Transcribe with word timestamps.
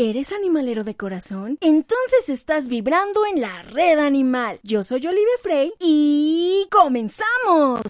¿Eres 0.00 0.30
animalero 0.30 0.84
de 0.84 0.94
corazón? 0.94 1.58
Entonces 1.60 2.28
estás 2.28 2.68
vibrando 2.68 3.26
en 3.34 3.40
la 3.40 3.62
red 3.64 3.98
animal. 3.98 4.60
Yo 4.62 4.84
soy 4.84 5.04
Olive 5.04 5.26
Frey 5.42 5.72
y 5.80 6.68
comenzamos. 6.70 7.80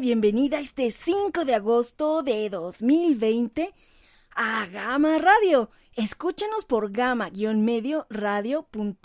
Bienvenida 0.00 0.58
este 0.58 0.90
5 0.90 1.44
de 1.44 1.54
agosto 1.54 2.24
de 2.24 2.50
2020 2.50 3.72
a 4.34 4.66
Gama 4.66 5.18
Radio. 5.18 5.70
Escúchanos 5.94 6.64
por 6.64 6.90
gama-medio 6.90 8.04
radio.com.mx. 8.10 9.02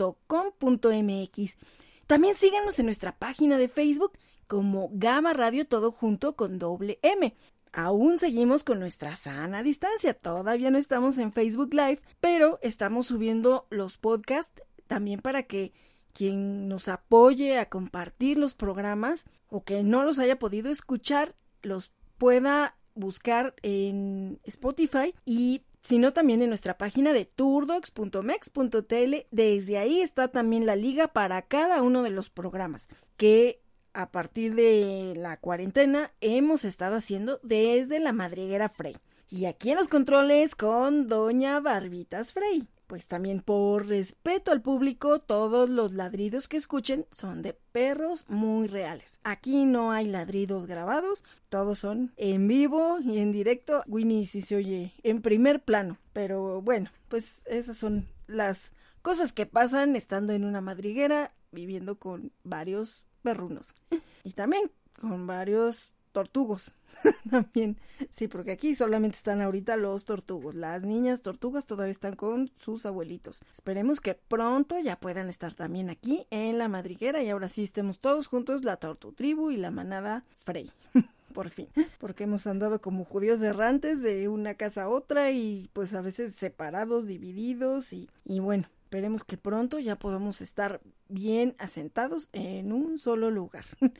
También 2.07 2.35
síganos 2.35 2.79
en 2.79 2.85
nuestra 2.85 3.15
página 3.15 3.59
de 3.59 3.67
Facebook 3.67 4.13
como 4.47 4.89
Gama 4.93 5.33
Radio 5.33 5.67
todo 5.67 5.91
junto 5.91 6.35
con 6.35 6.57
doble 6.57 6.97
M. 7.03 7.35
Aún 7.71 8.17
seguimos 8.17 8.63
con 8.63 8.79
nuestra 8.79 9.15
sana 9.15 9.61
distancia, 9.61 10.15
todavía 10.15 10.71
no 10.71 10.79
estamos 10.79 11.19
en 11.19 11.31
Facebook 11.31 11.71
Live, 11.71 11.99
pero 12.19 12.57
estamos 12.63 13.05
subiendo 13.05 13.67
los 13.69 13.99
podcasts 13.99 14.63
también 14.87 15.19
para 15.19 15.43
que 15.43 15.71
quien 16.19 16.67
nos 16.67 16.89
apoye 16.89 17.59
a 17.59 17.69
compartir 17.69 18.37
los 18.37 18.53
programas 18.53 19.23
o 19.47 19.63
que 19.63 19.83
no 19.83 20.03
los 20.03 20.19
haya 20.19 20.37
podido 20.37 20.69
escuchar, 20.69 21.33
los 21.61 21.93
pueda 22.17 22.75
buscar 22.93 23.55
en 23.63 24.41
Spotify 24.43 25.15
y 25.23 25.61
sino 25.81 26.11
también 26.11 26.41
en 26.41 26.49
nuestra 26.49 26.77
página 26.77 27.13
de 27.13 27.23
turdox.mex.tl. 27.23 29.15
Desde 29.31 29.77
ahí 29.77 30.01
está 30.01 30.27
también 30.27 30.65
la 30.65 30.75
liga 30.75 31.07
para 31.07 31.41
cada 31.43 31.81
uno 31.81 32.03
de 32.03 32.09
los 32.09 32.29
programas 32.29 32.89
que 33.15 33.61
a 33.93 34.11
partir 34.11 34.55
de 34.55 35.13
la 35.15 35.37
cuarentena 35.37 36.11
hemos 36.19 36.65
estado 36.65 36.97
haciendo 36.97 37.39
desde 37.43 38.01
la 38.01 38.11
madriguera 38.11 38.67
Frey. 38.67 38.97
Y 39.29 39.45
aquí 39.45 39.71
en 39.71 39.77
los 39.77 39.87
controles 39.87 40.53
con 40.53 41.07
Doña 41.07 41.61
Barbitas 41.61 42.33
Frey. 42.33 42.67
Pues 42.89 43.05
también 43.05 43.41
por 43.41 43.85
respeto 43.85 44.51
al 44.51 44.63
público, 44.63 45.19
todos 45.19 45.69
los 45.69 45.93
ladridos 45.93 46.47
que 46.47 46.57
escuchen 46.57 47.05
son 47.11 47.43
de 47.43 47.53
perros 47.53 48.25
muy 48.27 48.67
reales. 48.67 49.19
Aquí 49.23 49.63
no 49.65 49.91
hay 49.91 50.07
ladridos 50.07 50.65
grabados, 50.65 51.23
todos 51.49 51.77
son 51.77 52.13
en 52.17 52.47
vivo 52.47 52.97
y 52.99 53.19
en 53.19 53.31
directo. 53.31 53.83
Winnie 53.85 54.25
sí 54.25 54.41
se 54.41 54.55
oye 54.55 54.93
en 55.03 55.21
primer 55.21 55.63
plano, 55.63 55.99
pero 56.13 56.63
bueno, 56.63 56.89
pues 57.09 57.43
esas 57.45 57.77
son 57.77 58.07
las 58.25 58.71
cosas 59.03 59.33
que 59.33 59.45
pasan 59.45 59.95
estando 59.95 60.33
en 60.33 60.43
una 60.43 60.59
madriguera 60.59 61.31
viviendo 61.51 61.99
con 61.99 62.31
varios 62.43 63.05
perrunos 63.21 63.75
y 64.23 64.31
también 64.31 64.71
con 64.99 65.27
varios 65.27 65.93
tortugos. 66.11 66.75
También, 67.29 67.77
sí, 68.09 68.27
porque 68.27 68.51
aquí 68.51 68.75
solamente 68.75 69.17
están 69.17 69.41
ahorita 69.41 69.77
los 69.77 70.05
tortugos. 70.05 70.55
Las 70.55 70.83
niñas 70.83 71.21
tortugas 71.21 71.65
todavía 71.65 71.91
están 71.91 72.15
con 72.15 72.51
sus 72.57 72.85
abuelitos. 72.85 73.41
Esperemos 73.53 74.01
que 74.01 74.15
pronto 74.15 74.79
ya 74.79 74.99
puedan 74.99 75.29
estar 75.29 75.53
también 75.53 75.89
aquí 75.89 76.25
en 76.29 76.57
la 76.57 76.67
madriguera 76.67 77.21
y 77.23 77.29
ahora 77.29 77.49
sí 77.49 77.63
estemos 77.63 77.99
todos 77.99 78.27
juntos, 78.27 78.63
la 78.65 78.77
tortu 78.77 79.13
tribu 79.13 79.51
y 79.51 79.57
la 79.57 79.71
manada 79.71 80.23
Frey. 80.35 80.71
Por 81.33 81.49
fin, 81.49 81.67
porque 81.99 82.23
hemos 82.23 82.47
andado 82.47 82.81
como 82.81 83.05
judíos 83.05 83.39
errantes 83.41 84.01
de 84.01 84.27
una 84.27 84.55
casa 84.55 84.83
a 84.83 84.89
otra 84.89 85.29
y 85.31 85.69
pues 85.73 85.93
a 85.93 86.01
veces 86.01 86.33
separados, 86.33 87.05
divididos 87.05 87.93
y, 87.93 88.09
y 88.25 88.39
bueno, 88.39 88.67
esperemos 88.85 89.23
que 89.23 89.37
pronto 89.37 89.77
ya 89.77 89.95
podamos 89.95 90.41
estar 90.41 90.81
bien 91.07 91.55
asentados 91.59 92.29
en 92.33 92.71
un 92.71 92.97
solo 92.97 93.29
lugar. 93.29 93.65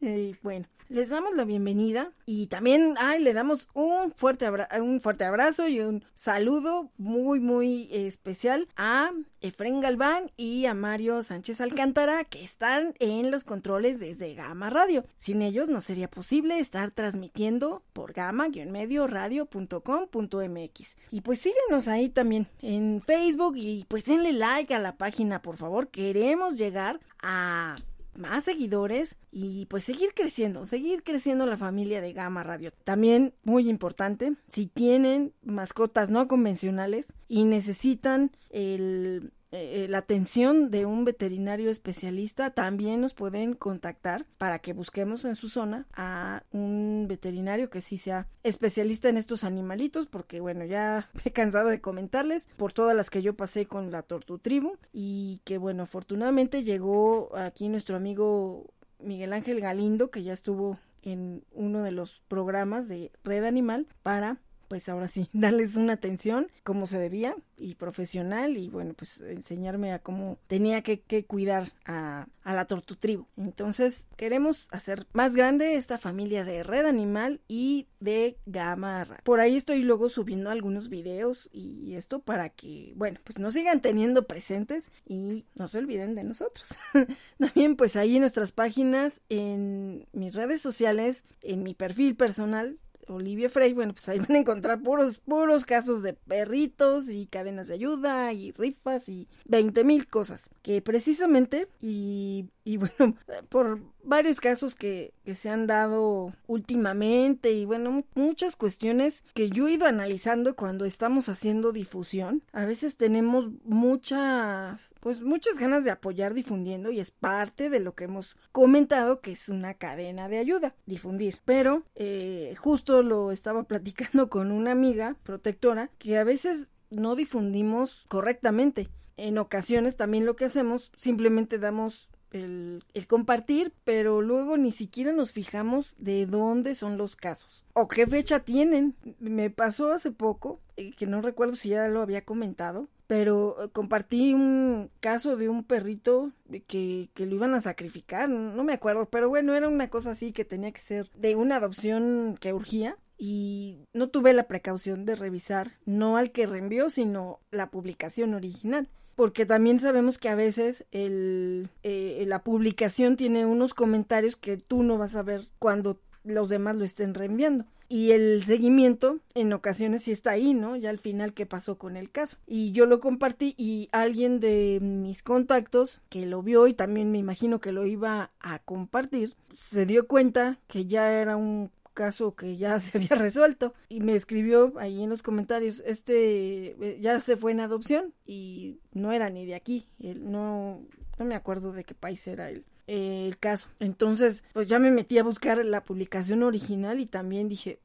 Y 0.00 0.36
bueno, 0.42 0.66
les 0.88 1.08
damos 1.08 1.34
la 1.34 1.44
bienvenida 1.44 2.12
y 2.26 2.46
también 2.46 2.94
ay, 2.98 3.20
le 3.22 3.32
damos 3.32 3.68
un 3.74 4.12
fuerte, 4.12 4.48
un 4.80 5.00
fuerte 5.00 5.24
abrazo 5.24 5.66
y 5.66 5.80
un 5.80 6.04
saludo 6.14 6.90
muy, 6.96 7.40
muy 7.40 7.88
especial 7.90 8.68
a 8.76 9.10
Efren 9.40 9.80
Galván 9.80 10.30
y 10.36 10.66
a 10.66 10.74
Mario 10.74 11.24
Sánchez 11.24 11.60
Alcántara 11.60 12.22
que 12.24 12.44
están 12.44 12.94
en 13.00 13.32
los 13.32 13.42
controles 13.42 13.98
desde 13.98 14.34
Gama 14.34 14.70
Radio. 14.70 15.04
Sin 15.16 15.42
ellos 15.42 15.68
no 15.68 15.80
sería 15.80 16.08
posible 16.08 16.60
estar 16.60 16.92
transmitiendo 16.92 17.82
por 17.92 18.12
gama-medio 18.12 19.06
radio.com.mx. 19.08 20.96
Y 21.10 21.20
pues 21.22 21.40
síguenos 21.40 21.88
ahí 21.88 22.10
también 22.10 22.46
en 22.62 23.02
Facebook 23.04 23.54
y 23.56 23.86
pues 23.88 24.04
denle 24.04 24.32
like 24.32 24.72
a 24.72 24.78
la 24.78 24.96
página, 24.96 25.42
por 25.42 25.56
favor. 25.56 25.88
Queremos 25.88 26.56
llegar 26.58 27.00
a 27.22 27.76
más 28.18 28.44
seguidores 28.44 29.16
y 29.30 29.66
pues 29.66 29.84
seguir 29.84 30.14
creciendo, 30.14 30.66
seguir 30.66 31.02
creciendo 31.02 31.46
la 31.46 31.56
familia 31.56 32.00
de 32.00 32.12
Gama 32.12 32.42
Radio. 32.42 32.72
También 32.84 33.34
muy 33.44 33.68
importante, 33.68 34.34
si 34.48 34.66
tienen 34.66 35.32
mascotas 35.42 36.10
no 36.10 36.28
convencionales 36.28 37.12
y 37.28 37.44
necesitan 37.44 38.32
el 38.50 39.32
eh, 39.52 39.84
eh, 39.84 39.88
la 39.88 39.98
atención 39.98 40.70
de 40.70 40.86
un 40.86 41.04
veterinario 41.04 41.70
especialista, 41.70 42.50
también 42.50 43.00
nos 43.00 43.14
pueden 43.14 43.54
contactar 43.54 44.26
para 44.38 44.58
que 44.58 44.72
busquemos 44.72 45.24
en 45.24 45.36
su 45.36 45.48
zona 45.48 45.86
a 45.94 46.42
un 46.50 47.06
veterinario 47.08 47.70
que 47.70 47.80
sí 47.80 47.96
sea 47.96 48.26
especialista 48.42 49.08
en 49.08 49.16
estos 49.16 49.44
animalitos, 49.44 50.06
porque 50.06 50.40
bueno, 50.40 50.64
ya 50.64 51.10
he 51.24 51.32
cansado 51.32 51.68
de 51.68 51.80
comentarles 51.80 52.48
por 52.56 52.72
todas 52.72 52.96
las 52.96 53.08
que 53.08 53.22
yo 53.22 53.34
pasé 53.34 53.66
con 53.66 53.90
la 53.90 54.02
Tortu 54.02 54.38
Tribu 54.38 54.78
y 54.92 55.40
que 55.44 55.58
bueno, 55.58 55.84
afortunadamente 55.84 56.64
llegó 56.64 57.36
aquí 57.36 57.68
nuestro 57.68 57.96
amigo 57.96 58.72
Miguel 58.98 59.32
Ángel 59.32 59.60
Galindo, 59.60 60.10
que 60.10 60.22
ya 60.22 60.32
estuvo 60.32 60.78
en 61.02 61.44
uno 61.52 61.82
de 61.82 61.92
los 61.92 62.20
programas 62.26 62.88
de 62.88 63.12
Red 63.22 63.44
Animal 63.44 63.86
para 64.02 64.38
pues 64.68 64.88
ahora 64.88 65.08
sí, 65.08 65.28
darles 65.32 65.76
una 65.76 65.94
atención 65.94 66.48
como 66.64 66.86
se 66.86 66.98
debía 66.98 67.36
y 67.58 67.74
profesional 67.74 68.56
y 68.56 68.68
bueno, 68.68 68.94
pues 68.94 69.20
enseñarme 69.22 69.92
a 69.92 69.98
cómo 69.98 70.38
tenía 70.46 70.82
que, 70.82 71.24
cuidar 71.26 71.72
a, 71.86 72.26
a 72.42 72.54
la 72.54 72.66
tortutribu. 72.66 73.26
Entonces 73.36 74.06
queremos 74.16 74.68
hacer 74.70 75.06
más 75.12 75.34
grande 75.34 75.74
esta 75.76 75.98
familia 75.98 76.44
de 76.44 76.62
Red 76.62 76.86
Animal 76.86 77.40
y 77.48 77.86
de 78.00 78.36
Gamarra. 78.46 79.20
Por 79.24 79.40
ahí 79.40 79.56
estoy 79.56 79.82
luego 79.82 80.08
subiendo 80.08 80.50
algunos 80.50 80.88
videos 80.88 81.48
y 81.52 81.94
esto 81.94 82.20
para 82.20 82.50
que, 82.50 82.92
bueno, 82.96 83.20
pues 83.24 83.38
nos 83.38 83.54
sigan 83.54 83.80
teniendo 83.80 84.26
presentes 84.26 84.90
y 85.06 85.46
no 85.54 85.68
se 85.68 85.78
olviden 85.78 86.14
de 86.14 86.24
nosotros. 86.24 86.74
También 87.38 87.76
pues 87.76 87.96
ahí 87.96 88.16
en 88.16 88.20
nuestras 88.20 88.52
páginas, 88.52 89.20
en 89.28 90.06
mis 90.12 90.34
redes 90.34 90.60
sociales, 90.60 91.24
en 91.42 91.62
mi 91.62 91.74
perfil 91.74 92.16
personal, 92.16 92.78
Olivia 93.08 93.48
Frey, 93.48 93.72
bueno, 93.72 93.92
pues 93.92 94.08
ahí 94.08 94.18
van 94.26 94.32
a 94.32 94.38
encontrar 94.38 94.80
puros, 94.80 95.20
puros 95.20 95.64
casos 95.64 96.02
de 96.02 96.12
perritos 96.14 97.08
y 97.08 97.26
cadenas 97.26 97.68
de 97.68 97.74
ayuda 97.74 98.32
y 98.32 98.52
rifas 98.52 99.08
y 99.08 99.28
20 99.46 99.84
mil 99.84 100.06
cosas 100.08 100.50
que 100.62 100.82
precisamente 100.82 101.68
y, 101.80 102.46
y 102.66 102.78
bueno, 102.78 103.16
por 103.48 103.80
varios 104.02 104.40
casos 104.40 104.74
que, 104.74 105.14
que, 105.24 105.36
se 105.36 105.48
han 105.48 105.68
dado 105.68 106.32
últimamente 106.48 107.52
y 107.52 107.64
bueno, 107.64 108.04
muchas 108.14 108.56
cuestiones 108.56 109.22
que 109.34 109.48
yo 109.48 109.68
he 109.68 109.74
ido 109.74 109.86
analizando 109.86 110.56
cuando 110.56 110.84
estamos 110.84 111.28
haciendo 111.28 111.70
difusión. 111.70 112.42
A 112.52 112.64
veces 112.64 112.96
tenemos 112.96 113.50
muchas, 113.64 114.94
pues 114.98 115.22
muchas 115.22 115.58
ganas 115.58 115.84
de 115.84 115.92
apoyar 115.92 116.34
difundiendo 116.34 116.90
y 116.90 116.98
es 116.98 117.12
parte 117.12 117.70
de 117.70 117.78
lo 117.78 117.94
que 117.94 118.04
hemos 118.04 118.36
comentado 118.50 119.20
que 119.20 119.30
es 119.30 119.48
una 119.48 119.74
cadena 119.74 120.28
de 120.28 120.38
ayuda, 120.38 120.74
difundir. 120.86 121.38
Pero 121.44 121.84
eh, 121.94 122.54
justo 122.58 123.04
lo 123.04 123.30
estaba 123.30 123.62
platicando 123.68 124.28
con 124.28 124.50
una 124.50 124.72
amiga 124.72 125.14
protectora 125.22 125.90
que 125.98 126.18
a 126.18 126.24
veces 126.24 126.68
no 126.90 127.14
difundimos 127.14 128.04
correctamente. 128.08 128.88
En 129.16 129.38
ocasiones 129.38 129.96
también 129.96 130.26
lo 130.26 130.34
que 130.34 130.46
hacemos 130.46 130.90
simplemente 130.96 131.58
damos 131.58 132.10
el, 132.32 132.82
compartir, 133.08 133.72
pero 133.84 134.22
luego 134.22 134.56
ni 134.56 134.72
siquiera 134.72 135.12
nos 135.12 135.32
fijamos 135.32 135.94
de 135.98 136.26
dónde 136.26 136.74
son 136.74 136.98
los 136.98 137.16
casos 137.16 137.64
o 137.72 137.88
qué 137.88 138.06
fecha 138.06 138.40
tienen. 138.40 138.94
Me 139.20 139.50
pasó 139.50 139.92
hace 139.92 140.10
poco, 140.10 140.60
eh, 140.76 140.92
que 140.92 141.06
no 141.06 141.22
recuerdo 141.22 141.56
si 141.56 141.70
ya 141.70 141.88
lo 141.88 142.02
había 142.02 142.24
comentado, 142.24 142.88
pero 143.06 143.62
eh, 143.62 143.68
compartí 143.70 144.34
un 144.34 144.90
caso 145.00 145.36
de 145.36 145.48
un 145.48 145.64
perrito 145.64 146.32
que, 146.66 147.08
que, 147.14 147.26
lo 147.26 147.34
iban 147.34 147.54
a 147.54 147.60
sacrificar, 147.60 148.28
no 148.28 148.64
me 148.64 148.72
acuerdo, 148.72 149.06
pero 149.06 149.28
bueno, 149.28 149.54
era 149.54 149.68
una 149.68 149.88
cosa 149.88 150.12
así 150.12 150.32
que 150.32 150.44
tenía 150.44 150.72
que 150.72 150.80
ser 150.80 151.10
de 151.14 151.36
una 151.36 151.56
adopción 151.56 152.36
que 152.40 152.52
urgía 152.52 152.96
y 153.18 153.78
no 153.94 154.08
tuve 154.08 154.32
la 154.32 154.46
precaución 154.46 155.04
de 155.06 155.16
revisar 155.16 155.72
no 155.86 156.16
al 156.16 156.32
que 156.32 156.46
reenvió, 156.46 156.90
sino 156.90 157.40
la 157.50 157.70
publicación 157.70 158.34
original 158.34 158.88
porque 159.16 159.46
también 159.46 159.80
sabemos 159.80 160.18
que 160.18 160.28
a 160.28 160.34
veces 160.34 160.86
el, 160.92 161.70
eh, 161.82 162.24
la 162.28 162.44
publicación 162.44 163.16
tiene 163.16 163.46
unos 163.46 163.74
comentarios 163.74 164.36
que 164.36 164.58
tú 164.58 164.82
no 164.82 164.98
vas 164.98 165.16
a 165.16 165.22
ver 165.22 165.48
cuando 165.58 165.98
los 166.22 166.48
demás 166.48 166.76
lo 166.76 166.84
estén 166.84 167.14
reenviando. 167.14 167.64
Y 167.88 168.10
el 168.10 168.42
seguimiento 168.44 169.20
en 169.34 169.52
ocasiones 169.52 170.02
sí 170.02 170.12
está 170.12 170.32
ahí, 170.32 170.54
¿no? 170.54 170.74
Ya 170.74 170.90
al 170.90 170.98
final 170.98 171.32
qué 171.32 171.46
pasó 171.46 171.78
con 171.78 171.96
el 171.96 172.10
caso. 172.10 172.36
Y 172.46 172.72
yo 172.72 172.84
lo 172.84 173.00
compartí 173.00 173.54
y 173.56 173.88
alguien 173.92 174.40
de 174.40 174.80
mis 174.82 175.22
contactos 175.22 176.00
que 176.08 176.26
lo 176.26 176.42
vio 176.42 176.66
y 176.66 176.74
también 176.74 177.12
me 177.12 177.18
imagino 177.18 177.60
que 177.60 177.72
lo 177.72 177.86
iba 177.86 178.32
a 178.40 178.58
compartir, 178.58 179.34
se 179.56 179.86
dio 179.86 180.08
cuenta 180.08 180.58
que 180.66 180.86
ya 180.86 181.12
era 181.12 181.36
un 181.36 181.70
caso 181.96 182.36
que 182.36 182.56
ya 182.56 182.78
se 182.80 182.98
había 182.98 183.16
resuelto 183.16 183.74
y 183.88 184.00
me 184.00 184.14
escribió 184.14 184.74
ahí 184.76 185.02
en 185.02 185.10
los 185.10 185.22
comentarios 185.22 185.82
este 185.84 186.76
eh, 186.80 186.98
ya 187.00 187.18
se 187.18 187.36
fue 187.36 187.50
en 187.50 187.60
adopción 187.60 188.14
y 188.24 188.78
no 188.92 189.10
era 189.10 189.30
ni 189.30 189.46
de 189.46 189.56
aquí 189.56 189.88
él 189.98 190.30
no 190.30 190.84
no 191.18 191.24
me 191.24 191.34
acuerdo 191.34 191.72
de 191.72 191.82
qué 191.82 191.94
país 191.94 192.24
era 192.28 192.50
el, 192.50 192.64
el 192.86 193.36
caso 193.38 193.68
entonces 193.80 194.44
pues 194.52 194.68
ya 194.68 194.78
me 194.78 194.92
metí 194.92 195.18
a 195.18 195.24
buscar 195.24 195.64
la 195.64 195.82
publicación 195.82 196.44
original 196.44 197.00
y 197.00 197.06
también 197.06 197.48
dije 197.48 197.80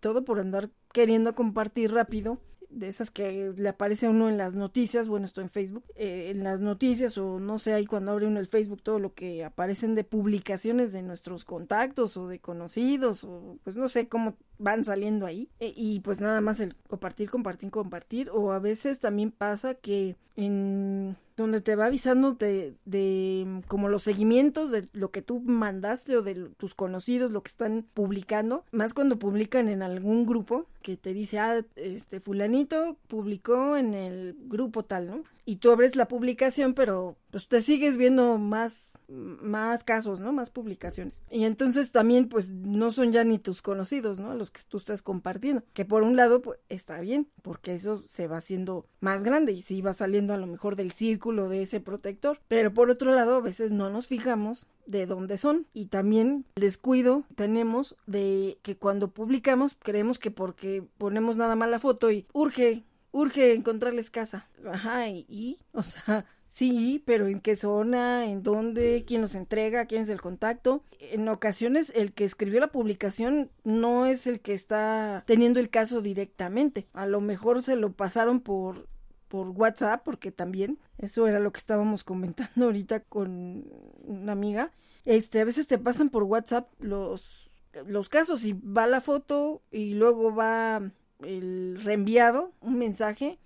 todo 0.00 0.24
por 0.24 0.38
andar 0.38 0.70
queriendo 0.92 1.34
compartir 1.34 1.92
rápido 1.92 2.38
de 2.70 2.88
esas 2.88 3.10
que 3.10 3.52
le 3.56 3.68
aparece 3.68 4.06
a 4.06 4.10
uno 4.10 4.28
en 4.28 4.36
las 4.38 4.54
noticias, 4.54 5.08
bueno, 5.08 5.26
estoy 5.26 5.44
en 5.44 5.50
Facebook, 5.50 5.84
eh, 5.94 6.32
en 6.34 6.44
las 6.44 6.60
noticias 6.60 7.16
o 7.18 7.38
no 7.38 7.58
sé, 7.58 7.72
ahí 7.72 7.86
cuando 7.86 8.12
abre 8.12 8.26
uno 8.26 8.40
el 8.40 8.46
Facebook 8.46 8.82
todo 8.82 8.98
lo 8.98 9.14
que 9.14 9.44
aparecen 9.44 9.94
de 9.94 10.04
publicaciones 10.04 10.92
de 10.92 11.02
nuestros 11.02 11.44
contactos 11.44 12.16
o 12.16 12.28
de 12.28 12.40
conocidos 12.40 13.24
o 13.24 13.58
pues 13.64 13.76
no 13.76 13.88
sé 13.88 14.08
cómo 14.08 14.36
van 14.58 14.84
saliendo 14.84 15.26
ahí 15.26 15.48
e, 15.60 15.72
y 15.76 16.00
pues 16.00 16.20
nada 16.20 16.40
más 16.40 16.60
el 16.60 16.74
compartir, 16.88 17.30
compartir, 17.30 17.70
compartir 17.70 18.30
o 18.30 18.52
a 18.52 18.58
veces 18.58 19.00
también 19.00 19.30
pasa 19.30 19.74
que 19.74 20.16
en 20.36 21.16
donde 21.36 21.60
te 21.60 21.76
va 21.76 21.86
avisando 21.86 22.32
de, 22.32 22.74
de 22.84 23.62
como 23.68 23.88
los 23.88 24.02
seguimientos 24.02 24.70
de 24.70 24.86
lo 24.92 25.10
que 25.10 25.22
tú 25.22 25.40
mandaste 25.40 26.16
o 26.16 26.22
de 26.22 26.34
tus 26.56 26.74
conocidos, 26.74 27.30
lo 27.30 27.42
que 27.42 27.50
están 27.50 27.86
publicando, 27.94 28.64
más 28.72 28.94
cuando 28.94 29.18
publican 29.18 29.68
en 29.68 29.82
algún 29.82 30.26
grupo 30.26 30.66
que 30.82 30.96
te 30.96 31.12
dice, 31.12 31.38
ah, 31.38 31.64
este 31.76 32.20
fulanito 32.20 32.96
publicó 33.08 33.76
en 33.76 33.94
el 33.94 34.36
grupo 34.46 34.84
tal, 34.84 35.08
¿no? 35.08 35.24
Y 35.46 35.56
tú 35.56 35.70
abres 35.70 35.96
la 35.96 36.08
publicación, 36.08 36.74
pero 36.74 37.16
pues 37.30 37.48
te 37.48 37.62
sigues 37.62 37.96
viendo 37.96 38.36
más 38.36 38.96
más 39.08 39.84
casos, 39.84 40.20
¿no? 40.20 40.32
Más 40.32 40.50
publicaciones. 40.50 41.22
Y 41.30 41.44
entonces 41.44 41.92
también, 41.92 42.28
pues, 42.28 42.50
no 42.50 42.90
son 42.90 43.12
ya 43.12 43.24
ni 43.24 43.38
tus 43.38 43.62
conocidos, 43.62 44.18
¿no? 44.18 44.34
Los 44.34 44.50
que 44.50 44.60
tú 44.68 44.78
estás 44.78 45.02
compartiendo. 45.02 45.62
Que 45.72 45.84
por 45.84 46.02
un 46.02 46.16
lado, 46.16 46.42
pues, 46.42 46.58
está 46.68 47.00
bien, 47.00 47.28
porque 47.42 47.74
eso 47.74 48.02
se 48.06 48.26
va 48.26 48.38
haciendo 48.38 48.86
más 49.00 49.24
grande 49.24 49.52
y 49.52 49.62
sí 49.62 49.80
va 49.80 49.94
saliendo 49.94 50.34
a 50.34 50.38
lo 50.38 50.46
mejor 50.46 50.76
del 50.76 50.92
círculo 50.92 51.48
de 51.48 51.62
ese 51.62 51.80
protector. 51.80 52.40
Pero 52.48 52.74
por 52.74 52.90
otro 52.90 53.14
lado, 53.14 53.36
a 53.36 53.40
veces 53.40 53.70
no 53.70 53.90
nos 53.90 54.06
fijamos 54.06 54.66
de 54.86 55.06
dónde 55.06 55.38
son. 55.38 55.66
Y 55.72 55.86
también 55.86 56.44
descuido 56.56 57.24
tenemos 57.34 57.96
de 58.06 58.58
que 58.62 58.76
cuando 58.76 59.08
publicamos 59.08 59.76
creemos 59.78 60.18
que 60.18 60.30
porque 60.30 60.84
ponemos 60.98 61.36
nada 61.36 61.56
más 61.56 61.70
la 61.70 61.80
foto 61.80 62.10
y 62.10 62.26
urge, 62.32 62.84
urge 63.16 63.54
encontrarles 63.54 64.10
casa. 64.10 64.48
Ajá, 64.64 65.08
y, 65.08 65.58
o 65.72 65.82
sea, 65.82 66.26
Sí, 66.48 67.02
pero 67.04 67.26
¿en 67.26 67.40
qué 67.40 67.54
zona? 67.54 68.24
¿En 68.24 68.42
dónde? 68.42 69.04
¿Quién 69.06 69.20
los 69.20 69.34
entrega? 69.34 69.84
¿Quién 69.84 70.04
es 70.04 70.08
el 70.08 70.22
contacto? 70.22 70.84
En 71.00 71.28
ocasiones 71.28 71.92
el 71.94 72.14
que 72.14 72.24
escribió 72.24 72.60
la 72.60 72.72
publicación 72.72 73.50
no 73.62 74.06
es 74.06 74.26
el 74.26 74.40
que 74.40 74.54
está 74.54 75.22
teniendo 75.26 75.60
el 75.60 75.68
caso 75.68 76.00
directamente. 76.00 76.86
A 76.94 77.04
lo 77.04 77.20
mejor 77.20 77.62
se 77.62 77.76
lo 77.76 77.92
pasaron 77.92 78.40
por 78.40 78.88
por 79.28 79.48
WhatsApp, 79.48 80.02
porque 80.02 80.32
también 80.32 80.78
eso 80.96 81.26
era 81.26 81.40
lo 81.40 81.52
que 81.52 81.58
estábamos 81.58 82.04
comentando 82.04 82.64
ahorita 82.64 83.00
con 83.00 83.64
una 84.04 84.32
amiga. 84.32 84.70
Este, 85.04 85.40
a 85.40 85.44
veces 85.44 85.66
te 85.66 85.76
pasan 85.76 86.08
por 86.08 86.22
WhatsApp 86.22 86.70
los 86.78 87.50
los 87.86 88.08
casos 88.08 88.44
y 88.44 88.54
va 88.54 88.86
la 88.86 89.02
foto 89.02 89.60
y 89.70 89.92
luego 89.92 90.34
va 90.34 90.90
el 91.20 91.80
reenviado, 91.82 92.52
un 92.60 92.78
mensaje 92.78 93.38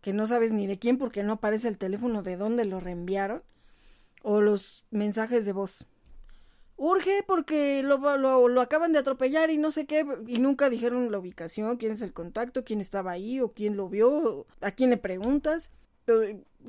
que 0.00 0.12
no 0.12 0.26
sabes 0.26 0.52
ni 0.52 0.66
de 0.66 0.78
quién 0.78 0.98
porque 0.98 1.22
no 1.22 1.34
aparece 1.34 1.68
el 1.68 1.78
teléfono 1.78 2.22
de 2.22 2.36
dónde 2.36 2.64
lo 2.64 2.78
reenviaron, 2.80 3.42
o 4.22 4.40
los 4.40 4.84
mensajes 4.90 5.44
de 5.44 5.52
voz. 5.52 5.86
Urge 6.76 7.24
porque 7.26 7.82
lo, 7.82 7.98
lo, 8.18 8.48
lo, 8.48 8.60
acaban 8.60 8.92
de 8.92 8.98
atropellar 8.98 9.50
y 9.50 9.56
no 9.56 9.70
sé 9.70 9.86
qué, 9.86 10.06
y 10.26 10.38
nunca 10.38 10.68
dijeron 10.68 11.10
la 11.10 11.18
ubicación, 11.18 11.78
quién 11.78 11.92
es 11.92 12.02
el 12.02 12.12
contacto, 12.12 12.64
quién 12.64 12.80
estaba 12.80 13.12
ahí 13.12 13.40
o 13.40 13.52
quién 13.52 13.76
lo 13.76 13.88
vio, 13.88 14.46
a 14.60 14.70
quién 14.72 14.90
le 14.90 14.98
preguntas. 14.98 15.70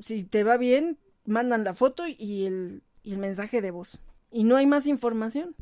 si 0.02 0.24
te 0.24 0.44
va 0.44 0.58
bien, 0.58 0.98
mandan 1.26 1.64
la 1.64 1.74
foto 1.74 2.04
y 2.08 2.46
el, 2.46 2.84
y 3.04 3.14
el 3.14 3.20
mensaje 3.20 3.62
de 3.62 3.72
voz. 3.72 4.00
Y 4.32 4.46
no 4.46 4.56
hay 4.56 4.66
más 4.66 4.86
información. 4.86 5.56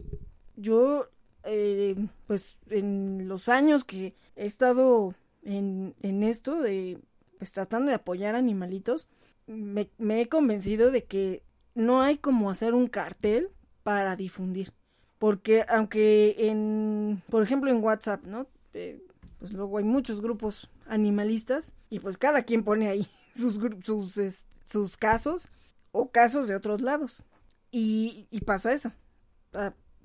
Yo, 0.55 1.09
eh, 1.45 1.95
pues 2.27 2.57
en 2.69 3.27
los 3.27 3.49
años 3.49 3.83
que 3.83 4.15
he 4.35 4.45
estado 4.45 5.13
en, 5.43 5.95
en 6.01 6.23
esto 6.23 6.61
de 6.61 6.99
pues 7.37 7.51
tratando 7.51 7.89
de 7.89 7.95
apoyar 7.95 8.35
animalitos, 8.35 9.07
me, 9.47 9.89
he 10.21 10.29
convencido 10.29 10.91
de 10.91 11.03
que 11.03 11.43
no 11.73 12.01
hay 12.01 12.17
como 12.17 12.49
hacer 12.49 12.73
un 12.73 12.87
cartel 12.87 13.49
para 13.83 14.15
difundir. 14.15 14.73
Porque 15.19 15.65
aunque 15.67 16.35
en, 16.49 17.21
por 17.29 17.43
ejemplo, 17.43 17.71
en 17.71 17.83
WhatsApp, 17.83 18.23
¿no? 18.25 18.47
Eh, 18.73 19.01
pues 19.39 19.53
luego 19.53 19.77
hay 19.77 19.83
muchos 19.83 20.21
grupos 20.21 20.69
animalistas 20.87 21.73
y 21.89 21.99
pues 21.99 22.17
cada 22.17 22.43
quien 22.43 22.63
pone 22.63 22.89
ahí 22.89 23.07
sus, 23.35 23.59
sus, 23.83 24.19
sus 24.65 24.97
casos 24.97 25.49
o 25.91 26.09
casos 26.09 26.47
de 26.47 26.55
otros 26.55 26.81
lados. 26.81 27.23
Y, 27.71 28.27
y 28.31 28.41
pasa 28.41 28.73
eso. 28.73 28.91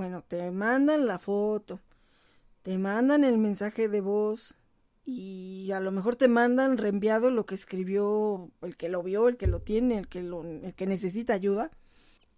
Bueno, 0.00 0.24
te 0.26 0.50
mandan 0.50 1.06
la 1.06 1.18
foto, 1.18 1.78
te 2.62 2.78
mandan 2.78 3.22
el 3.22 3.36
mensaje 3.36 3.86
de 3.86 4.00
voz, 4.00 4.56
y 5.04 5.72
a 5.72 5.80
lo 5.80 5.92
mejor 5.92 6.16
te 6.16 6.26
mandan 6.26 6.78
reenviado 6.78 7.30
lo 7.30 7.44
que 7.44 7.54
escribió 7.54 8.50
el 8.62 8.78
que 8.78 8.88
lo 8.88 9.02
vio, 9.02 9.28
el 9.28 9.36
que 9.36 9.46
lo 9.46 9.60
tiene, 9.60 9.98
el 9.98 10.08
que 10.08 10.22
lo 10.22 10.42
el 10.42 10.72
que 10.74 10.86
necesita 10.86 11.34
ayuda 11.34 11.70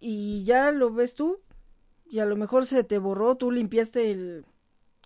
y 0.01 0.43
ya 0.43 0.73
lo 0.73 0.91
ves 0.91 1.15
tú 1.15 1.39
y 2.05 2.19
a 2.19 2.25
lo 2.25 2.35
mejor 2.35 2.65
se 2.65 2.83
te 2.83 2.97
borró, 2.97 3.37
tú 3.37 3.49
limpiaste 3.49 4.11
el, 4.11 4.45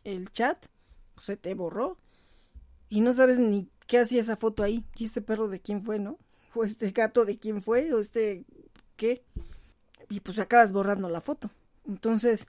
el 0.03 0.31
chat, 0.31 0.65
pues 1.13 1.27
se 1.27 1.37
te 1.37 1.53
borró 1.53 1.99
y 2.89 3.01
no 3.01 3.13
sabes 3.13 3.37
ni 3.37 3.69
qué 3.85 3.99
hacía 3.99 4.21
esa 4.21 4.35
foto 4.35 4.63
ahí, 4.63 4.83
y 4.95 5.05
este 5.05 5.21
perro 5.21 5.47
de 5.47 5.59
quién 5.59 5.83
fue, 5.83 5.99
¿no? 5.99 6.17
O 6.55 6.63
este 6.63 6.89
gato 6.89 7.23
de 7.23 7.37
quién 7.37 7.61
fue, 7.61 7.93
o 7.93 7.99
este 7.99 8.45
qué. 8.95 9.21
Y 10.09 10.21
pues 10.21 10.39
acabas 10.39 10.73
borrando 10.73 11.07
la 11.07 11.21
foto. 11.21 11.51
Entonces, 11.87 12.47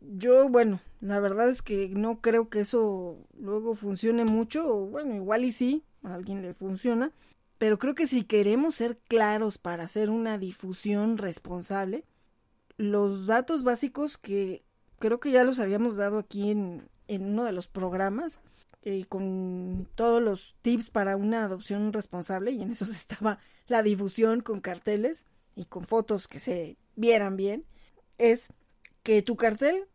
yo, 0.00 0.48
bueno, 0.48 0.80
la 1.00 1.20
verdad 1.20 1.48
es 1.48 1.62
que 1.62 1.88
no 1.88 2.20
creo 2.20 2.48
que 2.48 2.60
eso 2.60 3.18
luego 3.38 3.74
funcione 3.74 4.24
mucho, 4.24 4.66
o 4.66 4.86
bueno, 4.86 5.14
igual 5.14 5.44
y 5.44 5.52
sí, 5.52 5.84
a 6.02 6.14
alguien 6.14 6.42
le 6.42 6.54
funciona, 6.54 7.12
pero 7.58 7.78
creo 7.78 7.94
que 7.94 8.06
si 8.06 8.22
queremos 8.24 8.76
ser 8.76 8.98
claros 9.08 9.58
para 9.58 9.84
hacer 9.84 10.10
una 10.10 10.38
difusión 10.38 11.18
responsable, 11.18 12.04
los 12.76 13.26
datos 13.26 13.64
básicos 13.64 14.18
que 14.18 14.62
creo 14.98 15.20
que 15.20 15.32
ya 15.32 15.44
los 15.44 15.58
habíamos 15.60 15.96
dado 15.96 16.18
aquí 16.18 16.50
en, 16.50 16.88
en 17.08 17.24
uno 17.24 17.44
de 17.44 17.52
los 17.52 17.66
programas, 17.66 18.40
eh, 18.82 19.04
con 19.08 19.88
todos 19.96 20.22
los 20.22 20.54
tips 20.62 20.90
para 20.90 21.16
una 21.16 21.44
adopción 21.44 21.92
responsable, 21.92 22.52
y 22.52 22.62
en 22.62 22.70
esos 22.70 22.88
estaba 22.96 23.38
la 23.66 23.82
difusión 23.82 24.40
con 24.40 24.60
carteles 24.60 25.26
y 25.56 25.64
con 25.64 25.84
fotos 25.84 26.28
que 26.28 26.40
se 26.40 26.76
vieran 26.94 27.36
bien, 27.36 27.64
es 28.18 28.52
que 29.08 29.22
tu 29.22 29.36
cartel, 29.36 29.86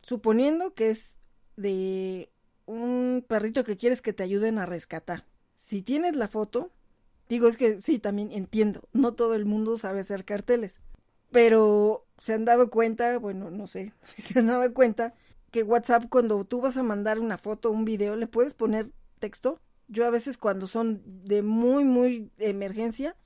suponiendo 0.00 0.72
que 0.72 0.88
es 0.88 1.18
de 1.58 2.30
un 2.64 3.22
perrito 3.28 3.64
que 3.64 3.76
quieres 3.76 4.00
que 4.00 4.14
te 4.14 4.22
ayuden 4.22 4.56
a 4.56 4.64
rescatar, 4.64 5.26
si 5.56 5.82
tienes 5.82 6.16
la 6.16 6.26
foto, 6.26 6.70
digo 7.28 7.48
es 7.48 7.58
que 7.58 7.80
sí, 7.82 7.98
también 7.98 8.32
entiendo, 8.32 8.88
no 8.94 9.12
todo 9.12 9.34
el 9.34 9.44
mundo 9.44 9.76
sabe 9.76 10.00
hacer 10.00 10.24
carteles, 10.24 10.80
pero 11.30 12.06
se 12.16 12.32
han 12.32 12.46
dado 12.46 12.70
cuenta, 12.70 13.18
bueno, 13.18 13.50
no 13.50 13.66
sé 13.66 13.92
si 14.02 14.22
se 14.22 14.38
han 14.38 14.46
dado 14.46 14.72
cuenta 14.72 15.12
que 15.50 15.64
WhatsApp 15.64 16.04
cuando 16.08 16.42
tú 16.46 16.62
vas 16.62 16.78
a 16.78 16.82
mandar 16.82 17.18
una 17.18 17.36
foto 17.36 17.70
un 17.70 17.84
video 17.84 18.16
le 18.16 18.26
puedes 18.26 18.54
poner 18.54 18.90
texto. 19.18 19.60
Yo 19.88 20.06
a 20.06 20.10
veces 20.10 20.38
cuando 20.38 20.66
son 20.66 21.02
de 21.26 21.42
muy, 21.42 21.84
muy 21.84 22.30
emergencia, 22.38 23.16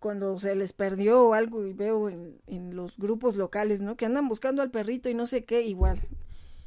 cuando 0.00 0.38
se 0.38 0.54
les 0.54 0.72
perdió 0.72 1.34
algo 1.34 1.66
y 1.66 1.72
veo 1.72 2.08
en, 2.08 2.38
en 2.46 2.76
los 2.76 2.96
grupos 2.98 3.36
locales, 3.36 3.80
¿no? 3.80 3.96
Que 3.96 4.06
andan 4.06 4.28
buscando 4.28 4.62
al 4.62 4.70
perrito 4.70 5.08
y 5.08 5.14
no 5.14 5.26
sé 5.26 5.44
qué, 5.44 5.62
igual. 5.62 6.00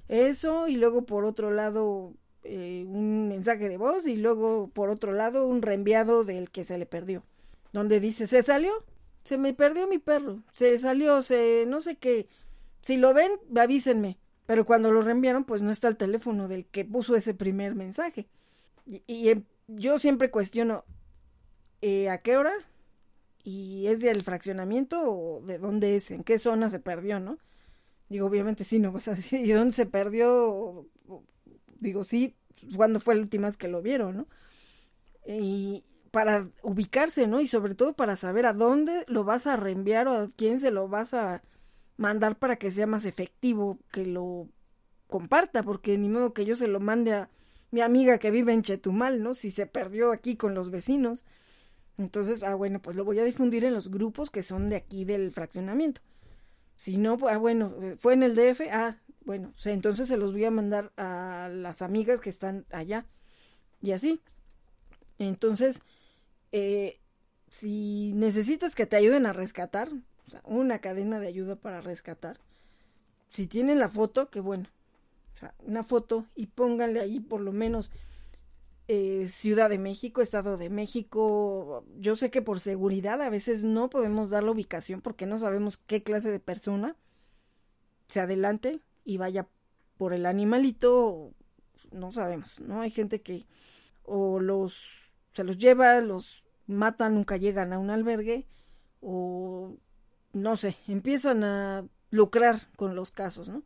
Eso 0.08 0.68
y 0.68 0.76
luego 0.76 1.06
por 1.06 1.26
otro 1.26 1.52
lado 1.52 2.14
eh, 2.44 2.86
un 2.88 3.28
mensaje 3.28 3.70
de 3.70 3.78
voz 3.78 4.08
y 4.08 4.16
luego 4.16 4.70
por 4.74 4.90
otro 4.90 5.12
lado 5.12 5.46
un 5.46 5.62
reenviado 5.62 6.24
del 6.24 6.50
que 6.50 6.64
se 6.64 6.78
le 6.78 6.86
perdió. 6.86 7.24
Donde 7.74 8.00
dice, 8.00 8.28
¿se 8.28 8.42
salió? 8.42 8.72
Se 9.24 9.38
me 9.38 9.54
perdió 9.54 9.88
mi 9.88 10.00
perro. 10.00 10.42
Se 10.52 10.78
salió, 10.80 11.22
se 11.22 11.66
no 11.68 11.82
sé 11.82 11.98
qué. 11.98 12.28
Si 12.82 12.98
lo 12.98 13.14
ven, 13.14 13.32
avísenme. 13.56 14.18
Pero 14.46 14.66
cuando 14.66 14.90
lo 14.90 15.02
reenviaron, 15.02 15.44
pues 15.44 15.62
no 15.62 15.70
está 15.70 15.88
el 15.88 15.98
teléfono 15.98 16.48
del 16.48 16.66
que 16.66 16.86
puso 16.86 17.16
ese 17.16 17.36
primer 17.36 17.76
mensaje. 17.76 18.28
Y, 18.88 19.04
y 19.06 19.30
em, 19.30 19.44
yo 19.68 20.00
siempre 20.00 20.32
cuestiono, 20.32 20.86
eh, 21.82 22.10
¿a 22.10 22.18
qué 22.18 22.38
hora? 22.38 22.54
Y 23.50 23.88
es 23.88 24.00
del 24.00 24.22
fraccionamiento 24.22 25.02
o 25.02 25.42
de 25.42 25.58
dónde 25.58 25.96
es, 25.96 26.12
en 26.12 26.24
qué 26.24 26.38
zona 26.38 26.70
se 26.70 26.80
perdió, 26.80 27.20
¿no? 27.20 27.40
Digo, 28.08 28.28
obviamente 28.28 28.64
sí, 28.64 28.78
no 28.78 28.92
vas 28.92 29.08
a 29.08 29.16
decir, 29.16 29.42
¿y 29.42 29.52
dónde 29.52 29.74
se 29.74 29.88
perdió? 29.88 30.86
Digo, 31.80 32.04
sí, 32.04 32.36
cuando 32.76 33.00
fue 33.00 33.16
la 33.16 33.22
última 33.22 33.48
vez 33.48 33.58
que 33.58 33.68
lo 33.68 33.82
vieron, 33.82 34.18
¿no? 34.18 34.28
Y 35.26 35.84
para 36.12 36.48
ubicarse, 36.62 37.26
¿no? 37.26 37.42
Y 37.42 37.48
sobre 37.48 37.74
todo 37.74 37.94
para 37.94 38.16
saber 38.16 38.46
a 38.46 38.54
dónde 38.54 39.04
lo 39.08 39.24
vas 39.24 39.48
a 39.48 39.56
reenviar 39.56 40.08
o 40.08 40.14
a 40.14 40.30
quién 40.36 40.60
se 40.60 40.70
lo 40.70 40.88
vas 40.88 41.14
a 41.16 41.42
mandar 41.98 42.38
para 42.38 42.58
que 42.58 42.72
sea 42.72 42.86
más 42.86 43.06
efectivo 43.06 43.80
que 43.92 44.06
lo 44.06 44.48
comparta, 45.08 45.64
porque 45.64 45.98
ni 45.98 46.08
modo 46.08 46.34
que 46.34 46.46
yo 46.46 46.56
se 46.56 46.68
lo 46.68 46.80
mande 46.80 47.14
a 47.14 47.30
mi 47.72 47.82
amiga 47.82 48.20
que 48.20 48.32
vive 48.32 48.54
en 48.54 48.62
Chetumal, 48.62 49.24
¿no? 49.24 49.34
Si 49.34 49.50
se 49.50 49.66
perdió 49.66 50.12
aquí 50.12 50.36
con 50.36 50.54
los 50.54 50.70
vecinos. 50.70 51.26
Entonces, 52.00 52.44
ah, 52.44 52.56
bueno, 52.56 52.82
pues 52.82 52.96
lo 52.96 53.04
voy 53.04 53.20
a 53.20 53.26
difundir 53.26 53.66
en 53.66 53.74
los 53.74 53.92
grupos 53.92 54.32
que 54.32 54.42
son 54.42 54.70
de 54.70 54.78
aquí 54.78 55.04
del 55.04 55.34
fraccionamiento. 55.34 56.00
Si 56.78 56.98
no, 56.98 57.18
ah, 57.28 57.38
bueno, 57.38 57.76
eh, 57.82 57.98
fue 58.00 58.14
en 58.14 58.24
el 58.24 58.36
DF, 58.36 58.62
ah, 58.72 58.98
bueno, 59.26 59.54
entonces 59.66 60.08
se 60.08 60.16
los 60.16 60.32
voy 60.32 60.46
a 60.46 60.52
mandar 60.52 60.94
a 60.96 61.50
las 61.52 61.82
amigas 61.82 62.22
que 62.22 62.30
están 62.30 62.66
allá. 62.72 63.06
Y 63.82 63.92
así. 63.92 64.22
Entonces, 65.18 65.82
eh, 66.54 67.02
si 67.50 68.14
necesitas 68.16 68.76
que 68.76 68.86
te 68.86 68.96
ayuden 68.96 69.26
a 69.26 69.34
rescatar, 69.34 69.90
o 70.26 70.32
sea, 70.32 70.42
una 70.46 70.80
cadena 70.80 71.20
de 71.20 71.28
ayuda 71.28 71.58
para 71.58 71.82
rescatar, 71.82 72.40
si 73.28 73.46
tienen 73.46 73.78
la 73.78 73.90
foto, 73.90 74.30
que 74.30 74.40
bueno, 74.40 74.70
o 75.36 75.38
sea, 75.38 75.54
una 75.66 75.84
foto 75.84 76.26
y 76.34 76.46
pónganle 76.46 77.02
ahí 77.02 77.20
por 77.20 77.42
lo 77.42 77.52
menos 77.52 77.92
eh, 78.92 79.28
Ciudad 79.28 79.70
de 79.70 79.78
México, 79.78 80.24
Estado 80.24 80.58
de 80.58 80.72
México. 80.72 81.86
Yo 82.00 82.16
sé 82.16 82.32
que 82.32 82.42
por 82.42 82.60
seguridad 82.60 83.22
a 83.22 83.30
veces 83.30 83.62
no 83.62 83.88
podemos 83.88 84.32
dar 84.32 84.44
la 84.44 84.50
ubicación 84.50 85.00
porque 85.02 85.28
no 85.28 85.38
sabemos 85.38 85.78
qué 85.78 86.02
clase 86.02 86.32
de 86.32 86.40
persona 86.40 86.96
se 88.08 88.20
adelante 88.20 88.80
y 89.06 89.18
vaya 89.18 89.48
por 89.98 90.12
el 90.12 90.26
animalito. 90.26 91.36
No 91.92 92.12
sabemos, 92.12 92.60
¿no? 92.62 92.82
Hay 92.82 92.90
gente 92.90 93.22
que 93.22 93.46
o 94.06 94.40
los 94.40 94.84
se 95.34 95.44
los 95.44 95.60
lleva, 95.60 96.02
los 96.02 96.44
matan, 96.66 97.14
nunca 97.14 97.38
llegan 97.38 97.74
a 97.74 97.78
un 97.78 97.92
albergue 97.92 98.48
o 99.02 99.78
no 100.34 100.58
sé, 100.58 100.76
empiezan 100.88 101.44
a 101.44 101.86
lucrar 102.10 102.62
con 102.76 102.96
los 102.96 103.12
casos, 103.12 103.50
¿no? 103.50 103.62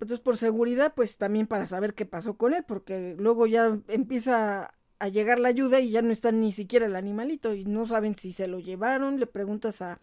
Entonces, 0.00 0.20
por 0.20 0.36
seguridad, 0.36 0.92
pues 0.94 1.16
también 1.16 1.46
para 1.46 1.66
saber 1.66 1.94
qué 1.94 2.04
pasó 2.04 2.36
con 2.36 2.54
él, 2.54 2.64
porque 2.66 3.16
luego 3.18 3.46
ya 3.46 3.78
empieza 3.88 4.74
a 4.98 5.08
llegar 5.08 5.38
la 5.40 5.48
ayuda 5.48 5.80
y 5.80 5.90
ya 5.90 6.02
no 6.02 6.12
está 6.12 6.32
ni 6.32 6.52
siquiera 6.52 6.86
el 6.86 6.96
animalito 6.96 7.54
y 7.54 7.64
no 7.64 7.86
saben 7.86 8.14
si 8.14 8.32
se 8.32 8.46
lo 8.46 8.58
llevaron, 8.60 9.20
le 9.20 9.26
preguntas 9.26 9.82
a 9.82 10.00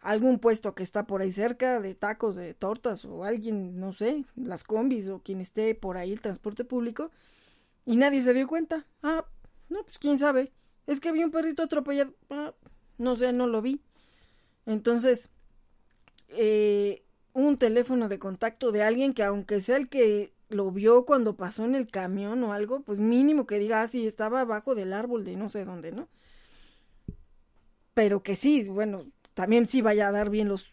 algún 0.00 0.38
puesto 0.38 0.74
que 0.74 0.82
está 0.82 1.06
por 1.06 1.20
ahí 1.22 1.32
cerca 1.32 1.80
de 1.80 1.94
tacos, 1.94 2.36
de 2.36 2.54
tortas 2.54 3.04
o 3.04 3.24
alguien, 3.24 3.78
no 3.78 3.92
sé, 3.92 4.24
las 4.36 4.64
combis 4.64 5.08
o 5.08 5.20
quien 5.20 5.40
esté 5.40 5.74
por 5.74 5.96
ahí 5.96 6.12
el 6.12 6.20
transporte 6.20 6.64
público 6.64 7.10
y 7.84 7.96
nadie 7.96 8.22
se 8.22 8.34
dio 8.34 8.46
cuenta. 8.46 8.86
Ah, 9.02 9.24
no, 9.68 9.82
pues 9.84 9.98
quién 9.98 10.18
sabe. 10.18 10.52
Es 10.86 11.00
que 11.00 11.08
había 11.08 11.26
un 11.26 11.30
perrito 11.30 11.62
atropellado. 11.62 12.14
Ah, 12.30 12.54
no 12.98 13.16
sé, 13.16 13.32
no 13.32 13.46
lo 13.46 13.62
vi. 13.62 13.80
Entonces, 14.66 15.30
eh, 16.28 17.02
un 17.40 17.58
teléfono 17.58 18.08
de 18.08 18.18
contacto 18.18 18.72
de 18.72 18.82
alguien 18.82 19.14
que 19.14 19.22
aunque 19.24 19.60
sea 19.60 19.76
el 19.76 19.88
que 19.88 20.32
lo 20.48 20.70
vio 20.72 21.04
cuando 21.06 21.36
pasó 21.36 21.64
en 21.64 21.74
el 21.74 21.88
camión 21.88 22.42
o 22.44 22.52
algo, 22.52 22.80
pues 22.82 23.00
mínimo 23.00 23.46
que 23.46 23.58
diga, 23.58 23.82
ah, 23.82 23.88
sí, 23.88 24.06
estaba 24.06 24.40
abajo 24.42 24.74
del 24.74 24.92
árbol 24.92 25.24
de 25.24 25.36
no 25.36 25.48
sé 25.48 25.64
dónde, 25.64 25.92
¿no? 25.92 26.08
Pero 27.94 28.22
que 28.22 28.36
sí, 28.36 28.68
bueno, 28.68 29.06
también 29.34 29.66
sí 29.66 29.82
vaya 29.82 30.08
a 30.08 30.12
dar 30.12 30.30
bien 30.30 30.48
los 30.48 30.66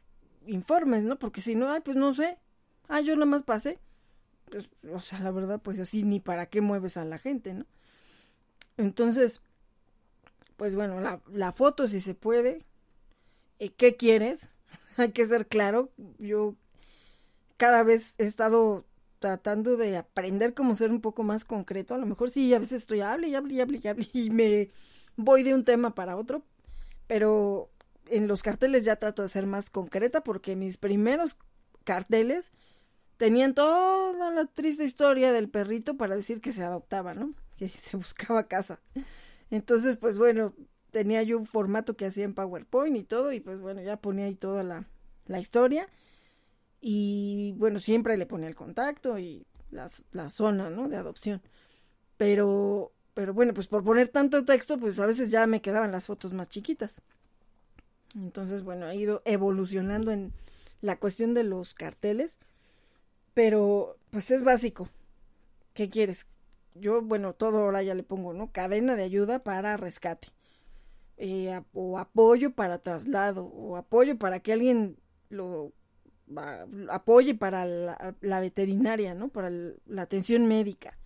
informes, 0.46 1.04
¿no? 1.04 1.18
Porque 1.20 1.42
si 1.42 1.56
no, 1.56 1.72
ay, 1.72 1.82
pues 1.82 1.98
no 1.98 2.14
sé, 2.14 2.38
ah, 2.88 3.02
yo 3.02 3.16
nada 3.16 3.26
más 3.26 3.44
pasé. 3.44 3.80
Pues, 4.52 4.70
o 4.94 5.02
sea, 5.02 5.20
la 5.20 5.32
verdad, 5.32 5.62
pues 5.62 5.80
así 5.80 6.04
ni 6.04 6.20
para 6.20 6.48
qué 6.48 6.62
mueves 6.62 6.98
a 6.98 7.06
la 7.06 7.20
gente, 7.20 7.54
¿no? 7.54 7.66
Entonces, 8.78 9.42
pues 10.58 10.76
bueno, 10.76 11.00
la, 11.00 11.22
la 11.32 11.52
foto 11.52 11.88
si 11.88 12.02
se 12.02 12.16
puede. 12.16 12.66
Eh, 13.60 13.72
¿Qué 13.72 13.96
quieres? 13.98 14.50
Hay 15.02 15.12
que 15.12 15.26
ser 15.26 15.48
claro. 15.48 15.92
Yo 16.18 16.56
cada 17.58 17.84
vez 17.84 18.14
he 18.18 18.26
estado 18.26 18.86
tratando 19.20 19.78
de 19.78 19.98
aprender 19.98 20.54
cómo 20.54 20.76
ser 20.76 20.92
un 20.92 21.02
poco 21.02 21.24
más 21.24 21.46
concreto. 21.46 21.96
A 21.96 21.98
lo 21.98 22.06
mejor 22.06 22.30
sí, 22.30 22.54
a 22.54 22.60
veces 22.60 22.84
estoy 22.84 23.02
hable 23.02 23.28
y 23.30 23.36
hable 23.36 23.54
y 23.54 23.62
hable 23.62 23.80
y 23.82 23.88
hable 23.88 24.10
y 24.14 24.30
me 24.30 24.70
voy 25.16 25.44
de 25.44 25.54
un 25.54 25.64
tema 25.64 25.96
para 25.96 26.18
otro. 26.18 26.44
Pero 27.08 27.70
en 28.10 28.28
los 28.28 28.44
carteles 28.44 28.86
ya 28.86 28.98
trato 28.98 29.22
de 29.22 29.30
ser 29.30 29.46
más 29.48 29.70
concreta 29.70 30.22
porque 30.24 30.56
mis 30.56 30.78
primeros 30.78 31.38
carteles 31.84 32.52
tenían 33.18 33.54
toda 33.54 34.32
la 34.32 34.46
triste 34.46 34.84
historia 34.84 35.32
del 35.32 35.50
perrito 35.50 35.98
para 35.98 36.16
decir 36.16 36.42
que 36.42 36.54
se 36.54 36.64
adoptaba, 36.64 37.14
¿no? 37.14 37.34
Que 37.58 37.70
se 37.70 37.98
buscaba 37.98 38.48
casa. 38.48 38.80
Entonces, 39.50 39.98
pues 39.98 40.20
bueno, 40.20 40.54
tenía 40.98 41.22
yo 41.22 41.38
un 41.38 41.46
formato 41.46 41.96
que 41.96 42.08
hacía 42.08 42.26
en 42.26 42.34
PowerPoint 42.34 42.98
y 42.98 43.04
todo, 43.04 43.32
y 43.32 43.40
pues 43.40 43.60
bueno, 43.60 43.84
ya 43.84 43.98
ponía 43.98 44.26
ahí 44.26 44.34
toda 44.34 44.64
la, 44.64 44.88
la 45.28 45.40
historia. 45.40 45.88
Y 46.82 47.54
bueno, 47.58 47.80
siempre 47.80 48.18
le 48.18 48.26
ponía 48.26 48.48
el 48.48 48.56
contacto 48.56 49.20
y 49.20 49.46
la, 49.70 49.92
la 50.12 50.30
zona, 50.30 50.72
¿no? 50.72 50.90
De 50.90 50.98
adopción. 50.98 51.44
Pero, 52.18 52.94
pero 53.14 53.32
bueno, 53.36 53.54
pues 53.54 53.68
por 53.68 53.84
poner 53.84 54.08
tanto 54.08 54.44
texto, 54.44 54.80
pues 54.80 54.98
a 54.98 55.06
veces 55.06 55.30
ya 55.30 55.46
me 55.46 55.62
quedaban 55.62 55.92
las 55.92 56.08
fotos 56.08 56.34
más 56.34 56.50
chiquitas. 56.50 57.04
Entonces, 58.16 58.64
bueno, 58.64 58.88
ha 58.88 58.96
ido 58.96 59.22
evolucionando 59.26 60.10
en 60.12 60.34
la 60.82 60.98
cuestión 60.98 61.36
de 61.36 61.44
los 61.44 61.76
carteles, 61.76 62.40
pero 63.36 63.98
pues 64.10 64.32
es 64.32 64.44
básico. 64.44 64.90
¿Qué 65.76 65.92
quieres? 65.92 66.26
Yo, 66.74 67.04
bueno, 67.04 67.34
todo 67.34 67.60
ahora 67.60 67.84
ya 67.84 67.94
le 67.94 68.02
pongo, 68.02 68.34
¿no? 68.34 68.52
Cadena 68.52 68.96
de 68.96 69.04
ayuda 69.04 69.44
para 69.44 69.78
rescate. 69.78 70.30
Eh, 71.18 71.62
o 71.74 71.98
apoyo 71.98 72.54
para 72.54 72.78
traslado, 72.78 73.46
o 73.46 73.76
apoyo 73.76 74.18
para 74.18 74.40
que 74.40 74.54
alguien 74.54 74.98
lo 75.30 75.74
apoye 76.90 77.36
para 77.36 77.66
la, 77.66 78.40
veterinaria, 78.40 79.16
¿no? 79.16 79.30
Para 79.30 79.50
la 79.50 80.02
atención 80.02 80.46
médica 80.48 80.98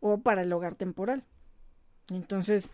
o 0.00 0.18
para 0.18 0.42
el 0.42 0.52
hogar 0.52 0.74
temporal. 0.74 1.24
Entonces, 2.10 2.70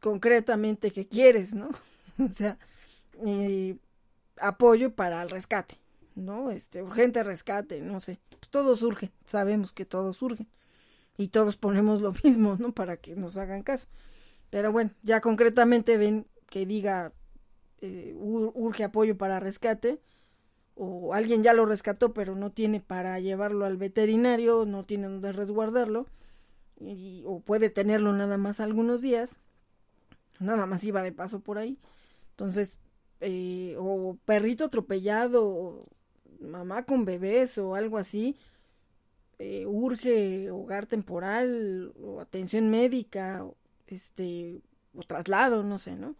concretamente, 0.00 0.90
¿qué 0.90 1.06
quieres, 1.06 1.54
no? 1.54 1.70
o 2.18 2.30
sea, 2.30 2.58
eh, 3.26 3.76
apoyo 4.38 4.94
para 4.94 5.22
el 5.22 5.30
rescate, 5.30 5.78
¿no? 6.14 6.50
Este, 6.50 6.82
urgente 6.82 7.22
rescate, 7.22 7.80
no 7.80 8.00
sé. 8.00 8.18
Todos 8.50 8.80
surgen, 8.80 9.10
sabemos 9.26 9.72
que 9.72 9.84
todos 9.84 10.16
surgen. 10.16 10.46
Y 11.16 11.28
todos 11.28 11.56
ponemos 11.56 12.00
lo 12.00 12.12
mismo, 12.24 12.56
¿no? 12.58 12.72
Para 12.72 12.96
que 12.96 13.14
nos 13.14 13.36
hagan 13.36 13.62
caso. 13.62 13.86
Pero 14.54 14.70
bueno, 14.70 14.92
ya 15.02 15.20
concretamente 15.20 15.96
ven 15.96 16.28
que 16.48 16.64
diga 16.64 17.12
eh, 17.80 18.14
urge 18.14 18.84
apoyo 18.84 19.18
para 19.18 19.40
rescate, 19.40 19.98
o 20.76 21.12
alguien 21.12 21.42
ya 21.42 21.52
lo 21.54 21.66
rescató 21.66 22.14
pero 22.14 22.36
no 22.36 22.52
tiene 22.52 22.78
para 22.78 23.18
llevarlo 23.18 23.64
al 23.64 23.76
veterinario, 23.78 24.64
no 24.64 24.84
tiene 24.84 25.08
donde 25.08 25.32
resguardarlo, 25.32 26.06
y, 26.78 27.24
o 27.26 27.40
puede 27.40 27.68
tenerlo 27.68 28.12
nada 28.12 28.36
más 28.38 28.60
algunos 28.60 29.02
días, 29.02 29.40
nada 30.38 30.66
más 30.66 30.84
iba 30.84 31.02
de 31.02 31.10
paso 31.10 31.40
por 31.40 31.58
ahí, 31.58 31.76
entonces, 32.30 32.78
eh, 33.22 33.74
o 33.76 34.16
perrito 34.24 34.66
atropellado, 34.66 35.48
o 35.48 35.84
mamá 36.38 36.84
con 36.84 37.04
bebés 37.04 37.58
o 37.58 37.74
algo 37.74 37.98
así, 37.98 38.36
eh, 39.40 39.66
urge 39.66 40.48
hogar 40.52 40.86
temporal 40.86 41.92
o 42.00 42.20
atención 42.20 42.70
médica, 42.70 43.44
este, 43.94 44.60
o 44.94 45.02
traslado, 45.02 45.62
no 45.62 45.78
sé, 45.78 45.96
¿no? 45.96 46.16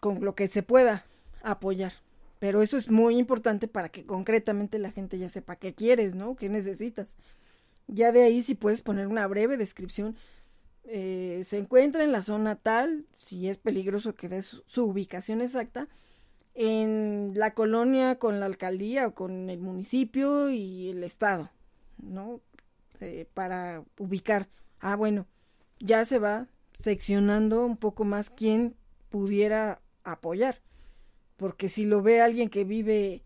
Con 0.00 0.24
lo 0.24 0.34
que 0.34 0.48
se 0.48 0.62
pueda 0.62 1.04
apoyar. 1.42 1.92
Pero 2.38 2.62
eso 2.62 2.76
es 2.76 2.88
muy 2.88 3.18
importante 3.18 3.66
para 3.66 3.88
que 3.88 4.06
concretamente 4.06 4.78
la 4.78 4.92
gente 4.92 5.18
ya 5.18 5.28
sepa 5.28 5.56
qué 5.56 5.74
quieres, 5.74 6.14
¿no? 6.14 6.36
¿Qué 6.36 6.48
necesitas? 6.48 7.16
Ya 7.88 8.12
de 8.12 8.22
ahí 8.22 8.42
si 8.42 8.54
puedes 8.54 8.82
poner 8.82 9.06
una 9.06 9.26
breve 9.26 9.56
descripción 9.56 10.16
eh, 10.90 11.42
se 11.44 11.58
encuentra 11.58 12.02
en 12.02 12.12
la 12.12 12.22
zona 12.22 12.56
tal, 12.56 13.04
si 13.18 13.46
es 13.48 13.58
peligroso 13.58 14.14
que 14.14 14.30
dé 14.30 14.42
su, 14.42 14.84
ubicación 14.84 15.42
exacta, 15.42 15.86
en 16.54 17.32
la 17.34 17.52
colonia 17.52 18.18
con 18.18 18.40
la 18.40 18.46
alcaldía 18.46 19.06
o 19.06 19.14
con 19.14 19.50
el 19.50 19.60
municipio 19.60 20.48
y 20.48 20.88
el 20.88 21.04
estado, 21.04 21.50
¿no? 21.98 22.40
Eh, 23.00 23.26
para 23.34 23.84
ubicar. 23.98 24.48
Ah, 24.80 24.96
bueno, 24.96 25.26
ya 25.80 26.04
se 26.04 26.18
va 26.18 26.46
seccionando 26.72 27.64
un 27.64 27.76
poco 27.76 28.04
más 28.04 28.30
quién 28.30 28.76
pudiera 29.08 29.80
apoyar. 30.04 30.60
Porque 31.36 31.68
si 31.68 31.84
lo 31.84 32.02
ve 32.02 32.20
alguien 32.20 32.48
que 32.48 32.64
vive 32.64 33.22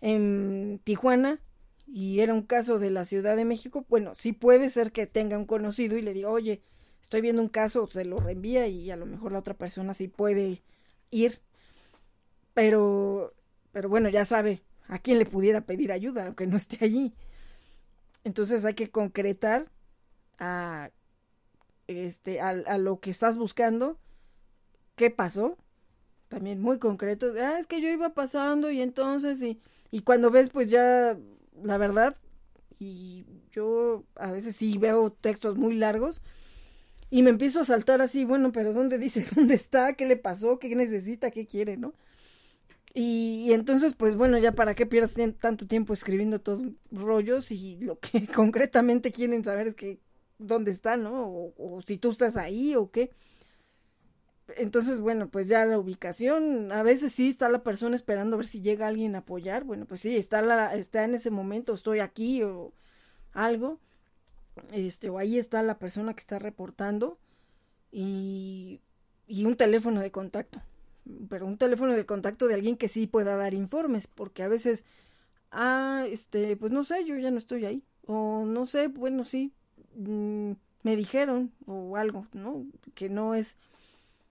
en 0.00 0.80
Tijuana 0.84 1.40
y 1.86 2.20
era 2.20 2.34
un 2.34 2.42
caso 2.42 2.78
de 2.78 2.90
la 2.90 3.04
Ciudad 3.04 3.36
de 3.36 3.44
México, 3.44 3.84
bueno, 3.88 4.14
sí 4.14 4.32
puede 4.32 4.70
ser 4.70 4.92
que 4.92 5.06
tenga 5.06 5.38
un 5.38 5.46
conocido 5.46 5.96
y 5.96 6.02
le 6.02 6.12
diga, 6.12 6.30
oye, 6.30 6.62
estoy 7.00 7.20
viendo 7.20 7.42
un 7.42 7.48
caso, 7.48 7.88
se 7.90 8.04
lo 8.04 8.16
reenvía 8.18 8.66
y 8.66 8.90
a 8.90 8.96
lo 8.96 9.06
mejor 9.06 9.32
la 9.32 9.38
otra 9.38 9.54
persona 9.54 9.94
sí 9.94 10.08
puede 10.08 10.62
ir. 11.10 11.40
Pero, 12.54 13.34
pero 13.72 13.88
bueno, 13.88 14.08
ya 14.08 14.24
sabe 14.24 14.62
a 14.88 14.98
quién 14.98 15.18
le 15.18 15.26
pudiera 15.26 15.60
pedir 15.62 15.92
ayuda, 15.92 16.26
aunque 16.26 16.46
no 16.46 16.56
esté 16.56 16.84
allí. 16.84 17.12
Entonces 18.24 18.64
hay 18.64 18.74
que 18.74 18.90
concretar 18.90 19.70
a, 20.38 20.90
este, 21.88 22.40
a, 22.40 22.50
a 22.50 22.78
lo 22.78 23.00
que 23.00 23.10
estás 23.10 23.36
buscando, 23.36 23.98
qué 24.94 25.10
pasó, 25.10 25.56
también 26.28 26.60
muy 26.60 26.78
concreto, 26.78 27.32
ah, 27.40 27.58
es 27.58 27.66
que 27.66 27.80
yo 27.80 27.88
iba 27.88 28.14
pasando 28.14 28.70
y 28.70 28.80
entonces, 28.80 29.42
y, 29.42 29.58
y 29.90 30.02
cuando 30.02 30.30
ves, 30.30 30.50
pues 30.50 30.70
ya, 30.70 31.18
la 31.62 31.78
verdad, 31.78 32.14
y 32.78 33.24
yo 33.50 34.04
a 34.14 34.30
veces 34.30 34.54
sí 34.54 34.78
veo 34.78 35.10
textos 35.10 35.56
muy 35.56 35.74
largos, 35.74 36.22
y 37.10 37.22
me 37.22 37.30
empiezo 37.30 37.60
a 37.60 37.64
saltar 37.64 38.02
así, 38.02 38.24
bueno, 38.24 38.52
pero 38.52 38.72
¿dónde 38.72 38.98
dice? 38.98 39.26
¿Dónde 39.34 39.54
está? 39.54 39.94
¿Qué 39.94 40.06
le 40.06 40.16
pasó? 40.16 40.58
¿Qué 40.58 40.74
necesita? 40.74 41.30
¿Qué 41.30 41.46
quiere? 41.46 41.76
¿No? 41.76 41.94
Y, 42.94 43.52
entonces, 43.52 43.94
pues 43.94 44.16
bueno, 44.16 44.38
ya 44.38 44.52
para 44.52 44.74
qué 44.74 44.84
pierdas 44.86 45.14
tanto 45.38 45.66
tiempo 45.66 45.92
escribiendo 45.92 46.40
todos 46.40 46.62
rollos 46.90 47.50
y 47.50 47.76
lo 47.78 47.98
que 47.98 48.26
concretamente 48.34 49.12
quieren 49.12 49.44
saber 49.44 49.68
es 49.68 49.74
que 49.74 50.00
dónde 50.38 50.70
está, 50.70 50.96
¿no? 50.96 51.26
O, 51.26 51.54
o, 51.58 51.82
si 51.82 51.98
tú 51.98 52.10
estás 52.10 52.36
ahí 52.36 52.76
o 52.76 52.90
qué. 52.90 53.12
Entonces, 54.56 54.98
bueno, 55.00 55.28
pues 55.28 55.48
ya 55.48 55.64
la 55.66 55.78
ubicación, 55.78 56.72
a 56.72 56.82
veces 56.82 57.12
sí 57.12 57.28
está 57.28 57.48
la 57.50 57.62
persona 57.62 57.94
esperando 57.96 58.36
a 58.36 58.38
ver 58.38 58.46
si 58.46 58.62
llega 58.62 58.86
alguien 58.88 59.14
a 59.14 59.18
apoyar. 59.18 59.64
Bueno, 59.64 59.86
pues 59.86 60.00
sí, 60.00 60.16
está 60.16 60.40
la, 60.42 60.74
está 60.74 61.04
en 61.04 61.14
ese 61.14 61.30
momento, 61.30 61.74
estoy 61.74 62.00
aquí 62.00 62.42
o 62.42 62.72
algo 63.32 63.78
este, 64.72 65.10
o 65.10 65.18
ahí 65.18 65.38
está 65.38 65.62
la 65.62 65.78
persona 65.78 66.14
que 66.14 66.20
está 66.20 66.38
reportando 66.38 67.18
y, 67.90 68.80
y 69.26 69.44
un 69.44 69.56
teléfono 69.56 70.00
de 70.00 70.10
contacto. 70.10 70.62
Pero 71.28 71.46
un 71.46 71.58
teléfono 71.58 71.92
de 71.92 72.06
contacto 72.06 72.46
de 72.46 72.54
alguien 72.54 72.76
que 72.76 72.88
sí 72.88 73.06
pueda 73.06 73.36
dar 73.36 73.54
informes, 73.54 74.06
porque 74.08 74.42
a 74.42 74.48
veces, 74.48 74.84
ah, 75.50 76.04
este, 76.08 76.56
pues 76.56 76.72
no 76.72 76.84
sé, 76.84 77.04
yo 77.04 77.16
ya 77.16 77.30
no 77.30 77.38
estoy 77.38 77.64
ahí. 77.64 77.84
O 78.06 78.44
no 78.46 78.66
sé, 78.66 78.88
bueno, 78.88 79.24
sí, 79.24 79.52
mm, 79.98 80.52
me 80.82 80.96
dijeron 80.96 81.52
o 81.66 81.96
algo, 81.96 82.26
¿no? 82.32 82.66
Que 82.94 83.08
no 83.08 83.34
es 83.34 83.56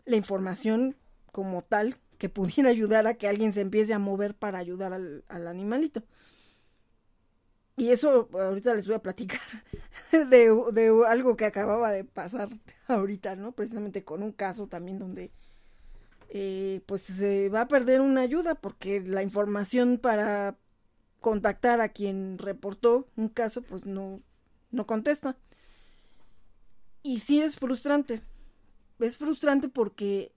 la 0.06 0.15
información 0.15 0.95
como 1.32 1.62
tal 1.62 1.97
que 2.17 2.30
pudiera 2.30 2.69
ayudar 2.69 3.08
a 3.08 3.15
que 3.15 3.27
alguien 3.27 3.53
se 3.53 3.62
empiece 3.62 3.93
a 3.93 3.99
mover 3.99 4.36
para 4.36 4.60
ayudar 4.60 4.93
al, 4.93 5.23
al 5.27 5.47
animalito. 5.47 6.03
Y 7.75 7.91
eso 7.91 8.27
ahorita 8.34 8.73
les 8.73 8.88
voy 8.88 8.95
a 8.95 9.03
platicar 9.03 9.39
de, 10.12 10.49
de, 10.71 11.03
algo 11.08 11.38
que 11.38 11.45
acababa 11.45 11.91
de 11.91 12.03
pasar 12.03 12.49
ahorita, 12.88 13.36
¿no? 13.36 13.51
Precisamente 13.51 14.03
con 14.03 14.23
un 14.23 14.32
caso 14.32 14.67
también 14.67 14.97
donde 14.97 15.32
eh, 16.30 16.82
pues 16.86 17.03
se 17.03 17.49
va 17.49 17.62
a 17.62 17.67
perder 17.67 18.01
una 18.01 18.21
ayuda 18.21 18.56
porque 18.56 19.01
la 19.01 19.23
información 19.23 19.99
para 19.99 20.58
contactar 21.21 21.80
a 21.82 21.89
quien 21.89 22.38
reportó 22.38 23.08
un 23.15 23.30
caso 23.30 23.62
pues 23.62 23.86
no, 23.86 24.21
no 24.71 24.88
contesta. 24.88 25.38
Y 27.03 27.19
sí 27.19 27.41
es 27.41 27.57
frustrante. 27.57 28.21
Es 28.99 29.17
frustrante 29.17 29.69
porque 29.69 30.31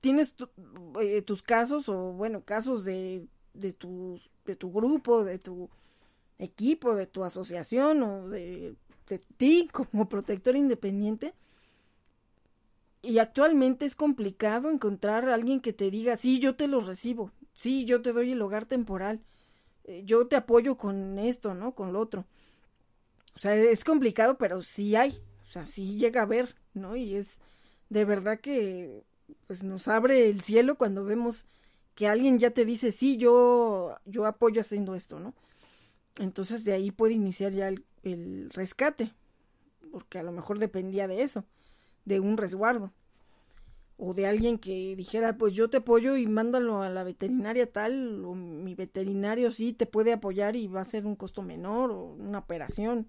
tienes 0.00 0.34
eh, 1.00 1.22
tus 1.22 1.42
casos 1.42 1.88
o 1.88 2.12
bueno, 2.12 2.42
casos 2.44 2.84
de, 2.84 3.26
de, 3.54 3.72
tus, 3.72 4.30
de 4.44 4.54
tu 4.54 4.70
grupo, 4.70 5.24
de 5.24 5.38
tu 5.38 5.70
equipo, 6.38 6.94
de 6.94 7.06
tu 7.06 7.24
asociación 7.24 8.02
o 8.02 8.28
de, 8.28 8.76
de 9.08 9.18
ti 9.36 9.68
como 9.72 10.08
protector 10.08 10.56
independiente. 10.56 11.34
Y 13.02 13.18
actualmente 13.18 13.84
es 13.84 13.96
complicado 13.96 14.70
encontrar 14.70 15.28
a 15.28 15.34
alguien 15.34 15.60
que 15.60 15.72
te 15.72 15.90
diga, 15.90 16.16
sí, 16.16 16.38
yo 16.38 16.56
te 16.56 16.68
lo 16.68 16.80
recibo, 16.80 17.30
sí, 17.52 17.84
yo 17.84 18.00
te 18.00 18.14
doy 18.14 18.32
el 18.32 18.40
hogar 18.40 18.64
temporal, 18.64 19.20
eh, 19.84 20.02
yo 20.06 20.26
te 20.26 20.36
apoyo 20.36 20.76
con 20.76 21.18
esto, 21.18 21.54
¿no? 21.54 21.74
Con 21.74 21.92
lo 21.92 22.00
otro. 22.00 22.24
O 23.36 23.38
sea, 23.38 23.54
es 23.54 23.84
complicado, 23.84 24.38
pero 24.38 24.62
sí 24.62 24.96
hay, 24.96 25.20
sea, 25.54 25.66
sí 25.66 25.96
llega 25.98 26.22
a 26.22 26.26
ver, 26.26 26.54
¿no? 26.74 26.96
Y 26.96 27.14
es 27.14 27.38
de 27.88 28.04
verdad 28.04 28.40
que 28.40 29.04
pues 29.46 29.62
nos 29.62 29.88
abre 29.88 30.28
el 30.28 30.40
cielo 30.40 30.76
cuando 30.76 31.04
vemos 31.04 31.46
que 31.94 32.08
alguien 32.08 32.38
ya 32.38 32.50
te 32.50 32.64
dice, 32.64 32.92
sí, 32.92 33.16
yo, 33.16 33.96
yo 34.04 34.26
apoyo 34.26 34.60
haciendo 34.60 34.94
esto, 34.94 35.20
¿no? 35.20 35.34
Entonces 36.18 36.64
de 36.64 36.72
ahí 36.72 36.90
puede 36.90 37.14
iniciar 37.14 37.52
ya 37.52 37.68
el, 37.68 38.50
rescate, 38.50 39.12
porque 39.90 40.18
a 40.18 40.22
lo 40.22 40.32
mejor 40.32 40.58
dependía 40.58 41.08
de 41.08 41.22
eso, 41.22 41.44
de 42.04 42.20
un 42.20 42.36
resguardo 42.36 42.92
o 43.96 44.12
de 44.12 44.26
alguien 44.26 44.58
que 44.58 44.96
dijera, 44.96 45.38
pues 45.38 45.54
yo 45.54 45.70
te 45.70 45.76
apoyo 45.76 46.16
y 46.16 46.26
mándalo 46.26 46.82
a 46.82 46.90
la 46.90 47.04
veterinaria 47.04 47.70
tal, 47.70 48.24
o 48.24 48.34
mi 48.34 48.74
veterinario 48.74 49.52
sí 49.52 49.72
te 49.72 49.86
puede 49.86 50.12
apoyar 50.12 50.56
y 50.56 50.66
va 50.66 50.80
a 50.80 50.84
ser 50.84 51.06
un 51.06 51.14
costo 51.14 51.42
menor, 51.42 51.92
o 51.92 52.02
una 52.14 52.40
operación, 52.40 53.06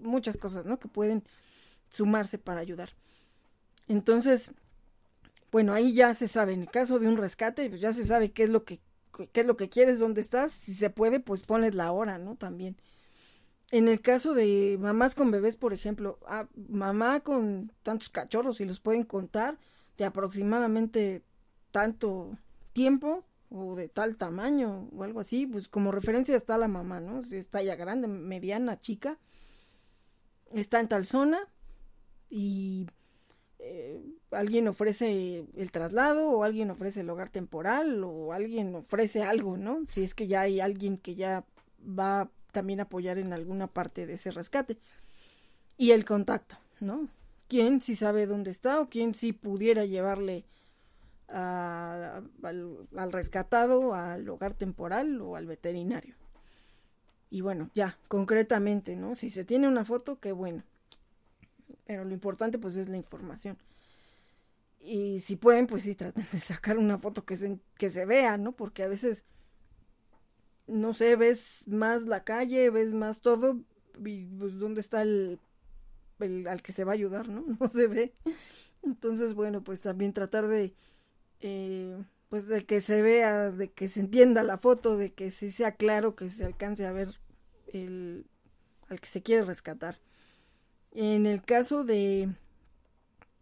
muchas 0.00 0.36
cosas, 0.36 0.64
¿no? 0.64 0.78
Que 0.78 0.88
pueden 0.88 1.24
sumarse 1.90 2.38
para 2.38 2.60
ayudar. 2.60 2.90
Entonces, 3.88 4.52
bueno, 5.50 5.74
ahí 5.74 5.92
ya 5.92 6.14
se 6.14 6.28
sabe, 6.28 6.54
en 6.54 6.62
el 6.62 6.70
caso 6.70 6.98
de 6.98 7.08
un 7.08 7.16
rescate, 7.16 7.68
pues 7.68 7.80
ya 7.80 7.92
se 7.92 8.04
sabe 8.04 8.32
qué 8.32 8.44
es 8.44 8.50
lo 8.50 8.64
que 8.64 8.80
qué 9.32 9.40
es 9.40 9.46
lo 9.46 9.56
que 9.56 9.68
quieres, 9.68 9.98
dónde 9.98 10.20
estás, 10.20 10.52
si 10.52 10.74
se 10.74 10.90
puede, 10.90 11.20
pues 11.20 11.42
pones 11.42 11.74
la 11.74 11.92
hora, 11.92 12.18
¿no? 12.18 12.36
También. 12.36 12.76
En 13.70 13.88
el 13.88 14.00
caso 14.00 14.34
de 14.34 14.76
mamás 14.80 15.14
con 15.14 15.30
bebés, 15.30 15.56
por 15.56 15.72
ejemplo, 15.72 16.18
ah, 16.26 16.46
mamá 16.68 17.20
con 17.20 17.72
tantos 17.82 18.10
cachorros, 18.10 18.58
si 18.58 18.64
los 18.64 18.80
pueden 18.80 19.04
contar, 19.04 19.58
de 19.96 20.04
aproximadamente 20.04 21.22
tanto 21.70 22.32
tiempo 22.72 23.24
o 23.50 23.74
de 23.76 23.88
tal 23.88 24.16
tamaño 24.16 24.88
o 24.94 25.04
algo 25.04 25.20
así, 25.20 25.46
pues 25.46 25.68
como 25.68 25.92
referencia 25.92 26.36
está 26.36 26.58
la 26.58 26.68
mamá, 26.68 27.00
¿no? 27.00 27.22
Si 27.22 27.36
está 27.36 27.62
ya 27.62 27.76
grande, 27.76 28.08
mediana, 28.08 28.80
chica, 28.80 29.18
está 30.54 30.80
en 30.80 30.88
tal 30.88 31.04
zona 31.04 31.48
y 32.28 32.86
eh, 33.58 34.02
alguien 34.30 34.66
ofrece 34.68 35.44
el 35.56 35.70
traslado 35.70 36.28
o 36.30 36.44
alguien 36.44 36.70
ofrece 36.70 37.00
el 37.00 37.10
hogar 37.10 37.28
temporal 37.28 38.02
o 38.04 38.32
alguien 38.32 38.74
ofrece 38.74 39.22
algo, 39.22 39.56
¿no? 39.56 39.86
Si 39.86 40.02
es 40.02 40.14
que 40.14 40.26
ya 40.26 40.40
hay 40.42 40.60
alguien 40.60 40.98
que 40.98 41.14
ya 41.14 41.44
va 41.86 42.30
también 42.52 42.80
a 42.80 42.84
apoyar 42.84 43.18
en 43.18 43.32
alguna 43.32 43.66
parte 43.66 44.06
de 44.06 44.14
ese 44.14 44.30
rescate. 44.30 44.78
Y 45.78 45.92
el 45.92 46.04
contacto, 46.04 46.56
¿no? 46.80 47.08
¿Quién 47.48 47.82
si 47.82 47.96
sabe 47.96 48.26
dónde 48.26 48.50
está 48.50 48.80
o 48.80 48.88
quién 48.88 49.14
si 49.14 49.32
pudiera 49.32 49.84
llevarle 49.84 50.44
al, 51.28 52.28
al 52.96 53.12
rescatado 53.12 53.94
al 53.94 54.28
hogar 54.28 54.54
temporal 54.54 55.20
o 55.20 55.36
al 55.36 55.46
veterinario? 55.46 56.21
Y 57.32 57.40
bueno, 57.40 57.70
ya, 57.74 57.98
concretamente, 58.08 58.94
¿no? 58.94 59.14
Si 59.16 59.30
se 59.30 59.44
tiene 59.44 59.66
una 59.66 59.84
foto, 59.84 60.20
qué 60.20 60.32
bueno. 60.32 60.62
Pero 61.86 62.04
lo 62.04 62.12
importante 62.12 62.58
pues 62.58 62.76
es 62.76 62.88
la 62.88 62.96
información 62.96 63.58
y 64.82 65.20
si 65.20 65.36
pueden, 65.36 65.66
pues 65.66 65.84
sí, 65.84 65.94
traten 65.94 66.26
de 66.32 66.40
sacar 66.40 66.76
una 66.78 66.98
foto 66.98 67.24
que 67.24 67.36
se, 67.36 67.58
que 67.78 67.90
se 67.90 68.04
vea, 68.04 68.36
¿no? 68.36 68.52
Porque 68.52 68.82
a 68.82 68.88
veces, 68.88 69.24
no 70.66 70.92
sé, 70.94 71.16
ves 71.16 71.64
más 71.68 72.02
la 72.02 72.24
calle, 72.24 72.70
ves 72.70 72.92
más 72.92 73.20
todo, 73.20 73.60
y 74.04 74.26
pues 74.38 74.58
dónde 74.58 74.80
está 74.80 75.02
el, 75.02 75.38
el 76.20 76.48
al 76.48 76.62
que 76.62 76.72
se 76.72 76.84
va 76.84 76.92
a 76.92 76.94
ayudar, 76.94 77.28
¿no? 77.28 77.44
No 77.60 77.68
se 77.68 77.86
ve. 77.86 78.14
Entonces, 78.82 79.34
bueno, 79.34 79.62
pues 79.62 79.80
también 79.80 80.12
tratar 80.12 80.48
de, 80.48 80.74
eh, 81.40 81.96
pues 82.32 82.48
de 82.48 82.64
que 82.64 82.80
se 82.80 83.02
vea, 83.02 83.50
de 83.50 83.70
que 83.70 83.90
se 83.90 84.00
entienda 84.00 84.42
la 84.42 84.56
foto, 84.56 84.96
de 84.96 85.12
que 85.12 85.30
sí 85.30 85.50
sea 85.50 85.72
claro, 85.72 86.16
que 86.16 86.30
se 86.30 86.46
alcance 86.46 86.86
a 86.86 86.90
ver 86.90 87.20
el, 87.74 88.24
al 88.88 89.02
que 89.02 89.08
se 89.08 89.20
quiere 89.20 89.44
rescatar. 89.44 89.98
En 90.92 91.26
el 91.26 91.42
caso 91.42 91.84
de 91.84 92.30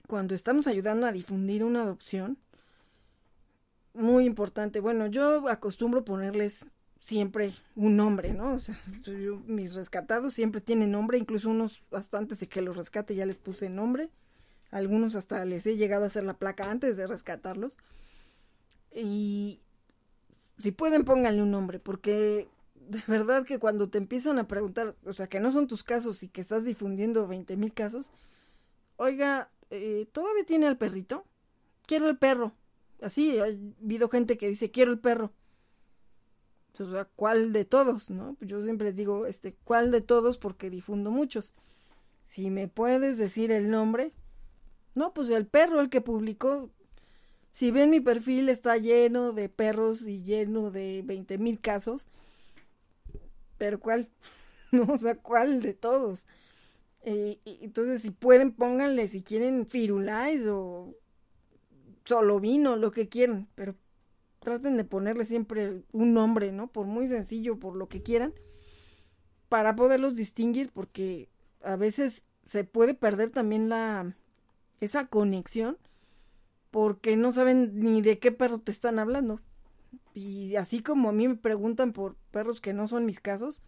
cuando 0.08 0.34
estamos 0.34 0.66
ayudando 0.66 1.06
a 1.06 1.12
difundir 1.12 1.62
una 1.62 1.82
adopción, 1.82 2.36
muy 3.94 4.24
importante. 4.24 4.80
Bueno, 4.80 5.06
yo 5.06 5.48
acostumbro 5.48 6.04
ponerles 6.04 6.66
siempre 6.98 7.52
un 7.76 7.96
nombre, 7.96 8.32
¿no? 8.32 8.58
Mis 9.46 9.72
rescatados 9.74 10.34
siempre 10.34 10.60
tienen 10.60 10.90
nombre, 10.90 11.16
incluso 11.16 11.48
unos 11.48 11.80
hasta 11.92 12.18
antes 12.18 12.40
de 12.40 12.48
que 12.48 12.60
los 12.60 12.76
rescate 12.76 13.14
ya 13.14 13.24
les 13.24 13.38
puse 13.38 13.68
nombre. 13.68 14.10
Algunos 14.72 15.14
hasta 15.14 15.44
les 15.44 15.64
he 15.66 15.76
llegado 15.76 16.02
a 16.02 16.08
hacer 16.08 16.24
la 16.24 16.34
placa 16.34 16.68
antes 16.68 16.96
de 16.96 17.06
rescatarlos. 17.06 17.76
Y 18.94 19.60
si 20.58 20.72
pueden 20.72 21.04
pónganle 21.04 21.42
un 21.42 21.50
nombre, 21.50 21.78
porque 21.78 22.48
de 22.74 23.02
verdad 23.06 23.44
que 23.44 23.58
cuando 23.58 23.88
te 23.88 23.98
empiezan 23.98 24.38
a 24.38 24.48
preguntar, 24.48 24.96
o 25.04 25.12
sea, 25.12 25.28
que 25.28 25.40
no 25.40 25.52
son 25.52 25.66
tus 25.66 25.84
casos 25.84 26.22
y 26.22 26.28
que 26.28 26.40
estás 26.40 26.64
difundiendo 26.64 27.26
20 27.26 27.56
mil 27.56 27.72
casos, 27.72 28.10
oiga, 28.96 29.50
eh, 29.70 30.06
¿todavía 30.12 30.44
tiene 30.44 30.66
al 30.66 30.76
perrito? 30.76 31.24
Quiero 31.86 32.08
el 32.08 32.18
perro. 32.18 32.52
Así, 33.00 33.38
ha 33.38 33.44
habido 33.44 34.08
gente 34.08 34.36
que 34.36 34.48
dice, 34.48 34.70
quiero 34.70 34.92
el 34.92 34.98
perro. 34.98 35.32
O 36.78 36.90
sea, 36.90 37.04
¿cuál 37.04 37.52
de 37.52 37.64
todos? 37.64 38.08
¿No? 38.10 38.36
Yo 38.40 38.62
siempre 38.64 38.88
les 38.88 38.96
digo, 38.96 39.26
este, 39.26 39.54
¿cuál 39.64 39.90
de 39.90 40.00
todos? 40.00 40.38
Porque 40.38 40.70
difundo 40.70 41.10
muchos. 41.10 41.54
Si 42.22 42.50
me 42.50 42.68
puedes 42.68 43.18
decir 43.18 43.50
el 43.50 43.70
nombre. 43.70 44.12
No, 44.94 45.12
pues 45.12 45.30
el 45.30 45.46
perro, 45.46 45.80
el 45.80 45.90
que 45.90 46.00
publicó. 46.00 46.70
Si 47.50 47.70
ven 47.70 47.90
mi 47.90 48.00
perfil, 48.00 48.48
está 48.48 48.76
lleno 48.76 49.32
de 49.32 49.48
perros 49.48 50.06
y 50.06 50.22
lleno 50.22 50.70
de 50.70 51.02
veinte 51.04 51.38
mil 51.38 51.60
casos. 51.60 52.08
Pero 53.58 53.80
¿cuál? 53.80 54.08
no, 54.72 54.84
o 54.84 54.96
sea, 54.96 55.16
¿cuál 55.16 55.62
de 55.62 55.74
todos? 55.74 56.26
Eh, 57.02 57.38
entonces, 57.44 58.02
si 58.02 58.10
pueden, 58.10 58.52
pónganle 58.52 59.08
si 59.08 59.22
quieren 59.22 59.66
firulais 59.66 60.46
o 60.46 60.94
solo 62.04 62.40
vino, 62.40 62.76
lo 62.76 62.90
que 62.90 63.08
quieran, 63.08 63.48
pero 63.54 63.74
traten 64.40 64.76
de 64.76 64.84
ponerle 64.84 65.24
siempre 65.26 65.82
un 65.92 66.14
nombre, 66.14 66.52
¿no? 66.52 66.68
Por 66.68 66.86
muy 66.86 67.06
sencillo, 67.06 67.58
por 67.58 67.76
lo 67.76 67.88
que 67.88 68.02
quieran, 68.02 68.34
para 69.48 69.76
poderlos 69.76 70.14
distinguir, 70.14 70.70
porque 70.72 71.28
a 71.62 71.76
veces 71.76 72.24
se 72.42 72.64
puede 72.64 72.94
perder 72.94 73.30
también 73.30 73.68
la 73.68 74.14
esa 74.80 75.06
conexión 75.06 75.76
porque 76.70 77.16
no 77.16 77.32
saben 77.32 77.72
ni 77.80 78.02
de 78.02 78.18
qué 78.18 78.32
perro 78.32 78.58
te 78.58 78.70
están 78.70 78.98
hablando. 78.98 79.40
Y 80.14 80.56
así 80.56 80.82
como 80.82 81.08
a 81.08 81.12
mí 81.12 81.28
me 81.28 81.36
preguntan 81.36 81.92
por 81.92 82.16
perros 82.30 82.60
que 82.60 82.72
no 82.72 82.88
son 82.88 83.06
mis 83.06 83.20
casos, 83.20 83.62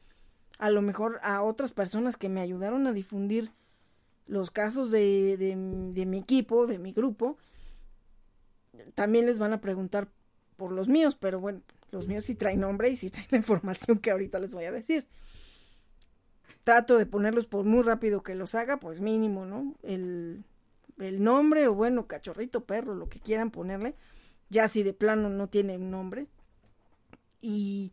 a 0.59 0.71
lo 0.71 0.83
mejor 0.83 1.19
a 1.23 1.43
otras 1.43 1.73
personas 1.73 2.17
que 2.17 2.29
me 2.29 2.41
ayudaron 2.41 2.87
a 2.87 2.93
difundir 2.93 3.53
los 4.27 4.51
casos 4.51 4.91
de, 4.91 5.37
de, 5.37 6.07
mi 6.07 6.19
equipo, 6.19 6.67
de 6.67 6.79
mi 6.79 6.93
grupo, 6.93 7.37
también 8.95 9.27
les 9.27 9.39
van 9.39 9.53
a 9.53 9.61
preguntar 9.61 10.09
por 10.57 10.73
los 10.73 10.89
míos, 10.89 11.17
pero 11.19 11.41
bueno, 11.41 11.61
los 11.91 12.07
míos 12.07 12.25
sí 12.25 12.35
traen 12.35 12.61
nombre 12.61 12.91
y 12.91 12.97
sí 12.97 13.11
traen 13.11 13.29
la 13.31 13.39
información 13.39 13.99
que 13.99 14.11
ahorita 14.11 14.39
les 14.39 14.55
voy 14.55 14.65
a 14.65 14.73
decir. 14.73 15.07
Trato 16.63 16.97
de 16.97 17.07
ponerlos 17.07 17.47
por 17.47 17.65
muy 17.65 17.83
rápido 17.83 18.23
que 18.23 18.37
los 18.37 18.55
haga, 18.55 18.79
pues 18.79 19.01
mínimo, 19.01 19.45
¿no? 19.45 19.75
El, 19.83 20.45
el 20.99 21.23
nombre 21.23 21.69
o 21.69 21.75
bueno, 21.75 22.07
cachorrito, 22.07 22.65
perro, 22.65 22.95
lo 22.95 23.09
que 23.09 23.21
quieran 23.21 23.51
ponerle, 23.51 23.95
ya 24.51 24.69
si 24.69 24.83
de 24.83 24.93
plano 24.93 25.29
no 25.29 25.49
tiene 25.49 25.77
un 25.77 25.91
nombre. 25.91 26.27
Y 27.41 27.93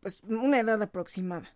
pues 0.00 0.20
una 0.24 0.60
edad 0.60 0.82
aproximada. 0.82 1.54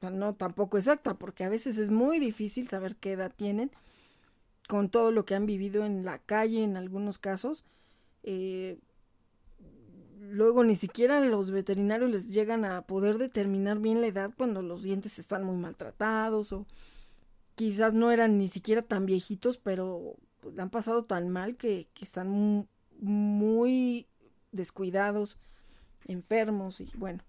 no 0.00 0.34
tampoco 0.34 0.78
exacta, 0.78 1.14
porque 1.14 1.44
a 1.44 1.48
veces 1.48 1.78
es 1.78 1.90
muy 1.90 2.18
difícil 2.18 2.68
saber 2.68 2.96
qué 2.96 3.12
edad 3.12 3.32
tienen 3.34 3.70
con 4.68 4.88
todo 4.88 5.10
lo 5.10 5.24
que 5.24 5.34
han 5.34 5.46
vivido 5.46 5.84
en 5.84 6.04
la 6.04 6.18
calle 6.18 6.64
en 6.64 6.76
algunos 6.76 7.18
casos. 7.18 7.64
Eh, 8.22 8.78
luego 10.30 10.64
ni 10.64 10.76
siquiera 10.76 11.20
los 11.20 11.50
veterinarios 11.50 12.10
les 12.10 12.30
llegan 12.30 12.64
a 12.64 12.82
poder 12.82 13.18
determinar 13.18 13.78
bien 13.80 14.00
la 14.00 14.06
edad 14.06 14.30
cuando 14.36 14.62
los 14.62 14.82
dientes 14.82 15.18
están 15.18 15.44
muy 15.44 15.56
maltratados 15.56 16.52
o 16.52 16.66
quizás 17.54 17.94
no 17.94 18.10
eran 18.10 18.38
ni 18.38 18.48
siquiera 18.48 18.82
tan 18.82 19.06
viejitos, 19.06 19.58
pero 19.58 20.16
pues, 20.40 20.58
han 20.58 20.70
pasado 20.70 21.04
tan 21.04 21.28
mal 21.28 21.56
que, 21.56 21.88
están 22.00 22.68
muy 22.98 24.06
descuidados, 24.52 25.38
enfermos 26.06 26.80
y 26.80 26.90
bueno, 26.96 27.22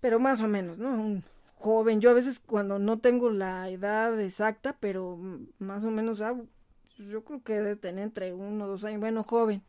pero 0.00 0.18
más 0.18 0.40
o 0.40 0.48
menos, 0.48 0.78
¿no? 0.78 0.90
Un 0.90 1.22
joven, 1.56 2.00
yo 2.00 2.10
a 2.10 2.14
veces 2.14 2.40
cuando 2.40 2.78
no 2.78 2.98
tengo 2.98 3.30
la 3.30 3.68
edad 3.70 4.20
exacta, 4.20 4.76
pero 4.78 5.18
más 5.58 5.84
o 5.84 5.90
menos, 5.90 6.20
ah, 6.20 6.34
yo 6.98 7.24
creo 7.24 7.42
que 7.42 7.54
debe 7.54 7.76
tener 7.76 8.04
entre 8.04 8.32
uno 8.32 8.64
o 8.64 8.68
dos 8.68 8.84
años, 8.84 9.00
bueno, 9.00 9.22
joven. 9.22 9.62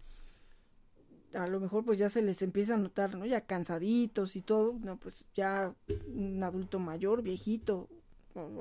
A 1.33 1.47
lo 1.47 1.59
mejor 1.59 1.83
pues 1.83 1.99
ya 1.99 2.09
se 2.09 2.21
les 2.21 2.41
empieza 2.41 2.75
a 2.75 2.77
notar, 2.77 3.15
¿no? 3.15 3.25
Ya 3.25 3.41
cansaditos 3.41 4.37
y 4.37 4.41
todo, 4.41 4.77
no, 4.81 4.97
pues 4.97 5.25
ya 5.33 5.73
un 6.07 6.41
adulto 6.43 6.79
mayor, 6.79 7.21
viejito, 7.21 7.89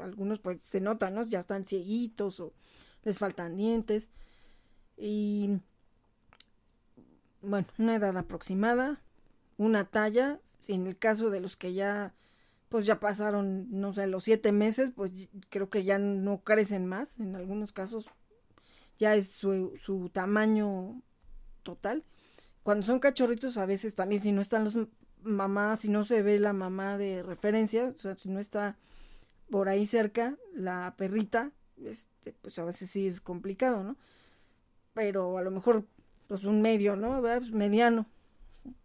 algunos 0.02 0.38
pues 0.38 0.62
se 0.62 0.80
notan, 0.80 1.14
¿no? 1.14 1.24
Ya 1.24 1.38
están 1.38 1.64
cieguitos 1.64 2.40
o 2.40 2.52
les 3.04 3.18
faltan 3.18 3.56
dientes. 3.56 4.10
Y 4.96 5.58
bueno, 7.42 7.66
una 7.78 7.96
edad 7.96 8.16
aproximada, 8.16 9.00
una 9.56 9.84
talla, 9.84 10.40
si 10.60 10.72
en 10.72 10.86
el 10.86 10.96
caso 10.96 11.30
de 11.30 11.40
los 11.40 11.56
que 11.56 11.74
ya 11.74 12.14
pues 12.68 12.86
ya 12.86 12.98
pasaron, 12.98 13.68
no 13.70 13.92
sé, 13.92 14.08
los 14.08 14.24
siete 14.24 14.50
meses, 14.50 14.90
pues 14.90 15.12
creo 15.48 15.70
que 15.70 15.84
ya 15.84 15.98
no 15.98 16.42
crecen 16.42 16.86
más, 16.86 17.20
en 17.20 17.36
algunos 17.36 17.72
casos 17.72 18.06
ya 18.98 19.14
es 19.14 19.30
su 19.30 20.10
tamaño 20.12 21.00
total. 21.62 22.04
Cuando 22.64 22.86
son 22.86 22.98
cachorritos, 22.98 23.58
a 23.58 23.66
veces 23.66 23.94
también 23.94 24.22
si 24.22 24.32
no 24.32 24.40
están 24.40 24.64
los 24.64 24.76
mamás, 25.22 25.80
si 25.80 25.88
no 25.88 26.04
se 26.04 26.22
ve 26.22 26.38
la 26.38 26.52
mamá 26.52 26.98
de 26.98 27.22
referencia, 27.22 27.92
o 27.94 27.98
sea, 27.98 28.16
si 28.16 28.28
no 28.28 28.40
está 28.40 28.76
por 29.54 29.68
ahí 29.68 29.86
cerca 29.86 30.36
la 30.52 30.94
perrita, 30.96 31.52
este, 31.80 32.32
pues 32.32 32.58
a 32.58 32.64
veces 32.64 32.90
sí 32.90 33.06
es 33.06 33.20
complicado, 33.20 33.84
¿no? 33.84 33.96
Pero 34.94 35.38
a 35.38 35.42
lo 35.42 35.52
mejor, 35.52 35.84
pues 36.26 36.42
un 36.42 36.60
medio, 36.60 36.96
¿no? 36.96 37.20
Pues 37.20 37.52
mediano, 37.52 38.04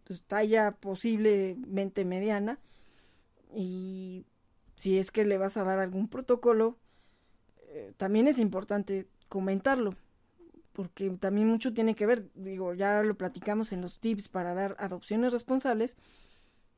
pues 0.04 0.22
talla 0.22 0.70
posiblemente 0.70 2.04
mediana. 2.04 2.60
Y 3.52 4.26
si 4.76 5.00
es 5.00 5.10
que 5.10 5.24
le 5.24 5.38
vas 5.38 5.56
a 5.56 5.64
dar 5.64 5.80
algún 5.80 6.06
protocolo, 6.06 6.76
eh, 7.70 7.92
también 7.96 8.28
es 8.28 8.38
importante 8.38 9.08
comentarlo, 9.28 9.96
porque 10.72 11.10
también 11.18 11.48
mucho 11.48 11.74
tiene 11.74 11.96
que 11.96 12.06
ver, 12.06 12.30
digo, 12.36 12.74
ya 12.74 13.02
lo 13.02 13.16
platicamos 13.16 13.72
en 13.72 13.80
los 13.80 13.98
tips 13.98 14.28
para 14.28 14.54
dar 14.54 14.76
adopciones 14.78 15.32
responsables, 15.32 15.96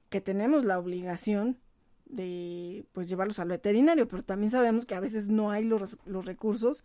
que 0.08 0.22
tenemos 0.22 0.64
la 0.64 0.78
obligación 0.78 1.58
de 2.12 2.84
pues 2.92 3.08
llevarlos 3.08 3.40
al 3.40 3.48
veterinario, 3.48 4.06
pero 4.06 4.22
también 4.22 4.52
sabemos 4.52 4.86
que 4.86 4.94
a 4.94 5.00
veces 5.00 5.28
no 5.28 5.50
hay 5.50 5.64
los, 5.64 5.98
los 6.04 6.24
recursos, 6.24 6.84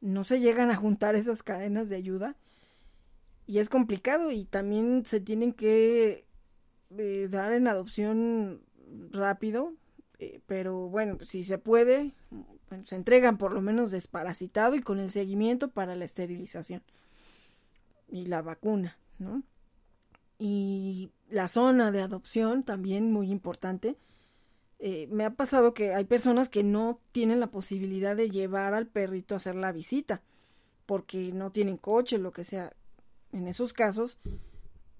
no 0.00 0.22
se 0.22 0.38
llegan 0.38 0.70
a 0.70 0.76
juntar 0.76 1.16
esas 1.16 1.42
cadenas 1.42 1.88
de 1.88 1.96
ayuda 1.96 2.36
y 3.46 3.58
es 3.58 3.68
complicado 3.68 4.30
y 4.30 4.44
también 4.44 5.04
se 5.04 5.20
tienen 5.20 5.52
que 5.52 6.24
eh, 6.96 7.28
dar 7.30 7.52
en 7.52 7.66
adopción 7.66 8.60
rápido, 9.10 9.72
eh, 10.18 10.40
pero 10.46 10.88
bueno, 10.88 11.18
si 11.24 11.44
se 11.44 11.58
puede, 11.58 12.12
se 12.84 12.94
entregan 12.94 13.38
por 13.38 13.52
lo 13.52 13.62
menos 13.62 13.90
desparasitado 13.90 14.74
y 14.74 14.80
con 14.80 15.00
el 15.00 15.10
seguimiento 15.10 15.68
para 15.68 15.94
la 15.96 16.04
esterilización 16.04 16.82
y 18.08 18.26
la 18.26 18.42
vacuna, 18.42 18.98
¿no? 19.18 19.42
Y 20.38 21.10
la 21.30 21.48
zona 21.48 21.90
de 21.90 22.02
adopción 22.02 22.62
también 22.62 23.12
muy 23.12 23.30
importante. 23.30 23.96
Eh, 24.84 25.06
me 25.12 25.24
ha 25.24 25.30
pasado 25.30 25.74
que 25.74 25.94
hay 25.94 26.02
personas 26.02 26.48
que 26.48 26.64
no 26.64 26.98
tienen 27.12 27.38
la 27.38 27.52
posibilidad 27.52 28.16
de 28.16 28.30
llevar 28.30 28.74
al 28.74 28.88
perrito 28.88 29.34
a 29.34 29.36
hacer 29.36 29.54
la 29.54 29.70
visita 29.70 30.22
porque 30.86 31.30
no 31.32 31.52
tienen 31.52 31.76
coche, 31.76 32.18
lo 32.18 32.32
que 32.32 32.44
sea. 32.44 32.72
En 33.30 33.46
esos 33.46 33.72
casos, 33.72 34.18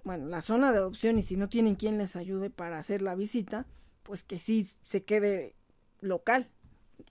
bueno, 0.05 0.29
la 0.29 0.40
zona 0.40 0.71
de 0.71 0.79
adopción 0.79 1.18
y 1.18 1.25
si 1.25 1.37
no 1.37 1.49
tienen 1.49 1.75
quien 1.75 1.99
les 1.99 2.14
ayude 2.14 2.49
para 2.49 2.79
hacer 2.79 3.03
la 3.03 3.16
visita, 3.16 3.66
pues 4.05 4.23
que 4.23 4.38
sí 4.38 4.68
se 4.85 5.03
quede 5.03 5.57
local, 6.01 6.49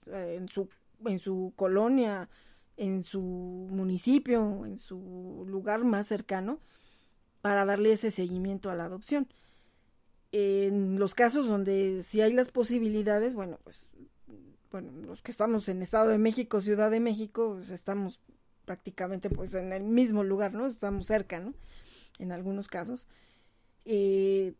eh, 0.06 0.38
en 0.40 0.48
su, 0.48 0.70
en 1.06 1.20
su 1.20 1.52
colonia, 1.58 2.30
en 2.78 3.04
su 3.04 3.20
municipio, 3.22 4.66
en 4.66 4.80
su 4.80 5.44
lugar 5.46 5.84
más 5.84 6.08
cercano, 6.08 6.60
para 7.42 7.66
darle 7.66 7.92
ese 7.92 8.12
seguimiento 8.12 8.72
a 8.72 8.76
la 8.76 8.86
adopción. 8.86 9.28
En 10.32 10.98
los 10.98 11.14
casos 11.14 11.48
donde 11.48 12.04
sí 12.04 12.22
hay 12.22 12.34
las 12.34 12.52
posibilidades, 12.52 13.34
bueno, 13.34 13.60
pues, 13.64 13.90
bueno, 14.72 14.92
los 15.06 15.22
que 15.22 15.32
estamos 15.32 15.68
en 15.68 15.82
Estado 15.82 16.10
de 16.10 16.18
México, 16.18 16.62
Ciudad 16.62 16.90
de 16.90 17.02
México, 17.02 17.56
pues 17.58 17.70
estamos 17.72 18.20
prácticamente 18.66 19.30
pues 19.30 19.54
en 19.54 19.74
el 19.74 19.84
mismo 19.84 20.24
lugar, 20.24 20.54
¿no? 20.54 20.68
Estamos 20.68 21.08
cerca, 21.08 21.40
¿no? 21.40 21.54
En 22.20 22.32
algunos 22.32 22.68
casos. 22.70 23.08
Eh, 23.86 24.54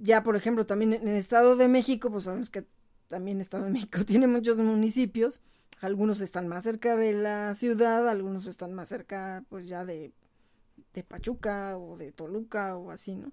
ya, 0.00 0.22
por 0.22 0.36
ejemplo, 0.36 0.66
también 0.66 0.92
en 0.92 1.06
el 1.06 1.16
Estado 1.16 1.56
de 1.56 1.68
México, 1.68 2.10
pues 2.10 2.24
sabemos 2.24 2.50
que 2.50 2.64
también 3.06 3.40
Estado 3.40 3.64
de 3.64 3.70
México 3.70 4.04
tiene 4.06 4.26
muchos 4.26 4.58
municipios, 4.58 5.40
algunos 5.80 6.20
están 6.20 6.48
más 6.48 6.64
cerca 6.64 6.96
de 6.96 7.12
la 7.12 7.54
ciudad, 7.54 8.08
algunos 8.08 8.46
están 8.46 8.72
más 8.72 8.88
cerca, 8.88 9.44
pues 9.48 9.66
ya 9.66 9.84
de, 9.84 10.12
de 10.94 11.02
Pachuca 11.02 11.76
o 11.76 11.96
de 11.96 12.12
Toluca 12.12 12.76
o 12.76 12.90
así, 12.90 13.16
¿no? 13.16 13.32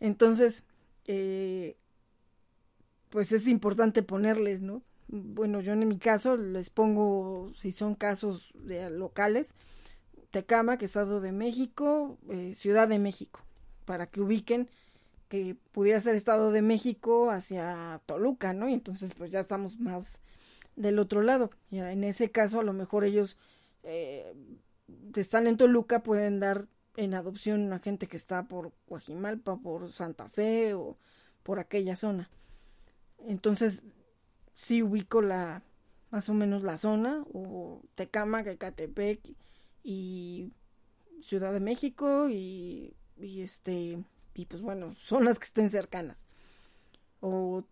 Entonces, 0.00 0.64
eh, 1.06 1.76
pues 3.10 3.32
es 3.32 3.46
importante 3.46 4.02
ponerles, 4.02 4.60
¿no? 4.60 4.82
Bueno, 5.08 5.60
yo 5.60 5.72
en 5.72 5.86
mi 5.86 5.98
caso 5.98 6.36
les 6.36 6.70
pongo, 6.70 7.52
si 7.54 7.72
son 7.72 7.94
casos 7.94 8.52
de 8.54 8.88
locales, 8.90 9.54
Tecama, 10.30 10.78
que 10.78 10.86
Estado 10.86 11.20
de 11.20 11.32
México, 11.32 12.18
eh, 12.30 12.54
Ciudad 12.54 12.88
de 12.88 12.98
México, 12.98 13.40
para 13.84 14.06
que 14.06 14.20
ubiquen 14.20 14.68
que 15.28 15.56
pudiera 15.72 15.98
ser 16.00 16.14
Estado 16.14 16.52
de 16.52 16.60
México 16.60 17.30
hacia 17.30 18.00
Toluca, 18.06 18.52
¿no? 18.52 18.68
Y 18.68 18.74
entonces 18.74 19.14
pues 19.14 19.30
ya 19.30 19.40
estamos 19.40 19.78
más 19.78 20.20
del 20.76 20.98
otro 20.98 21.22
lado. 21.22 21.50
Y 21.70 21.78
en 21.78 22.04
ese 22.04 22.30
caso 22.30 22.60
a 22.60 22.64
lo 22.64 22.72
mejor 22.72 23.04
ellos 23.04 23.38
eh, 23.82 24.34
están 25.14 25.46
en 25.46 25.56
Toluca, 25.56 26.02
pueden 26.02 26.40
dar 26.40 26.66
en 26.96 27.14
adopción 27.14 27.72
a 27.72 27.78
gente 27.78 28.06
que 28.06 28.16
está 28.16 28.44
por 28.44 28.72
Guajimalpa, 28.86 29.56
por 29.56 29.90
Santa 29.90 30.28
Fe 30.28 30.74
o 30.74 30.96
por 31.42 31.58
aquella 31.58 31.96
zona. 31.96 32.28
Entonces 33.26 33.82
sí 34.54 34.82
ubico 34.82 35.22
la 35.22 35.62
más 36.10 36.28
o 36.28 36.34
menos 36.34 36.62
la 36.62 36.76
zona 36.76 37.24
o 37.32 37.80
Tecama, 37.94 38.40
Ecatepec 38.40 39.20
y 39.82 40.52
Ciudad 41.22 41.52
de 41.52 41.60
México 41.60 42.28
y, 42.28 42.94
y 43.18 43.42
este 43.42 43.98
y 44.34 44.46
pues 44.46 44.62
bueno, 44.62 44.94
son 45.00 45.24
las 45.24 45.38
que 45.38 45.46
estén 45.46 45.70
cercanas. 45.70 46.26
O 47.20 47.64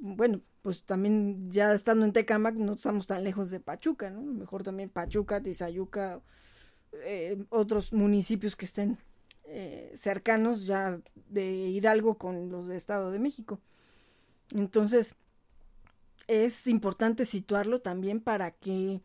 bueno, 0.00 0.40
pues 0.62 0.82
también 0.82 1.50
ya 1.50 1.72
estando 1.74 2.04
en 2.04 2.12
Tecamac 2.12 2.54
no 2.54 2.74
estamos 2.74 3.06
tan 3.06 3.24
lejos 3.24 3.50
de 3.50 3.60
Pachuca, 3.60 4.10
¿no? 4.10 4.22
Mejor 4.22 4.62
también 4.62 4.90
Pachuca, 4.90 5.40
Tizayuca, 5.42 6.20
eh, 6.92 7.42
otros 7.50 7.92
municipios 7.92 8.56
que 8.56 8.66
estén 8.66 8.98
eh, 9.44 9.92
cercanos 9.96 10.66
ya 10.66 11.00
de 11.28 11.44
Hidalgo 11.68 12.16
con 12.16 12.50
los 12.50 12.68
de 12.68 12.76
Estado 12.76 13.10
de 13.10 13.18
México. 13.18 13.60
Entonces, 14.54 15.16
es 16.26 16.66
importante 16.66 17.24
situarlo 17.24 17.80
también 17.80 18.20
para 18.20 18.50
que, 18.50 19.00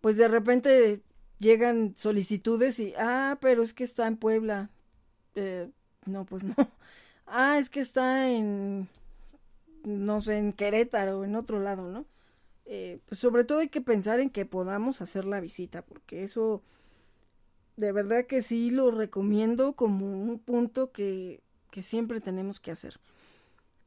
pues 0.00 0.16
de 0.16 0.28
repente 0.28 1.00
llegan 1.38 1.94
solicitudes 1.96 2.78
y, 2.80 2.94
ah, 2.98 3.38
pero 3.40 3.62
es 3.62 3.74
que 3.74 3.84
está 3.84 4.06
en 4.06 4.16
Puebla. 4.16 4.70
Eh, 5.34 5.70
no, 6.06 6.24
pues 6.24 6.44
no. 6.44 6.54
Ah, 7.26 7.58
es 7.58 7.70
que 7.70 7.80
está 7.80 8.30
en, 8.30 8.86
no 9.82 10.20
sé, 10.20 10.36
en 10.36 10.52
Querétaro, 10.52 11.24
en 11.24 11.36
otro 11.36 11.58
lado, 11.58 11.90
¿no? 11.90 12.04
Eh, 12.66 13.00
pues 13.06 13.18
sobre 13.18 13.44
todo 13.44 13.60
hay 13.60 13.70
que 13.70 13.80
pensar 13.80 14.20
en 14.20 14.28
que 14.28 14.44
podamos 14.44 15.00
hacer 15.00 15.24
la 15.24 15.40
visita, 15.40 15.82
porque 15.82 16.22
eso 16.22 16.62
de 17.76 17.92
verdad 17.92 18.26
que 18.26 18.42
sí 18.42 18.70
lo 18.70 18.90
recomiendo 18.90 19.74
como 19.74 20.06
un 20.06 20.38
punto 20.38 20.92
que, 20.92 21.42
que 21.70 21.82
siempre 21.82 22.20
tenemos 22.20 22.60
que 22.60 22.70
hacer. 22.70 22.98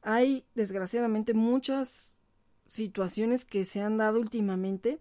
Hay 0.01 0.45
desgraciadamente 0.55 1.33
muchas 1.33 2.07
situaciones 2.67 3.45
que 3.45 3.65
se 3.65 3.81
han 3.81 3.97
dado 3.97 4.19
últimamente, 4.19 4.99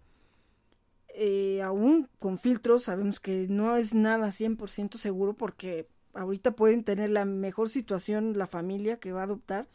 eh, 1.08 1.62
aún 1.62 2.08
con 2.18 2.38
filtros, 2.38 2.84
sabemos 2.84 3.20
que 3.20 3.46
no 3.48 3.76
es 3.76 3.94
nada 3.94 4.32
100% 4.32 4.98
seguro 4.98 5.34
porque 5.34 5.88
ahorita 6.14 6.52
pueden 6.52 6.84
tener 6.84 7.10
la 7.10 7.24
mejor 7.24 7.68
situación 7.68 8.34
la 8.36 8.46
familia 8.46 8.98
que 8.98 9.12
va 9.12 9.20
a 9.20 9.24
adoptar 9.24 9.66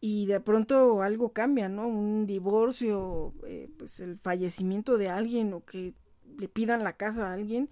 y 0.00 0.26
de 0.26 0.40
pronto 0.40 1.02
algo 1.02 1.32
cambia, 1.32 1.68
¿no? 1.68 1.86
Un 1.88 2.26
divorcio, 2.26 3.32
eh, 3.46 3.70
pues 3.78 4.00
el 4.00 4.18
fallecimiento 4.18 4.98
de 4.98 5.08
alguien 5.08 5.54
o 5.54 5.64
que 5.64 5.94
le 6.38 6.48
pidan 6.48 6.84
la 6.84 6.94
casa 6.94 7.28
a 7.28 7.32
alguien 7.32 7.70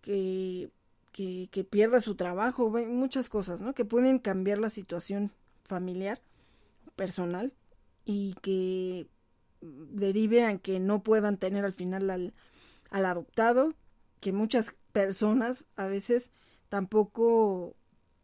que, 0.00 0.70
que, 1.12 1.64
pierda 1.64 2.00
su 2.00 2.14
trabajo, 2.14 2.70
muchas 2.70 3.28
cosas, 3.28 3.60
¿no? 3.60 3.74
Que 3.74 3.84
pueden 3.84 4.18
cambiar 4.18 4.58
la 4.58 4.70
situación 4.70 5.32
familiar, 5.64 6.20
personal 6.96 7.52
y 8.04 8.34
que 8.40 9.06
derive 9.60 10.44
a 10.44 10.58
que 10.58 10.80
no 10.80 11.02
puedan 11.02 11.36
tener 11.36 11.64
al 11.64 11.72
final 11.72 12.10
al, 12.10 12.34
al 12.90 13.06
adoptado, 13.06 13.74
que 14.20 14.32
muchas 14.32 14.74
personas 14.92 15.66
a 15.76 15.86
veces 15.86 16.30
tampoco 16.68 17.74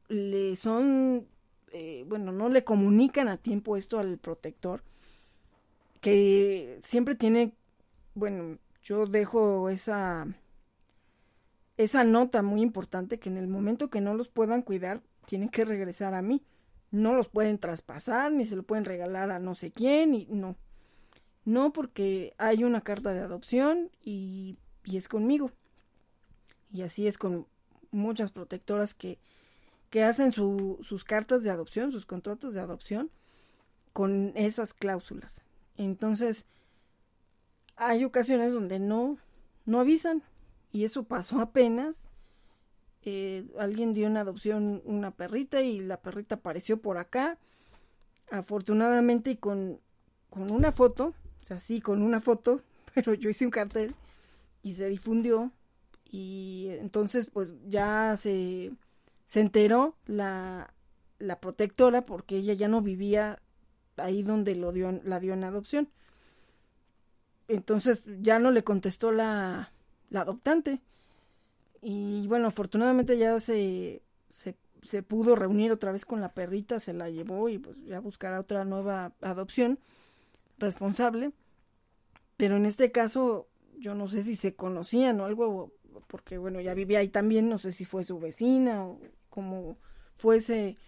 le 0.08 0.56
son 0.56 1.26
eh, 1.76 2.04
bueno, 2.06 2.30
no 2.30 2.48
le 2.48 2.62
comunican 2.62 3.26
a 3.26 3.36
tiempo 3.36 3.76
esto 3.76 3.98
al 3.98 4.16
protector, 4.18 4.84
que 6.00 6.78
siempre 6.80 7.16
tiene, 7.16 7.52
bueno, 8.14 8.58
yo 8.84 9.06
dejo 9.06 9.68
esa, 9.70 10.28
esa 11.76 12.04
nota 12.04 12.42
muy 12.42 12.62
importante 12.62 13.18
que 13.18 13.28
en 13.28 13.36
el 13.36 13.48
momento 13.48 13.90
que 13.90 14.00
no 14.00 14.14
los 14.14 14.28
puedan 14.28 14.62
cuidar, 14.62 15.02
tienen 15.26 15.48
que 15.48 15.64
regresar 15.64 16.14
a 16.14 16.22
mí. 16.22 16.42
No 16.90 17.14
los 17.14 17.28
pueden 17.28 17.58
traspasar, 17.58 18.30
ni 18.32 18.46
se 18.46 18.56
lo 18.56 18.62
pueden 18.62 18.84
regalar 18.84 19.30
a 19.30 19.38
no 19.40 19.54
sé 19.54 19.72
quién, 19.72 20.14
y 20.14 20.26
no. 20.26 20.56
No, 21.44 21.72
porque 21.72 22.34
hay 22.38 22.64
una 22.64 22.82
carta 22.82 23.12
de 23.12 23.20
adopción 23.20 23.90
y, 24.02 24.58
y 24.84 24.96
es 24.96 25.08
conmigo. 25.08 25.50
Y 26.72 26.82
así 26.82 27.06
es 27.06 27.18
con 27.18 27.46
muchas 27.90 28.30
protectoras 28.30 28.94
que 28.94 29.18
que 29.94 30.02
hacen 30.02 30.32
sus 30.32 31.04
cartas 31.04 31.44
de 31.44 31.52
adopción, 31.52 31.92
sus 31.92 32.04
contratos 32.04 32.52
de 32.52 32.60
adopción, 32.60 33.12
con 33.92 34.32
esas 34.34 34.74
cláusulas. 34.74 35.42
Entonces, 35.76 36.46
hay 37.76 38.04
ocasiones 38.04 38.52
donde 38.52 38.80
no, 38.80 39.18
no 39.66 39.78
avisan. 39.78 40.24
Y 40.74 40.84
eso 40.84 41.04
pasó 41.04 41.40
apenas. 41.40 42.08
Eh, 43.02 43.46
alguien 43.60 43.92
dio 43.92 44.08
en 44.08 44.16
adopción 44.16 44.82
una 44.84 45.12
perrita 45.12 45.62
y 45.62 45.78
la 45.78 45.98
perrita 45.98 46.34
apareció 46.34 46.82
por 46.82 46.98
acá. 46.98 47.38
Afortunadamente 48.28 49.30
y 49.30 49.36
con, 49.36 49.78
con 50.30 50.50
una 50.50 50.72
foto, 50.72 51.14
o 51.42 51.46
sea, 51.46 51.60
sí, 51.60 51.80
con 51.80 52.02
una 52.02 52.20
foto, 52.20 52.60
pero 52.94 53.14
yo 53.14 53.30
hice 53.30 53.44
un 53.44 53.52
cartel 53.52 53.94
y 54.64 54.74
se 54.74 54.88
difundió. 54.88 55.52
Y 56.10 56.70
entonces, 56.80 57.30
pues 57.30 57.52
ya 57.68 58.16
se 58.16 58.72
se 59.26 59.40
enteró 59.40 59.94
la, 60.06 60.74
la 61.20 61.38
protectora 61.40 62.04
porque 62.04 62.36
ella 62.38 62.54
ya 62.54 62.66
no 62.66 62.82
vivía 62.82 63.40
ahí 63.96 64.24
donde 64.24 64.56
lo 64.56 64.72
dio, 64.72 65.00
la 65.04 65.20
dio 65.20 65.34
en 65.34 65.44
adopción. 65.44 65.88
Entonces 67.46 68.02
ya 68.22 68.40
no 68.40 68.50
le 68.50 68.64
contestó 68.64 69.12
la, 69.12 69.73
la 70.14 70.20
adoptante. 70.22 70.80
Y 71.82 72.26
bueno, 72.28 72.46
afortunadamente 72.46 73.18
ya 73.18 73.38
se, 73.40 74.00
se, 74.30 75.02
pudo 75.02 75.34
reunir 75.34 75.72
otra 75.72 75.92
vez 75.92 76.06
con 76.06 76.20
la 76.20 76.32
perrita, 76.32 76.80
se 76.80 76.94
la 76.94 77.10
llevó 77.10 77.48
y 77.48 77.58
pues 77.58 77.76
ya 77.84 78.00
buscará 78.00 78.40
otra 78.40 78.64
nueva 78.64 79.12
adopción 79.20 79.78
responsable. 80.58 81.32
Pero 82.36 82.56
en 82.56 82.64
este 82.64 82.90
caso, 82.92 83.48
yo 83.78 83.94
no 83.94 84.08
sé 84.08 84.22
si 84.22 84.36
se 84.36 84.54
conocían 84.54 85.20
o 85.20 85.24
algo, 85.24 85.72
porque 86.06 86.38
bueno, 86.38 86.60
ya 86.60 86.74
vivía 86.74 87.00
ahí 87.00 87.08
también, 87.08 87.48
no 87.48 87.58
sé 87.58 87.72
si 87.72 87.84
fue 87.84 88.04
su 88.04 88.18
vecina 88.18 88.86
o 88.86 89.00
como 89.28 89.76
fuese 90.16 90.78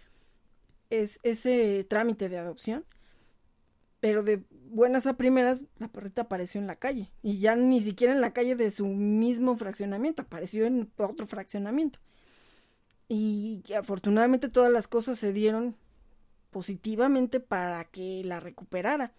es, 0.89 1.19
ese 1.23 1.85
trámite 1.87 2.29
de 2.29 2.37
adopción. 2.37 2.85
Pero 3.99 4.23
de 4.23 4.43
buenas 4.69 5.07
a 5.07 5.17
primeras, 5.17 5.65
la 5.79 5.87
perrita 5.87 6.23
apareció 6.23 6.61
en 6.61 6.67
la 6.67 6.75
calle. 6.75 7.11
Y 7.23 7.39
ya 7.39 7.55
ni 7.55 7.81
siquiera 7.81 8.13
en 8.13 8.21
la 8.21 8.33
calle 8.33 8.55
de 8.55 8.71
su 8.71 8.85
mismo 8.87 9.55
fraccionamiento, 9.55 10.21
apareció 10.21 10.65
en 10.65 10.91
otro 10.97 11.25
fraccionamiento. 11.27 11.99
Y 13.09 13.63
afortunadamente 13.77 14.49
todas 14.49 14.71
las 14.71 14.87
cosas 14.87 15.17
se 15.17 15.33
dieron 15.33 15.75
positivamente 16.51 17.39
para 17.39 17.85
que 17.85 18.21
la 18.23 18.39
recuperara. 18.39 19.13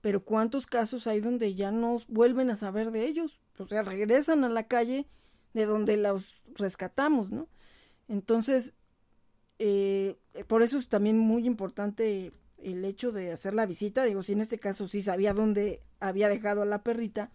Pero 0.00 0.24
¿cuántos 0.24 0.66
casos 0.66 1.06
hay 1.06 1.20
donde 1.20 1.54
ya 1.54 1.70
no 1.70 2.00
vuelven 2.08 2.50
a 2.50 2.56
saber 2.56 2.90
de 2.90 3.06
ellos? 3.06 3.40
O 3.58 3.66
sea, 3.66 3.82
regresan 3.82 4.44
a 4.44 4.48
la 4.48 4.66
calle 4.66 5.06
de 5.52 5.66
donde 5.66 5.96
los 5.96 6.34
rescatamos, 6.54 7.30
¿no? 7.30 7.48
Entonces, 8.08 8.74
eh, 9.58 10.16
por 10.46 10.62
eso 10.62 10.76
es 10.76 10.88
también 10.88 11.18
muy 11.18 11.46
importante 11.46 12.32
el 12.66 12.84
hecho 12.84 13.12
de 13.12 13.32
hacer 13.32 13.54
la 13.54 13.64
visita. 13.64 14.04
Digo, 14.04 14.22
si 14.22 14.32
en 14.32 14.40
este 14.40 14.58
caso 14.58 14.88
sí 14.88 15.00
sabía 15.00 15.32
dónde 15.32 15.80
había 16.00 16.28
dejado 16.28 16.62
a 16.62 16.66
la 16.66 16.82
perrita 16.82 17.30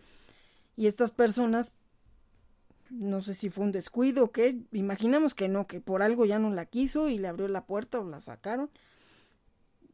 y 0.75 0.87
estas 0.87 1.11
personas, 1.11 1.71
no 2.89 3.21
sé 3.21 3.33
si 3.33 3.49
fue 3.49 3.63
un 3.63 3.71
descuido 3.71 4.25
o 4.25 4.31
qué, 4.31 4.59
imaginamos 4.73 5.33
que 5.33 5.47
no, 5.47 5.67
que 5.67 5.79
por 5.79 6.01
algo 6.01 6.25
ya 6.25 6.37
no 6.37 6.53
la 6.53 6.65
quiso 6.65 7.07
y 7.07 7.17
le 7.17 7.29
abrió 7.29 7.47
la 7.47 7.65
puerta 7.65 7.99
o 7.99 8.09
la 8.09 8.19
sacaron, 8.19 8.69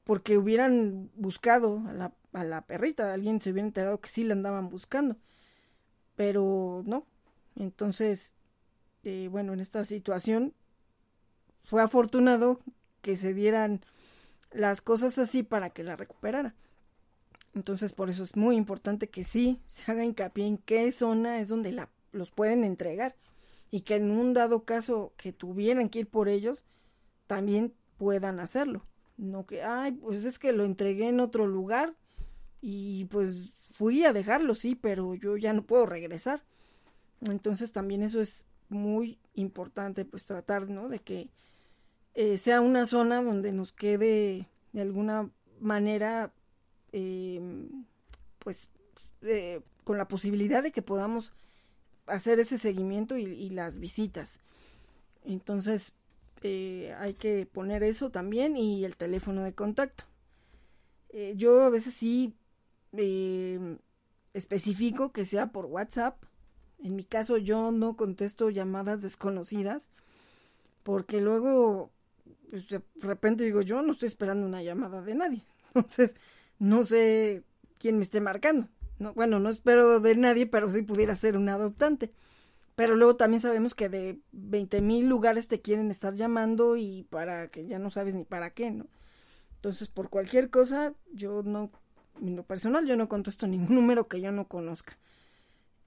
porque 0.04 0.38
hubieran 0.38 1.12
buscado 1.16 1.84
a 1.88 1.94
la, 1.94 2.14
a 2.34 2.44
la 2.44 2.62
perrita, 2.62 3.14
alguien 3.14 3.40
se 3.40 3.52
hubiera 3.52 3.68
enterado 3.68 4.02
que 4.02 4.10
sí 4.10 4.24
la 4.24 4.34
andaban 4.34 4.70
buscando, 4.70 5.18
pero 6.16 6.82
no. 6.86 7.06
Entonces, 7.56 8.34
eh, 9.04 9.28
bueno, 9.32 9.54
en 9.54 9.60
esta 9.60 9.84
situación 9.84 10.54
fue 11.64 11.84
afortunado 11.84 12.60
que 13.02 13.18
se 13.18 13.34
dieran 13.34 13.82
las 14.52 14.82
cosas 14.82 15.18
así 15.18 15.44
para 15.44 15.70
que 15.70 15.84
la 15.84 15.96
recuperara. 15.96 16.56
Entonces, 17.54 17.94
por 17.94 18.10
eso 18.10 18.24
es 18.24 18.36
muy 18.36 18.56
importante 18.56 19.10
que 19.10 19.24
sí 19.24 19.60
se 19.66 19.92
haga 19.92 20.04
hincapié 20.04 20.46
en 20.46 20.58
qué 20.58 20.92
zona 20.92 21.40
es 21.40 21.48
donde 21.48 21.72
la, 21.72 21.90
los 22.12 22.32
pueden 22.32 22.64
entregar 22.64 23.16
y 23.72 23.82
que 23.82 23.96
en 23.96 24.12
un 24.12 24.34
dado 24.34 24.64
caso 24.64 25.14
que 25.18 25.34
tuvieran 25.34 25.90
que 25.90 26.00
ir 26.00 26.08
por 26.08 26.30
ellos, 26.30 26.64
también 27.26 27.74
puedan 27.98 28.40
hacerlo. 28.40 28.86
No 29.18 29.46
que, 29.46 29.64
ay, 29.64 29.94
pues 29.94 30.26
es 30.26 30.40
que 30.40 30.54
lo 30.54 30.64
entregué 30.66 31.10
en 31.10 31.20
otro 31.20 31.48
lugar 31.48 31.96
y 32.62 33.06
pues 33.06 33.52
fui 33.74 34.04
a 34.04 34.14
dejarlo, 34.14 34.56
sí, 34.56 34.76
pero 34.76 35.16
yo 35.16 35.38
ya 35.38 35.54
no 35.54 35.64
puedo 35.64 35.86
regresar. 35.86 36.44
Entonces 37.22 37.72
también 37.72 38.04
eso 38.04 38.22
es 38.22 38.46
muy 38.70 39.18
importante, 39.34 40.06
pues 40.06 40.26
tratar, 40.26 40.70
¿no? 40.70 40.90
De 40.90 41.00
que 41.00 41.30
eh, 42.20 42.40
sea 42.40 42.62
una 42.62 42.88
zona 42.88 43.22
donde 43.22 43.52
nos 43.52 43.72
quede 43.72 44.48
de 44.74 44.82
alguna 44.82 45.30
manera, 45.60 46.34
eh, 46.92 47.40
pues, 48.40 48.70
eh, 49.22 49.62
con 49.84 50.00
la 50.00 50.08
posibilidad 50.08 50.64
de 50.64 50.72
que 50.72 50.82
podamos 50.82 51.32
hacer 52.08 52.40
ese 52.40 52.58
seguimiento 52.58 53.18
y, 53.18 53.52
las 53.52 53.78
visitas. 53.78 54.40
Entonces, 55.26 55.94
hay 56.42 57.14
que 57.20 57.46
poner 57.46 57.84
eso 57.84 58.10
también 58.10 58.58
y 58.58 58.84
el 58.84 58.96
teléfono 58.96 59.44
de 59.44 59.54
contacto. 59.54 60.06
yo 61.36 61.62
a 61.62 61.70
veces 61.70 61.94
sí 61.94 62.34
especifico 64.34 65.12
que 65.12 65.28
sea 65.28 65.52
por 65.52 65.66
WhatsApp. 65.66 66.18
En 66.80 66.96
mi 66.96 67.04
caso 67.04 67.38
yo 67.38 67.72
no 67.72 67.96
contesto 67.96 68.50
llamadas 68.50 69.04
desconocidas 69.04 69.90
porque 70.82 71.22
luego 71.22 71.92
pues 72.50 72.68
de 72.68 72.82
repente 72.96 73.44
digo, 73.44 73.62
yo 73.62 73.82
no 73.82 73.92
estoy 73.92 74.08
esperando 74.08 74.46
una 74.46 74.64
llamada 74.64 75.02
de 75.02 75.16
nadie. 75.16 75.42
Entonces, 75.74 76.16
no 76.60 76.86
sé 76.86 77.44
quién 77.78 77.98
me 77.98 78.04
esté 78.04 78.22
marcando. 78.22 78.68
No, 79.00 79.14
bueno, 79.14 79.40
no 79.40 79.50
espero 79.50 80.00
de 80.00 80.16
nadie, 80.16 80.48
pero 80.48 80.72
sí 80.72 80.82
pudiera 80.82 81.16
ser 81.16 81.38
un 81.38 81.50
adoptante. 81.50 82.12
Pero 82.76 82.96
luego 82.96 83.16
también 83.16 83.42
sabemos 83.42 83.74
que 83.74 83.90
de 83.90 84.20
veinte 84.32 84.82
mil 84.82 85.08
lugares 85.08 85.48
te 85.48 85.62
quieren 85.62 85.90
estar 85.92 86.14
llamando 86.16 86.78
y 86.78 87.08
para 87.10 87.48
que 87.50 87.68
ya 87.68 87.80
no 87.80 87.90
sabes 87.90 88.14
ni 88.14 88.24
para 88.24 88.52
qué, 88.52 88.72
¿no? 88.72 88.88
Entonces, 89.56 89.88
por 89.88 90.10
cualquier 90.10 90.50
cosa, 90.52 90.94
yo 91.12 91.42
no, 91.44 91.72
en 92.22 92.36
lo 92.36 92.44
personal, 92.44 92.86
yo 92.86 92.96
no 92.96 93.10
contesto 93.10 93.48
ningún 93.48 93.76
número 93.76 94.08
que 94.08 94.22
yo 94.22 94.32
no 94.32 94.48
conozca. 94.48 94.98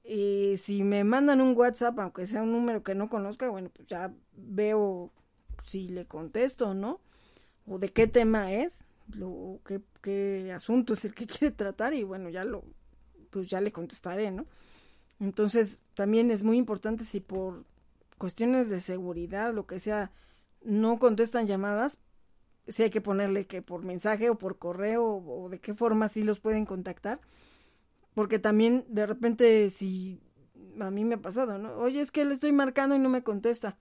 Y 0.03 0.57
si 0.57 0.83
me 0.83 1.05
mandan 1.05 1.41
un 1.41 1.57
WhatsApp, 1.57 1.99
aunque 2.01 2.27
sea 2.27 2.43
un 2.43 2.53
número 2.53 2.83
que 2.83 2.97
no 2.97 3.09
conozca, 3.09 3.49
bueno, 3.49 3.71
pues 3.73 3.87
ya 3.87 4.13
veo 4.37 5.13
si 5.63 5.89
le 5.89 6.07
contesto 6.07 6.69
o 6.69 6.75
no, 6.75 7.01
o 7.67 7.79
de 7.79 7.93
qué 7.93 8.07
tema 8.07 8.53
es, 8.53 8.85
lo, 9.15 9.61
qué, 9.67 9.81
qué 10.03 10.53
asunto 10.53 10.95
es 10.95 11.05
el 11.05 11.15
que 11.15 11.27
quiere 11.27 11.55
tratar 11.55 11.95
y 11.95 12.03
bueno, 12.03 12.29
ya 12.29 12.45
lo, 12.45 12.65
pues 13.31 13.49
ya 13.49 13.61
le 13.61 13.73
contestaré, 13.73 14.31
¿no? 14.31 14.47
Entonces, 15.19 15.83
también 15.95 16.31
es 16.31 16.45
muy 16.45 16.57
importante 16.57 17.05
si 17.05 17.21
por 17.21 17.65
cuestiones 18.19 18.69
de 18.69 18.81
seguridad, 18.81 19.53
lo 19.53 19.67
que 19.67 19.81
sea, 19.81 20.11
no 20.63 20.99
contestan 20.99 21.47
llamadas, 21.47 21.99
si 22.69 22.83
hay 22.83 22.91
que 22.91 23.01
ponerle 23.01 23.47
que 23.47 23.63
por 23.63 23.85
mensaje 23.85 24.31
o 24.31 24.39
por 24.39 24.59
correo 24.59 25.05
o, 25.05 25.49
de 25.49 25.59
qué 25.59 25.75
forma 25.75 26.09
sí 26.09 26.23
los 26.23 26.41
pueden 26.41 26.67
contactar. 26.67 27.21
Porque 28.15 28.39
también 28.39 28.85
de 28.89 29.07
repente 29.07 29.71
si 29.71 30.21
a 30.81 30.91
mí 30.91 31.05
me 31.05 31.17
ha 31.17 31.23
pasado, 31.23 31.59
¿no? 31.59 31.75
Oye, 31.77 32.01
es 32.01 32.13
que 32.13 32.25
le 32.25 32.35
estoy 32.35 32.53
marcando 32.53 32.95
y 32.95 32.99
no 32.99 33.09
me 33.09 33.23
contesta 33.23 33.79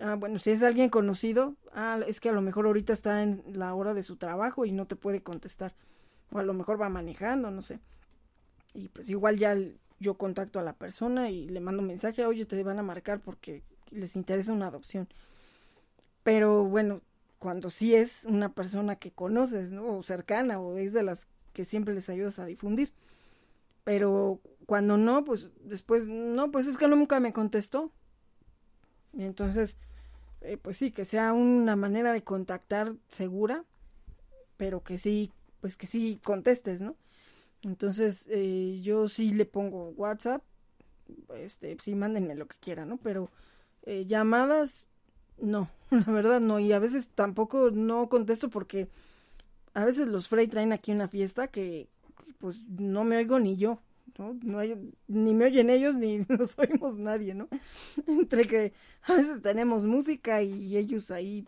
Ah, 0.00 0.16
bueno, 0.16 0.38
si 0.38 0.50
es 0.50 0.62
alguien 0.62 0.90
conocido, 0.90 1.54
ah, 1.72 2.00
es 2.06 2.20
que 2.20 2.28
a 2.30 2.32
lo 2.32 2.40
mejor 2.42 2.66
ahorita 2.66 2.92
está 2.92 3.22
en 3.22 3.42
la 3.54 3.74
hora 3.74 3.94
de 3.94 4.02
su 4.02 4.16
trabajo 4.16 4.64
y 4.64 4.72
no 4.72 4.86
te 4.86 4.96
puede 4.96 5.22
contestar. 5.22 5.74
O 6.32 6.38
a 6.38 6.42
lo 6.42 6.54
mejor 6.54 6.80
va 6.80 6.88
manejando, 6.88 7.50
no 7.50 7.62
sé. 7.62 7.80
Y 8.74 8.88
pues 8.88 9.10
igual 9.10 9.38
ya 9.38 9.56
yo 10.00 10.14
contacto 10.18 10.60
a 10.60 10.62
la 10.62 10.74
persona 10.74 11.30
y 11.30 11.48
le 11.48 11.60
mando 11.60 11.82
mensaje, 11.82 12.26
oye, 12.26 12.46
te 12.46 12.62
van 12.62 12.78
a 12.78 12.82
marcar 12.82 13.20
porque 13.20 13.62
les 13.90 14.16
interesa 14.16 14.52
una 14.52 14.68
adopción. 14.68 15.08
Pero 16.22 16.64
bueno, 16.64 17.00
cuando 17.38 17.70
sí 17.70 17.94
es 17.94 18.24
una 18.24 18.50
persona 18.54 18.96
que 18.96 19.10
conoces, 19.12 19.72
¿no? 19.72 19.98
O 19.98 20.02
cercana, 20.02 20.60
o 20.60 20.76
es 20.78 20.92
de 20.92 21.02
las 21.02 21.28
que 21.52 21.64
siempre 21.64 21.94
les 21.94 22.08
ayudas 22.08 22.38
a 22.38 22.46
difundir. 22.46 22.92
Pero 23.84 24.40
cuando 24.66 24.96
no, 24.96 25.24
pues 25.24 25.50
después, 25.64 26.06
no, 26.08 26.50
pues 26.50 26.66
es 26.66 26.78
que 26.78 26.88
nunca 26.88 27.20
me 27.20 27.32
contestó. 27.32 27.92
Entonces, 29.16 29.76
eh, 30.40 30.56
pues 30.56 30.76
sí, 30.76 30.90
que 30.90 31.04
sea 31.04 31.32
una 31.32 31.76
manera 31.76 32.12
de 32.12 32.24
contactar 32.24 32.94
segura, 33.10 33.64
pero 34.56 34.82
que 34.82 34.98
sí, 34.98 35.32
pues 35.60 35.76
que 35.76 35.86
sí 35.86 36.20
contestes, 36.22 36.80
¿no? 36.80 36.96
Entonces, 37.62 38.26
eh, 38.28 38.80
yo 38.82 39.08
sí 39.08 39.32
le 39.32 39.44
pongo 39.44 39.90
WhatsApp, 39.90 40.42
este, 41.36 41.76
sí, 41.80 41.94
mándenme 41.94 42.34
lo 42.34 42.46
que 42.46 42.56
quieran, 42.58 42.88
¿no? 42.88 42.96
Pero 42.96 43.30
eh, 43.84 44.04
llamadas, 44.06 44.86
no, 45.38 45.68
la 45.90 46.12
verdad 46.12 46.40
no, 46.40 46.58
y 46.58 46.72
a 46.72 46.78
veces 46.78 47.08
tampoco 47.14 47.70
no 47.70 48.08
contesto 48.08 48.50
porque 48.50 48.88
a 49.74 49.84
veces 49.84 50.08
los 50.08 50.28
Frey 50.28 50.48
traen 50.48 50.72
aquí 50.72 50.92
una 50.92 51.08
fiesta 51.08 51.48
que 51.48 51.88
pues 52.38 52.58
no 52.68 53.04
me 53.04 53.16
oigo 53.16 53.38
ni 53.38 53.56
yo, 53.56 53.78
¿no? 54.18 54.38
no 54.42 54.58
hay, 54.58 54.92
ni 55.08 55.34
me 55.34 55.46
oyen 55.46 55.70
ellos 55.70 55.94
ni 55.94 56.18
nos 56.28 56.58
oímos 56.58 56.98
nadie, 56.98 57.34
¿no? 57.34 57.48
Entre 58.06 58.46
que 58.46 58.72
a 59.02 59.14
veces 59.14 59.42
tenemos 59.42 59.84
música 59.84 60.42
y 60.42 60.76
ellos 60.76 61.10
ahí, 61.10 61.46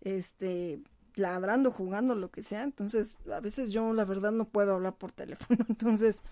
este, 0.00 0.80
ladrando, 1.14 1.70
jugando, 1.70 2.14
lo 2.14 2.30
que 2.30 2.42
sea, 2.42 2.62
entonces 2.62 3.16
a 3.32 3.40
veces 3.40 3.70
yo 3.70 3.92
la 3.92 4.04
verdad 4.04 4.32
no 4.32 4.46
puedo 4.46 4.74
hablar 4.74 4.96
por 4.96 5.12
teléfono, 5.12 5.64
entonces 5.68 6.22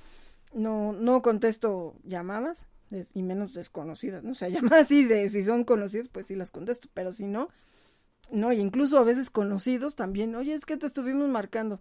no, 0.53 0.93
no 0.93 1.23
contesto 1.23 1.95
llamadas, 2.05 2.69
y 3.15 3.23
menos 3.23 3.55
desconocidas, 3.55 4.23
¿no? 4.23 4.33
O 4.33 4.35
sea, 4.35 4.51
llamadas 4.51 4.85
así 4.85 5.05
de 5.07 5.29
si 5.31 5.45
son 5.45 5.65
conocidos, 5.65 6.09
pues 6.13 6.27
sí 6.27 6.35
las 6.35 6.51
contesto, 6.51 6.89
pero 6.93 7.11
si 7.11 7.25
no, 7.25 7.49
no, 8.31 8.53
y 8.53 8.61
incluso 8.61 8.99
a 8.99 9.03
veces 9.03 9.31
conocidos 9.31 9.95
también, 9.95 10.35
oye, 10.35 10.55
es 10.55 10.67
que 10.67 10.77
te 10.77 10.87
estuvimos 10.87 11.29
marcando. 11.29 11.81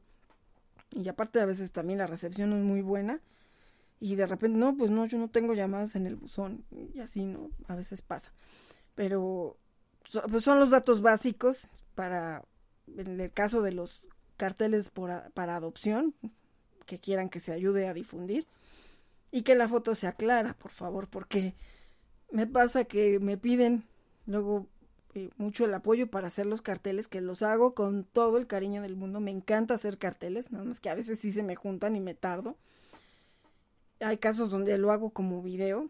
Y 0.91 1.07
aparte 1.07 1.39
a 1.39 1.45
veces 1.45 1.71
también 1.71 1.99
la 1.99 2.07
recepción 2.07 2.51
es 2.53 2.63
muy 2.63 2.81
buena. 2.81 3.21
Y 4.01 4.15
de 4.15 4.25
repente, 4.25 4.57
no, 4.57 4.75
pues 4.75 4.89
no, 4.89 5.05
yo 5.05 5.19
no 5.19 5.29
tengo 5.29 5.53
llamadas 5.53 5.95
en 5.95 6.07
el 6.07 6.15
buzón. 6.15 6.65
Y 6.93 6.99
así, 6.99 7.23
¿no? 7.23 7.51
A 7.67 7.75
veces 7.75 8.01
pasa. 8.01 8.33
Pero 8.95 9.57
pues 10.29 10.43
son 10.43 10.59
los 10.59 10.71
datos 10.71 11.01
básicos 11.01 11.67
para, 11.93 12.43
en 12.97 13.21
el 13.21 13.31
caso 13.31 13.61
de 13.61 13.71
los 13.71 14.01
carteles 14.37 14.89
por, 14.89 15.31
para 15.33 15.55
adopción, 15.55 16.15
que 16.87 16.99
quieran 16.99 17.29
que 17.29 17.39
se 17.39 17.53
ayude 17.53 17.87
a 17.87 17.93
difundir. 17.93 18.47
Y 19.31 19.43
que 19.43 19.53
la 19.53 19.67
foto 19.67 19.93
sea 19.93 20.13
clara, 20.13 20.55
por 20.55 20.71
favor, 20.71 21.07
porque 21.07 21.53
me 22.31 22.47
pasa 22.47 22.83
que 22.85 23.19
me 23.19 23.37
piden 23.37 23.83
luego 24.25 24.65
eh, 25.13 25.29
mucho 25.37 25.65
el 25.65 25.73
apoyo 25.75 26.07
para 26.07 26.27
hacer 26.27 26.47
los 26.47 26.63
carteles, 26.63 27.07
que 27.07 27.21
los 27.21 27.43
hago 27.43 27.75
con 27.75 28.03
todo 28.03 28.39
el 28.39 28.47
cariño 28.47 28.81
del 28.81 28.95
mundo. 28.95 29.19
Me 29.19 29.31
encanta 29.31 29.75
hacer 29.75 29.99
carteles, 29.99 30.51
nada 30.51 30.65
más 30.65 30.79
que 30.79 30.89
a 30.89 30.95
veces 30.95 31.19
sí 31.19 31.31
se 31.31 31.43
me 31.43 31.55
juntan 31.55 31.95
y 31.95 31.99
me 31.99 32.15
tardo. 32.15 32.57
Hay 34.01 34.17
casos 34.17 34.49
donde 34.49 34.77
lo 34.77 34.91
hago 34.91 35.11
como 35.11 35.41
video, 35.41 35.89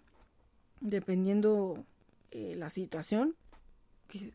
dependiendo 0.82 1.84
eh, 2.32 2.56
la 2.58 2.70
situación, 2.70 3.36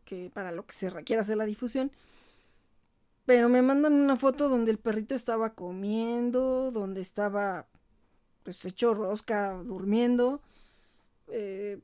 que, 0.04 0.30
para 0.32 0.52
lo 0.52 0.66
que 0.66 0.74
se 0.74 0.90
requiera 0.90 1.22
hacer 1.22 1.36
la 1.36 1.44
difusión. 1.44 1.92
Pero 3.26 3.48
me 3.48 3.60
mandan 3.60 3.92
una 3.92 4.16
foto 4.16 4.48
donde 4.48 4.70
el 4.70 4.78
perrito 4.78 5.14
estaba 5.14 5.54
comiendo, 5.54 6.70
donde 6.70 7.00
estaba 7.00 7.66
pues 8.44 8.64
hecho 8.64 8.94
rosca, 8.94 9.52
durmiendo. 9.52 10.40
Eh, 11.28 11.80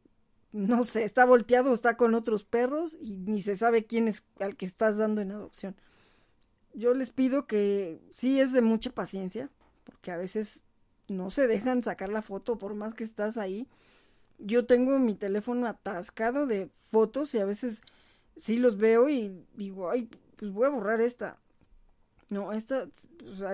no 0.53 0.85
sé, 0.85 1.05
está 1.05 1.25
volteado, 1.25 1.75
está 1.75 1.97
con 1.97 2.15
otros 2.15 2.45
perros 2.45 2.97
y 3.01 3.17
ni 3.17 3.43
se 3.43 3.57
sabe 3.57 3.85
quién 3.85 4.07
es 4.07 4.23
al 4.39 4.57
que 4.57 4.67
estás 4.67 4.99
dando 4.99 5.21
en 5.21 5.33
adopción. 5.33 5.75
Yo 6.75 6.95
les 6.95 7.11
pido 7.11 7.47
que 7.47 8.01
sí 8.15 8.41
es 8.41 8.53
de 8.53 8.63
mucha 8.63 8.91
paciencia, 8.91 9.51
porque 9.85 10.11
a 10.11 10.17
veces 10.17 10.63
no 11.17 11.31
se 11.31 11.47
dejan 11.47 11.83
sacar 11.83 12.09
la 12.11 12.23
foto 12.23 12.59
por 12.59 12.75
más 12.75 12.95
que 12.95 13.05
estás 13.05 13.37
ahí. 13.37 13.69
Yo 14.39 14.67
tengo 14.67 14.99
mi 14.99 15.15
teléfono 15.15 15.67
atascado 15.67 16.47
de 16.47 16.69
fotos 16.69 17.35
y 17.35 17.39
a 17.39 17.45
veces 17.45 17.83
sí 18.37 18.59
los 18.59 18.79
veo 18.79 19.09
y 19.09 19.45
digo, 19.55 19.91
ay, 19.91 20.09
pues 20.37 20.53
voy 20.53 20.67
a 20.67 20.71
borrar 20.71 21.01
esta. 21.01 21.39
No, 22.31 22.53
esta, 22.53 22.89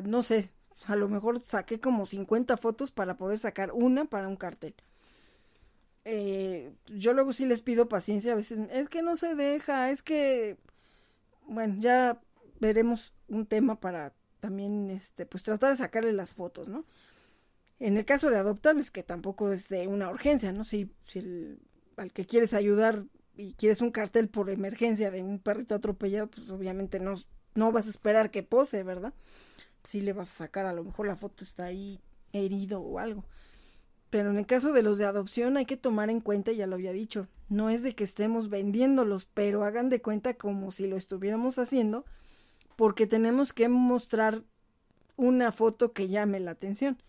no 0.04 0.22
sé, 0.22 0.50
a 0.86 0.96
lo 0.96 1.09
mejor 1.09 1.42
saqué 1.44 1.80
como 1.80 2.06
50 2.06 2.56
fotos 2.56 2.90
para 2.92 3.16
poder 3.16 3.38
sacar 3.38 3.72
una 3.72 4.04
para 4.06 4.28
un 4.28 4.36
cartel 4.36 4.74
eh, 6.11 6.72
yo 6.86 7.12
luego 7.12 7.34
sí 7.34 7.44
les 7.44 7.61
pido 7.61 7.88
paciencia, 7.88 8.32
a 8.32 8.36
veces 8.36 8.59
es 8.72 8.88
que 8.88 9.02
no 9.02 9.14
se 9.14 9.34
deja, 9.34 9.90
es 9.90 10.02
que, 10.02 10.56
bueno, 11.46 11.76
ya 11.80 12.18
veremos 12.61 13.12
un 13.28 13.44
tema 13.46 13.78
para 13.78 14.14
también, 14.40 14.90
este, 14.90 15.26
pues 15.26 15.42
tratar 15.42 15.72
de 15.72 15.76
sacarle 15.76 16.12
las 16.12 16.34
fotos, 16.34 16.68
¿no? 16.68 16.86
En 17.81 17.97
el 17.97 18.05
caso 18.05 18.31
de 18.31 18.39
adoptables, 18.39 18.91
que 18.91 19.03
tampoco 19.03 19.53
es 19.53 19.68
de 19.68 19.87
una 19.87 20.11
urgencia, 20.11 20.53
¿no? 20.53 20.64
Si, 20.64 20.91
si 21.07 21.59
al 21.97 22.12
que 22.12 22.26
quieres 22.26 22.55
ayudar 22.55 23.05
y 23.37 23.53
quieres 23.53 23.81
un 23.81 23.91
cartel 23.91 24.29
por 24.29 24.51
emergencia 24.51 25.11
de 25.11 25.22
un 25.22 25.39
perrito 25.39 25.74
atropellado, 25.74 26.29
pues 26.29 26.51
obviamente 26.51 26.99
no, 26.99 27.14
no 27.55 27.70
vas 27.70 27.87
a 27.87 27.91
esperar 27.91 28.31
que 28.31 28.43
pose, 28.43 28.83
¿verdad? 28.83 29.14
Si 29.85 30.01
le 30.01 30.12
vas 30.12 30.31
a 30.33 30.39
sacar, 30.39 30.66
a 30.66 30.72
lo 30.72 30.85
mejor 30.85 31.07
la 31.07 31.16
foto 31.16 31.45
está 31.45 31.66
ahí 31.66 32.01
herido 32.33 32.81
o 32.81 32.99
algo. 32.99 33.24
Pero 34.11 34.31
en 34.31 34.39
el 34.39 34.47
caso 34.47 34.72
de 34.72 34.83
los 34.83 34.99
de 34.99 35.05
adopción 35.05 35.57
hay 35.57 35.66
que 35.66 35.76
tomar 35.76 36.11
en 36.11 36.20
cuenta, 36.20 36.53
ya 36.53 36.66
lo 36.66 36.76
había 36.76 36.93
dicho, 36.93 37.29
no 37.49 37.70
es 37.70 37.83
de 37.83 37.95
que 37.95 38.05
estemos 38.05 38.49
vendiéndolos, 38.49 39.26
pero 39.26 39.64
hagan 39.64 39.91
de 39.91 40.01
cuenta 40.01 40.35
como 40.35 40.72
si 40.72 40.87
lo 40.87 40.97
estuviéramos 40.97 41.59
haciendo, 41.59 42.05
porque 42.76 43.07
tenemos 43.07 43.53
que 43.53 43.68
mostrar 43.68 44.43
una 45.16 45.53
foto 45.53 45.93
que 45.93 46.09
llame 46.09 46.41
la 46.41 46.53
atención. 46.53 47.03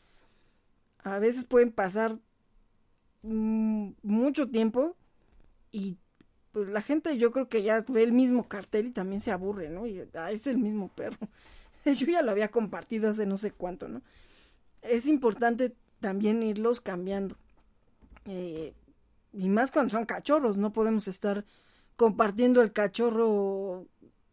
A 1.03 1.19
veces 1.19 1.45
pueden 1.45 1.71
pasar 1.71 2.17
mm, 3.23 3.91
mucho 4.03 4.49
tiempo 4.49 4.95
y 5.71 5.97
pues 6.51 6.69
la 6.69 6.81
gente 6.81 7.17
yo 7.17 7.31
creo 7.31 7.47
que 7.47 7.63
ya 7.63 7.85
ve 7.87 8.03
el 8.03 8.11
mismo 8.11 8.47
cartel 8.47 8.87
y 8.87 8.91
también 8.91 9.21
se 9.21 9.31
aburre, 9.31 9.69
¿no? 9.69 9.85
Y 9.85 10.03
ah, 10.15 10.31
es 10.31 10.47
el 10.47 10.57
mismo 10.57 10.89
perro. 10.89 11.17
yo 11.85 12.07
ya 12.07 12.21
lo 12.21 12.31
había 12.31 12.49
compartido 12.49 13.09
hace 13.09 13.25
no 13.25 13.37
sé 13.37 13.51
cuánto, 13.51 13.87
¿no? 13.87 14.01
Es 14.81 15.05
importante 15.05 15.75
también 15.99 16.41
irlos 16.43 16.81
cambiando. 16.81 17.35
Eh, 18.25 18.73
y 19.33 19.49
más 19.49 19.71
cuando 19.71 19.91
son 19.91 20.05
cachorros, 20.05 20.57
no 20.57 20.73
podemos 20.73 21.07
estar 21.07 21.45
compartiendo 21.95 22.61
el 22.61 22.71
cachorro 22.71 23.85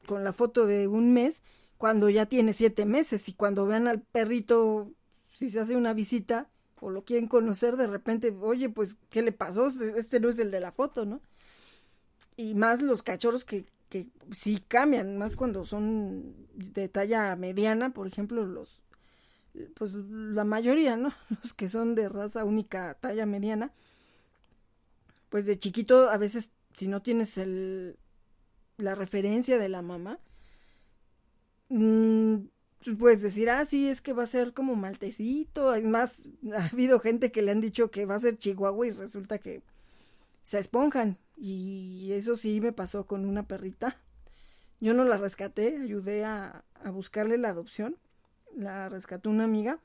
con 0.06 0.24
la 0.24 0.32
foto 0.32 0.66
de 0.66 0.86
un 0.86 1.12
mes 1.12 1.42
cuando 1.78 2.08
ya 2.08 2.26
tiene 2.26 2.52
siete 2.52 2.86
meses 2.86 3.28
y 3.28 3.34
cuando 3.34 3.66
vean 3.66 3.88
al 3.88 4.00
perrito, 4.00 4.90
si 5.34 5.50
se 5.50 5.60
hace 5.60 5.76
una 5.76 5.92
visita 5.92 6.48
o 6.80 6.90
lo 6.90 7.04
quieren 7.04 7.28
conocer, 7.28 7.76
de 7.76 7.86
repente, 7.86 8.34
oye, 8.40 8.68
pues, 8.68 8.98
¿qué 9.10 9.22
le 9.22 9.32
pasó? 9.32 9.68
Este 9.68 10.20
no 10.20 10.28
es 10.28 10.38
el 10.38 10.50
de 10.50 10.60
la 10.60 10.72
foto, 10.72 11.04
¿no? 11.06 11.20
Y 12.36 12.54
más 12.54 12.82
los 12.82 13.02
cachorros 13.02 13.44
que, 13.44 13.64
que 13.88 14.08
sí 14.32 14.62
cambian, 14.68 15.16
más 15.16 15.36
cuando 15.36 15.64
son 15.64 16.34
de 16.54 16.88
talla 16.88 17.34
mediana, 17.36 17.90
por 17.94 18.06
ejemplo, 18.06 18.44
los, 18.44 18.82
pues 19.74 19.94
la 19.94 20.44
mayoría, 20.44 20.96
¿no? 20.96 21.12
Los 21.42 21.54
que 21.54 21.68
son 21.68 21.94
de 21.94 22.08
raza 22.08 22.44
única, 22.44 22.94
talla 23.00 23.26
mediana, 23.26 23.72
pues 25.28 25.46
de 25.46 25.58
chiquito 25.58 26.10
a 26.10 26.16
veces 26.18 26.50
si 26.74 26.88
no 26.88 27.00
tienes 27.02 27.38
el 27.38 27.96
la 28.76 28.94
referencia 28.94 29.58
de 29.58 29.68
la 29.70 29.80
mamá, 29.82 30.18
mmm, 31.68 32.36
puedes 32.94 33.22
decir, 33.22 33.50
ah, 33.50 33.64
sí, 33.64 33.88
es 33.88 34.00
que 34.00 34.12
va 34.12 34.22
a 34.22 34.26
ser 34.26 34.52
como 34.52 34.76
maltecito. 34.76 35.70
Además, 35.70 36.16
ha 36.56 36.66
habido 36.66 37.00
gente 37.00 37.32
que 37.32 37.42
le 37.42 37.52
han 37.52 37.60
dicho 37.60 37.90
que 37.90 38.06
va 38.06 38.16
a 38.16 38.20
ser 38.20 38.38
chihuahua 38.38 38.86
y 38.86 38.90
resulta 38.90 39.38
que 39.38 39.62
se 40.42 40.58
esponjan. 40.58 41.18
Y 41.36 42.12
eso 42.12 42.36
sí 42.36 42.60
me 42.60 42.72
pasó 42.72 43.06
con 43.06 43.26
una 43.26 43.46
perrita. 43.46 44.00
Yo 44.80 44.94
no 44.94 45.04
la 45.04 45.16
rescaté, 45.16 45.78
ayudé 45.82 46.24
a, 46.24 46.64
a 46.82 46.90
buscarle 46.90 47.38
la 47.38 47.48
adopción 47.50 47.96
la 48.56 48.88
rescató 48.88 49.30
una 49.30 49.44
amiga, 49.44 49.78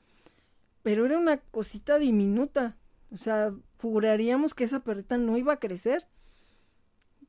pero 0.82 1.06
era 1.06 1.18
una 1.18 1.36
cosita 1.36 1.98
diminuta. 1.98 2.76
O 3.12 3.16
sea, 3.16 3.54
juraríamos 3.80 4.54
que 4.54 4.64
esa 4.64 4.80
perrita 4.80 5.18
no 5.18 5.36
iba 5.36 5.52
a 5.52 5.60
crecer. 5.60 6.06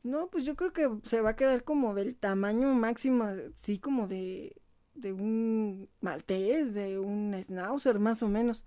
No, 0.02 0.28
pues 0.28 0.46
yo 0.46 0.56
creo 0.56 0.74
que 0.74 0.90
se 1.08 1.22
va 1.22 1.32
a 1.32 1.36
quedar 1.36 1.64
como 1.64 1.94
del 1.94 2.16
tamaño 2.16 2.74
máximo, 2.74 3.26
sí, 3.56 3.78
como 3.78 4.08
de, 4.08 4.56
de 4.96 5.14
un 5.14 5.90
maltés, 6.02 6.74
de 6.74 7.00
un 7.00 7.36
schnauzer, 7.44 8.00
más 8.00 8.24
o 8.24 8.30
menos. 8.30 8.66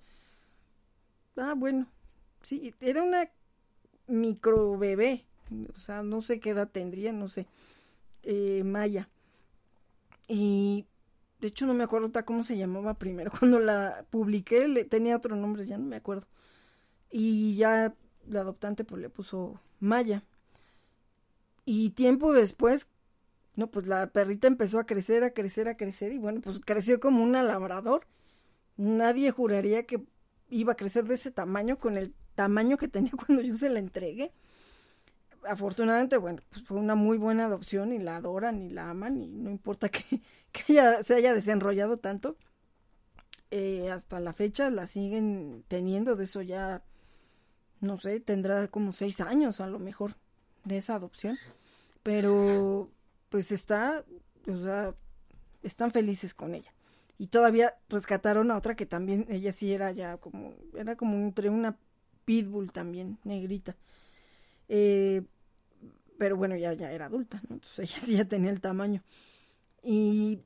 Ah, 1.37 1.55
bueno, 1.57 1.87
sí, 2.43 2.75
era 2.81 3.03
una 3.03 3.31
micro 4.07 4.77
bebé. 4.79 5.25
o 5.75 5.79
sea, 5.79 6.03
no 6.03 6.23
sé 6.23 6.41
qué 6.41 6.51
edad 6.51 6.69
tendría, 6.71 7.13
no 7.13 7.29
sé, 7.29 7.47
eh, 8.23 8.63
Maya. 8.65 9.09
Y 10.29 10.87
de 11.41 11.49
hecho 11.49 11.67
no 11.67 11.75
me 11.75 11.85
acuerdo 11.85 12.11
cómo 12.25 12.45
se 12.45 12.57
llamaba 12.57 12.95
primero. 12.95 13.31
Cuando 13.39 13.61
la 13.61 14.05
publiqué 14.11 14.69
le, 14.69 14.85
tenía 14.85 15.17
otro 15.17 15.37
nombre, 15.37 15.67
ya 15.67 15.79
no 15.79 15.87
me 15.87 15.97
acuerdo. 15.97 16.27
Y 17.11 17.57
ya 17.57 17.95
la 18.29 18.41
adoptante 18.41 18.85
pues 18.85 19.01
le 19.03 19.11
puso 19.11 19.61
Maya. 19.81 20.23
Y 21.65 21.91
tiempo 21.91 22.33
después, 22.33 22.89
no, 23.57 23.71
pues 23.71 23.87
la 23.87 24.09
perrita 24.09 24.47
empezó 24.47 24.79
a 24.79 24.87
crecer, 24.87 25.25
a 25.25 25.31
crecer, 25.31 25.69
a 25.69 25.77
crecer. 25.77 26.13
Y 26.13 26.19
bueno, 26.19 26.41
pues 26.43 26.61
creció 26.61 27.01
como 27.01 27.23
una 27.25 27.43
labrador. 27.43 28.07
Nadie 28.77 29.31
juraría 29.31 29.87
que 29.87 30.05
iba 30.51 30.75
a 30.75 30.77
crecer 30.77 31.05
de 31.05 31.15
ese 31.15 31.31
tamaño 31.31 31.79
con 31.79 31.97
el 31.97 32.15
tamaño 32.35 32.77
que 32.77 32.89
tenía 32.89 33.13
cuando 33.27 33.43
yo 33.43 33.57
se 33.57 33.71
la 33.71 33.79
entregué. 33.79 34.33
Afortunadamente, 35.49 36.17
bueno, 36.19 36.43
pues 36.51 36.65
fue 36.65 36.79
una 36.79 36.95
muy 36.95 37.19
buena 37.19 37.47
adopción 37.47 37.93
y 37.93 37.99
la 37.99 38.17
adoran 38.17 38.61
y 38.61 38.71
la 38.71 38.91
aman 38.91 39.17
y 39.17 39.29
no 39.29 39.51
importa 39.51 39.89
que, 39.91 40.05
que 40.53 41.03
se 41.03 41.15
haya 41.15 41.35
desenrollado 41.35 41.97
tanto. 41.99 42.37
Eh, 43.51 43.91
hasta 43.91 44.21
la 44.21 44.33
fecha 44.33 44.71
la 44.71 44.87
siguen 44.87 45.65
teniendo, 45.69 46.17
de 46.17 46.25
eso 46.25 46.43
ya, 46.43 46.83
no 47.81 47.97
sé, 47.97 48.21
tendrá 48.21 48.69
como 48.69 48.93
seis 48.93 49.21
años 49.21 49.61
a 49.61 49.69
lo 49.69 49.79
mejor 49.79 50.17
de 50.65 50.79
esa 50.79 50.97
adopción. 50.97 51.39
Pero, 52.03 52.91
pues 53.29 53.53
está, 53.53 54.05
o 54.47 54.57
sea, 54.57 54.95
están 55.63 55.91
felices 55.91 56.35
con 56.35 56.55
ella. 56.55 56.73
Y 57.19 57.29
todavía 57.29 57.75
rescataron 57.89 58.51
a 58.51 58.57
otra 58.57 58.77
que 58.77 58.87
también 58.87 59.27
ella 59.29 59.53
sí 59.53 59.73
era 59.73 59.91
ya 59.93 60.19
como 60.19 60.55
era 60.75 60.97
como 60.97 61.17
entre 61.17 61.49
una 61.49 61.79
pitbull 62.25 62.73
también 62.73 63.19
negrita. 63.25 63.77
Eh, 64.69 65.23
pero 66.19 66.37
bueno 66.37 66.57
ya 66.57 66.73
ya 66.73 66.91
era 66.91 67.07
adulta 67.07 67.41
¿no? 67.49 67.57
entonces 67.57 67.79
ella 67.91 68.01
sí 68.05 68.17
ya 68.17 68.25
tenía 68.27 68.51
el 68.51 68.61
tamaño. 68.61 69.03
Y 69.83 70.41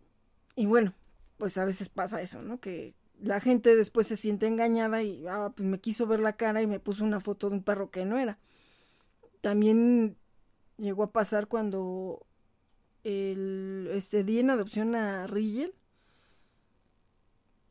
y 0.55 0.67
bueno 0.67 0.95
pues 1.39 1.59
a 1.59 1.65
veces 1.65 1.89
pasa 1.89 2.23
eso 2.23 2.43
no 2.43 2.61
que 2.61 2.95
la 3.21 3.41
gente 3.41 3.77
después 3.77 4.07
se 4.07 4.17
siente 4.17 4.47
engañada 4.47 5.03
y 5.03 5.27
ah, 5.29 5.53
pues 5.55 5.69
me 5.69 5.81
quiso 5.81 6.07
ver 6.07 6.21
la 6.21 6.35
cara 6.35 6.63
y 6.63 6.67
me 6.67 6.81
puso 6.81 7.05
una 7.05 7.21
foto 7.21 7.51
de 7.51 7.57
un 7.57 7.63
perro 7.63 7.91
que 7.91 8.05
no 8.05 8.19
era. 8.19 8.39
También 9.41 10.17
llegó 10.79 11.03
a 11.03 11.13
pasar 11.13 11.47
cuando 11.47 12.27
el 13.05 13.91
este 13.93 14.25
di 14.25 14.39
en 14.41 14.51
adopción 14.51 14.95
a 14.95 15.27
Rigel. 15.27 15.75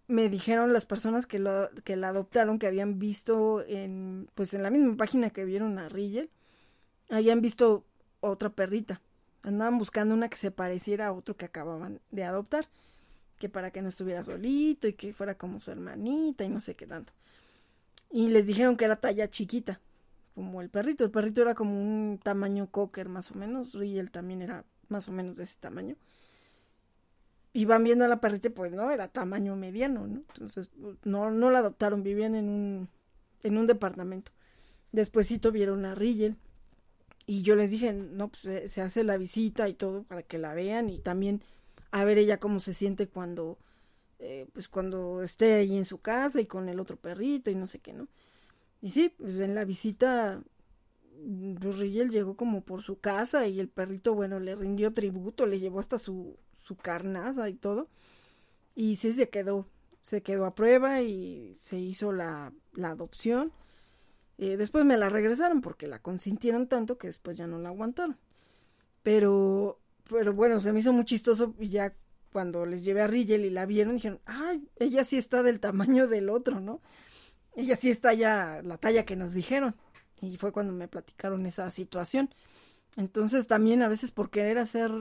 Me 0.08 0.28
dijeron 0.28 0.74
las 0.74 0.88
personas 0.88 1.28
que, 1.28 1.38
lo, 1.38 1.70
que 1.84 1.96
la 1.96 2.10
adoptaron 2.10 2.58
que 2.58 2.66
habían 2.66 2.98
visto 2.98 3.64
en 3.68 4.28
pues 4.34 4.54
en 4.54 4.64
la 4.64 4.72
misma 4.72 4.98
página 4.98 5.30
que 5.30 5.46
vieron 5.46 5.78
a 5.78 5.88
Rigel 5.88 6.32
habían 7.10 7.42
visto 7.42 7.86
otra 8.20 8.50
perrita. 8.50 9.02
Andaban 9.44 9.78
buscando 9.78 10.14
una 10.14 10.30
que 10.30 10.38
se 10.38 10.52
pareciera 10.52 11.08
a 11.08 11.12
otro 11.12 11.38
que 11.38 11.46
acababan 11.46 12.02
de 12.12 12.24
adoptar 12.24 12.68
que 13.38 13.50
para 13.50 13.72
que 13.72 13.82
no 13.82 13.90
estuviera 13.90 14.24
solito 14.24 14.88
y 14.88 14.94
que 14.94 15.14
fuera 15.14 15.36
como 15.36 15.62
su 15.62 15.72
hermanita 15.72 16.44
y 16.44 16.50
no 16.50 16.60
sé 16.60 16.76
qué 16.76 16.86
tanto. 16.86 17.14
Y 18.12 18.30
les 18.30 18.48
dijeron 18.48 18.76
que 18.76 18.86
era 18.86 18.98
talla 18.98 19.30
chiquita 19.30 19.80
como 20.36 20.62
el 20.62 20.70
perrito. 20.70 21.06
El 21.06 21.12
perrito 21.12 21.42
era 21.42 21.56
como 21.56 21.80
un 21.80 22.20
tamaño 22.22 22.68
cocker 22.70 23.08
más 23.08 23.32
o 23.32 23.36
menos. 23.36 23.74
Rigel 23.74 24.12
también 24.12 24.42
era 24.42 24.66
más 24.90 25.08
o 25.10 25.12
menos 25.12 25.36
de 25.36 25.44
ese 25.44 25.58
tamaño 25.60 25.96
y 27.54 27.66
van 27.66 27.84
viendo 27.84 28.06
a 28.06 28.08
la 28.08 28.22
perrita, 28.22 28.50
pues 28.50 28.72
no, 28.72 28.92
era 28.92 29.08
tamaño 29.08 29.56
mediano, 29.56 30.08
¿no? 30.08 30.22
Entonces, 30.34 30.70
no, 31.04 31.32
no 31.32 31.50
la 31.50 31.60
adoptaron, 31.60 32.04
vivían 32.04 32.36
en 32.36 32.48
un, 32.48 32.90
en 33.44 33.58
un 33.58 33.68
departamento. 33.68 34.32
Despuésito 34.92 35.52
vieron 35.52 35.86
a 35.86 35.96
Rigel 35.96 36.36
y 37.26 37.42
yo 37.42 37.56
les 37.56 37.72
dije, 37.72 37.94
no, 37.94 38.30
pues 38.30 38.72
se 38.72 38.82
hace 38.82 39.04
la 39.04 39.18
visita 39.18 39.68
y 39.68 39.74
todo 39.74 40.04
para 40.04 40.24
que 40.24 40.38
la 40.38 40.54
vean 40.54 40.90
y 40.90 41.00
también 41.00 41.42
a 41.92 42.04
ver 42.04 42.18
ella 42.18 42.40
cómo 42.40 42.60
se 42.60 42.74
siente 42.74 43.08
cuando, 43.08 43.58
eh, 44.20 44.48
pues 44.54 44.68
cuando 44.68 45.24
esté 45.24 45.54
ahí 45.56 45.78
en 45.78 45.86
su 45.86 46.00
casa 46.00 46.40
y 46.42 46.46
con 46.46 46.70
el 46.70 46.80
otro 46.80 46.98
perrito 46.98 47.50
y 47.50 47.56
no 47.56 47.68
sé 47.68 47.80
qué, 47.80 47.94
¿no? 47.94 48.08
Y 48.82 48.92
sí, 48.92 49.10
pues 49.10 49.40
en 49.40 49.56
la 49.56 49.66
visita, 49.66 50.42
pues 51.60 51.78
Rigel 51.78 52.10
llegó 52.10 52.36
como 52.36 52.62
por 52.62 52.82
su 52.84 53.00
casa 53.00 53.48
y 53.48 53.60
el 53.60 53.70
perrito, 53.70 54.14
bueno, 54.16 54.40
le 54.40 54.56
rindió 54.56 54.94
tributo, 54.94 55.46
le 55.46 55.60
llevó 55.60 55.80
hasta 55.80 56.00
su, 56.00 56.38
su 56.58 56.76
carnaza 56.76 57.50
y 57.50 57.56
todo. 57.56 57.90
Y 58.76 58.98
sí 58.98 59.12
se 59.12 59.30
quedó, 59.30 59.68
se 60.02 60.22
quedó 60.22 60.46
a 60.46 60.56
prueba 60.56 61.02
y 61.02 61.56
se 61.56 61.80
hizo 61.80 62.12
la, 62.12 62.54
la 62.74 62.90
adopción. 62.92 63.52
Eh, 64.38 64.56
después 64.58 64.86
me 64.86 64.98
la 64.98 65.10
regresaron 65.10 65.62
porque 65.62 65.88
la 65.88 66.00
consintieron 66.00 66.68
tanto 66.68 66.98
que 66.98 67.08
después 67.08 67.38
ya 67.38 67.48
no 67.48 67.60
la 67.60 67.70
aguantaron. 67.70 68.18
Pero, 69.04 69.80
pero 70.10 70.34
bueno, 70.34 70.60
se 70.62 70.72
me 70.72 70.80
hizo 70.80 70.94
muy 70.94 71.06
chistoso 71.06 71.54
y 71.60 71.70
ya 71.70 71.94
cuando 72.32 72.66
les 72.66 72.84
llevé 72.86 73.02
a 73.02 73.08
Rigel 73.08 73.46
y 73.46 73.50
la 73.50 73.66
vieron 73.66 73.96
dijeron, 73.96 74.20
ay, 74.26 74.70
ella 74.78 75.04
sí 75.04 75.18
está 75.18 75.44
del 75.44 75.60
tamaño 75.60 76.08
del 76.08 76.30
otro, 76.30 76.60
¿no? 76.60 76.82
Ella 77.56 77.76
sí 77.76 77.90
está 77.90 78.14
ya 78.14 78.62
la 78.64 78.78
talla 78.78 79.06
que 79.06 79.16
nos 79.16 79.34
dijeron. 79.34 79.76
Y 80.22 80.38
fue 80.38 80.52
cuando 80.52 80.74
me 80.74 80.88
platicaron 80.88 81.46
esa 81.46 81.70
situación. 81.72 82.30
Entonces 82.98 83.48
también 83.48 83.82
a 83.82 83.88
veces 83.88 84.12
por 84.12 84.30
querer 84.30 84.58
hacer 84.58 84.92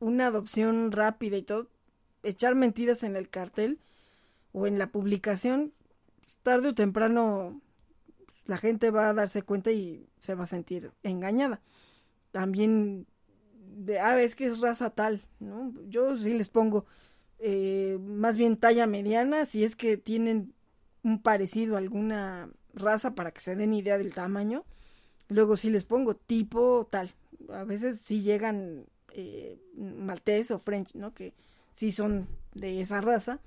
una 0.00 0.26
adopción 0.26 0.92
rápida 0.92 1.36
y 1.36 1.42
todo, 1.42 1.68
echar 2.22 2.54
mentiras 2.54 3.02
en 3.02 3.16
el 3.16 3.28
cartel 3.28 3.78
o 4.52 4.66
en 4.66 4.78
la 4.78 4.88
publicación, 4.88 5.72
tarde 6.42 6.68
o 6.68 6.74
temprano 6.74 7.60
la 8.46 8.56
gente 8.58 8.90
va 8.90 9.10
a 9.10 9.14
darse 9.14 9.42
cuenta 9.42 9.70
y 9.70 10.08
se 10.20 10.34
va 10.34 10.44
a 10.44 10.48
sentir 10.48 10.90
engañada. 11.02 11.60
También 12.32 13.06
de, 13.76 14.00
ah, 14.00 14.20
es 14.20 14.34
que 14.34 14.46
es 14.46 14.60
raza 14.60 14.90
tal, 14.90 15.22
¿no? 15.40 15.72
Yo 15.88 16.16
sí 16.16 16.34
les 16.34 16.48
pongo 16.48 16.86
eh, 17.38 17.98
más 18.00 18.36
bien 18.36 18.56
talla 18.56 18.86
mediana, 18.86 19.44
si 19.44 19.64
es 19.64 19.76
que 19.76 19.96
tienen 19.96 20.54
un 21.02 21.22
parecido 21.22 21.76
alguna 21.76 22.50
raza 22.74 23.14
para 23.14 23.30
que 23.32 23.40
se 23.40 23.56
den 23.56 23.74
idea 23.74 23.98
del 23.98 24.14
tamaño. 24.14 24.64
Luego 25.28 25.56
sí 25.56 25.70
les 25.70 25.84
pongo 25.84 26.14
tipo 26.14 26.86
tal. 26.90 27.12
A 27.50 27.64
veces 27.64 28.00
sí 28.00 28.22
llegan 28.22 28.86
eh, 29.12 29.58
maltés 29.76 30.50
o 30.50 30.58
french, 30.58 30.94
¿no? 30.94 31.14
Que 31.14 31.34
sí 31.72 31.92
son 31.92 32.28
de 32.54 32.80
esa 32.80 33.00
raza. 33.00 33.40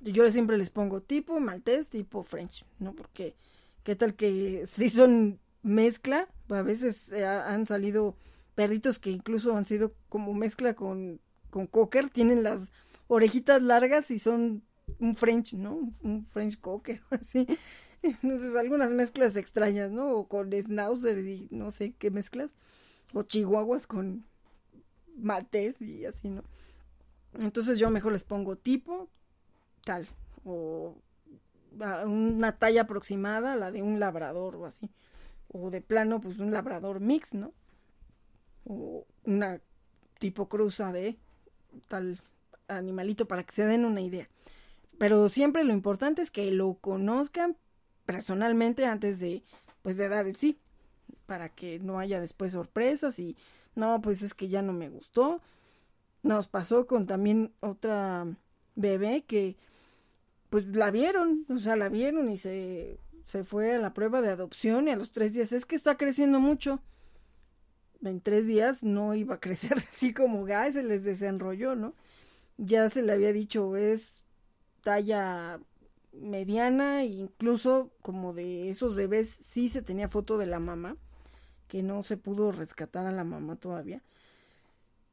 Yo 0.00 0.30
siempre 0.30 0.56
les 0.58 0.70
pongo 0.70 1.00
tipo 1.00 1.40
maltés, 1.40 1.88
tipo 1.88 2.22
french, 2.22 2.64
¿no? 2.78 2.94
Porque 2.94 3.34
qué 3.82 3.96
tal 3.96 4.14
que 4.14 4.66
si 4.70 4.90
son 4.90 5.40
mezcla, 5.62 6.28
a 6.48 6.62
veces 6.62 7.10
eh, 7.12 7.26
han 7.26 7.66
salido 7.66 8.16
perritos 8.54 8.98
que 8.98 9.10
incluso 9.10 9.56
han 9.56 9.66
sido 9.66 9.94
como 10.08 10.34
mezcla 10.34 10.74
con, 10.74 11.20
con 11.50 11.66
cocker, 11.66 12.10
tienen 12.10 12.42
las 12.42 12.70
orejitas 13.08 13.62
largas 13.62 14.10
y 14.10 14.18
son 14.18 14.62
un 14.98 15.16
French, 15.16 15.54
¿no? 15.54 15.92
Un 16.02 16.26
French 16.26 16.60
Cocker, 16.60 17.00
así. 17.10 17.46
Entonces, 18.02 18.54
algunas 18.56 18.92
mezclas 18.92 19.36
extrañas, 19.36 19.90
¿no? 19.90 20.10
O 20.12 20.28
con 20.28 20.50
Schnauzer 20.50 21.18
y 21.18 21.48
no 21.50 21.70
sé 21.70 21.94
qué 21.98 22.10
mezclas. 22.10 22.54
O 23.12 23.22
chihuahuas 23.22 23.86
con 23.86 24.24
maltés 25.16 25.80
y 25.82 26.04
así, 26.04 26.28
¿no? 26.28 26.42
Entonces 27.34 27.78
yo 27.78 27.90
mejor 27.90 28.12
les 28.12 28.24
pongo 28.24 28.56
tipo, 28.56 29.08
tal, 29.84 30.06
o 30.44 30.96
una 32.06 32.58
talla 32.58 32.82
aproximada, 32.82 33.56
la 33.56 33.70
de 33.70 33.82
un 33.82 34.00
labrador 34.00 34.56
o 34.56 34.66
así, 34.66 34.90
o 35.48 35.70
de 35.70 35.80
plano, 35.80 36.20
pues 36.20 36.38
un 36.38 36.52
labrador 36.52 37.00
mix, 37.00 37.34
¿no? 37.34 37.52
O 38.64 39.06
una 39.24 39.60
tipo 40.18 40.48
cruza 40.48 40.92
de 40.92 41.16
tal 41.88 42.20
animalito 42.66 43.28
para 43.28 43.44
que 43.44 43.54
se 43.54 43.66
den 43.66 43.84
una 43.84 44.00
idea. 44.00 44.28
Pero 44.98 45.28
siempre 45.28 45.64
lo 45.64 45.72
importante 45.72 46.22
es 46.22 46.30
que 46.30 46.50
lo 46.50 46.74
conozcan 46.74 47.56
personalmente 48.08 48.86
antes 48.86 49.20
de, 49.20 49.42
pues, 49.82 49.98
de 49.98 50.08
dar 50.08 50.26
el 50.26 50.34
sí, 50.34 50.58
para 51.26 51.50
que 51.50 51.78
no 51.78 51.98
haya 51.98 52.20
después 52.20 52.52
sorpresas 52.52 53.18
y 53.18 53.36
no, 53.74 54.00
pues 54.00 54.22
es 54.22 54.32
que 54.32 54.48
ya 54.48 54.62
no 54.62 54.72
me 54.72 54.88
gustó. 54.88 55.42
Nos 56.22 56.48
pasó 56.48 56.86
con 56.86 57.06
también 57.06 57.52
otra 57.60 58.26
bebé 58.76 59.24
que 59.26 59.56
pues 60.48 60.64
la 60.68 60.90
vieron, 60.90 61.44
o 61.50 61.58
sea, 61.58 61.76
la 61.76 61.90
vieron 61.90 62.30
y 62.30 62.38
se, 62.38 62.98
se 63.26 63.44
fue 63.44 63.74
a 63.74 63.78
la 63.78 63.92
prueba 63.92 64.22
de 64.22 64.30
adopción 64.30 64.88
y 64.88 64.92
a 64.92 64.96
los 64.96 65.12
tres 65.12 65.34
días 65.34 65.52
es 65.52 65.66
que 65.66 65.76
está 65.76 65.98
creciendo 65.98 66.40
mucho. 66.40 66.80
En 68.02 68.22
tres 68.22 68.46
días 68.46 68.82
no 68.82 69.14
iba 69.14 69.34
a 69.34 69.40
crecer 69.40 69.84
así 69.92 70.14
como 70.14 70.46
gas, 70.46 70.72
se 70.72 70.82
les 70.82 71.04
desenrolló, 71.04 71.76
¿no? 71.76 71.92
Ya 72.56 72.88
se 72.88 73.02
le 73.02 73.12
había 73.12 73.34
dicho, 73.34 73.76
es 73.76 74.16
talla 74.82 75.60
mediana, 76.22 77.04
incluso 77.04 77.90
como 78.02 78.32
de 78.32 78.70
esos 78.70 78.94
bebés 78.94 79.38
sí 79.44 79.68
se 79.68 79.82
tenía 79.82 80.08
foto 80.08 80.38
de 80.38 80.46
la 80.46 80.58
mamá 80.58 80.96
que 81.66 81.82
no 81.82 82.02
se 82.02 82.16
pudo 82.16 82.52
rescatar 82.52 83.06
a 83.06 83.12
la 83.12 83.24
mamá 83.24 83.56
todavía. 83.56 84.02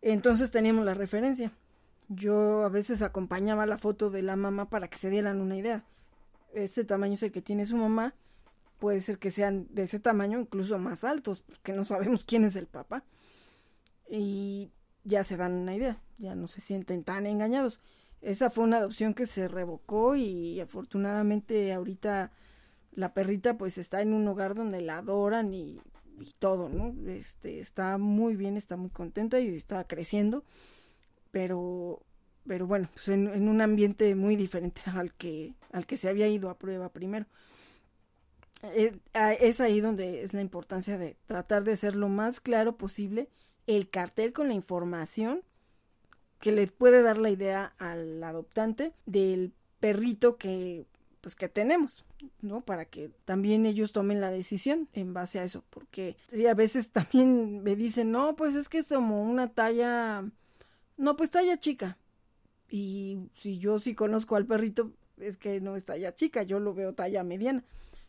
Entonces 0.02 0.52
teníamos 0.52 0.86
la 0.86 0.94
referencia. 0.94 1.52
Yo 2.08 2.64
a 2.64 2.70
veces 2.70 3.02
acompañaba 3.02 3.66
la 3.66 3.78
foto 3.78 4.10
de 4.10 4.22
la 4.22 4.36
mamá 4.36 4.70
para 4.70 4.88
que 4.88 4.98
se 4.98 5.10
dieran 5.10 5.42
una 5.42 5.58
idea. 5.58 5.84
Este 6.54 6.86
tamaño 6.86 7.16
es 7.16 7.24
el 7.24 7.32
que 7.32 7.42
tiene 7.42 7.66
su 7.66 7.76
mamá 7.76 8.14
puede 8.80 9.02
ser 9.02 9.18
que 9.18 9.32
sean 9.32 9.68
de 9.72 9.84
ese 9.84 10.00
tamaño, 10.00 10.40
incluso 10.40 10.78
más 10.80 11.04
altos, 11.04 11.42
porque 11.42 11.74
no 11.74 11.86
sabemos 11.86 12.26
quién 12.26 12.44
es 12.46 12.56
el 12.56 12.68
papá. 12.68 13.04
Y 14.10 14.70
ya 15.04 15.24
se 15.24 15.38
dan 15.38 15.54
una 15.54 15.76
idea, 15.76 16.02
ya 16.18 16.36
no 16.36 16.48
se 16.48 16.62
sienten 16.62 17.04
tan 17.04 17.26
engañados. 17.26 17.82
Esa 18.22 18.50
fue 18.50 18.64
una 18.64 18.78
adopción 18.78 19.14
que 19.14 19.26
se 19.26 19.48
revocó 19.48 20.16
y 20.16 20.60
afortunadamente 20.60 21.74
ahorita 21.74 22.32
la 22.96 23.14
perrita 23.14 23.58
pues 23.58 23.78
está 23.78 24.02
en 24.02 24.14
un 24.14 24.28
hogar 24.28 24.56
donde 24.56 24.82
la 24.82 24.98
adoran 25.00 25.54
y, 25.54 25.80
todo, 26.40 26.70
¿no? 26.70 26.96
Este, 27.12 27.60
está 27.60 27.98
muy 27.98 28.36
bien, 28.38 28.56
está 28.56 28.78
muy 28.78 28.90
contenta 28.90 29.40
y 29.42 29.50
está 29.50 29.84
creciendo, 29.84 30.46
pero, 31.32 32.02
pero 32.48 32.66
bueno, 32.68 32.90
pues 32.94 33.10
en, 33.10 33.50
un 33.50 33.62
ambiente 33.62 34.16
muy 34.16 34.38
diferente 34.38 34.82
al 34.96 35.14
que, 35.14 35.54
al 35.74 35.86
que 35.86 35.98
se 35.98 36.08
había 36.08 36.28
ido 36.28 36.50
a 36.50 36.58
prueba 36.58 36.90
primero. 36.90 37.26
Eh, 38.64 38.98
es 39.42 39.60
ahí 39.60 39.82
donde 39.82 40.24
es 40.24 40.34
la 40.34 40.42
importancia 40.42 40.98
de 40.98 41.18
tratar 41.28 41.64
de 41.66 41.76
ser 41.78 41.96
lo 41.96 42.08
más 42.08 42.40
claro 42.40 42.78
posible 42.78 43.30
el 43.68 43.90
cartel 43.90 44.34
con 44.34 44.48
la 44.48 44.54
información 44.54 45.42
que 46.40 46.52
le 46.52 46.68
puede 46.68 47.02
dar 47.02 47.18
la 47.18 47.30
idea 47.30 47.74
al 47.78 48.24
adoptante 48.24 48.94
del 49.06 49.54
perrito 49.80 50.38
que 50.38 50.86
pues 51.22 51.36
que 51.36 51.50
tenemos, 51.50 52.06
¿no? 52.42 52.62
Para 52.62 52.86
que 52.86 53.10
también 53.26 53.66
ellos 53.66 53.92
tomen 53.92 54.22
la 54.22 54.30
decisión 54.30 54.88
en 54.94 55.16
base 55.16 55.40
a 55.40 55.44
eso, 55.44 55.64
porque 55.72 56.18
sí, 56.28 56.46
a 56.46 56.54
veces 56.54 56.92
también 56.92 57.64
me 57.64 57.76
dicen, 57.76 58.12
"No, 58.12 58.36
pues 58.36 58.56
es 58.56 58.70
que 58.70 58.78
es 58.78 58.88
como 58.88 59.24
una 59.24 59.52
talla 59.52 60.24
no, 60.98 61.16
pues 61.16 61.32
talla 61.32 61.58
chica." 61.58 61.98
Y 62.70 63.30
si 63.40 63.58
yo 63.58 63.80
sí 63.80 63.96
conozco 63.96 64.36
al 64.36 64.46
perrito, 64.46 64.92
es 65.18 65.38
que 65.38 65.62
no 65.62 65.76
es 65.76 65.86
talla 65.86 66.14
chica, 66.14 66.44
yo 66.44 66.60
lo 66.60 66.74
veo 66.74 66.94
talla 66.94 67.24
mediana. 67.24 67.64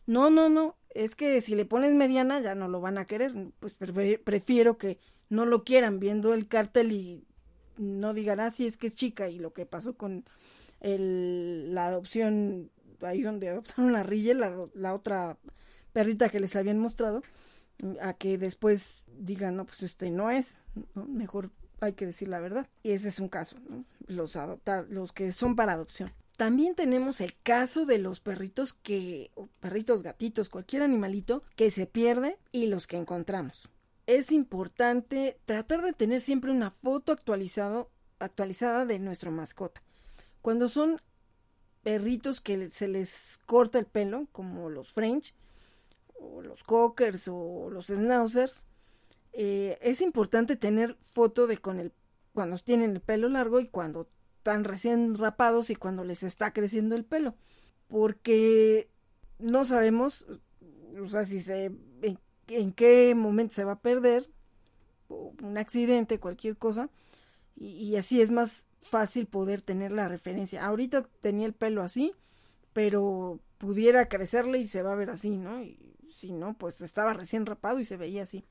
No, 0.05 0.29
no, 0.29 0.49
no, 0.49 0.77
es 0.89 1.15
que 1.15 1.41
si 1.41 1.55
le 1.55 1.65
pones 1.65 1.93
mediana 1.93 2.39
ya 2.39 2.55
no 2.55 2.67
lo 2.67 2.81
van 2.81 2.97
a 2.97 3.05
querer, 3.05 3.33
pues 3.59 3.73
prefiero 3.73 4.77
que 4.77 4.99
no 5.29 5.45
lo 5.45 5.63
quieran 5.63 5.99
viendo 5.99 6.33
el 6.33 6.47
cartel 6.47 6.91
y 6.91 7.25
no 7.77 8.13
digan, 8.13 8.39
ah, 8.39 8.51
sí, 8.51 8.65
es 8.65 8.77
que 8.77 8.87
es 8.87 8.95
chica 8.95 9.29
y 9.29 9.39
lo 9.39 9.53
que 9.53 9.65
pasó 9.65 9.95
con 9.95 10.25
el, 10.79 11.73
la 11.73 11.87
adopción, 11.87 12.69
ahí 13.01 13.21
donde 13.21 13.49
adoptaron 13.49 13.95
a 13.95 14.03
Rille, 14.03 14.33
la, 14.33 14.53
la 14.73 14.93
otra 14.93 15.37
perrita 15.93 16.29
que 16.29 16.39
les 16.39 16.55
habían 16.55 16.79
mostrado, 16.79 17.23
a 18.01 18.13
que 18.13 18.37
después 18.37 19.03
digan, 19.17 19.55
no, 19.55 19.65
pues 19.65 19.83
este 19.83 20.09
no 20.09 20.31
es, 20.31 20.55
mejor 20.95 21.51
hay 21.79 21.93
que 21.93 22.07
decir 22.07 22.27
la 22.27 22.39
verdad. 22.39 22.67
Y 22.83 22.91
ese 22.91 23.09
es 23.09 23.19
un 23.19 23.29
caso, 23.29 23.57
¿no? 23.69 23.83
los, 24.07 24.35
adopta 24.35 24.85
los 24.89 25.11
que 25.11 25.31
son 25.31 25.55
para 25.55 25.73
adopción. 25.73 26.11
También 26.37 26.75
tenemos 26.75 27.19
el 27.21 27.35
caso 27.41 27.85
de 27.85 27.97
los 27.97 28.19
perritos 28.19 28.73
que, 28.73 29.31
perritos, 29.59 30.03
gatitos, 30.03 30.49
cualquier 30.49 30.83
animalito 30.83 31.43
que 31.55 31.71
se 31.71 31.87
pierde 31.87 32.37
y 32.51 32.67
los 32.67 32.85
que 32.85 32.97
encontramos 32.97 33.69
es 34.07 34.31
importante 34.31 35.37
tratar 35.45 35.83
de 35.83 35.93
tener 35.93 36.21
siempre 36.21 36.49
una 36.49 36.71
foto 36.71 37.11
actualizado, 37.11 37.91
actualizada 38.19 38.85
de 38.85 38.99
nuestro 38.99 39.31
mascota. 39.31 39.83
Cuando 40.41 40.69
son 40.69 41.01
perritos 41.83 42.39
que 42.39 42.71
se 42.71 42.87
les 42.87 43.39
corta 43.45 43.79
el 43.79 43.85
pelo, 43.85 44.27
como 44.31 44.69
los 44.69 44.91
French, 44.91 45.35
o 46.15 46.41
los 46.41 46.63
Cockers, 46.63 47.27
o 47.27 47.69
los 47.69 47.87
Schnauzers, 47.87 48.65
eh, 49.33 49.77
es 49.81 49.99
importante 50.01 50.55
tener 50.55 50.95
foto 51.01 51.45
de 51.45 51.57
con 51.57 51.79
el, 51.79 51.91
cuando 52.33 52.57
tienen 52.57 52.91
el 52.91 53.01
pelo 53.01 53.27
largo 53.27 53.59
y 53.59 53.67
cuando 53.67 54.09
están 54.37 54.63
recién 54.63 55.15
rapados 55.15 55.69
y 55.69 55.75
cuando 55.75 56.05
les 56.05 56.23
está 56.23 56.53
creciendo 56.53 56.95
el 56.95 57.03
pelo. 57.03 57.35
Porque 57.89 58.89
no 59.37 59.65
sabemos, 59.65 60.25
o 61.01 61.09
sea, 61.09 61.25
si 61.25 61.41
se 61.41 61.71
en 62.47 62.71
qué 62.71 63.13
momento 63.15 63.53
se 63.53 63.63
va 63.63 63.73
a 63.73 63.79
perder, 63.79 64.29
un 65.09 65.57
accidente, 65.57 66.19
cualquier 66.19 66.57
cosa, 66.57 66.89
y, 67.55 67.95
así 67.95 68.21
es 68.21 68.29
más 68.29 68.67
fácil 68.81 69.25
poder 69.25 69.61
tener 69.61 69.91
la 69.91 70.07
referencia. 70.07 70.65
Ahorita 70.65 71.03
tenía 71.19 71.47
el 71.47 71.53
pelo 71.53 71.81
así, 71.81 72.13
pero 72.73 73.39
pudiera 73.57 74.07
crecerle 74.07 74.59
y 74.59 74.67
se 74.67 74.83
va 74.83 74.93
a 74.93 74.95
ver 74.95 75.09
así, 75.09 75.37
¿no? 75.37 75.61
Y 75.61 75.95
si 76.11 76.31
no, 76.31 76.53
pues 76.53 76.81
estaba 76.81 77.13
recién 77.13 77.45
rapado 77.45 77.79
y 77.79 77.85
se 77.85 77.97
veía 77.97 78.23
así. 78.23 78.43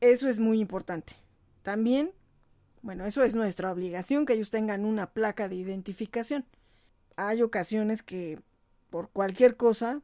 Eso 0.00 0.28
es 0.28 0.38
muy 0.38 0.60
importante. 0.60 1.14
También, 1.62 2.10
bueno, 2.82 3.06
eso 3.06 3.22
es 3.22 3.34
nuestra 3.34 3.72
obligación, 3.72 4.26
que 4.26 4.34
ellos 4.34 4.50
tengan 4.50 4.84
una 4.84 5.10
placa 5.10 5.48
de 5.48 5.54
identificación. 5.54 6.44
Hay 7.16 7.42
ocasiones 7.42 8.02
que 8.02 8.38
por 8.90 9.08
cualquier 9.08 9.56
cosa 9.56 10.02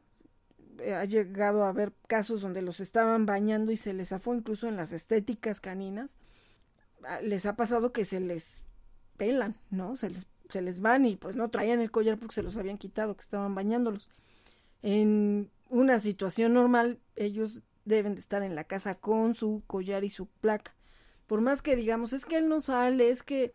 ha 0.95 1.05
llegado 1.05 1.63
a 1.63 1.69
haber 1.69 1.93
casos 2.07 2.41
donde 2.41 2.61
los 2.61 2.79
estaban 2.79 3.25
bañando 3.25 3.71
y 3.71 3.77
se 3.77 3.93
les 3.93 4.09
zafó 4.09 4.33
incluso 4.33 4.67
en 4.67 4.75
las 4.75 4.91
estéticas 4.91 5.61
caninas. 5.61 6.17
Ah, 7.03 7.21
les 7.21 7.45
ha 7.45 7.55
pasado 7.55 7.91
que 7.91 8.05
se 8.05 8.19
les 8.19 8.63
pelan, 9.17 9.55
¿no? 9.69 9.95
Se 9.95 10.09
les, 10.09 10.27
se 10.49 10.61
les 10.61 10.81
van 10.81 11.05
y 11.05 11.15
pues 11.15 11.35
no 11.35 11.49
traían 11.49 11.79
el 11.79 11.91
collar 11.91 12.17
porque 12.17 12.35
se 12.35 12.43
los 12.43 12.57
habían 12.57 12.77
quitado, 12.77 13.15
que 13.15 13.21
estaban 13.21 13.55
bañándolos. 13.55 14.09
En 14.81 15.49
una 15.69 15.99
situación 15.99 16.53
normal, 16.53 16.99
ellos 17.15 17.61
deben 17.85 18.15
de 18.15 18.21
estar 18.21 18.43
en 18.43 18.55
la 18.55 18.63
casa 18.63 18.95
con 18.95 19.35
su 19.35 19.63
collar 19.67 20.03
y 20.03 20.09
su 20.09 20.27
placa. 20.27 20.75
Por 21.27 21.41
más 21.41 21.61
que 21.61 21.75
digamos, 21.75 22.13
es 22.13 22.25
que 22.25 22.37
él 22.37 22.49
no 22.49 22.61
sale, 22.61 23.09
es 23.09 23.23
que 23.23 23.53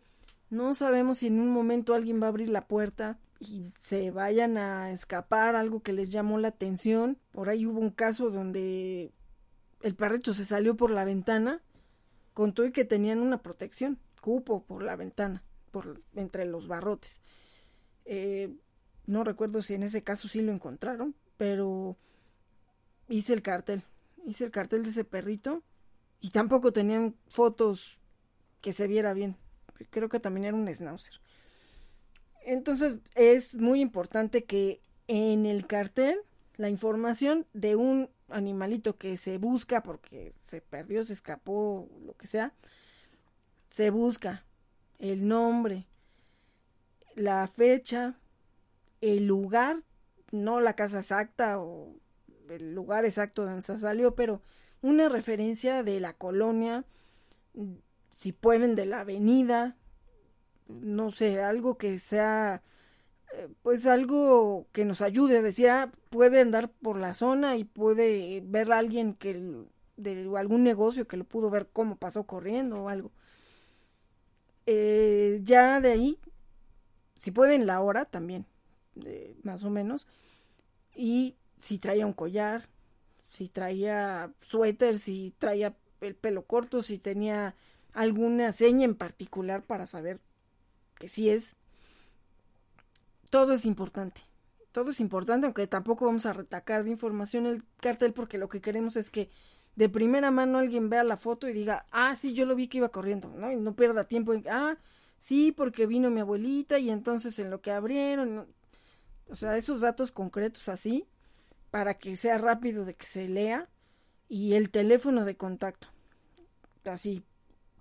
no 0.49 0.73
sabemos 0.75 1.19
si 1.19 1.27
en 1.27 1.39
un 1.39 1.49
momento 1.49 1.93
alguien 1.93 2.21
va 2.21 2.27
a 2.27 2.29
abrir 2.29 2.49
la 2.49 2.67
puerta 2.67 3.17
y 3.39 3.73
se 3.81 4.11
vayan 4.11 4.57
a 4.57 4.91
escapar, 4.91 5.55
algo 5.55 5.81
que 5.81 5.93
les 5.93 6.11
llamó 6.11 6.37
la 6.39 6.49
atención. 6.49 7.17
Por 7.31 7.49
ahí 7.49 7.65
hubo 7.65 7.79
un 7.79 7.91
caso 7.91 8.29
donde 8.29 9.11
el 9.81 9.95
perrito 9.95 10.33
se 10.33 10.45
salió 10.45 10.75
por 10.75 10.91
la 10.91 11.05
ventana, 11.05 11.61
contó 12.33 12.65
y 12.65 12.71
que 12.71 12.85
tenían 12.85 13.19
una 13.19 13.41
protección, 13.41 13.99
cupo 14.21 14.63
por 14.63 14.83
la 14.83 14.95
ventana, 14.95 15.43
por 15.71 16.01
entre 16.15 16.45
los 16.45 16.67
barrotes. 16.67 17.21
Eh, 18.05 18.53
no 19.05 19.23
recuerdo 19.23 19.61
si 19.61 19.73
en 19.73 19.83
ese 19.83 20.03
caso 20.03 20.27
sí 20.27 20.41
lo 20.41 20.51
encontraron, 20.51 21.15
pero 21.37 21.97
hice 23.09 23.33
el 23.33 23.41
cartel, 23.41 23.83
hice 24.25 24.45
el 24.45 24.51
cartel 24.51 24.83
de 24.83 24.89
ese 24.89 25.03
perrito 25.03 25.63
y 26.19 26.31
tampoco 26.31 26.71
tenían 26.71 27.15
fotos 27.27 27.99
que 28.61 28.73
se 28.73 28.87
viera 28.87 29.13
bien. 29.13 29.37
Creo 29.89 30.09
que 30.09 30.19
también 30.19 30.45
era 30.45 30.55
un 30.55 30.67
schnauzer. 30.73 31.19
Entonces 32.45 32.99
es 33.15 33.55
muy 33.55 33.81
importante 33.81 34.43
que 34.43 34.79
en 35.07 35.47
el 35.47 35.65
cartel 35.65 36.19
la 36.57 36.69
información 36.69 37.45
de 37.53 37.75
un 37.75 38.09
animalito 38.29 38.97
que 38.97 39.17
se 39.17 39.39
busca 39.39 39.81
porque 39.81 40.33
se 40.41 40.61
perdió, 40.61 41.03
se 41.03 41.13
escapó, 41.13 41.89
lo 42.05 42.15
que 42.15 42.27
sea, 42.27 42.53
se 43.67 43.89
busca 43.89 44.45
el 44.99 45.27
nombre, 45.27 45.87
la 47.15 47.47
fecha, 47.47 48.15
el 49.01 49.25
lugar, 49.25 49.77
no 50.31 50.61
la 50.61 50.75
casa 50.75 50.99
exacta 50.99 51.59
o 51.59 51.95
el 52.49 52.75
lugar 52.75 53.05
exacto 53.05 53.43
donde 53.43 53.63
se 53.63 53.79
salió, 53.79 54.13
pero 54.13 54.41
una 54.81 55.09
referencia 55.09 55.81
de 55.81 55.99
la 55.99 56.13
colonia, 56.13 56.85
si 58.11 58.31
pueden 58.31 58.75
de 58.75 58.85
la 58.85 59.01
avenida, 59.01 59.75
no 60.67 61.11
sé, 61.11 61.41
algo 61.41 61.77
que 61.77 61.99
sea, 61.99 62.61
eh, 63.33 63.49
pues 63.63 63.85
algo 63.85 64.67
que 64.71 64.85
nos 64.85 65.01
ayude 65.01 65.41
decir, 65.41 65.69
ah, 65.69 65.91
puede 66.09 66.41
andar 66.41 66.69
por 66.69 66.97
la 66.99 67.13
zona 67.13 67.57
y 67.57 67.63
puede 67.65 68.41
ver 68.45 68.71
a 68.71 68.79
alguien 68.79 69.13
que 69.15 69.65
de 69.97 70.29
algún 70.37 70.63
negocio 70.63 71.07
que 71.07 71.17
lo 71.17 71.23
pudo 71.25 71.49
ver 71.49 71.67
cómo 71.71 71.97
pasó 71.97 72.23
corriendo 72.25 72.83
o 72.83 72.89
algo. 72.89 73.11
Eh, 74.65 75.41
ya 75.43 75.79
de 75.79 75.91
ahí, 75.91 76.19
si 77.19 77.31
pueden 77.31 77.65
la 77.67 77.81
hora 77.81 78.05
también, 78.05 78.45
más 79.43 79.63
o 79.63 79.69
menos, 79.69 80.07
y 80.95 81.35
si 81.57 81.77
traía 81.77 82.05
un 82.05 82.13
collar, 82.13 82.67
si 83.29 83.49
traía 83.49 84.31
suéter, 84.41 84.97
si 84.97 85.33
traía 85.37 85.75
el 86.01 86.15
pelo 86.15 86.43
corto, 86.43 86.81
si 86.81 86.97
tenía 86.97 87.55
alguna 87.93 88.51
seña 88.51 88.85
en 88.85 88.95
particular 88.95 89.63
para 89.63 89.85
saber 89.85 90.19
que 90.97 91.07
sí 91.07 91.29
es, 91.29 91.55
todo 93.29 93.53
es 93.53 93.65
importante. 93.65 94.21
Todo 94.71 94.91
es 94.91 94.99
importante, 94.99 95.45
aunque 95.45 95.67
tampoco 95.67 96.05
vamos 96.05 96.25
a 96.25 96.33
retacar 96.33 96.83
de 96.83 96.91
información 96.91 97.45
el 97.45 97.63
cartel 97.79 98.13
porque 98.13 98.37
lo 98.37 98.49
que 98.49 98.61
queremos 98.61 98.97
es 98.97 99.09
que 99.09 99.29
de 99.75 99.89
primera 99.89 100.31
mano 100.31 100.57
alguien 100.57 100.89
vea 100.89 101.03
la 101.03 101.17
foto 101.17 101.47
y 101.47 101.53
diga, 101.53 101.85
ah, 101.91 102.15
sí, 102.15 102.33
yo 102.33 102.45
lo 102.45 102.55
vi 102.55 102.67
que 102.67 102.79
iba 102.79 102.89
corriendo, 102.89 103.29
¿no? 103.29 103.51
Y 103.51 103.55
no 103.55 103.75
pierda 103.75 104.05
tiempo 104.05 104.33
en, 104.33 104.43
ah, 104.49 104.77
sí, 105.17 105.51
porque 105.51 105.85
vino 105.85 106.09
mi 106.09 106.21
abuelita 106.21 106.79
y 106.79 106.89
entonces 106.89 107.39
en 107.39 107.49
lo 107.49 107.61
que 107.61 107.71
abrieron, 107.71 108.47
o 109.29 109.35
sea, 109.35 109.57
esos 109.57 109.81
datos 109.81 110.11
concretos 110.11 110.69
así, 110.69 111.05
para 111.71 111.95
que 111.97 112.15
sea 112.15 112.37
rápido 112.37 112.85
de 112.85 112.95
que 112.95 113.05
se 113.05 113.27
lea, 113.27 113.69
y 114.27 114.53
el 114.53 114.69
teléfono 114.69 115.25
de 115.25 115.37
contacto, 115.37 115.87
así, 116.85 117.23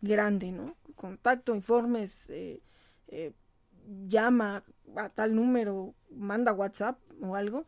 grande, 0.00 0.52
¿no? 0.52 0.76
Contacto, 0.94 1.54
informes, 1.54 2.28
eh, 2.30 2.60
eh, 3.08 3.32
llama 4.08 4.64
a 4.96 5.08
tal 5.10 5.34
número, 5.34 5.94
manda 6.10 6.52
WhatsApp 6.52 6.98
o 7.20 7.34
algo, 7.36 7.64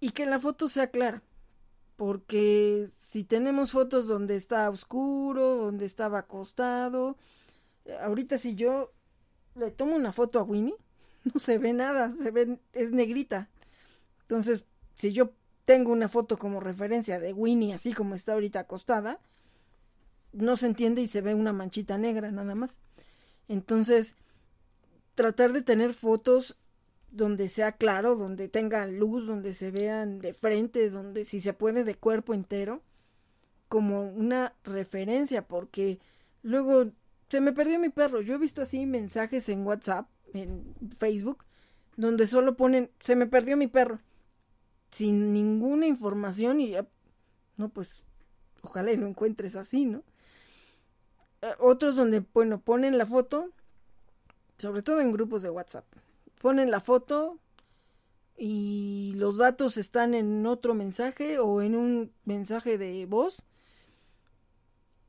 y 0.00 0.10
que 0.10 0.26
la 0.26 0.40
foto 0.40 0.68
sea 0.68 0.90
clara, 0.90 1.22
porque 1.96 2.88
si 2.92 3.24
tenemos 3.24 3.72
fotos 3.72 4.06
donde 4.06 4.36
está 4.36 4.70
oscuro, 4.70 5.56
donde 5.56 5.84
estaba 5.84 6.20
acostado, 6.20 7.16
eh, 7.84 7.96
ahorita 8.00 8.38
si 8.38 8.54
yo 8.54 8.92
le 9.54 9.70
tomo 9.70 9.96
una 9.96 10.12
foto 10.12 10.38
a 10.38 10.42
Winnie, 10.42 10.74
no 11.24 11.40
se 11.40 11.58
ve 11.58 11.72
nada, 11.72 12.12
se 12.12 12.30
ve, 12.30 12.58
es 12.72 12.92
negrita. 12.92 13.48
Entonces, 14.22 14.64
si 14.94 15.12
yo 15.12 15.32
tengo 15.64 15.92
una 15.92 16.08
foto 16.08 16.38
como 16.38 16.60
referencia 16.60 17.20
de 17.20 17.32
Winnie 17.32 17.74
así 17.74 17.92
como 17.92 18.14
está 18.14 18.32
ahorita 18.32 18.60
acostada, 18.60 19.20
no 20.32 20.56
se 20.56 20.66
entiende 20.66 21.02
y 21.02 21.08
se 21.08 21.20
ve 21.20 21.34
una 21.34 21.52
manchita 21.52 21.98
negra 21.98 22.30
nada 22.30 22.54
más. 22.54 22.78
Entonces, 23.48 24.16
tratar 25.20 25.52
de 25.52 25.60
tener 25.60 25.92
fotos 25.92 26.56
donde 27.10 27.48
sea 27.48 27.72
claro, 27.72 28.16
donde 28.16 28.48
tengan 28.48 28.98
luz, 28.98 29.26
donde 29.26 29.52
se 29.52 29.70
vean 29.70 30.18
de 30.18 30.32
frente, 30.32 30.88
donde 30.88 31.26
si 31.26 31.40
se 31.40 31.52
puede 31.52 31.84
de 31.84 31.94
cuerpo 31.94 32.32
entero, 32.32 32.80
como 33.68 34.08
una 34.08 34.54
referencia, 34.64 35.46
porque 35.46 35.98
luego 36.42 36.86
se 37.28 37.42
me 37.42 37.52
perdió 37.52 37.78
mi 37.78 37.90
perro. 37.90 38.22
Yo 38.22 38.34
he 38.34 38.38
visto 38.38 38.62
así 38.62 38.86
mensajes 38.86 39.50
en 39.50 39.66
WhatsApp, 39.66 40.08
en 40.32 40.74
Facebook, 40.98 41.44
donde 41.98 42.26
solo 42.26 42.56
ponen, 42.56 42.90
se 43.00 43.14
me 43.14 43.26
perdió 43.26 43.58
mi 43.58 43.66
perro, 43.66 44.00
sin 44.90 45.34
ninguna 45.34 45.86
información 45.86 46.62
y, 46.62 46.74
no, 47.58 47.68
pues, 47.68 48.04
ojalá 48.62 48.90
y 48.90 48.96
lo 48.96 49.06
encuentres 49.06 49.54
así, 49.54 49.84
¿no? 49.84 50.02
Eh, 51.42 51.52
otros 51.58 51.94
donde, 51.94 52.24
bueno, 52.32 52.62
ponen 52.62 52.96
la 52.96 53.04
foto, 53.04 53.50
sobre 54.60 54.82
todo 54.82 55.00
en 55.00 55.12
grupos 55.12 55.42
de 55.42 55.50
WhatsApp, 55.50 55.84
ponen 56.40 56.70
la 56.70 56.80
foto 56.80 57.38
y 58.36 59.12
los 59.16 59.38
datos 59.38 59.76
están 59.76 60.14
en 60.14 60.46
otro 60.46 60.74
mensaje 60.74 61.38
o 61.38 61.62
en 61.62 61.74
un 61.74 62.12
mensaje 62.24 62.78
de 62.78 63.04
voz 63.06 63.42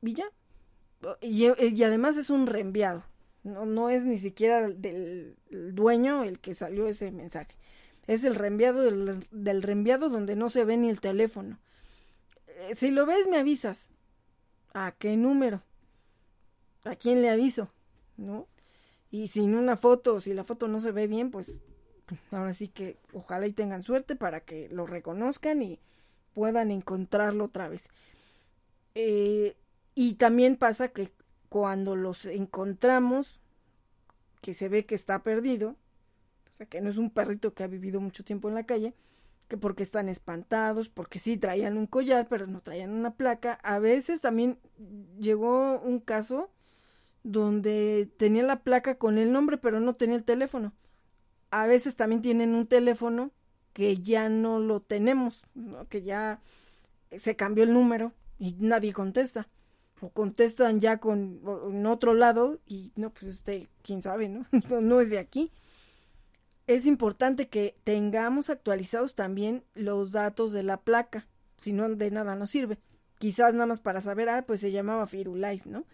y 0.02 0.14
ya. 0.14 0.26
Y, 1.20 1.46
además 1.82 2.16
es 2.16 2.30
un 2.30 2.46
reenviado. 2.46 3.04
No, 3.42 3.66
no 3.66 3.90
es 3.90 4.04
ni 4.04 4.18
siquiera 4.18 4.68
del 4.68 5.36
dueño 5.50 6.22
el 6.22 6.38
que 6.38 6.54
salió 6.54 6.86
ese 6.86 7.10
mensaje. 7.10 7.56
Es 8.06 8.24
el 8.24 8.34
reenviado 8.34 8.82
del, 8.82 9.26
del 9.30 9.62
reenviado 9.62 10.08
donde 10.08 10.36
no 10.36 10.50
se 10.50 10.64
ve 10.64 10.76
ni 10.76 10.88
el 10.88 11.00
teléfono. 11.00 11.58
Eh, 12.46 12.74
si 12.76 12.90
lo 12.90 13.06
ves, 13.06 13.28
me 13.28 13.38
avisas. 13.38 13.90
¿A 14.74 14.92
qué 14.92 15.16
número? 15.16 15.62
¿A 16.84 16.94
quién 16.96 17.22
le 17.22 17.30
aviso? 17.30 17.72
¿No? 18.16 18.46
Y 19.12 19.28
sin 19.28 19.54
una 19.54 19.76
foto, 19.76 20.20
si 20.20 20.32
la 20.32 20.42
foto 20.42 20.68
no 20.68 20.80
se 20.80 20.90
ve 20.90 21.06
bien, 21.06 21.30
pues 21.30 21.60
ahora 22.30 22.54
sí 22.54 22.68
que 22.68 22.96
ojalá 23.12 23.46
y 23.46 23.52
tengan 23.52 23.84
suerte 23.84 24.16
para 24.16 24.40
que 24.40 24.70
lo 24.70 24.86
reconozcan 24.86 25.62
y 25.62 25.78
puedan 26.32 26.70
encontrarlo 26.70 27.44
otra 27.44 27.68
vez. 27.68 27.90
Eh, 28.94 29.54
y 29.94 30.14
también 30.14 30.56
pasa 30.56 30.88
que 30.88 31.12
cuando 31.50 31.94
los 31.94 32.24
encontramos, 32.24 33.38
que 34.40 34.54
se 34.54 34.70
ve 34.70 34.86
que 34.86 34.94
está 34.94 35.22
perdido, 35.22 35.76
o 36.50 36.56
sea 36.56 36.66
que 36.66 36.80
no 36.80 36.88
es 36.88 36.96
un 36.96 37.10
perrito 37.10 37.52
que 37.52 37.64
ha 37.64 37.68
vivido 37.68 38.00
mucho 38.00 38.24
tiempo 38.24 38.48
en 38.48 38.54
la 38.54 38.64
calle, 38.64 38.94
que 39.46 39.58
porque 39.58 39.82
están 39.82 40.08
espantados, 40.08 40.88
porque 40.88 41.18
sí 41.18 41.36
traían 41.36 41.76
un 41.76 41.86
collar, 41.86 42.28
pero 42.30 42.46
no 42.46 42.62
traían 42.62 42.94
una 42.94 43.14
placa. 43.14 43.58
A 43.62 43.78
veces 43.78 44.22
también 44.22 44.58
llegó 45.18 45.78
un 45.80 46.00
caso 46.00 46.48
donde 47.24 48.10
tenía 48.16 48.42
la 48.42 48.62
placa 48.62 48.96
con 48.96 49.18
el 49.18 49.32
nombre, 49.32 49.58
pero 49.58 49.80
no 49.80 49.94
tenía 49.94 50.16
el 50.16 50.24
teléfono. 50.24 50.72
A 51.50 51.66
veces 51.66 51.96
también 51.96 52.22
tienen 52.22 52.54
un 52.54 52.66
teléfono 52.66 53.30
que 53.72 53.98
ya 53.98 54.28
no 54.28 54.58
lo 54.58 54.80
tenemos, 54.80 55.44
que 55.88 56.02
ya 56.02 56.40
se 57.16 57.36
cambió 57.36 57.64
el 57.64 57.72
número 57.72 58.12
y 58.38 58.56
nadie 58.58 58.92
contesta. 58.92 59.48
O 60.00 60.10
contestan 60.10 60.80
ya 60.80 60.98
con 60.98 61.40
en 61.70 61.86
otro 61.86 62.14
lado 62.14 62.58
y 62.66 62.90
no, 62.96 63.10
pues 63.10 63.36
este, 63.36 63.68
quién 63.82 64.02
sabe, 64.02 64.28
¿no? 64.28 64.46
no 64.80 65.00
es 65.00 65.10
de 65.10 65.18
aquí. 65.18 65.52
Es 66.66 66.86
importante 66.86 67.48
que 67.48 67.76
tengamos 67.84 68.50
actualizados 68.50 69.14
también 69.14 69.64
los 69.74 70.12
datos 70.12 70.52
de 70.52 70.62
la 70.62 70.78
placa, 70.78 71.26
si 71.56 71.72
no 71.72 71.88
de 71.88 72.10
nada 72.10 72.34
nos 72.34 72.50
sirve. 72.50 72.78
Quizás 73.18 73.54
nada 73.54 73.66
más 73.66 73.80
para 73.80 74.00
saber, 74.00 74.28
ah, 74.28 74.44
pues 74.46 74.60
se 74.60 74.72
llamaba 74.72 75.06
Firulais, 75.06 75.66
¿no? 75.66 75.84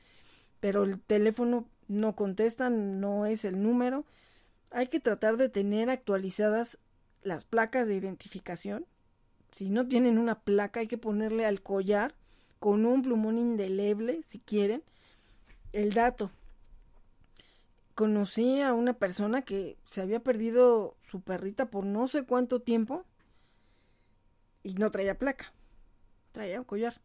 Pero 0.61 0.84
el 0.84 1.00
teléfono 1.00 1.66
no 1.88 2.14
contesta, 2.14 2.70
no 2.70 3.26
es 3.26 3.44
el 3.44 3.62
número. 3.62 4.04
Hay 4.70 4.88
que 4.88 5.00
tratar 5.00 5.36
de 5.36 5.48
tener 5.48 5.90
actualizadas 5.90 6.78
las 7.22 7.44
placas 7.44 7.88
de 7.88 7.96
identificación. 7.96 8.86
Si 9.52 9.70
no 9.70 9.88
tienen 9.88 10.18
una 10.18 10.40
placa, 10.40 10.80
hay 10.80 10.88
que 10.88 10.98
ponerle 10.98 11.46
al 11.46 11.62
collar 11.62 12.14
con 12.59 12.84
un 12.84 13.02
plumón 13.02 13.38
indeleble, 13.38 14.22
si 14.24 14.38
quieren, 14.40 14.82
el 15.72 15.94
dato. 15.94 16.30
Conocí 17.94 18.61
a 18.61 18.74
una 18.74 18.92
persona 18.92 19.42
que 19.42 19.76
se 19.84 20.00
había 20.00 20.20
perdido 20.20 20.96
su 21.02 21.20
perrita 21.20 21.66
por 21.66 21.84
no 21.84 22.06
sé 22.09 22.24
cuánto 22.24 22.61
tiempo 22.61 23.04
y 24.62 24.74
no 24.74 24.90
traía 24.90 25.18
placa, 25.18 25.52
traía 26.32 26.61
un 26.61 26.64
collar 26.64 27.00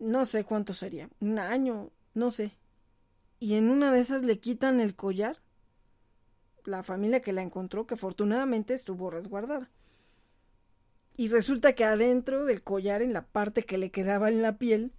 no 0.00 0.24
sé 0.24 0.44
cuánto 0.44 0.74
sería, 0.74 1.08
un 1.20 1.38
año, 1.38 1.90
no 2.14 2.30
sé. 2.30 2.52
Y 3.38 3.54
en 3.54 3.70
una 3.70 3.92
de 3.92 4.00
esas 4.00 4.22
le 4.22 4.38
quitan 4.38 4.80
el 4.80 4.96
collar. 4.96 5.38
La 6.64 6.82
familia 6.82 7.20
que 7.20 7.32
la 7.32 7.42
encontró, 7.42 7.86
que 7.86 7.94
afortunadamente 7.94 8.74
estuvo 8.74 9.10
resguardada. 9.10 9.70
Y 11.16 11.28
resulta 11.28 11.74
que 11.74 11.84
adentro 11.84 12.44
del 12.44 12.62
collar, 12.62 13.02
en 13.02 13.12
la 13.12 13.26
parte 13.26 13.62
que 13.62 13.78
le 13.78 13.90
quedaba 13.90 14.28
en 14.28 14.42
la 14.42 14.58
piel, 14.58 14.92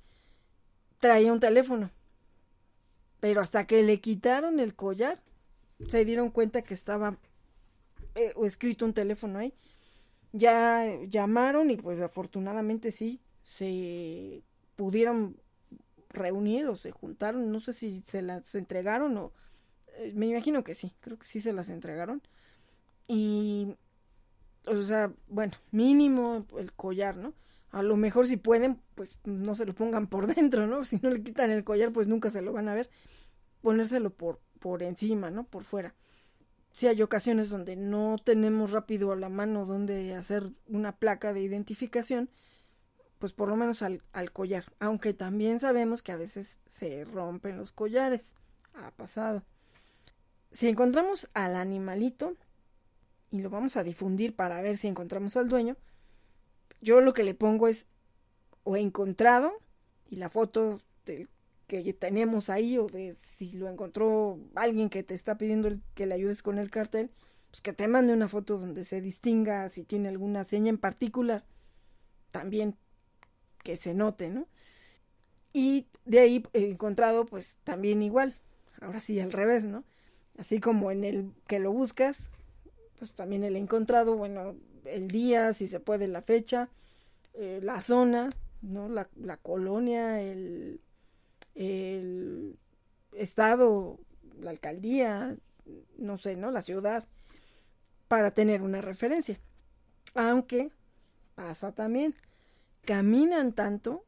traía 1.00 1.34
un 1.34 1.40
teléfono. 1.40 1.92
Pero 3.20 3.42
hasta 3.42 3.68
que 3.68 3.84
le 3.84 4.00
quitaron 4.00 4.60
el 4.60 4.76
collar, 4.76 5.22
se 5.90 6.06
dieron 6.06 6.30
cuenta 6.30 6.62
que 6.64 6.74
estaba 6.74 7.18
eh, 8.16 8.34
escrito 8.44 8.86
un 8.86 8.94
teléfono 8.94 9.40
ahí. 9.40 9.54
Ya 10.32 10.86
llamaron 11.08 11.72
y 11.72 11.78
pues 11.78 12.02
afortunadamente 12.02 12.92
sí, 12.92 13.22
se 13.42 14.44
pudieron 14.82 15.38
reunir 16.10 16.66
o 16.66 16.76
se 16.76 16.90
juntaron, 16.90 17.52
no 17.52 17.60
sé 17.60 17.72
si 17.72 18.02
se 18.04 18.24
las 18.24 18.56
entregaron 18.56 19.16
o 19.16 19.32
eh, 19.98 20.12
me 20.16 20.26
imagino 20.26 20.64
que 20.64 20.74
sí, 20.74 20.92
creo 21.02 21.20
que 21.20 21.28
sí 21.28 21.40
se 21.40 21.54
las 21.54 21.70
entregaron. 21.70 22.24
Y 23.08 23.76
o 24.66 24.82
sea, 24.82 25.14
bueno, 25.28 25.54
mínimo 25.70 26.48
el 26.58 26.74
collar, 26.74 27.16
¿no? 27.16 27.36
A 27.70 27.84
lo 27.84 27.96
mejor 27.96 28.26
si 28.26 28.38
pueden, 28.38 28.82
pues 28.96 29.20
no 29.24 29.54
se 29.54 29.68
lo 29.68 29.76
pongan 29.76 30.08
por 30.08 30.26
dentro, 30.36 30.66
¿no? 30.66 30.84
Si 30.84 30.98
no 31.04 31.12
le 31.12 31.22
quitan 31.22 31.52
el 31.52 31.64
collar, 31.64 31.92
pues 31.92 32.08
nunca 32.08 32.32
se 32.32 32.42
lo 32.42 32.52
van 32.52 32.68
a 32.68 32.74
ver. 32.74 32.90
Ponérselo 33.62 34.10
por, 34.10 34.40
por 34.60 34.82
encima, 34.82 35.30
¿no? 35.30 35.44
Por 35.44 35.64
fuera. 35.64 35.94
Si 36.72 36.88
hay 36.88 37.04
ocasiones 37.04 37.50
donde 37.50 37.76
no 37.76 38.16
tenemos 38.24 38.72
rápido 38.72 39.12
a 39.12 39.16
la 39.16 39.30
mano 39.30 39.68
donde 39.68 40.16
hacer 40.16 40.50
una 40.68 40.94
placa 40.94 41.34
de 41.34 41.42
identificación, 41.42 42.32
pues 43.22 43.34
por 43.34 43.48
lo 43.48 43.56
menos 43.56 43.84
al, 43.84 44.02
collar, 44.34 44.66
aunque 44.80 45.14
también 45.14 45.60
sabemos 45.60 46.02
que 46.02 46.12
a 46.12 46.18
veces 46.18 46.58
se 46.66 47.06
rompen 47.06 47.56
los 47.56 47.72
collares, 47.72 48.34
ha 48.74 48.90
pasado. 48.90 49.44
Si 50.52 50.68
encontramos 50.68 51.30
al 51.36 51.56
animalito 51.56 52.36
y 53.30 53.42
lo 53.42 53.52
vamos 53.52 53.78
a 53.78 53.84
difundir 53.84 54.36
para 54.36 54.60
ver 54.64 54.76
si 54.76 54.88
encontramos 54.88 55.38
al 55.38 55.50
dueño, 55.50 55.78
yo 56.82 57.00
lo 57.00 57.14
que 57.14 57.24
le 57.24 57.36
pongo 57.36 57.68
es 57.68 57.88
o 58.64 58.76
encontrado 58.76 59.54
y 60.10 60.16
la 60.16 60.30
foto 60.30 60.82
del 61.06 61.30
que 61.68 61.94
tenemos 61.94 62.50
ahí 62.50 62.80
o 62.80 62.88
de 62.88 63.14
si 63.14 63.52
lo 63.52 63.70
encontró 63.70 64.40
alguien 64.56 64.90
que 64.90 65.04
te 65.04 65.14
está 65.14 65.38
pidiendo 65.38 65.70
que 65.94 66.08
le 66.08 66.16
ayudes 66.16 66.42
con 66.42 66.58
el 66.58 66.72
cartel, 66.72 67.12
pues 67.52 67.62
que 67.62 67.72
te 67.72 67.88
mande 67.88 68.14
una 68.14 68.28
foto 68.28 68.58
donde 68.58 68.84
se 68.84 69.00
distinga 69.00 69.70
si 69.70 69.84
tiene 69.84 70.10
alguna 70.10 70.44
seña 70.44 70.70
en 70.70 70.80
particular. 70.80 71.46
También 72.32 72.78
que 73.64 73.78
se 73.78 73.94
note, 73.94 74.30
¿no? 74.30 74.48
Y 75.54 75.88
de 76.06 76.20
ahí 76.20 76.44
he 76.54 76.70
encontrado 76.70 77.26
pues 77.26 77.58
también 77.64 78.02
igual, 78.02 78.36
ahora 78.80 79.02
sí 79.02 79.20
al 79.20 79.32
revés, 79.32 79.66
¿no? 79.66 79.84
Así 80.38 80.60
como 80.60 80.92
en 80.92 81.04
el 81.04 81.32
que 81.48 81.60
lo 81.60 81.72
buscas, 81.72 82.32
pues 82.98 83.12
también 83.12 83.44
he 83.44 83.48
encontrado, 83.58 84.16
bueno, 84.16 84.56
el 84.86 85.08
día, 85.08 85.54
si 85.54 85.68
se 85.68 85.80
puede, 85.80 86.08
la 86.08 86.22
fecha, 86.22 86.70
eh, 87.34 87.60
la 87.62 87.82
zona, 87.82 88.30
¿no? 88.62 88.88
La, 88.90 89.10
la 89.16 89.38
colonia, 89.38 90.22
el, 90.22 90.80
el 91.56 92.58
estado, 93.14 94.00
la 94.40 94.52
alcaldía, 94.52 95.36
no 95.98 96.18
sé, 96.18 96.36
¿no? 96.36 96.52
La 96.52 96.62
ciudad, 96.62 97.06
para 98.08 98.32
tener 98.32 98.62
una 98.62 98.82
referencia. 98.82 99.40
Aunque 100.16 100.72
pasa 101.36 101.72
también 101.72 102.16
caminan 102.86 103.54
tanto 103.54 104.06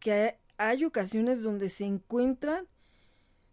que 0.00 0.38
hay, 0.56 0.84
ocasiones 0.84 1.42
donde 1.42 1.68
se 1.70 1.84
encuentran 1.84 2.66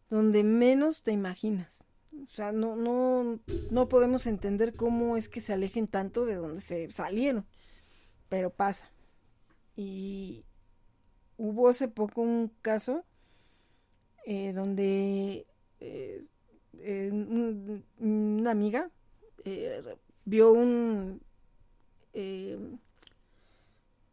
donde 0.09 0.43
menos 0.43 1.03
te 1.03 1.11
imaginas. 1.11 1.85
O 2.23 2.27
sea, 2.27 2.51
no, 2.51 2.75
no, 2.75 3.39
no 3.71 3.87
podemos 3.87 4.27
entender 4.27 4.75
cómo 4.75 5.17
es 5.17 5.29
que 5.29 5.41
se 5.41 5.53
alejen 5.53 5.87
tanto 5.87 6.25
de 6.25 6.35
donde 6.35 6.61
se 6.61 6.91
salieron. 6.91 7.45
pero 8.29 8.49
pasa. 8.49 8.89
Y 9.75 10.43
hubo 11.37 11.69
hace 11.69 11.87
poco 11.87 12.21
un 12.21 12.51
caso 12.61 13.05
eh, 14.25 14.53
donde 14.53 15.47
eh, 15.79 16.21
una 17.99 18.51
amiga 18.51 18.89
eh, 19.45 19.83
vio 20.25 20.51
un... 20.51 21.21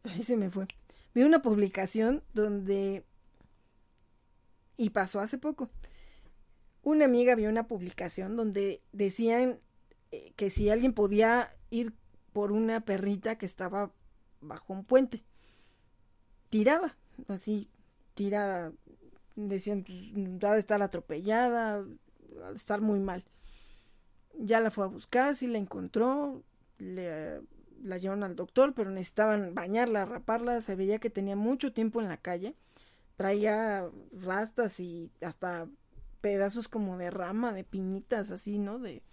ahí 0.09 0.23
se 0.23 0.37
me 0.37 0.49
fue. 0.49 0.67
Vio 1.13 1.25
una 1.25 1.41
publicación 1.41 2.23
donde... 2.33 3.03
Y 4.77 4.91
pasó 4.91 5.19
hace 5.19 5.37
poco. 5.37 5.69
Una 6.83 7.05
amiga 7.05 7.35
vio 7.35 7.49
una 7.49 7.67
publicación 7.67 8.35
donde 8.35 8.81
decían 8.93 9.59
que 10.35 10.49
si 10.49 10.69
alguien 10.69 10.93
podía 10.93 11.53
ir 11.69 11.93
por 12.33 12.51
una 12.51 12.81
perrita 12.81 13.37
que 13.37 13.45
estaba 13.45 13.91
bajo 14.41 14.73
un 14.73 14.85
puente, 14.85 15.23
tirada, 16.49 16.97
así, 17.27 17.69
tirada, 18.13 18.71
decían, 19.35 19.83
pues, 19.83 20.43
ha 20.43 20.53
de 20.53 20.59
estar 20.59 20.81
atropellada, 20.81 21.85
ha 22.45 22.51
de 22.51 22.55
estar 22.55 22.81
muy 22.81 22.99
mal. 22.99 23.25
Ya 24.37 24.59
la 24.59 24.71
fue 24.71 24.85
a 24.85 24.87
buscar, 24.87 25.35
sí 25.35 25.47
la 25.47 25.57
encontró, 25.57 26.43
le, 26.77 27.41
la 27.83 27.97
llevaron 27.97 28.23
al 28.23 28.35
doctor, 28.35 28.73
pero 28.73 28.89
necesitaban 28.89 29.53
bañarla, 29.53 30.05
raparla, 30.05 30.61
se 30.61 30.75
veía 30.75 30.99
que 30.99 31.09
tenía 31.09 31.35
mucho 31.35 31.73
tiempo 31.73 32.01
en 32.01 32.07
la 32.07 32.17
calle, 32.17 32.55
traía 33.15 33.89
rastas 34.11 34.79
y 34.79 35.11
hasta 35.21 35.67
pedazos 36.21 36.67
como 36.67 36.97
de 36.97 37.11
rama, 37.11 37.53
de 37.53 37.63
piñitas, 37.63 38.31
así, 38.31 38.59
¿no? 38.59 38.79
De, 38.79 39.03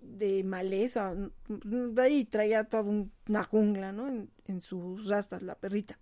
de 0.00 0.42
maleza, 0.44 1.14
de 1.48 2.02
ahí 2.02 2.24
traía 2.24 2.64
toda 2.64 2.84
una 3.28 3.44
jungla, 3.44 3.92
¿no? 3.92 4.08
En, 4.08 4.30
en 4.46 4.60
sus 4.60 5.06
rastas, 5.06 5.42
la 5.42 5.54
perrita 5.54 5.98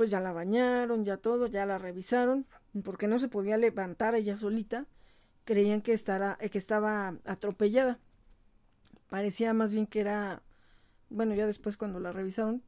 pues 0.00 0.10
ya 0.10 0.18
la 0.18 0.32
bañaron, 0.32 1.04
ya 1.04 1.18
todo, 1.18 1.46
ya 1.46 1.66
la 1.66 1.76
revisaron, 1.76 2.46
porque 2.84 3.06
no 3.06 3.18
se 3.18 3.28
podía 3.28 3.58
levantar 3.58 4.14
ella 4.14 4.38
solita, 4.38 4.86
creían 5.44 5.82
que, 5.82 5.94
que 5.94 6.58
estaba 6.58 7.18
atropellada. 7.26 7.98
Parecía 9.10 9.52
más 9.52 9.72
bien 9.72 9.86
que 9.86 10.00
era, 10.00 10.42
bueno, 11.10 11.34
ya 11.34 11.46
después 11.46 11.76
cuando 11.76 12.00
la 12.00 12.12
revisaron, 12.12 12.62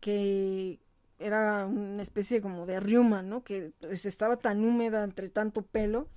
que 0.00 0.80
era 1.18 1.66
una 1.66 2.02
especie 2.02 2.40
como 2.40 2.66
de 2.66 2.80
riuma, 2.80 3.22
¿no? 3.22 3.42
Que 3.42 3.72
pues, 3.80 4.04
estaba 4.04 4.36
tan 4.36 4.64
húmeda 4.64 5.02
entre 5.02 5.28
tanto 5.28 5.62
pelo 5.62 6.08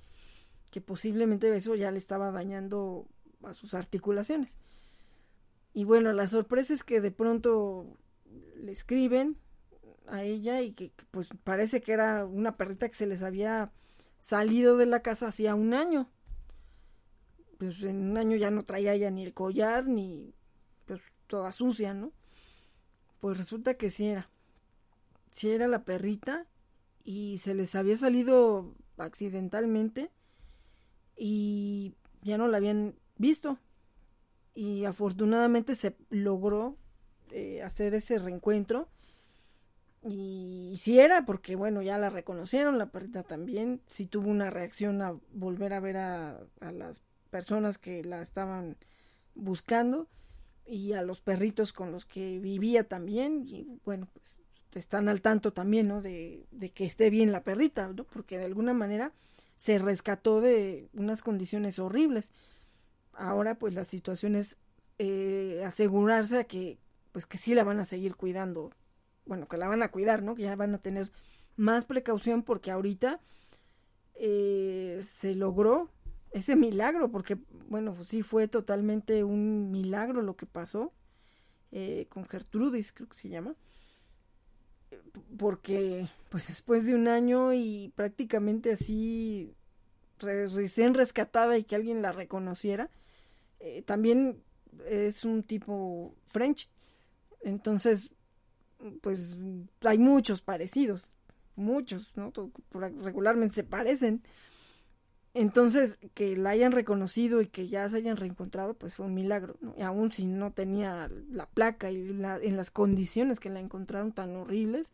que 0.70 0.80
posiblemente 0.80 1.54
eso 1.56 1.74
ya 1.74 1.90
le 1.90 1.98
estaba 1.98 2.30
dañando 2.30 3.08
a 3.42 3.54
sus 3.54 3.74
articulaciones. 3.74 4.58
Y 5.72 5.84
bueno, 5.84 6.12
la 6.12 6.26
sorpresa 6.26 6.74
es 6.74 6.84
que 6.84 7.00
de 7.00 7.10
pronto 7.10 7.96
le 8.56 8.72
escriben 8.72 9.36
a 10.06 10.22
ella 10.22 10.60
y 10.60 10.72
que 10.72 10.92
pues 11.10 11.28
parece 11.44 11.80
que 11.80 11.92
era 11.92 12.24
una 12.24 12.56
perrita 12.56 12.88
que 12.88 12.94
se 12.94 13.06
les 13.06 13.22
había 13.22 13.72
salido 14.18 14.76
de 14.76 14.86
la 14.86 15.02
casa 15.02 15.28
hacía 15.28 15.54
un 15.54 15.74
año. 15.74 16.10
Pues 17.58 17.82
en 17.82 18.10
un 18.10 18.16
año 18.16 18.36
ya 18.36 18.50
no 18.50 18.64
traía 18.64 18.96
ya 18.96 19.10
ni 19.10 19.22
el 19.24 19.34
collar 19.34 19.86
ni 19.86 20.34
pues 20.86 21.00
toda 21.30 21.52
sucia, 21.52 21.94
¿no? 21.94 22.12
Pues 23.20 23.38
resulta 23.38 23.74
que 23.74 23.90
sí 23.90 24.08
era. 24.08 24.28
Sí 25.32 25.50
era 25.50 25.68
la 25.68 25.84
perrita 25.84 26.46
y 27.04 27.38
se 27.38 27.54
les 27.54 27.74
había 27.74 27.96
salido 27.96 28.74
accidentalmente 28.98 30.10
y 31.16 31.94
ya 32.22 32.36
no 32.36 32.48
la 32.48 32.56
habían 32.56 32.96
visto. 33.16 33.58
Y 34.54 34.84
afortunadamente 34.84 35.76
se 35.76 35.96
logró 36.10 36.76
eh, 37.30 37.62
hacer 37.62 37.94
ese 37.94 38.18
reencuentro 38.18 38.88
y 40.02 40.78
si 40.80 40.98
era 40.98 41.26
porque, 41.26 41.56
bueno, 41.56 41.82
ya 41.82 41.98
la 41.98 42.08
reconocieron, 42.08 42.78
la 42.78 42.90
perrita 42.90 43.22
también, 43.22 43.82
sí 43.86 44.06
tuvo 44.06 44.30
una 44.30 44.48
reacción 44.48 45.02
a 45.02 45.14
volver 45.32 45.74
a 45.74 45.80
ver 45.80 45.98
a, 45.98 46.40
las 46.60 47.02
personas 47.30 47.76
que 47.76 48.02
la 48.02 48.22
estaban 48.22 48.76
buscando 49.34 50.08
y 50.66 50.92
a 50.92 51.02
los 51.02 51.20
perritos 51.20 51.72
con 51.72 51.92
los 51.92 52.06
que 52.06 52.38
vivía 52.38 52.84
también 52.88 53.42
y 53.44 53.80
bueno, 53.84 54.08
pues 54.12 54.40
están 54.74 55.08
al 55.08 55.20
tanto 55.20 55.52
también, 55.52 55.88
¿no? 55.88 56.00
De, 56.00 56.46
de 56.50 56.70
que 56.70 56.84
esté 56.84 57.10
bien 57.10 57.32
la 57.32 57.42
perrita, 57.42 57.88
¿no? 57.88 58.04
Porque 58.04 58.38
de 58.38 58.44
alguna 58.44 58.72
manera 58.72 59.12
se 59.56 59.78
rescató 59.78 60.40
de 60.40 60.88
unas 60.94 61.22
condiciones 61.22 61.78
horribles. 61.78 62.32
Ahora 63.12 63.56
pues 63.56 63.74
la 63.74 63.84
situación 63.84 64.36
es 64.36 64.56
eh, 64.98 65.62
asegurarse 65.66 66.38
a 66.38 66.44
que 66.44 66.78
pues 67.12 67.26
que 67.26 67.38
sí 67.38 67.54
la 67.54 67.64
van 67.64 67.80
a 67.80 67.84
seguir 67.84 68.14
cuidando 68.14 68.70
bueno, 69.26 69.46
que 69.48 69.56
la 69.56 69.68
van 69.68 69.82
a 69.82 69.90
cuidar, 69.90 70.22
¿no? 70.22 70.34
Que 70.34 70.42
ya 70.42 70.56
van 70.56 70.74
a 70.74 70.78
tener 70.78 71.10
más 71.56 71.84
precaución 71.84 72.42
porque 72.42 72.70
ahorita 72.70 73.20
eh, 74.14 75.00
se 75.02 75.34
logró 75.34 75.88
ese 76.32 76.56
milagro, 76.56 77.10
porque, 77.10 77.38
bueno, 77.68 77.92
pues 77.92 78.08
sí 78.08 78.22
fue 78.22 78.48
totalmente 78.48 79.24
un 79.24 79.70
milagro 79.70 80.22
lo 80.22 80.36
que 80.36 80.46
pasó 80.46 80.92
eh, 81.72 82.06
con 82.08 82.26
Gertrudis, 82.26 82.92
creo 82.92 83.08
que 83.08 83.16
se 83.16 83.28
llama, 83.28 83.54
porque, 85.38 86.08
pues 86.28 86.48
después 86.48 86.86
de 86.86 86.94
un 86.94 87.08
año 87.08 87.52
y 87.52 87.92
prácticamente 87.94 88.72
así 88.72 89.54
recién 90.18 90.94
rescatada 90.94 91.56
y 91.56 91.64
que 91.64 91.76
alguien 91.76 92.02
la 92.02 92.12
reconociera, 92.12 92.90
eh, 93.60 93.82
también 93.82 94.42
es 94.86 95.24
un 95.24 95.42
tipo 95.42 96.14
French. 96.26 96.68
Entonces, 97.42 98.10
pues 99.00 99.38
hay 99.82 99.98
muchos 99.98 100.40
parecidos, 100.40 101.12
muchos, 101.56 102.12
¿no? 102.16 102.32
Regularmente 102.72 103.56
se 103.56 103.64
parecen. 103.64 104.22
Entonces, 105.32 105.98
que 106.14 106.36
la 106.36 106.50
hayan 106.50 106.72
reconocido 106.72 107.40
y 107.40 107.46
que 107.46 107.68
ya 107.68 107.88
se 107.88 107.98
hayan 107.98 108.16
reencontrado, 108.16 108.74
pues 108.74 108.96
fue 108.96 109.06
un 109.06 109.14
milagro, 109.14 109.56
¿no? 109.60 109.74
Y 109.78 109.82
aún 109.82 110.10
si 110.10 110.26
no 110.26 110.52
tenía 110.52 111.08
la 111.30 111.46
placa 111.46 111.90
y 111.90 112.10
en 112.10 112.56
las 112.56 112.70
condiciones 112.70 113.38
que 113.38 113.48
la 113.48 113.60
encontraron 113.60 114.12
tan 114.12 114.34
horribles, 114.34 114.92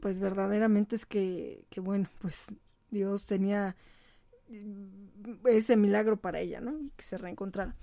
pues 0.00 0.20
verdaderamente 0.20 0.96
es 0.96 1.04
que, 1.06 1.64
que 1.68 1.80
bueno, 1.80 2.08
pues 2.20 2.46
Dios 2.90 3.26
tenía 3.26 3.76
ese 5.46 5.76
milagro 5.76 6.20
para 6.20 6.40
ella, 6.40 6.60
¿no? 6.60 6.78
Y 6.78 6.90
que 6.90 7.04
se 7.04 7.18
reencontraran. 7.18 7.74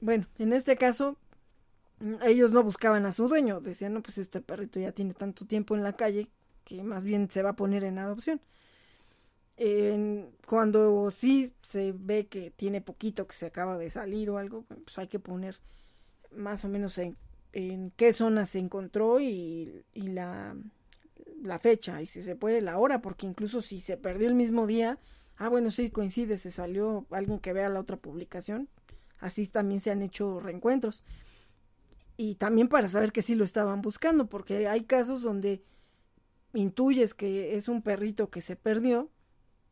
Bueno, 0.00 0.26
en 0.38 0.52
este 0.52 0.76
caso, 0.76 1.18
ellos 2.22 2.50
no 2.50 2.62
buscaban 2.62 3.06
a 3.06 3.12
su 3.12 3.28
dueño, 3.28 3.60
decían, 3.60 3.94
no, 3.94 4.02
pues 4.02 4.18
este 4.18 4.40
perrito 4.40 4.80
ya 4.80 4.92
tiene 4.92 5.14
tanto 5.14 5.46
tiempo 5.46 5.74
en 5.74 5.82
la 5.82 5.94
calle 5.94 6.28
que 6.64 6.82
más 6.82 7.04
bien 7.04 7.30
se 7.30 7.42
va 7.42 7.50
a 7.50 7.56
poner 7.56 7.84
en 7.84 7.98
adopción. 7.98 8.40
Cuando 10.46 11.10
sí 11.10 11.54
se 11.62 11.92
ve 11.92 12.26
que 12.26 12.50
tiene 12.50 12.80
poquito, 12.80 13.26
que 13.26 13.34
se 13.34 13.46
acaba 13.46 13.78
de 13.78 13.90
salir 13.90 14.30
o 14.30 14.38
algo, 14.38 14.64
pues 14.84 14.98
hay 14.98 15.08
que 15.08 15.18
poner 15.18 15.56
más 16.30 16.64
o 16.64 16.68
menos 16.68 16.98
en, 16.98 17.16
qué 17.96 18.12
zona 18.12 18.44
se 18.44 18.58
encontró 18.58 19.18
y, 19.18 19.82
y 19.94 20.08
la, 20.08 20.54
la 21.42 21.58
fecha, 21.58 22.02
y 22.02 22.06
si 22.06 22.20
se 22.20 22.36
puede 22.36 22.60
la 22.60 22.78
hora, 22.78 23.00
porque 23.00 23.26
incluso 23.26 23.62
si 23.62 23.80
se 23.80 23.96
perdió 23.96 24.28
el 24.28 24.34
mismo 24.34 24.66
día, 24.66 24.98
ah, 25.36 25.48
bueno, 25.48 25.70
sí, 25.70 25.90
coincide, 25.90 26.38
se 26.38 26.50
salió 26.50 27.06
alguien 27.10 27.38
que 27.38 27.52
vea 27.52 27.68
la 27.68 27.80
otra 27.80 27.96
publicación, 27.96 28.68
así 29.18 29.46
también 29.46 29.80
se 29.80 29.90
han 29.90 30.02
hecho 30.02 30.40
reencuentros. 30.40 31.02
Y 32.18 32.36
también 32.36 32.68
para 32.68 32.88
saber 32.88 33.12
que 33.12 33.22
sí 33.22 33.34
lo 33.34 33.44
estaban 33.44 33.82
buscando, 33.82 34.26
porque 34.26 34.68
hay 34.68 34.84
casos 34.84 35.22
donde 35.22 35.62
intuyes 36.54 37.12
que 37.12 37.56
es 37.56 37.68
un 37.68 37.82
perrito 37.82 38.30
que 38.30 38.40
se 38.40 38.56
perdió, 38.56 39.10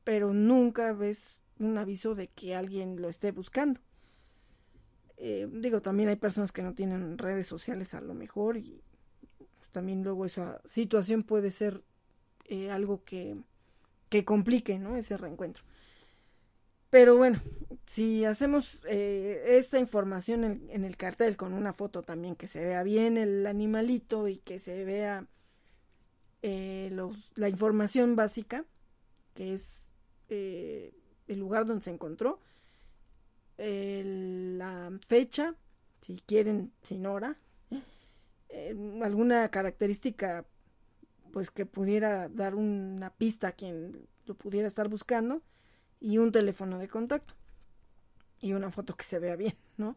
pero 0.04 0.32
nunca 0.32 0.92
ves 0.92 1.38
un 1.58 1.78
aviso 1.78 2.14
de 2.14 2.28
que 2.28 2.54
alguien 2.54 3.00
lo 3.00 3.08
esté 3.08 3.32
buscando. 3.32 3.80
Eh, 5.16 5.48
digo, 5.50 5.80
también 5.80 6.08
hay 6.08 6.16
personas 6.16 6.52
que 6.52 6.62
no 6.62 6.74
tienen 6.74 7.18
redes 7.18 7.46
sociales 7.46 7.94
a 7.94 8.00
lo 8.00 8.14
mejor 8.14 8.56
y 8.56 8.82
pues, 9.38 9.70
también 9.70 10.02
luego 10.02 10.26
esa 10.26 10.60
situación 10.64 11.22
puede 11.22 11.50
ser 11.50 11.82
eh, 12.46 12.70
algo 12.70 13.04
que, 13.04 13.36
que 14.08 14.24
complique 14.24 14.78
¿no? 14.78 14.96
ese 14.96 15.16
reencuentro. 15.16 15.64
Pero 16.90 17.16
bueno, 17.16 17.40
si 17.86 18.24
hacemos 18.24 18.82
eh, 18.86 19.56
esta 19.58 19.78
información 19.78 20.44
en, 20.68 20.84
el 20.84 20.96
cartel 20.96 21.36
con 21.36 21.52
una 21.52 21.72
foto 21.72 22.02
también 22.02 22.36
que 22.36 22.46
se 22.46 22.60
vea 22.60 22.82
bien 22.82 23.16
el 23.16 23.46
animalito 23.46 24.28
y 24.28 24.36
que 24.36 24.58
se 24.58 24.84
vea 24.84 25.26
los, 26.42 27.32
la 27.36 27.48
información 27.48 28.16
básica, 28.16 28.66
que 29.34 29.54
es 29.54 29.88
eh, 30.28 30.92
el 31.28 31.38
lugar 31.38 31.66
donde 31.66 31.84
se 31.84 31.90
encontró, 31.90 32.40
la 33.56 34.90
fecha, 35.06 35.54
si 36.00 36.20
quieren, 36.26 36.72
sin 36.82 37.06
hora, 37.06 37.36
alguna 39.02 39.48
característica 39.48 40.44
pues 41.32 41.50
que 41.50 41.66
pudiera 41.66 42.28
dar 42.28 42.54
una 42.54 43.10
pista 43.10 43.48
a 43.48 43.52
quien 43.52 44.06
lo 44.26 44.34
pudiera 44.34 44.68
estar 44.68 44.88
buscando 44.88 45.42
y 46.00 46.18
un 46.18 46.30
teléfono 46.30 46.78
de 46.78 46.88
contacto 46.88 47.34
y 48.40 48.52
una 48.52 48.70
foto 48.70 48.94
que 48.94 49.04
se 49.04 49.18
vea 49.18 49.36
bien, 49.36 49.54
¿no? 49.76 49.94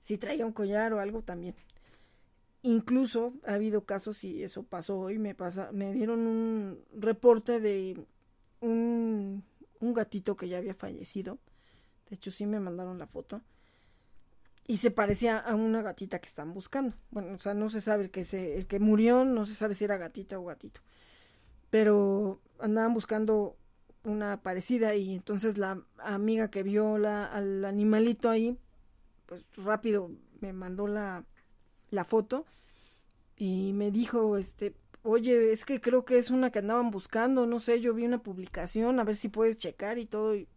Si 0.00 0.18
traía 0.18 0.44
un 0.44 0.52
collar 0.52 0.92
o 0.92 1.00
algo 1.00 1.22
también. 1.22 1.54
incluso 2.62 3.34
ha 3.46 3.54
habido 3.54 3.84
casos 3.84 4.24
y 4.24 4.42
eso 4.42 4.62
pasó 4.62 4.98
hoy, 4.98 5.18
me 5.18 5.34
pasa, 5.34 5.70
me 5.72 5.92
dieron 5.92 6.26
un 6.26 6.84
reporte 6.92 7.60
de 7.60 7.98
un, 8.60 9.44
un 9.80 9.94
gatito 9.94 10.36
que 10.36 10.48
ya 10.48 10.58
había 10.58 10.74
fallecido. 10.74 11.38
De 12.08 12.16
hecho, 12.16 12.30
sí 12.30 12.46
me 12.46 12.60
mandaron 12.60 12.98
la 12.98 13.06
foto. 13.06 13.42
Y 14.66 14.78
se 14.78 14.90
parecía 14.90 15.38
a 15.38 15.54
una 15.54 15.82
gatita 15.82 16.18
que 16.20 16.28
están 16.28 16.54
buscando. 16.54 16.96
Bueno, 17.10 17.34
o 17.34 17.38
sea, 17.38 17.54
no 17.54 17.68
se 17.68 17.80
sabe 17.80 18.04
el 18.04 18.10
que 18.10 18.22
el 18.56 18.66
que 18.66 18.78
murió, 18.78 19.24
no 19.24 19.44
se 19.44 19.54
sabe 19.54 19.74
si 19.74 19.84
era 19.84 19.98
gatita 19.98 20.38
o 20.38 20.44
gatito. 20.44 20.80
Pero 21.70 22.40
andaban 22.60 22.94
buscando 22.94 23.56
una 24.04 24.42
parecida 24.42 24.94
y 24.94 25.14
entonces 25.14 25.58
la 25.58 25.82
amiga 25.98 26.50
que 26.50 26.62
vio 26.62 26.98
la, 26.98 27.26
al 27.26 27.64
animalito 27.64 28.30
ahí, 28.30 28.58
pues 29.26 29.44
rápido 29.56 30.10
me 30.40 30.52
mandó 30.52 30.86
la, 30.86 31.24
la 31.90 32.04
foto 32.04 32.46
y 33.36 33.72
me 33.72 33.90
dijo, 33.90 34.36
este, 34.36 34.74
oye, 35.04 35.52
es 35.52 35.64
que 35.64 35.80
creo 35.80 36.04
que 36.04 36.18
es 36.18 36.30
una 36.30 36.50
que 36.50 36.60
andaban 36.60 36.90
buscando, 36.90 37.46
no 37.46 37.60
sé, 37.60 37.80
yo 37.80 37.94
vi 37.94 38.04
una 38.06 38.22
publicación, 38.22 38.98
a 38.98 39.04
ver 39.04 39.16
si 39.16 39.28
puedes 39.28 39.58
checar 39.58 39.98
y 39.98 40.06
todo. 40.06 40.34
Y 40.34 40.48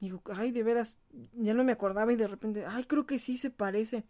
digo, 0.00 0.22
ay, 0.34 0.52
de 0.52 0.62
veras, 0.62 0.96
ya 1.34 1.54
no 1.54 1.64
me 1.64 1.72
acordaba 1.72 2.12
y 2.12 2.16
de 2.16 2.28
repente, 2.28 2.64
ay, 2.66 2.84
creo 2.84 3.06
que 3.06 3.18
sí 3.18 3.36
se 3.36 3.50
parece. 3.50 4.04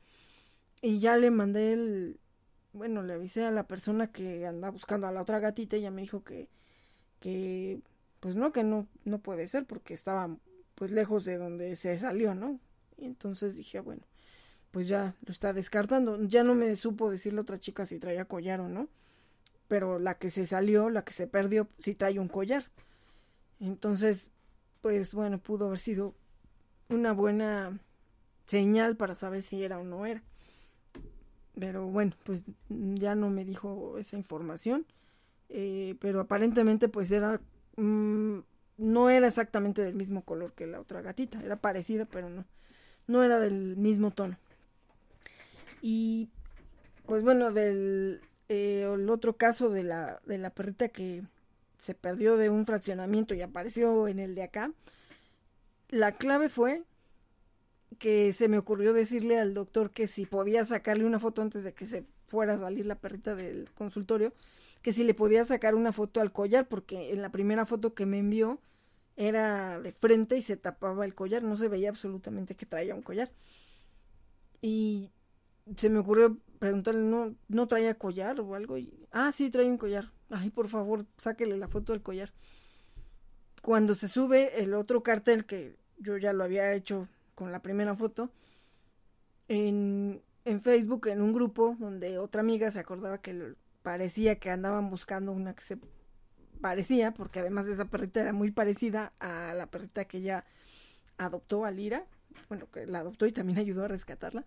Y 0.83 1.01
ya 1.01 1.17
le 1.17 1.31
mandé 1.31 1.73
el, 1.73 2.21
bueno, 2.73 3.03
le 3.03 3.15
avisé 3.15 3.45
a 3.45 3.51
la 3.51 3.67
persona 3.67 4.13
que 4.13 4.47
anda 4.47 4.71
buscando 4.71 5.07
a 5.07 5.13
la 5.13 5.23
otra 5.23 5.41
gatita 5.41 5.77
y 5.77 5.81
ella 5.81 5.91
me 5.91 6.03
dijo 6.03 6.25
que, 6.25 6.49
que 7.21 7.81
pues 8.21 8.37
no, 8.37 8.53
que 8.53 8.65
no, 8.65 8.87
no 9.05 9.19
puede 9.21 9.49
ser 9.49 9.67
porque 9.67 9.95
estaba 9.95 10.37
pues 10.75 10.93
lejos 10.93 11.25
de 11.25 11.39
donde 11.39 11.77
se 11.77 11.99
salió, 11.99 12.35
¿no? 12.35 12.61
Y 12.99 13.07
entonces 13.07 13.57
dije, 13.57 13.79
ah, 13.79 13.83
bueno, 13.83 14.03
pues 14.71 14.89
ya 14.89 15.17
lo 15.27 15.33
está 15.33 15.53
descartando. 15.53 16.23
Ya 16.25 16.45
no 16.45 16.55
me 16.55 16.77
supo 16.77 17.11
decirle 17.11 17.41
a 17.41 17.43
otra 17.43 17.59
chica 17.59 17.87
si 17.87 17.99
traía 17.99 18.27
collar 18.27 18.61
o 18.61 18.69
no, 18.69 18.89
pero 19.71 19.99
la 19.99 20.19
que 20.19 20.29
se 20.29 20.45
salió, 20.45 20.91
la 20.91 21.03
que 21.03 21.15
se 21.15 21.27
perdió, 21.27 21.67
sí 21.79 21.95
trae 21.95 22.19
un 22.19 22.29
collar. 22.29 22.65
Entonces, 23.59 24.33
pues 24.83 25.15
bueno, 25.15 25.39
pudo 25.39 25.69
haber 25.69 25.79
sido 25.79 26.15
una 26.91 27.13
buena 27.13 27.79
señal 28.45 28.99
para 28.99 29.15
saber 29.15 29.43
si 29.43 29.65
era 29.65 29.79
o 29.79 29.85
no 29.85 30.05
era. 30.05 30.23
Pero 31.59 31.87
bueno, 31.87 32.13
pues 32.25 32.43
ya 32.69 33.15
no 33.15 33.31
me 33.31 33.47
dijo 33.47 33.97
esa 33.97 34.19
información. 34.19 34.85
Eh, 35.49 35.97
pero 36.01 36.21
aparentemente 36.21 36.89
pues 36.89 37.11
era 37.11 37.41
Mm, 37.81 38.41
no 38.77 39.11
era 39.11 39.27
exactamente 39.29 39.83
del 39.83 39.95
mismo 39.95 40.23
color 40.23 40.53
que 40.53 40.67
la 40.67 40.81
otra 40.81 41.01
gatita, 41.03 41.43
era 41.43 41.57
parecida, 41.57 42.05
pero 42.05 42.29
no, 42.29 42.45
no 43.07 43.23
era 43.23 43.39
del 43.39 43.77
mismo 43.77 44.11
tono. 44.11 44.37
Y 45.83 46.29
pues 47.07 47.23
bueno, 47.23 47.53
del 47.53 48.21
eh, 48.53 48.83
el 48.93 49.09
otro 49.09 49.37
caso 49.37 49.71
de 49.71 49.85
la, 49.85 50.21
de 50.27 50.37
la 50.37 50.51
perrita 50.51 50.89
que 50.89 51.23
se 51.79 51.95
perdió 51.95 52.37
de 52.37 52.51
un 52.51 52.67
fraccionamiento 52.67 53.33
y 53.33 53.43
apareció 53.43 54.09
en 54.09 54.19
el 54.19 54.35
de 54.35 54.43
acá, 54.43 54.73
la 55.89 56.17
clave 56.17 56.49
fue 56.49 56.83
que 58.01 58.33
se 58.33 58.49
me 58.49 58.59
ocurrió 58.59 58.93
decirle 58.93 59.39
al 59.39 59.55
doctor 59.55 59.93
que 59.93 60.09
si 60.09 60.27
podía 60.27 60.65
sacarle 60.65 61.05
una 61.05 61.21
foto 61.21 61.43
antes 61.43 61.63
de 61.63 61.75
que 61.75 61.87
se 61.87 62.05
fuera 62.27 62.55
a 62.55 62.59
salir 62.59 62.87
la 62.87 62.97
perrita 62.97 63.37
del 63.37 63.71
consultorio, 63.77 64.33
que 64.83 64.93
si 64.93 65.05
le 65.05 65.15
podía 65.15 65.45
sacar 65.45 65.77
una 65.77 65.93
foto 65.93 66.21
al 66.21 66.33
collar, 66.33 66.67
porque 66.67 67.13
en 67.13 67.23
la 67.23 67.31
primera 67.31 67.67
foto 67.67 67.95
que 67.95 68.05
me 68.05 68.19
envió 68.19 68.59
era 69.17 69.81
de 69.81 69.93
frente 69.93 70.37
y 70.37 70.43
se 70.43 70.57
tapaba 70.57 71.05
el 71.05 71.15
collar, 71.15 71.45
no 71.45 71.57
se 71.57 71.69
veía 71.69 71.91
absolutamente 71.91 72.57
que 72.57 72.67
traía 72.67 72.97
un 72.97 73.03
collar. 73.03 73.31
Y 74.61 75.11
se 75.77 75.89
me 75.89 76.01
ocurrió 76.01 76.37
preguntarle, 76.61 77.01
¿no, 77.03 77.35
no 77.49 77.67
traía 77.67 77.95
collar 77.95 78.39
o 78.41 78.55
algo? 78.55 78.79
Y, 78.79 78.95
ah, 79.11 79.33
sí, 79.33 79.51
trae 79.51 79.67
un 79.67 79.79
collar. 79.79 80.13
Ay, 80.31 80.51
por 80.51 80.69
favor, 80.69 81.07
sáquele 81.17 81.57
la 81.57 81.67
foto 81.67 81.93
del 81.93 82.03
collar. 82.03 82.33
Cuando 83.63 83.97
se 83.97 84.07
sube 84.07 84.63
el 84.63 84.75
otro 84.75 85.03
cartel 85.03 85.45
que 85.45 85.77
yo 85.99 86.17
ya 86.19 86.33
lo 86.33 86.45
había 86.45 86.73
hecho 86.73 87.09
con 87.35 87.51
la 87.51 87.63
primera 87.63 87.97
foto, 87.97 88.31
en, 89.49 90.23
en 90.45 90.61
Facebook, 90.61 91.09
en 91.09 91.23
un 91.23 91.33
grupo 91.33 91.77
donde 91.81 92.19
otra 92.19 92.43
amiga 92.43 92.71
se 92.71 92.79
acordaba 92.79 93.19
que 93.19 93.55
parecía 93.83 94.39
que 94.39 94.51
andaban 94.51 94.91
buscando 94.91 95.33
una 95.33 95.55
que 95.55 95.65
se 95.65 95.79
parecía, 96.61 97.13
porque 97.13 97.41
además 97.41 97.67
esa 97.67 97.87
perrita 97.87 98.21
era 98.21 98.33
muy 98.33 98.51
parecida 98.51 99.13
a 99.19 99.55
la 99.55 99.67
perrita 99.67 100.05
que 100.05 100.19
ella 100.19 100.45
adoptó 101.19 101.65
a 101.65 101.71
Lira, 101.71 102.05
bueno, 102.49 102.69
que 102.71 102.87
la 102.87 103.01
adoptó 103.01 103.27
y 103.27 103.33
también 103.33 103.59
ayudó 103.59 103.85
a 103.85 103.89
rescatarla. 103.89 104.45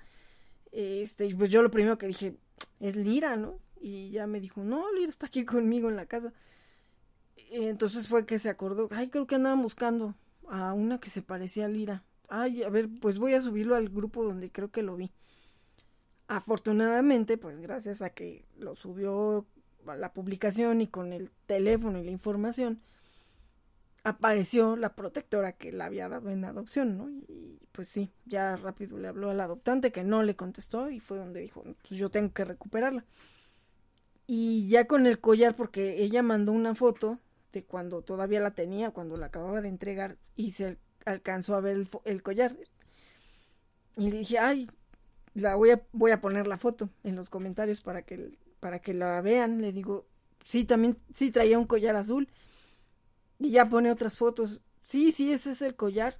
Este, 0.73 1.33
pues 1.35 1.51
yo 1.51 1.61
lo 1.61 1.69
primero 1.69 1.97
que 1.99 2.07
dije, 2.07 2.35
es 2.79 2.95
Lira, 2.95 3.35
¿no? 3.35 3.59
Y 3.79 4.09
ya 4.09 4.25
me 4.25 4.41
dijo, 4.41 4.63
no, 4.63 4.91
Lira 4.91 5.09
está 5.09 5.27
aquí 5.27 5.45
conmigo 5.45 5.87
en 5.89 5.95
la 5.95 6.07
casa. 6.07 6.33
Entonces 7.51 8.07
fue 8.07 8.25
que 8.25 8.39
se 8.39 8.49
acordó, 8.49 8.89
ay, 8.91 9.09
creo 9.09 9.27
que 9.27 9.35
andaban 9.35 9.61
buscando 9.61 10.15
a 10.49 10.73
una 10.73 10.99
que 10.99 11.11
se 11.11 11.21
parecía 11.21 11.65
a 11.65 11.69
Lira. 11.69 12.03
Ay, 12.27 12.63
a 12.63 12.69
ver, 12.69 12.89
pues 12.99 13.19
voy 13.19 13.35
a 13.35 13.41
subirlo 13.41 13.75
al 13.75 13.89
grupo 13.89 14.23
donde 14.23 14.51
creo 14.51 14.71
que 14.71 14.81
lo 14.81 14.97
vi. 14.97 15.11
Afortunadamente, 16.27 17.37
pues 17.37 17.59
gracias 17.59 18.01
a 18.01 18.09
que 18.09 18.45
lo 18.57 18.75
subió 18.75 19.45
a 19.85 19.95
la 19.95 20.13
publicación 20.13 20.81
y 20.81 20.87
con 20.87 21.13
el 21.13 21.29
teléfono 21.45 21.99
y 21.99 22.03
la 22.03 22.11
información, 22.11 22.81
apareció 24.03 24.75
la 24.75 24.95
protectora 24.95 25.53
que 25.53 25.71
la 25.71 25.85
había 25.85 26.09
dado 26.09 26.29
en 26.29 26.45
adopción, 26.45 26.97
¿no? 26.97 27.09
Y 27.09 27.59
pues 27.71 27.87
sí, 27.87 28.11
ya 28.25 28.55
rápido 28.57 28.97
le 28.97 29.07
habló 29.07 29.29
al 29.29 29.39
adoptante 29.39 29.91
que 29.91 30.03
no 30.03 30.23
le 30.23 30.35
contestó 30.35 30.89
y 30.89 30.99
fue 30.99 31.17
donde 31.17 31.39
dijo, 31.41 31.63
pues 31.87 31.99
yo 31.99 32.09
tengo 32.09 32.33
que 32.33 32.45
recuperarla. 32.45 33.05
Y 34.27 34.67
ya 34.67 34.87
con 34.87 35.05
el 35.05 35.19
collar, 35.19 35.55
porque 35.55 36.01
ella 36.03 36.23
mandó 36.23 36.51
una 36.53 36.75
foto 36.75 37.19
de 37.51 37.63
cuando 37.63 38.01
todavía 38.01 38.39
la 38.39 38.51
tenía, 38.51 38.91
cuando 38.91 39.17
la 39.17 39.27
acababa 39.27 39.61
de 39.61 39.69
entregar 39.69 40.17
y 40.35 40.51
se 40.51 40.77
alcanzó 41.05 41.55
a 41.55 41.61
ver 41.61 41.75
el, 41.77 41.87
el 42.05 42.23
collar. 42.23 42.55
Y 43.95 44.09
le 44.09 44.17
dije, 44.19 44.39
ay, 44.39 44.69
la 45.33 45.55
voy 45.55 45.71
a, 45.71 45.81
voy 45.91 46.11
a 46.11 46.21
poner 46.21 46.47
la 46.47 46.57
foto 46.57 46.89
en 47.03 47.15
los 47.15 47.29
comentarios 47.29 47.81
para 47.81 48.03
que, 48.03 48.37
para 48.59 48.79
que 48.79 48.93
la 48.93 49.21
vean. 49.21 49.61
Le 49.61 49.71
digo, 49.71 50.05
sí, 50.45 50.65
también, 50.65 50.97
sí 51.13 51.31
traía 51.31 51.59
un 51.59 51.65
collar 51.67 51.95
azul. 51.95 52.29
Y 53.43 53.51
ya 53.51 53.67
pone 53.67 53.91
otras 53.91 54.17
fotos. 54.17 54.61
Sí, 54.85 55.11
sí, 55.11 55.33
ese 55.33 55.51
es 55.51 55.61
el 55.61 55.75
collar. 55.75 56.17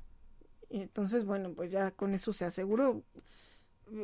Entonces, 0.70 1.24
bueno, 1.24 1.54
pues 1.54 1.72
ya 1.72 1.92
con 1.92 2.14
eso 2.14 2.34
se 2.34 2.44
aseguró. 2.44 3.02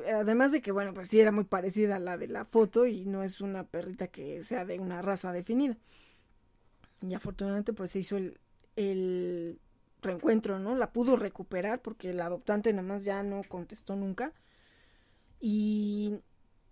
Además 0.08 0.54
de 0.54 0.62
que, 0.62 0.72
bueno, 0.72 0.94
pues 0.94 1.10
sí 1.10 1.20
era 1.20 1.34
muy 1.34 1.44
parecida 1.44 1.98
a 1.98 2.00
la 2.00 2.18
de 2.18 2.30
la 2.30 2.46
foto 2.46 2.88
y 2.88 3.06
no 3.06 3.22
es 3.26 3.42
una 3.42 3.66
perrita 3.66 4.08
que 4.08 4.42
sea 4.46 4.64
de 4.64 4.80
una 4.80 5.02
raza 5.02 5.34
definida. 5.34 5.78
Y 7.02 7.14
afortunadamente, 7.14 7.74
pues 7.74 7.92
se 7.92 8.00
hizo 8.00 8.16
el, 8.16 8.40
el 8.78 9.60
reencuentro, 10.02 10.58
¿no? 10.60 10.74
La 10.76 10.94
pudo 10.94 11.18
recuperar 11.18 11.82
porque 11.82 12.12
el 12.12 12.22
adoptante 12.22 12.72
nada 12.72 12.88
más 12.88 13.04
ya 13.04 13.22
no 13.22 13.42
contestó 13.50 13.98
nunca. 13.98 14.32
Y 15.42 16.22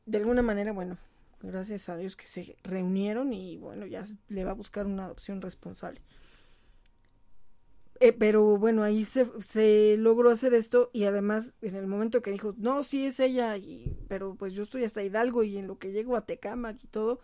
de 0.06 0.18
alguna 0.20 0.44
manera, 0.44 0.72
bueno, 0.72 0.98
gracias 1.42 1.90
a 1.90 1.98
Dios 1.98 2.16
que 2.16 2.26
se 2.26 2.56
reunieron 2.64 3.34
y 3.34 3.58
bueno, 3.58 3.86
ya 3.86 4.06
le 4.30 4.46
va 4.46 4.52
a 4.52 4.54
buscar 4.54 4.86
una 4.86 5.04
adopción 5.04 5.42
responsable. 5.42 6.00
Eh, 8.00 8.14
pero 8.14 8.58
bueno, 8.58 8.84
ahí 8.84 9.06
se, 9.06 9.28
se, 9.42 9.96
logró 9.98 10.30
hacer 10.30 10.54
esto 10.54 10.90
y 10.94 11.06
además 11.06 11.54
en 11.62 11.76
el 11.76 11.88
momento 11.88 12.22
que 12.22 12.32
dijo, 12.32 12.54
no, 12.58 12.84
sí 12.84 13.06
es 13.08 13.20
ella, 13.20 13.58
y, 13.58 13.98
pero 14.08 14.36
pues 14.36 14.54
yo 14.54 14.64
estoy 14.64 14.84
hasta 14.84 15.04
Hidalgo 15.04 15.44
y 15.44 15.58
en 15.58 15.68
lo 15.68 15.80
que 15.80 15.92
llego 15.92 16.16
a 16.16 16.26
Tecamac 16.26 16.84
y 16.84 16.88
todo, 16.88 17.20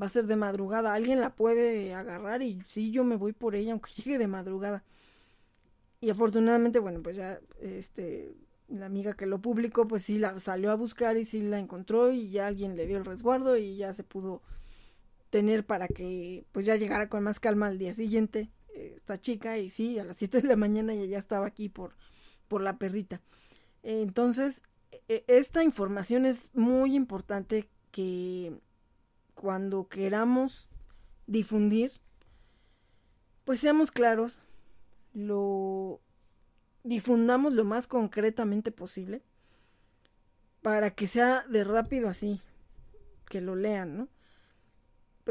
va 0.00 0.06
a 0.06 0.10
ser 0.10 0.26
de 0.26 0.36
madrugada, 0.36 0.94
alguien 0.94 1.20
la 1.20 1.34
puede 1.34 1.94
agarrar 1.94 2.42
y 2.42 2.62
sí, 2.66 2.90
yo 2.90 3.04
me 3.04 3.16
voy 3.16 3.32
por 3.32 3.54
ella 3.54 3.72
aunque 3.72 3.90
llegue 3.96 4.18
de 4.18 4.26
madrugada. 4.28 4.84
Y 6.00 6.10
afortunadamente, 6.10 6.78
bueno, 6.78 7.02
pues 7.02 7.16
ya 7.16 7.40
este 7.60 8.34
la 8.68 8.86
amiga 8.86 9.14
que 9.14 9.26
lo 9.26 9.40
publicó, 9.40 9.88
pues 9.88 10.04
sí 10.04 10.18
la 10.18 10.38
salió 10.38 10.70
a 10.70 10.76
buscar 10.76 11.16
y 11.16 11.24
sí 11.24 11.42
la 11.42 11.58
encontró 11.58 12.12
y 12.12 12.30
ya 12.30 12.46
alguien 12.46 12.76
le 12.76 12.86
dio 12.86 12.98
el 12.98 13.04
resguardo 13.04 13.56
y 13.56 13.76
ya 13.76 13.92
se 13.94 14.04
pudo 14.04 14.42
tener 15.30 15.66
para 15.66 15.88
que 15.88 16.44
pues 16.52 16.66
ya 16.66 16.76
llegara 16.76 17.08
con 17.08 17.22
más 17.24 17.40
calma 17.40 17.66
al 17.68 17.78
día 17.78 17.92
siguiente 17.94 18.50
eh, 18.74 18.94
esta 18.96 19.18
chica 19.18 19.58
y 19.58 19.70
sí, 19.70 19.98
a 19.98 20.04
las 20.04 20.16
7 20.16 20.42
de 20.42 20.48
la 20.48 20.56
mañana 20.56 20.94
ya 20.94 21.18
estaba 21.18 21.46
aquí 21.46 21.68
por, 21.68 21.94
por 22.48 22.62
la 22.62 22.78
perrita. 22.78 23.20
Entonces, 23.82 24.62
e, 25.08 25.24
esta 25.26 25.62
información 25.64 26.26
es 26.26 26.50
muy 26.54 26.94
importante 26.94 27.68
que 27.90 28.58
cuando 29.34 29.88
queramos 29.88 30.68
difundir, 31.26 31.92
pues 33.44 33.60
seamos 33.60 33.90
claros, 33.90 34.42
lo 35.12 36.00
difundamos 36.84 37.52
lo 37.52 37.64
más 37.64 37.88
concretamente 37.88 38.70
posible 38.70 39.22
para 40.62 40.94
que 40.94 41.06
sea 41.06 41.44
de 41.48 41.64
rápido 41.64 42.08
así, 42.08 42.40
que 43.28 43.40
lo 43.40 43.56
lean, 43.56 43.96
¿no? 43.96 44.08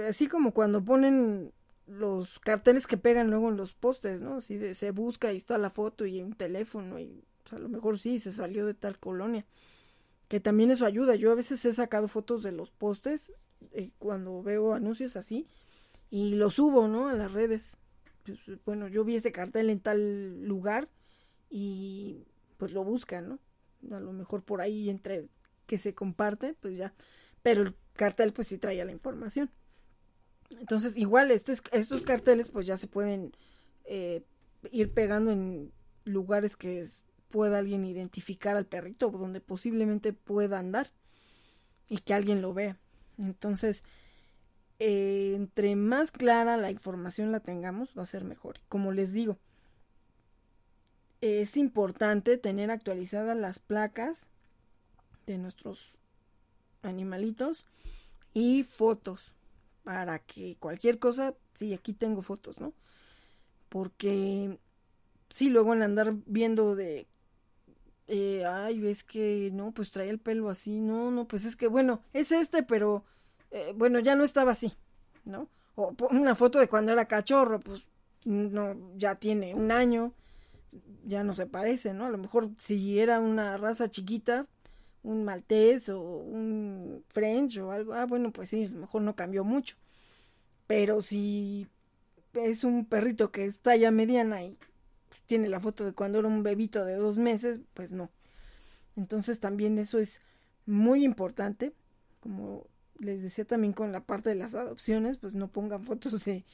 Así 0.07 0.27
como 0.27 0.53
cuando 0.53 0.83
ponen 0.83 1.53
los 1.89 2.39
carteles 2.39 2.87
que 2.87 2.97
pegan 2.97 3.29
luego 3.29 3.49
en 3.49 3.57
los 3.57 3.73
postes, 3.73 4.19
¿no? 4.21 4.35
Así 4.37 4.57
de 4.57 4.75
se 4.75 4.91
busca 4.91 5.33
y 5.33 5.37
está 5.37 5.57
la 5.57 5.69
foto 5.71 6.05
y 6.05 6.21
un 6.21 6.33
teléfono 6.33 6.99
y 6.99 7.23
a 7.51 7.59
lo 7.59 7.69
mejor 7.69 7.99
sí 7.99 8.19
se 8.19 8.31
salió 8.31 8.65
de 8.65 8.73
tal 8.75 8.99
colonia. 8.99 9.45
que 10.27 10.39
también 10.39 10.71
eso 10.71 10.85
ayuda. 10.85 11.15
Yo 11.15 11.31
a 11.31 11.35
veces 11.35 11.63
he 11.65 11.73
sacado 11.73 12.07
fotos 12.07 12.43
de 12.43 12.51
los 12.51 12.71
postes 12.71 13.31
eh, 13.73 13.91
cuando 13.99 14.43
veo 14.43 14.73
anuncios 14.73 15.15
así 15.15 15.47
y 16.11 16.35
los 16.35 16.55
subo, 16.55 16.87
¿no? 16.87 17.09
A 17.09 17.13
las 17.13 17.31
redes. 17.33 17.77
Pues, 18.25 18.39
bueno, 18.65 18.87
yo 18.87 19.03
vi 19.05 19.15
ese 19.17 19.31
cartel 19.31 19.69
en 19.69 19.79
tal 19.81 20.43
lugar 20.45 20.89
y 21.49 22.25
pues 22.57 22.73
lo 22.73 22.83
buscan, 22.83 23.29
¿no? 23.29 23.39
A 23.95 23.99
lo 23.99 24.13
mejor 24.13 24.43
por 24.43 24.61
ahí 24.61 24.89
entre 24.89 25.29
que 25.67 25.77
se 25.77 25.93
comparte, 25.95 26.55
pues 26.61 26.77
ya. 26.77 26.93
Pero 27.43 27.61
el 27.63 27.75
cartel 27.93 28.33
pues 28.33 28.47
sí 28.49 28.57
traía 28.57 28.85
la 28.85 28.91
información. 28.91 29.49
Entonces, 30.57 30.97
igual 30.97 31.31
estos 31.31 31.61
carteles 32.01 32.49
pues 32.49 32.65
ya 32.65 32.77
se 32.77 32.87
pueden 32.87 33.33
eh, 33.85 34.23
ir 34.71 34.93
pegando 34.93 35.31
en 35.31 35.71
lugares 36.05 36.57
que 36.57 36.85
pueda 37.29 37.59
alguien 37.59 37.85
identificar 37.85 38.57
al 38.57 38.65
perrito, 38.65 39.09
donde 39.09 39.41
posiblemente 39.41 40.13
pueda 40.13 40.59
andar 40.59 40.91
y 41.87 41.99
que 41.99 42.13
alguien 42.13 42.41
lo 42.41 42.53
vea. 42.53 42.77
Entonces, 43.17 43.83
eh, 44.79 45.33
entre 45.35 45.75
más 45.75 46.11
clara 46.11 46.57
la 46.57 46.71
información 46.71 47.31
la 47.31 47.39
tengamos, 47.39 47.93
va 47.97 48.03
a 48.03 48.07
ser 48.07 48.23
mejor. 48.23 48.59
Como 48.69 48.91
les 48.91 49.13
digo, 49.13 49.37
es 51.21 51.57
importante 51.57 52.37
tener 52.37 52.71
actualizadas 52.71 53.37
las 53.37 53.59
placas 53.59 54.27
de 55.25 55.37
nuestros 55.37 55.97
animalitos 56.81 57.65
y 58.33 58.63
fotos 58.63 59.35
para 59.89 60.19
que 60.19 60.55
cualquier 60.59 60.99
cosa, 60.99 61.33
sí, 61.55 61.73
aquí 61.73 61.93
tengo 61.93 62.21
fotos, 62.21 62.59
¿no? 62.59 62.73
Porque 63.69 64.59
sí, 65.29 65.49
luego 65.49 65.73
en 65.73 65.81
andar 65.81 66.13
viendo 66.27 66.75
de, 66.75 67.07
eh, 68.05 68.45
ay, 68.45 68.79
ves 68.79 69.03
que 69.03 69.49
no, 69.51 69.71
pues 69.71 69.89
trae 69.89 70.11
el 70.11 70.19
pelo 70.19 70.51
así, 70.51 70.79
no, 70.79 71.09
no, 71.09 71.27
pues 71.27 71.43
es 71.43 71.55
que 71.55 71.65
bueno, 71.65 72.03
es 72.13 72.31
este, 72.31 72.61
pero 72.61 73.03
eh, 73.49 73.73
bueno, 73.75 73.97
ya 73.97 74.13
no 74.13 74.23
estaba 74.23 74.51
así, 74.51 74.75
¿no? 75.25 75.49
O 75.73 75.95
una 76.11 76.35
foto 76.35 76.59
de 76.59 76.69
cuando 76.69 76.91
era 76.91 77.05
cachorro, 77.05 77.59
pues 77.59 77.87
no, 78.25 78.77
ya 78.95 79.15
tiene 79.15 79.55
un 79.55 79.71
año, 79.71 80.13
ya 81.03 81.23
no 81.23 81.33
se 81.33 81.47
parece, 81.47 81.95
¿no? 81.95 82.05
A 82.05 82.11
lo 82.11 82.19
mejor 82.19 82.51
si 82.59 82.99
era 82.99 83.19
una 83.19 83.57
raza 83.57 83.89
chiquita, 83.89 84.45
un 85.03 85.23
maltés 85.23 85.89
o 85.89 86.01
un 86.01 87.03
french 87.09 87.57
o 87.59 87.71
algo, 87.71 87.93
ah, 87.93 88.05
bueno, 88.05 88.31
pues 88.31 88.49
sí, 88.49 88.65
a 88.65 88.69
lo 88.69 88.81
mejor 88.81 89.01
no 89.01 89.15
cambió 89.15 89.43
mucho. 89.43 89.75
Pero 90.67 91.01
si 91.01 91.67
es 92.33 92.63
un 92.63 92.85
perrito 92.85 93.31
que 93.31 93.45
está 93.45 93.75
ya 93.75 93.91
mediana 93.91 94.43
y 94.43 94.57
tiene 95.25 95.49
la 95.49 95.59
foto 95.59 95.85
de 95.85 95.93
cuando 95.93 96.19
era 96.19 96.27
un 96.27 96.43
bebito 96.43 96.85
de 96.85 96.95
dos 96.95 97.17
meses, 97.17 97.61
pues 97.73 97.91
no. 97.91 98.09
Entonces 98.95 99.39
también 99.39 99.77
eso 99.77 99.99
es 99.99 100.21
muy 100.65 101.03
importante, 101.03 101.73
como 102.19 102.67
les 102.99 103.21
decía 103.21 103.45
también 103.45 103.73
con 103.73 103.91
la 103.91 104.01
parte 104.01 104.29
de 104.29 104.35
las 104.35 104.55
adopciones, 104.55 105.17
pues 105.17 105.35
no 105.35 105.47
pongan 105.47 105.83
fotos 105.83 106.25
de, 106.25 106.45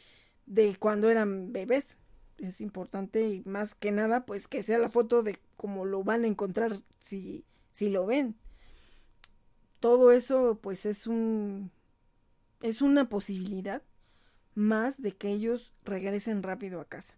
de 0.46 0.76
cuando 0.78 1.10
eran 1.10 1.52
bebés. 1.52 1.98
Es 2.38 2.60
importante 2.60 3.30
y 3.30 3.44
más 3.46 3.76
que 3.76 3.92
nada, 3.92 4.26
pues 4.26 4.48
que 4.48 4.62
sea 4.62 4.78
la 4.78 4.90
foto 4.90 5.24
de 5.24 5.40
cómo 5.56 5.86
lo 5.86 6.04
van 6.04 6.26
a 6.26 6.28
encontrar 6.28 6.82
si, 7.00 7.46
si 7.76 7.90
lo 7.90 8.06
ven. 8.06 8.38
Todo 9.82 10.14
eso, 10.14 10.60
pues 10.62 10.86
es 10.86 11.08
un, 11.08 11.72
es 12.62 12.82
una 12.82 13.10
posibilidad 13.10 13.82
más 14.54 15.02
de 15.02 15.12
que 15.12 15.30
ellos 15.30 15.74
regresen 15.84 16.42
rápido 16.42 16.80
a 16.80 16.86
casa. 16.86 17.16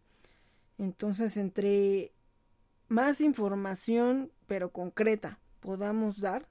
Entonces, 0.80 1.38
entre 1.38 2.12
más 2.88 3.22
información, 3.22 4.32
pero 4.48 4.72
concreta, 4.72 5.40
podamos 5.60 6.20
dar, 6.22 6.50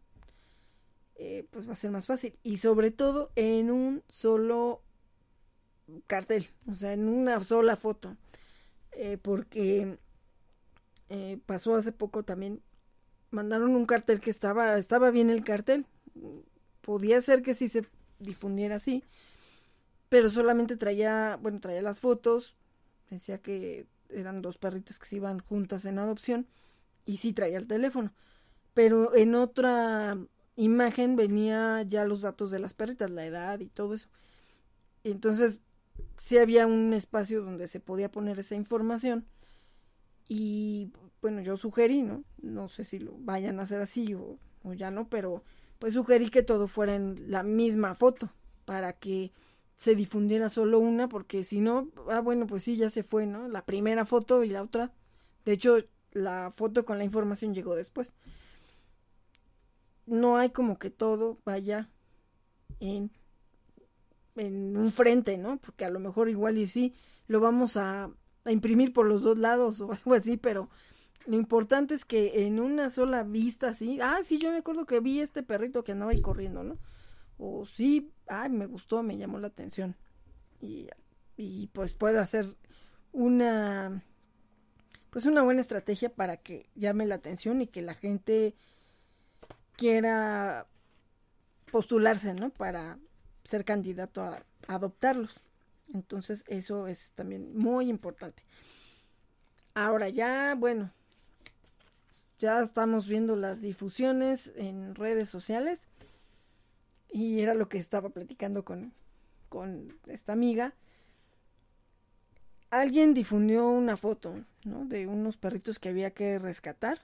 eh, 1.16 1.48
pues 1.50 1.68
va 1.68 1.72
a 1.72 1.76
ser 1.76 1.90
más 1.90 2.06
fácil. 2.06 2.38
Y 2.44 2.58
sobre 2.58 2.92
todo 2.92 3.32
en 3.34 3.72
un 3.72 4.04
solo 4.08 4.84
cartel, 6.06 6.46
o 6.70 6.74
sea, 6.74 6.92
en 6.92 7.08
una 7.08 7.42
sola 7.42 7.74
foto. 7.74 8.16
Eh, 8.92 9.18
porque 9.20 9.98
eh, 11.08 11.40
pasó 11.44 11.74
hace 11.74 11.90
poco 11.90 12.22
también, 12.22 12.62
mandaron 13.30 13.74
un 13.74 13.86
cartel 13.86 14.20
que 14.20 14.30
estaba, 14.30 14.76
estaba 14.78 15.10
bien 15.10 15.30
el 15.30 15.44
cartel. 15.44 15.86
Podía 16.80 17.20
ser 17.22 17.42
que 17.42 17.54
sí 17.54 17.68
se 17.68 17.86
difundiera 18.18 18.76
así, 18.76 19.04
pero 20.08 20.30
solamente 20.30 20.76
traía, 20.76 21.38
bueno, 21.40 21.60
traía 21.60 21.82
las 21.82 22.00
fotos, 22.00 22.54
decía 23.10 23.38
que 23.38 23.86
eran 24.08 24.42
dos 24.42 24.56
perritas 24.58 24.98
que 24.98 25.06
se 25.06 25.16
iban 25.16 25.40
juntas 25.40 25.84
en 25.84 25.98
adopción 25.98 26.46
y 27.04 27.18
sí 27.18 27.32
traía 27.32 27.58
el 27.58 27.66
teléfono. 27.66 28.12
Pero 28.74 29.14
en 29.14 29.34
otra 29.34 30.16
imagen 30.56 31.16
venía 31.16 31.82
ya 31.82 32.04
los 32.04 32.22
datos 32.22 32.50
de 32.50 32.58
las 32.58 32.74
perritas, 32.74 33.10
la 33.10 33.26
edad 33.26 33.60
y 33.60 33.68
todo 33.68 33.94
eso. 33.94 34.08
Entonces, 35.04 35.60
sí 36.18 36.38
había 36.38 36.66
un 36.66 36.92
espacio 36.92 37.42
donde 37.42 37.68
se 37.68 37.80
podía 37.80 38.10
poner 38.10 38.38
esa 38.38 38.54
información. 38.54 39.26
Y 40.28 40.90
bueno, 41.22 41.40
yo 41.42 41.56
sugerí, 41.56 42.02
¿no? 42.02 42.24
No 42.42 42.68
sé 42.68 42.84
si 42.84 42.98
lo 42.98 43.14
vayan 43.18 43.60
a 43.60 43.64
hacer 43.64 43.80
así 43.80 44.14
o, 44.14 44.38
o 44.62 44.72
ya 44.74 44.90
no, 44.90 45.08
pero 45.08 45.42
pues 45.78 45.94
sugerí 45.94 46.30
que 46.30 46.42
todo 46.42 46.68
fuera 46.68 46.94
en 46.94 47.30
la 47.30 47.42
misma 47.42 47.94
foto 47.94 48.30
para 48.64 48.92
que 48.94 49.32
se 49.76 49.94
difundiera 49.94 50.48
solo 50.48 50.78
una, 50.78 51.08
porque 51.08 51.44
si 51.44 51.60
no, 51.60 51.88
ah, 52.10 52.20
bueno, 52.20 52.46
pues 52.46 52.62
sí, 52.62 52.76
ya 52.76 52.90
se 52.90 53.02
fue, 53.02 53.26
¿no? 53.26 53.48
La 53.48 53.64
primera 53.64 54.04
foto 54.04 54.42
y 54.42 54.48
la 54.50 54.62
otra. 54.62 54.92
De 55.44 55.52
hecho, 55.52 55.78
la 56.12 56.50
foto 56.50 56.84
con 56.84 56.98
la 56.98 57.04
información 57.04 57.54
llegó 57.54 57.74
después. 57.74 58.14
No 60.06 60.38
hay 60.38 60.50
como 60.50 60.78
que 60.78 60.90
todo 60.90 61.38
vaya 61.44 61.90
en, 62.80 63.10
en 64.36 64.76
un 64.76 64.92
frente, 64.92 65.38
¿no? 65.38 65.58
Porque 65.58 65.84
a 65.84 65.90
lo 65.90 66.00
mejor 66.00 66.28
igual 66.28 66.58
y 66.58 66.66
sí, 66.66 66.94
lo 67.28 67.40
vamos 67.40 67.76
a, 67.76 68.10
a 68.44 68.52
imprimir 68.52 68.92
por 68.92 69.06
los 69.06 69.22
dos 69.22 69.38
lados 69.38 69.80
o 69.80 69.92
algo 69.92 70.14
así, 70.14 70.36
pero 70.36 70.68
lo 71.26 71.36
importante 71.36 71.94
es 71.94 72.04
que 72.04 72.46
en 72.46 72.60
una 72.60 72.90
sola 72.90 73.22
vista, 73.22 73.74
sí, 73.74 73.98
ah, 74.00 74.18
sí, 74.22 74.38
yo 74.38 74.50
me 74.50 74.58
acuerdo 74.58 74.86
que 74.86 75.00
vi 75.00 75.20
este 75.20 75.42
perrito 75.42 75.84
que 75.84 75.92
andaba 75.92 76.12
ahí 76.12 76.20
corriendo, 76.20 76.62
¿no? 76.62 76.78
o 77.38 77.66
sí, 77.66 78.12
ay, 78.26 78.50
me 78.50 78.66
gustó, 78.66 79.02
me 79.02 79.16
llamó 79.16 79.38
la 79.38 79.48
atención. 79.48 79.96
Y, 80.60 80.88
y 81.36 81.68
pues 81.68 81.92
puede 81.92 82.18
hacer 82.18 82.56
una 83.12 84.02
pues 85.10 85.24
una 85.24 85.42
buena 85.42 85.60
estrategia 85.62 86.10
para 86.14 86.36
que 86.36 86.68
llame 86.74 87.06
la 87.06 87.14
atención 87.14 87.62
y 87.62 87.66
que 87.66 87.80
la 87.80 87.94
gente 87.94 88.54
quiera 89.76 90.66
postularse, 91.72 92.34
¿no? 92.34 92.50
Para 92.50 92.98
ser 93.44 93.64
candidato 93.64 94.22
a, 94.22 94.44
a 94.68 94.74
adoptarlos. 94.74 95.40
Entonces 95.94 96.44
eso 96.48 96.86
es 96.86 97.12
también 97.12 97.56
muy 97.56 97.88
importante. 97.88 98.42
Ahora 99.74 100.08
ya, 100.10 100.54
bueno, 100.54 100.90
ya 102.38 102.60
estamos 102.60 103.06
viendo 103.06 103.36
las 103.36 103.60
difusiones 103.60 104.52
en 104.56 104.94
redes 104.94 105.28
sociales 105.28 105.88
y 107.10 107.40
era 107.40 107.54
lo 107.54 107.68
que 107.68 107.78
estaba 107.78 108.10
platicando 108.10 108.64
con, 108.64 108.92
con 109.48 109.98
esta 110.06 110.32
amiga. 110.32 110.74
Alguien 112.70 113.14
difundió 113.14 113.68
una 113.68 113.96
foto, 113.96 114.44
¿no? 114.64 114.84
De 114.84 115.06
unos 115.06 115.36
perritos 115.36 115.78
que 115.78 115.88
había 115.88 116.10
que 116.10 116.38
rescatar. 116.38 117.00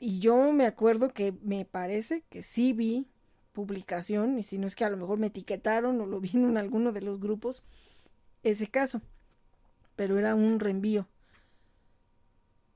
Y 0.00 0.18
yo 0.18 0.52
me 0.52 0.66
acuerdo 0.66 1.10
que 1.10 1.32
me 1.42 1.64
parece 1.64 2.22
que 2.28 2.42
sí 2.42 2.72
vi 2.72 3.06
publicación, 3.52 4.38
y 4.38 4.42
si 4.42 4.58
no 4.58 4.66
es 4.66 4.74
que 4.74 4.84
a 4.84 4.90
lo 4.90 4.96
mejor 4.96 5.18
me 5.18 5.28
etiquetaron 5.28 6.00
o 6.00 6.06
lo 6.06 6.20
vi 6.20 6.30
en 6.34 6.56
alguno 6.56 6.92
de 6.92 7.02
los 7.02 7.20
grupos, 7.20 7.62
ese 8.42 8.66
caso. 8.66 9.00
Pero 9.94 10.18
era 10.18 10.34
un 10.34 10.58
reenvío. 10.58 11.06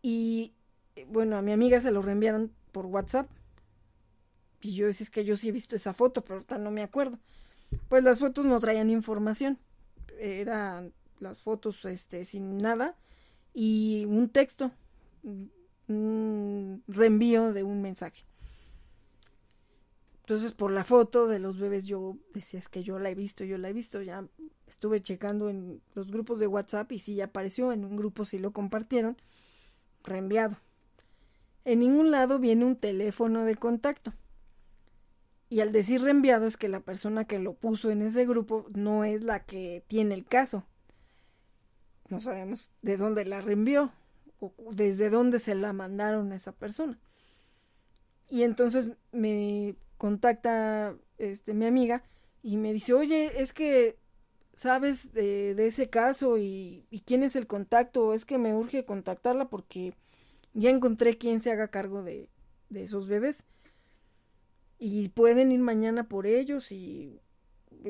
Y 0.02 0.52
bueno, 1.08 1.36
a 1.36 1.42
mi 1.42 1.52
amiga 1.52 1.80
se 1.80 1.90
lo 1.90 2.02
reenviaron 2.02 2.52
por 2.72 2.86
WhatsApp. 2.86 3.28
Y 4.60 4.74
yo 4.74 4.86
decía, 4.86 5.04
es 5.04 5.10
que 5.10 5.24
yo 5.24 5.36
sí 5.36 5.48
he 5.48 5.52
visto 5.52 5.76
esa 5.76 5.92
foto, 5.92 6.22
pero 6.22 6.34
ahorita 6.34 6.58
no 6.58 6.70
me 6.70 6.82
acuerdo. 6.82 7.18
Pues 7.88 8.02
las 8.02 8.18
fotos 8.18 8.44
no 8.44 8.58
traían 8.60 8.90
información. 8.90 9.58
Eran 10.18 10.92
las 11.20 11.40
fotos 11.40 11.84
este, 11.84 12.24
sin 12.24 12.58
nada 12.58 12.96
y 13.54 14.04
un 14.06 14.28
texto, 14.28 14.70
un 15.88 16.82
reenvío 16.86 17.52
de 17.52 17.62
un 17.62 17.82
mensaje. 17.82 18.24
Entonces, 20.20 20.52
por 20.52 20.70
la 20.70 20.84
foto 20.84 21.26
de 21.26 21.38
los 21.38 21.58
bebés, 21.58 21.86
yo 21.86 22.18
decía, 22.34 22.60
es 22.60 22.68
que 22.68 22.82
yo 22.82 22.98
la 22.98 23.10
he 23.10 23.14
visto, 23.14 23.44
yo 23.44 23.56
la 23.56 23.70
he 23.70 23.72
visto. 23.72 24.02
Ya 24.02 24.28
estuve 24.66 25.00
checando 25.00 25.48
en 25.48 25.80
los 25.94 26.10
grupos 26.10 26.38
de 26.38 26.46
WhatsApp 26.46 26.92
y 26.92 26.98
sí 26.98 27.14
ya 27.14 27.24
apareció. 27.24 27.72
En 27.72 27.84
un 27.84 27.96
grupo 27.96 28.26
sí 28.26 28.38
lo 28.38 28.52
compartieron, 28.52 29.16
reenviado. 30.04 30.58
En 31.68 31.80
ningún 31.80 32.10
lado 32.10 32.38
viene 32.38 32.64
un 32.64 32.76
teléfono 32.76 33.44
de 33.44 33.54
contacto. 33.54 34.14
Y 35.50 35.60
al 35.60 35.70
decir 35.70 36.00
reenviado 36.00 36.46
es 36.46 36.56
que 36.56 36.66
la 36.66 36.80
persona 36.80 37.26
que 37.26 37.38
lo 37.38 37.52
puso 37.52 37.90
en 37.90 38.00
ese 38.00 38.24
grupo 38.24 38.64
no 38.74 39.04
es 39.04 39.20
la 39.20 39.44
que 39.44 39.84
tiene 39.86 40.14
el 40.14 40.24
caso. 40.24 40.64
No 42.08 42.22
sabemos 42.22 42.70
de 42.80 42.96
dónde 42.96 43.26
la 43.26 43.42
reenvió 43.42 43.92
o 44.40 44.54
desde 44.72 45.10
dónde 45.10 45.40
se 45.40 45.54
la 45.54 45.74
mandaron 45.74 46.32
a 46.32 46.36
esa 46.36 46.52
persona. 46.52 46.98
Y 48.30 48.44
entonces 48.44 48.92
me 49.12 49.76
contacta 49.98 50.96
este, 51.18 51.52
mi 51.52 51.66
amiga 51.66 52.02
y 52.42 52.56
me 52.56 52.72
dice, 52.72 52.94
oye, 52.94 53.42
es 53.42 53.52
que 53.52 53.98
sabes 54.54 55.12
de, 55.12 55.66
ese 55.66 55.90
caso 55.90 56.38
y, 56.38 56.86
quién 57.04 57.22
es 57.22 57.36
el 57.36 57.46
contacto, 57.46 58.14
es 58.14 58.24
que 58.24 58.38
me 58.38 58.54
urge 58.54 58.86
contactarla 58.86 59.50
porque 59.50 59.92
ya 60.58 60.70
encontré 60.70 61.16
quién 61.18 61.40
se 61.40 61.52
haga 61.52 61.68
cargo 61.68 62.02
de, 62.02 62.28
de 62.68 62.82
esos 62.84 63.06
bebés. 63.08 63.44
Y 64.78 65.08
pueden 65.10 65.52
ir 65.52 65.60
mañana 65.60 66.08
por 66.08 66.26
ellos 66.26 66.70
y, 66.72 67.20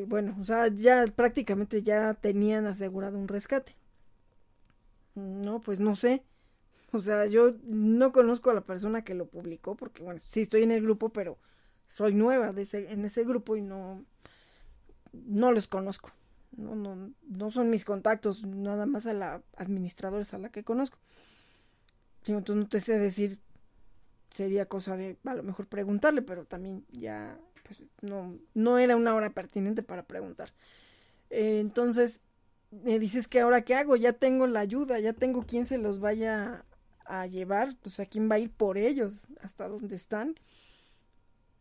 bueno, 0.06 0.36
o 0.40 0.44
sea, 0.44 0.68
ya 0.68 1.04
prácticamente 1.14 1.82
ya 1.82 2.14
tenían 2.14 2.66
asegurado 2.66 3.18
un 3.18 3.28
rescate. 3.28 3.74
No, 5.14 5.60
pues 5.60 5.80
no 5.80 5.96
sé. 5.96 6.22
O 6.92 7.00
sea, 7.00 7.26
yo 7.26 7.52
no 7.64 8.12
conozco 8.12 8.50
a 8.50 8.54
la 8.54 8.62
persona 8.62 9.04
que 9.04 9.14
lo 9.14 9.26
publicó 9.26 9.76
porque, 9.76 10.02
bueno, 10.02 10.20
sí 10.30 10.42
estoy 10.42 10.62
en 10.62 10.72
el 10.72 10.82
grupo, 10.82 11.10
pero 11.10 11.38
soy 11.86 12.14
nueva 12.14 12.52
de 12.52 12.62
ese, 12.62 12.92
en 12.92 13.04
ese 13.04 13.24
grupo 13.24 13.56
y 13.56 13.62
no, 13.62 14.04
no 15.12 15.52
los 15.52 15.68
conozco. 15.68 16.10
No, 16.56 16.74
no, 16.74 17.12
no 17.28 17.50
son 17.50 17.70
mis 17.70 17.84
contactos, 17.84 18.44
nada 18.44 18.86
más 18.86 19.06
a 19.06 19.12
la 19.12 19.42
administradora 19.56 20.24
a 20.32 20.38
la 20.38 20.50
que 20.50 20.64
conozco. 20.64 20.98
Entonces 22.36 22.62
no 22.64 22.68
te 22.68 22.80
sé 22.80 22.98
decir, 22.98 23.38
sería 24.30 24.66
cosa 24.66 24.96
de 24.96 25.16
a 25.24 25.34
lo 25.34 25.42
mejor 25.42 25.66
preguntarle, 25.66 26.22
pero 26.22 26.44
también 26.44 26.84
ya 26.92 27.38
pues, 27.64 27.82
no, 28.02 28.38
no 28.54 28.78
era 28.78 28.96
una 28.96 29.14
hora 29.14 29.30
pertinente 29.30 29.82
para 29.82 30.02
preguntar. 30.02 30.50
Eh, 31.30 31.60
entonces, 31.60 32.20
me 32.70 32.98
dices 32.98 33.28
que 33.28 33.40
ahora 33.40 33.62
qué 33.62 33.74
hago, 33.74 33.96
ya 33.96 34.12
tengo 34.12 34.46
la 34.46 34.60
ayuda, 34.60 34.98
ya 34.98 35.12
tengo 35.12 35.44
quien 35.44 35.66
se 35.66 35.78
los 35.78 36.00
vaya 36.00 36.64
a 37.06 37.26
llevar, 37.26 37.76
pues 37.82 37.98
a 38.00 38.06
quién 38.06 38.30
va 38.30 38.36
a 38.36 38.40
ir 38.40 38.50
por 38.50 38.76
ellos, 38.76 39.28
hasta 39.40 39.68
dónde 39.68 39.96
están. 39.96 40.34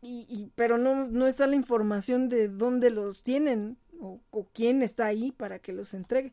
Y, 0.02 0.26
y 0.28 0.52
pero 0.54 0.78
no, 0.78 1.06
no 1.06 1.26
está 1.26 1.46
la 1.46 1.56
información 1.56 2.28
de 2.28 2.48
dónde 2.48 2.90
los 2.90 3.22
tienen, 3.22 3.78
o, 4.00 4.48
quién 4.52 4.82
está 4.82 5.06
ahí 5.06 5.32
para 5.32 5.58
que 5.58 5.72
los 5.72 5.94
entregue. 5.94 6.32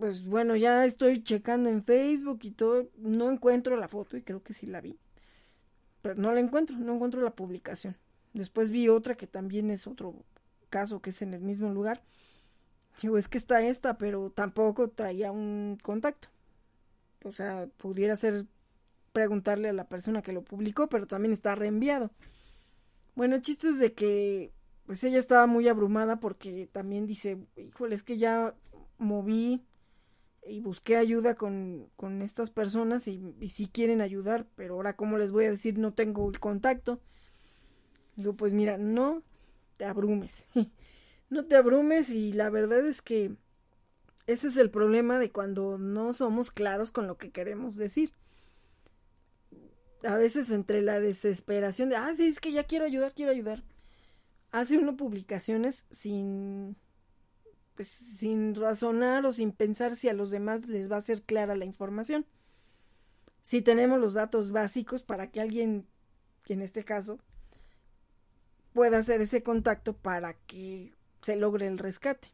Pues 0.00 0.24
bueno, 0.24 0.56
ya 0.56 0.86
estoy 0.86 1.22
checando 1.22 1.68
en 1.68 1.84
Facebook 1.84 2.38
y 2.44 2.52
todo, 2.52 2.88
no 2.96 3.30
encuentro 3.30 3.76
la 3.76 3.86
foto 3.86 4.16
y 4.16 4.22
creo 4.22 4.42
que 4.42 4.54
sí 4.54 4.64
la 4.64 4.80
vi. 4.80 4.98
Pero 6.00 6.14
no 6.14 6.32
la 6.32 6.40
encuentro, 6.40 6.74
no 6.78 6.94
encuentro 6.94 7.20
la 7.20 7.34
publicación. 7.34 7.98
Después 8.32 8.70
vi 8.70 8.88
otra 8.88 9.14
que 9.14 9.26
también 9.26 9.70
es 9.70 9.86
otro 9.86 10.14
caso 10.70 11.02
que 11.02 11.10
es 11.10 11.20
en 11.20 11.34
el 11.34 11.42
mismo 11.42 11.70
lugar. 11.70 12.02
Digo, 13.02 13.18
es 13.18 13.28
que 13.28 13.36
está 13.36 13.60
esta, 13.60 13.98
pero 13.98 14.30
tampoco 14.30 14.88
traía 14.88 15.32
un 15.32 15.78
contacto. 15.82 16.28
O 17.22 17.32
sea, 17.32 17.66
pudiera 17.76 18.16
ser 18.16 18.46
preguntarle 19.12 19.68
a 19.68 19.74
la 19.74 19.86
persona 19.86 20.22
que 20.22 20.32
lo 20.32 20.40
publicó, 20.42 20.88
pero 20.88 21.06
también 21.06 21.34
está 21.34 21.54
reenviado. 21.56 22.10
Bueno, 23.16 23.36
el 23.36 23.42
chiste 23.42 23.68
es 23.68 23.78
de 23.78 23.92
que 23.92 24.54
pues 24.86 25.04
ella 25.04 25.18
estaba 25.18 25.46
muy 25.46 25.68
abrumada 25.68 26.20
porque 26.20 26.70
también 26.72 27.06
dice, 27.06 27.36
híjole, 27.58 27.94
es 27.94 28.02
que 28.02 28.16
ya 28.16 28.54
moví 28.96 29.62
y 30.46 30.60
busqué 30.60 30.96
ayuda 30.96 31.34
con, 31.34 31.88
con 31.96 32.22
estas 32.22 32.50
personas 32.50 33.06
y, 33.08 33.34
y 33.40 33.48
sí 33.48 33.68
quieren 33.72 34.00
ayudar, 34.00 34.46
pero 34.56 34.74
ahora 34.74 34.96
cómo 34.96 35.18
les 35.18 35.32
voy 35.32 35.44
a 35.44 35.50
decir 35.50 35.78
no 35.78 35.92
tengo 35.92 36.28
el 36.28 36.40
contacto. 36.40 37.00
Digo, 38.16 38.34
pues 38.34 38.52
mira, 38.52 38.78
no 38.78 39.22
te 39.76 39.84
abrumes, 39.84 40.46
no 41.30 41.44
te 41.44 41.56
abrumes 41.56 42.10
y 42.10 42.32
la 42.32 42.50
verdad 42.50 42.86
es 42.86 43.02
que 43.02 43.36
ese 44.26 44.48
es 44.48 44.56
el 44.56 44.70
problema 44.70 45.18
de 45.18 45.30
cuando 45.30 45.78
no 45.78 46.12
somos 46.12 46.50
claros 46.50 46.92
con 46.92 47.06
lo 47.06 47.16
que 47.16 47.30
queremos 47.30 47.76
decir. 47.76 48.12
A 50.02 50.16
veces 50.16 50.50
entre 50.50 50.80
la 50.80 50.98
desesperación 50.98 51.90
de, 51.90 51.96
ah, 51.96 52.14
sí, 52.14 52.26
es 52.26 52.40
que 52.40 52.52
ya 52.52 52.64
quiero 52.64 52.86
ayudar, 52.86 53.12
quiero 53.12 53.32
ayudar 53.32 53.62
hace 54.52 54.78
uno 54.78 54.96
publicaciones 54.96 55.84
sin 55.90 56.76
pues 57.80 57.88
sin 57.88 58.54
razonar 58.54 59.24
o 59.24 59.32
sin 59.32 59.52
pensar 59.52 59.96
si 59.96 60.10
a 60.10 60.12
los 60.12 60.30
demás 60.30 60.66
les 60.66 60.92
va 60.92 60.98
a 60.98 61.00
ser 61.00 61.22
clara 61.22 61.56
la 61.56 61.64
información. 61.64 62.26
Si 63.40 63.62
tenemos 63.62 63.98
los 63.98 64.12
datos 64.12 64.50
básicos 64.50 65.02
para 65.02 65.30
que 65.30 65.40
alguien, 65.40 65.86
en 66.48 66.60
este 66.60 66.84
caso, 66.84 67.20
pueda 68.74 68.98
hacer 68.98 69.22
ese 69.22 69.42
contacto 69.42 69.94
para 69.94 70.34
que 70.34 70.92
se 71.22 71.36
logre 71.36 71.68
el 71.68 71.78
rescate. 71.78 72.28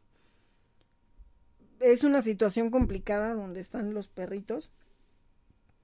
Es 1.79 2.03
una 2.03 2.21
situación 2.21 2.69
complicada 2.69 3.33
donde 3.33 3.61
están 3.61 3.93
los 3.93 4.09
perritos. 4.09 4.69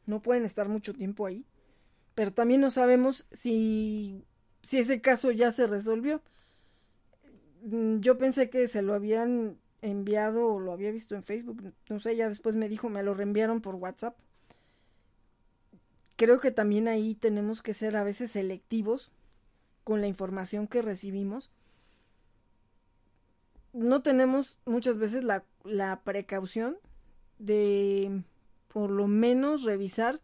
No 0.08 0.22
pueden 0.22 0.44
estar 0.44 0.68
mucho 0.68 0.94
tiempo 0.94 1.26
ahí. 1.26 1.46
Pero 2.16 2.34
también 2.34 2.60
no 2.60 2.70
sabemos 2.70 3.26
si 3.32 4.26
si 4.62 4.80
ese 4.80 5.00
caso 5.00 5.32
ya 5.32 5.54
se 5.54 5.68
resolvió. 5.68 6.22
Mm, 7.64 8.00
yo 8.02 8.18
pensé 8.18 8.50
que 8.50 8.68
se 8.68 8.82
lo 8.82 8.94
habían 8.94 9.58
enviado 9.82 10.48
o 10.48 10.60
lo 10.60 10.74
había 10.74 10.92
visto 10.92 11.16
en 11.16 11.24
Facebook, 11.24 11.74
no 11.90 12.00
sé, 12.00 12.16
ya 12.16 12.30
después 12.30 12.56
me 12.56 12.70
dijo, 12.70 12.90
me 12.90 13.04
lo 13.04 13.14
reenviaron 13.14 13.62
por 13.62 13.76
WhatsApp. 13.76 14.16
Creo 16.16 16.40
que 16.40 16.52
también 16.52 16.88
ahí 16.88 17.16
tenemos 17.16 17.62
que 17.62 17.74
ser 17.74 17.98
a 17.98 18.04
veces 18.04 18.32
selectivos 18.32 19.12
con 19.84 20.02
la 20.02 20.08
información 20.08 20.68
que 20.68 20.82
recibimos. 20.82 21.50
No 23.74 24.04
tenemos 24.04 24.58
muchas 24.66 24.98
veces 24.98 25.24
la, 25.24 25.44
la 25.64 26.02
precaución 26.04 26.78
de 27.40 28.24
por 28.68 28.90
lo 28.90 29.08
menos 29.08 29.64
revisar 29.64 30.22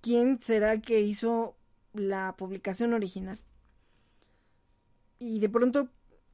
quién 0.00 0.40
será 0.40 0.72
el 0.72 0.82
que 0.82 1.00
hizo 1.00 1.56
la 1.94 2.34
publicación 2.36 2.92
original. 2.92 3.38
Y 5.18 5.40
de 5.40 5.48
pronto, 5.48 5.88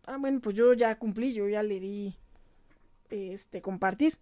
ah, 0.08 0.16
bueno, 0.18 0.40
pues 0.40 0.56
yo 0.56 0.72
ya 0.72 0.98
cumplí, 0.98 1.32
yo 1.32 1.48
ya 1.48 1.62
le 1.62 1.80
di 1.80 2.16
este 3.10 3.62
compartir. 3.62 4.18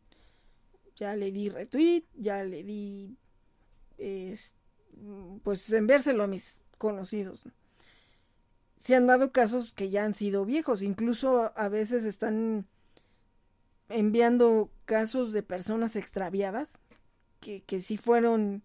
Ya 0.97 1.15
le 1.15 1.31
di 1.31 1.51
retweet, 1.51 2.05
ya 2.15 2.43
le 2.43 2.63
di 2.63 3.17
pues 5.43 5.73
enviárselo 5.73 6.25
a 6.25 6.27
mis 6.27 6.57
conocidos. 6.79 7.45
Se 8.77 8.95
han 8.95 9.07
dado 9.07 9.33
casos 9.33 9.73
que 9.73 9.91
ya 9.91 10.05
han 10.05 10.15
sido 10.15 10.45
viejos, 10.45 10.83
incluso 10.83 11.53
a 11.57 11.69
veces 11.69 12.05
están 12.05 12.67
enviando 13.89 14.71
casos 14.85 15.33
de 15.33 15.43
personas 15.43 15.97
extraviadas 15.97 16.79
que, 17.41 17.63
que 17.63 17.81
sí 17.81 17.97
fueron 17.97 18.63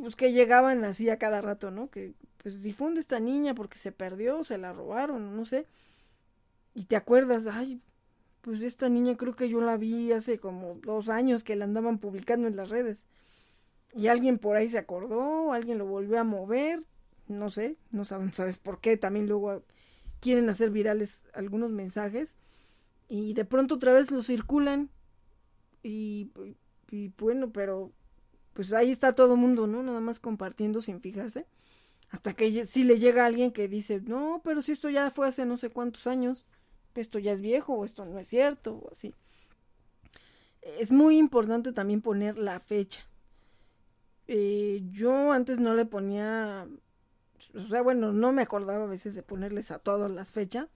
pues 0.00 0.16
que 0.16 0.32
llegaban 0.32 0.84
así 0.84 1.08
a 1.10 1.18
cada 1.18 1.40
rato, 1.40 1.70
¿no? 1.70 1.90
Que 1.90 2.14
pues 2.42 2.62
difunde 2.62 3.00
esta 3.00 3.20
niña 3.20 3.54
porque 3.54 3.78
se 3.78 3.92
perdió, 3.92 4.44
se 4.44 4.58
la 4.58 4.72
robaron, 4.72 5.36
no 5.36 5.44
sé. 5.44 5.66
Y 6.78 6.84
te 6.84 6.94
acuerdas, 6.94 7.48
ay, 7.48 7.82
pues 8.40 8.62
esta 8.62 8.88
niña 8.88 9.16
creo 9.16 9.34
que 9.34 9.48
yo 9.48 9.60
la 9.60 9.76
vi 9.76 10.12
hace 10.12 10.38
como 10.38 10.76
dos 10.76 11.08
años 11.08 11.42
que 11.42 11.56
la 11.56 11.64
andaban 11.64 11.98
publicando 11.98 12.46
en 12.46 12.54
las 12.54 12.70
redes. 12.70 13.04
Y 13.96 14.06
alguien 14.06 14.38
por 14.38 14.56
ahí 14.56 14.70
se 14.70 14.78
acordó, 14.78 15.52
alguien 15.52 15.78
lo 15.78 15.86
volvió 15.86 16.20
a 16.20 16.24
mover, 16.24 16.84
no 17.26 17.50
sé, 17.50 17.76
no 17.90 18.04
sabes 18.04 18.58
por 18.58 18.80
qué, 18.80 18.96
también 18.96 19.26
luego 19.26 19.64
quieren 20.20 20.48
hacer 20.50 20.70
virales 20.70 21.24
algunos 21.34 21.72
mensajes 21.72 22.36
y 23.08 23.34
de 23.34 23.44
pronto 23.44 23.74
otra 23.74 23.92
vez 23.92 24.12
lo 24.12 24.22
circulan 24.22 24.88
y, 25.82 26.30
y 26.92 27.08
bueno, 27.18 27.50
pero 27.50 27.90
pues 28.52 28.72
ahí 28.72 28.92
está 28.92 29.12
todo 29.14 29.34
el 29.34 29.40
mundo, 29.40 29.66
¿no? 29.66 29.82
Nada 29.82 29.98
más 29.98 30.20
compartiendo 30.20 30.80
sin 30.80 31.00
fijarse. 31.00 31.44
Hasta 32.10 32.34
que 32.34 32.66
si 32.66 32.84
le 32.84 33.00
llega 33.00 33.26
alguien 33.26 33.50
que 33.50 33.66
dice, 33.66 34.00
no, 34.00 34.42
pero 34.44 34.62
si 34.62 34.70
esto 34.70 34.88
ya 34.90 35.10
fue 35.10 35.26
hace 35.26 35.44
no 35.44 35.56
sé 35.56 35.70
cuántos 35.70 36.06
años, 36.06 36.46
esto 37.00 37.18
ya 37.18 37.32
es 37.32 37.40
viejo 37.40 37.74
o 37.74 37.84
esto 37.84 38.04
no 38.04 38.18
es 38.18 38.28
cierto 38.28 38.74
o 38.74 38.90
así. 38.92 39.14
Es 40.62 40.92
muy 40.92 41.18
importante 41.18 41.72
también 41.72 42.02
poner 42.02 42.38
la 42.38 42.60
fecha. 42.60 43.00
Eh, 44.26 44.82
yo 44.90 45.32
antes 45.32 45.58
no 45.58 45.74
le 45.74 45.86
ponía, 45.86 46.68
o 47.54 47.60
sea, 47.62 47.80
bueno, 47.80 48.12
no 48.12 48.32
me 48.32 48.42
acordaba 48.42 48.84
a 48.84 48.88
veces 48.88 49.14
de 49.14 49.22
ponerles 49.22 49.70
a 49.70 49.78
todas 49.78 50.10
las 50.10 50.32
fechas, 50.32 50.66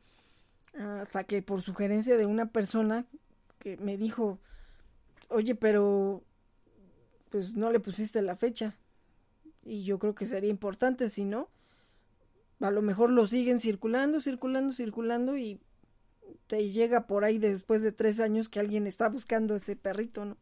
hasta 0.78 1.24
que 1.24 1.42
por 1.42 1.60
sugerencia 1.60 2.16
de 2.16 2.24
una 2.24 2.46
persona 2.46 3.04
que 3.58 3.76
me 3.76 3.98
dijo, 3.98 4.38
oye, 5.28 5.54
pero 5.54 6.22
pues 7.30 7.54
no 7.54 7.70
le 7.70 7.80
pusiste 7.80 8.22
la 8.22 8.36
fecha. 8.36 8.74
Y 9.64 9.84
yo 9.84 9.98
creo 9.98 10.14
que 10.14 10.26
sería 10.26 10.50
importante, 10.50 11.10
si 11.10 11.24
no, 11.24 11.48
a 12.60 12.70
lo 12.70 12.82
mejor 12.82 13.10
lo 13.10 13.26
siguen 13.26 13.60
circulando, 13.60 14.20
circulando, 14.20 14.72
circulando 14.72 15.36
y 15.36 15.60
te 16.46 16.70
llega 16.70 17.06
por 17.06 17.24
ahí 17.24 17.38
después 17.38 17.82
de 17.82 17.92
tres 17.92 18.20
años 18.20 18.48
que 18.48 18.60
alguien 18.60 18.86
está 18.86 19.08
buscando 19.08 19.56
ese 19.56 19.76
perrito, 19.76 20.24
¿no? 20.24 20.36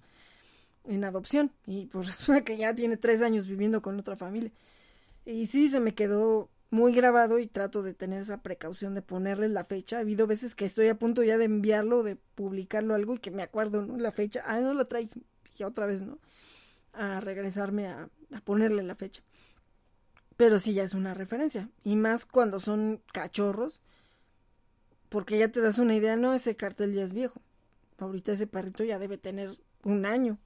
En 0.84 1.04
adopción. 1.04 1.52
Y 1.66 1.86
pues 1.86 2.06
resulta 2.18 2.44
que 2.44 2.56
ya 2.56 2.74
tiene 2.74 2.96
tres 2.96 3.22
años 3.22 3.46
viviendo 3.46 3.82
con 3.82 3.98
otra 3.98 4.16
familia. 4.16 4.50
Y 5.24 5.46
sí, 5.46 5.68
se 5.68 5.80
me 5.80 5.94
quedó 5.94 6.48
muy 6.70 6.94
grabado 6.94 7.38
y 7.38 7.46
trato 7.46 7.82
de 7.82 7.94
tener 7.94 8.22
esa 8.22 8.42
precaución 8.42 8.94
de 8.94 9.02
ponerle 9.02 9.48
la 9.48 9.64
fecha. 9.64 9.98
Ha 9.98 10.00
habido 10.00 10.26
veces 10.26 10.54
que 10.54 10.66
estoy 10.66 10.88
a 10.88 10.98
punto 10.98 11.22
ya 11.22 11.36
de 11.36 11.44
enviarlo, 11.44 12.02
de 12.02 12.16
publicarlo 12.16 12.94
algo 12.94 13.14
y 13.14 13.18
que 13.18 13.30
me 13.30 13.42
acuerdo, 13.42 13.82
¿no? 13.82 13.96
La 13.96 14.12
fecha, 14.12 14.42
ah, 14.46 14.60
no 14.60 14.74
lo 14.74 14.86
trae, 14.86 15.08
y 15.58 15.62
otra 15.64 15.86
vez, 15.86 16.02
¿no? 16.02 16.18
a 16.92 17.20
regresarme 17.20 17.88
a, 17.88 18.08
ponerle 18.44 18.82
la 18.82 18.94
fecha. 18.94 19.22
Pero 20.36 20.58
sí 20.58 20.72
ya 20.72 20.82
es 20.82 20.94
una 20.94 21.14
referencia. 21.14 21.68
Y 21.84 21.96
más 21.96 22.24
cuando 22.24 22.60
son 22.60 23.02
cachorros. 23.12 23.82
Porque 25.10 25.38
ya 25.38 25.48
te 25.48 25.60
das 25.60 25.76
una 25.78 25.94
idea, 25.94 26.16
no, 26.16 26.32
ese 26.32 26.56
cartel 26.56 26.94
ya 26.94 27.04
es 27.04 27.12
viejo. 27.12 27.42
Ahorita 27.98 28.32
ese 28.32 28.46
perrito 28.46 28.82
ya 28.84 28.98
debe 28.98 29.18
tener 29.18 29.58
un 29.84 30.06
año. 30.06 30.38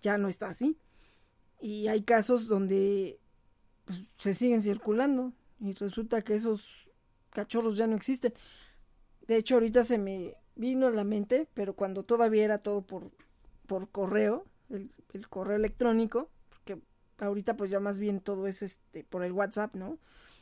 Ya 0.00 0.16
no 0.16 0.28
está 0.28 0.48
así. 0.48 0.78
Y 1.60 1.88
hay 1.88 2.02
casos 2.02 2.46
donde 2.46 3.18
pues, 3.84 4.04
se 4.18 4.36
siguen 4.36 4.62
circulando. 4.62 5.32
Y 5.58 5.72
resulta 5.72 6.22
que 6.22 6.36
esos 6.36 6.92
cachorros 7.30 7.76
ya 7.76 7.88
no 7.88 7.96
existen. 7.96 8.32
De 9.26 9.36
hecho, 9.36 9.54
ahorita 9.54 9.82
se 9.82 9.98
me 9.98 10.36
vino 10.54 10.86
a 10.86 10.92
la 10.92 11.02
mente, 11.02 11.48
pero 11.54 11.74
cuando 11.74 12.04
todavía 12.04 12.44
era 12.44 12.58
todo 12.58 12.82
por, 12.82 13.10
por 13.66 13.88
correo, 13.88 14.44
el, 14.68 14.92
el 15.12 15.28
correo 15.28 15.56
electrónico, 15.56 16.28
ahorita 17.18 17.56
pues 17.56 17.70
ya 17.70 17.80
más 17.80 17.98
bien 17.98 18.20
todo 18.20 18.46
es 18.46 18.62
este 18.62 19.04
por 19.04 19.24
el 19.24 19.32
WhatsApp, 19.32 19.74
¿no? 19.74 19.98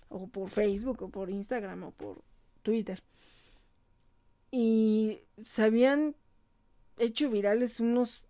O 0.09 0.29
por 0.29 0.51
Facebook 0.51 1.03
o 1.03 1.09
por 1.09 1.31
Instagram 1.31 1.85
o 1.85 1.91
por 1.93 2.23
Twitter. 2.63 3.03
Y 4.53 5.19
se 5.43 5.65
habían 5.65 6.15
hecho 6.99 7.29
virales 7.29 7.81
unos 7.81 8.23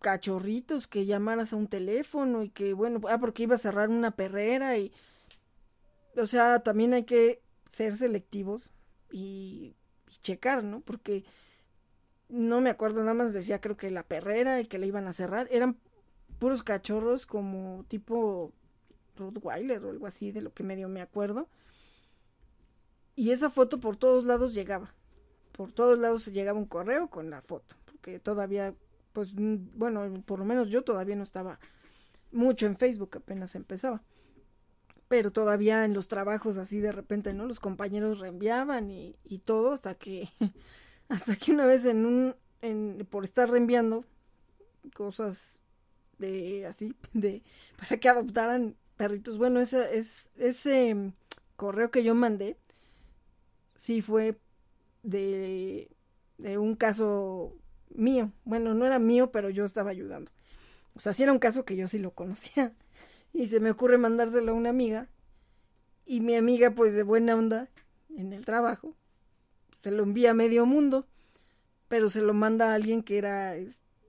cachorritos 0.00 0.86
que 0.86 1.06
llamaras 1.06 1.52
a 1.52 1.56
un 1.56 1.66
teléfono 1.66 2.44
y 2.44 2.50
que 2.50 2.72
bueno, 2.74 3.00
ah, 3.08 3.18
porque 3.18 3.42
iba 3.42 3.56
a 3.56 3.58
cerrar 3.58 3.88
una 3.88 4.12
perrera 4.12 4.78
y 4.78 4.92
o 6.16 6.26
sea, 6.26 6.60
también 6.60 6.94
hay 6.94 7.04
que 7.04 7.42
ser 7.70 7.96
selectivos 7.96 8.70
y, 9.10 9.74
checar, 10.20 10.64
¿no? 10.64 10.80
Porque 10.80 11.24
no 12.28 12.60
me 12.60 12.70
acuerdo, 12.70 13.00
nada 13.00 13.14
más 13.14 13.32
decía 13.32 13.60
creo 13.60 13.76
que 13.76 13.90
la 13.90 14.02
perrera 14.02 14.60
y 14.60 14.66
que 14.66 14.78
la 14.78 14.86
iban 14.86 15.06
a 15.06 15.12
cerrar, 15.12 15.48
eran 15.50 15.76
puros 16.38 16.62
cachorros 16.62 17.26
como 17.26 17.84
tipo 17.88 18.52
Rottweiler 19.16 19.84
o 19.84 19.90
algo 19.90 20.06
así, 20.06 20.32
de 20.32 20.40
lo 20.42 20.52
que 20.52 20.62
medio 20.62 20.88
me 20.88 21.02
acuerdo. 21.02 21.48
Y 23.16 23.32
esa 23.32 23.50
foto 23.50 23.80
por 23.80 23.96
todos 23.96 24.24
lados 24.24 24.54
llegaba. 24.54 24.94
Por 25.58 25.72
todos 25.72 25.98
lados 25.98 26.26
llegaba 26.26 26.56
un 26.56 26.66
correo 26.66 27.10
con 27.10 27.30
la 27.30 27.42
foto. 27.42 27.74
Porque 27.84 28.20
todavía, 28.20 28.74
pues, 29.12 29.32
bueno, 29.34 30.22
por 30.24 30.38
lo 30.38 30.44
menos 30.44 30.68
yo 30.68 30.84
todavía 30.84 31.16
no 31.16 31.24
estaba 31.24 31.58
mucho 32.30 32.66
en 32.66 32.76
Facebook, 32.76 33.16
apenas 33.16 33.56
empezaba. 33.56 34.00
Pero 35.08 35.32
todavía 35.32 35.84
en 35.84 35.94
los 35.94 36.06
trabajos 36.06 36.58
así 36.58 36.78
de 36.78 36.92
repente, 36.92 37.34
¿no? 37.34 37.44
Los 37.44 37.58
compañeros 37.58 38.20
reenviaban 38.20 38.88
y, 38.92 39.16
y 39.24 39.38
todo 39.40 39.72
hasta 39.72 39.96
que, 39.96 40.28
hasta 41.08 41.34
que 41.34 41.50
una 41.50 41.66
vez 41.66 41.84
en 41.86 42.06
un, 42.06 42.36
en, 42.62 43.04
por 43.10 43.24
estar 43.24 43.50
reenviando 43.50 44.04
cosas 44.94 45.58
de 46.18 46.66
así, 46.66 46.94
de 47.14 47.42
para 47.76 47.96
que 47.96 48.08
adoptaran 48.08 48.76
perritos. 48.96 49.38
Bueno, 49.38 49.58
ese, 49.58 49.98
es, 49.98 50.30
ese 50.36 51.12
correo 51.56 51.90
que 51.90 52.04
yo 52.04 52.14
mandé 52.14 52.56
sí 53.74 54.02
fue 54.02 54.38
de, 55.10 55.90
de 56.38 56.58
un 56.58 56.74
caso 56.76 57.56
mío. 57.90 58.32
Bueno, 58.44 58.74
no 58.74 58.86
era 58.86 58.98
mío, 58.98 59.30
pero 59.30 59.50
yo 59.50 59.64
estaba 59.64 59.90
ayudando. 59.90 60.30
O 60.94 61.00
sea, 61.00 61.12
sí 61.12 61.22
era 61.22 61.32
un 61.32 61.38
caso 61.38 61.64
que 61.64 61.76
yo 61.76 61.88
sí 61.88 61.98
lo 61.98 62.12
conocía. 62.12 62.72
Y 63.30 63.46
se 63.48 63.60
me 63.60 63.70
ocurre 63.70 63.98
mandárselo 63.98 64.52
a 64.52 64.54
una 64.54 64.70
amiga. 64.70 65.06
Y 66.06 66.22
mi 66.22 66.34
amiga, 66.34 66.70
pues 66.70 66.94
de 66.94 67.02
buena 67.02 67.36
onda, 67.36 67.68
en 68.16 68.32
el 68.32 68.46
trabajo, 68.46 68.94
se 69.82 69.90
lo 69.90 70.02
envía 70.02 70.30
a 70.30 70.34
medio 70.34 70.64
mundo. 70.64 71.06
Pero 71.88 72.08
se 72.08 72.22
lo 72.22 72.32
manda 72.32 72.72
a 72.72 72.74
alguien 72.74 73.02
que 73.02 73.18
era, 73.18 73.54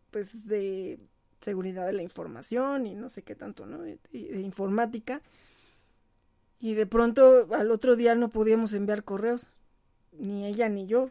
pues, 0.09 0.47
de 0.47 0.99
seguridad 1.41 1.85
de 1.85 1.93
la 1.93 2.01
información 2.01 2.87
y 2.87 2.95
no 2.95 3.09
sé 3.09 3.23
qué 3.23 3.35
tanto, 3.35 3.65
¿no? 3.65 3.79
De, 3.79 3.99
informática. 4.13 5.21
Y 6.59 6.73
de 6.73 6.85
pronto 6.85 7.47
al 7.53 7.71
otro 7.71 7.95
día 7.97 8.15
no 8.15 8.29
podíamos 8.29 8.73
enviar 8.73 9.03
correos, 9.03 9.51
ni 10.13 10.45
ella 10.45 10.69
ni 10.69 10.87
yo. 10.87 11.09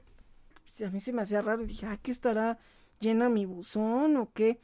A 0.84 0.90
mí 0.90 1.00
se 1.00 1.12
me 1.12 1.22
hacía 1.22 1.42
raro, 1.42 1.64
dije, 1.64 1.86
ah, 1.86 1.98
¿qué 2.00 2.10
estará 2.10 2.58
llena 3.00 3.28
mi 3.28 3.46
buzón 3.46 4.16
o 4.16 4.32
qué? 4.32 4.60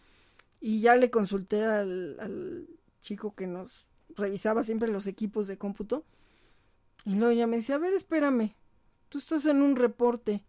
Y 0.61 0.81
ya 0.81 0.97
le 0.97 1.11
consulté 1.11 1.65
al, 1.65 2.69
chico 3.03 3.35
que 3.35 3.47
nos 3.47 3.87
revisaba 4.17 4.63
siempre 4.63 4.89
los 4.89 5.07
equipos 5.07 5.47
de 5.47 5.59
cómputo. 5.59 6.05
Y 7.05 7.17
luego 7.17 7.33
ella 7.33 7.47
me 7.47 7.57
decía, 7.57 7.75
a 7.75 7.79
ver, 7.79 7.93
espérame, 7.93 8.55
tú 9.09 9.19
estás 9.19 9.45
en 9.45 9.61
un 9.61 9.77
reporte. 9.77 10.43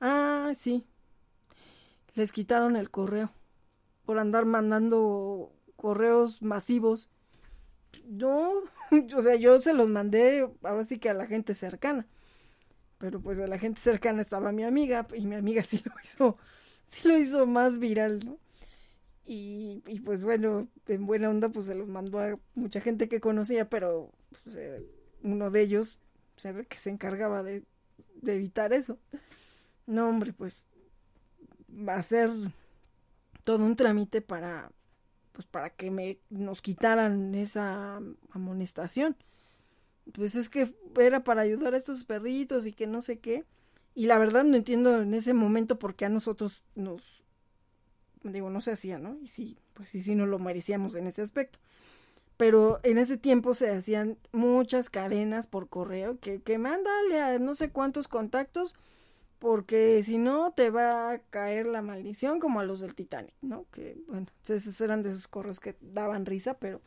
Ah, 0.00 0.52
sí. 0.56 0.84
Les 2.14 2.32
quitaron 2.32 2.76
el 2.76 2.90
correo 2.90 3.32
por 4.04 4.18
andar 4.18 4.44
mandando 4.44 5.52
correos 5.76 6.42
masivos. 6.42 7.08
No, 8.04 8.52
o 9.16 9.22
sea, 9.22 9.34
yo 9.36 9.60
se 9.60 9.74
los 9.74 9.88
mandé 9.88 10.48
ahora 10.62 10.84
sí 10.84 10.98
que 10.98 11.10
a 11.10 11.14
la 11.14 11.26
gente 11.26 11.54
cercana. 11.54 12.06
Pero 13.02 13.20
pues 13.20 13.36
a 13.40 13.48
la 13.48 13.58
gente 13.58 13.80
cercana 13.80 14.22
estaba 14.22 14.52
mi 14.52 14.62
amiga 14.62 15.08
y 15.12 15.26
mi 15.26 15.34
amiga 15.34 15.64
sí 15.64 15.82
lo 15.84 15.92
hizo, 16.04 16.38
sí 16.88 17.08
lo 17.08 17.18
hizo 17.18 17.46
más 17.46 17.80
viral, 17.80 18.20
¿no? 18.24 18.38
Y, 19.26 19.82
y 19.88 19.98
pues 19.98 20.22
bueno, 20.22 20.68
en 20.86 21.04
buena 21.04 21.28
onda 21.28 21.48
pues 21.48 21.66
se 21.66 21.74
los 21.74 21.88
mandó 21.88 22.20
a 22.20 22.38
mucha 22.54 22.80
gente 22.80 23.08
que 23.08 23.20
conocía, 23.20 23.68
pero 23.68 24.12
pues, 24.44 24.54
eh, 24.54 24.86
uno 25.24 25.50
de 25.50 25.62
ellos, 25.62 25.98
pues, 26.40 26.66
que 26.68 26.78
se 26.78 26.90
encargaba 26.90 27.42
de, 27.42 27.64
de 28.20 28.34
evitar 28.36 28.72
eso. 28.72 29.00
No, 29.88 30.08
hombre, 30.08 30.32
pues 30.32 30.64
va 31.68 31.96
a 31.96 32.02
ser 32.04 32.30
todo 33.42 33.64
un 33.64 33.74
trámite 33.74 34.20
para 34.20 34.70
pues 35.32 35.46
para 35.48 35.70
que 35.70 35.90
me 35.90 36.20
nos 36.30 36.62
quitaran 36.62 37.34
esa 37.34 38.00
amonestación. 38.30 39.16
Pues 40.12 40.34
es 40.34 40.48
que 40.48 40.74
era 40.98 41.24
para 41.24 41.42
ayudar 41.42 41.74
a 41.74 41.76
estos 41.76 42.04
perritos 42.04 42.66
y 42.66 42.72
que 42.72 42.86
no 42.86 43.02
sé 43.02 43.18
qué. 43.18 43.44
Y 43.94 44.06
la 44.06 44.18
verdad 44.18 44.44
no 44.44 44.56
entiendo 44.56 45.02
en 45.02 45.14
ese 45.14 45.34
momento 45.34 45.78
por 45.78 45.94
qué 45.94 46.06
a 46.06 46.08
nosotros 46.08 46.62
nos 46.74 47.02
digo, 48.24 48.50
no 48.50 48.60
se 48.60 48.72
hacía, 48.72 48.98
¿no? 48.98 49.18
Y 49.20 49.28
sí, 49.28 49.58
pues 49.74 49.88
sí, 49.88 50.00
sí 50.00 50.14
no 50.14 50.26
lo 50.26 50.38
merecíamos 50.38 50.94
en 50.94 51.06
ese 51.06 51.22
aspecto. 51.22 51.58
Pero 52.36 52.80
en 52.82 52.98
ese 52.98 53.16
tiempo 53.16 53.54
se 53.54 53.70
hacían 53.70 54.18
muchas 54.32 54.90
cadenas 54.90 55.46
por 55.46 55.68
correo 55.68 56.18
que, 56.18 56.40
que 56.40 56.58
mándale 56.58 57.20
a 57.20 57.38
no 57.38 57.54
sé 57.54 57.70
cuántos 57.70 58.08
contactos 58.08 58.74
porque 59.38 60.02
si 60.04 60.18
no 60.18 60.52
te 60.52 60.70
va 60.70 61.10
a 61.10 61.18
caer 61.18 61.66
la 61.66 61.82
maldición 61.82 62.38
como 62.38 62.60
a 62.60 62.64
los 62.64 62.80
del 62.80 62.94
Titanic, 62.94 63.34
¿no? 63.42 63.66
Que 63.72 64.00
bueno, 64.06 64.28
esos 64.46 64.80
eran 64.80 65.02
de 65.02 65.10
esos 65.10 65.26
correos 65.26 65.58
que 65.58 65.76
daban 65.80 66.26
risa, 66.26 66.54
pero 66.54 66.80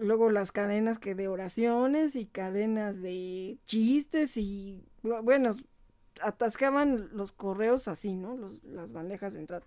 luego 0.00 0.30
las 0.30 0.52
cadenas 0.52 0.98
que 0.98 1.14
de 1.14 1.28
oraciones 1.28 2.16
y 2.16 2.26
cadenas 2.26 3.00
de 3.00 3.58
chistes 3.64 4.36
y 4.36 4.84
bueno, 5.02 5.50
atascaban 6.22 7.10
los 7.12 7.32
correos 7.32 7.88
así, 7.88 8.14
¿no? 8.14 8.36
Los, 8.36 8.62
las 8.64 8.92
bandejas 8.92 9.34
de 9.34 9.40
entrada. 9.40 9.66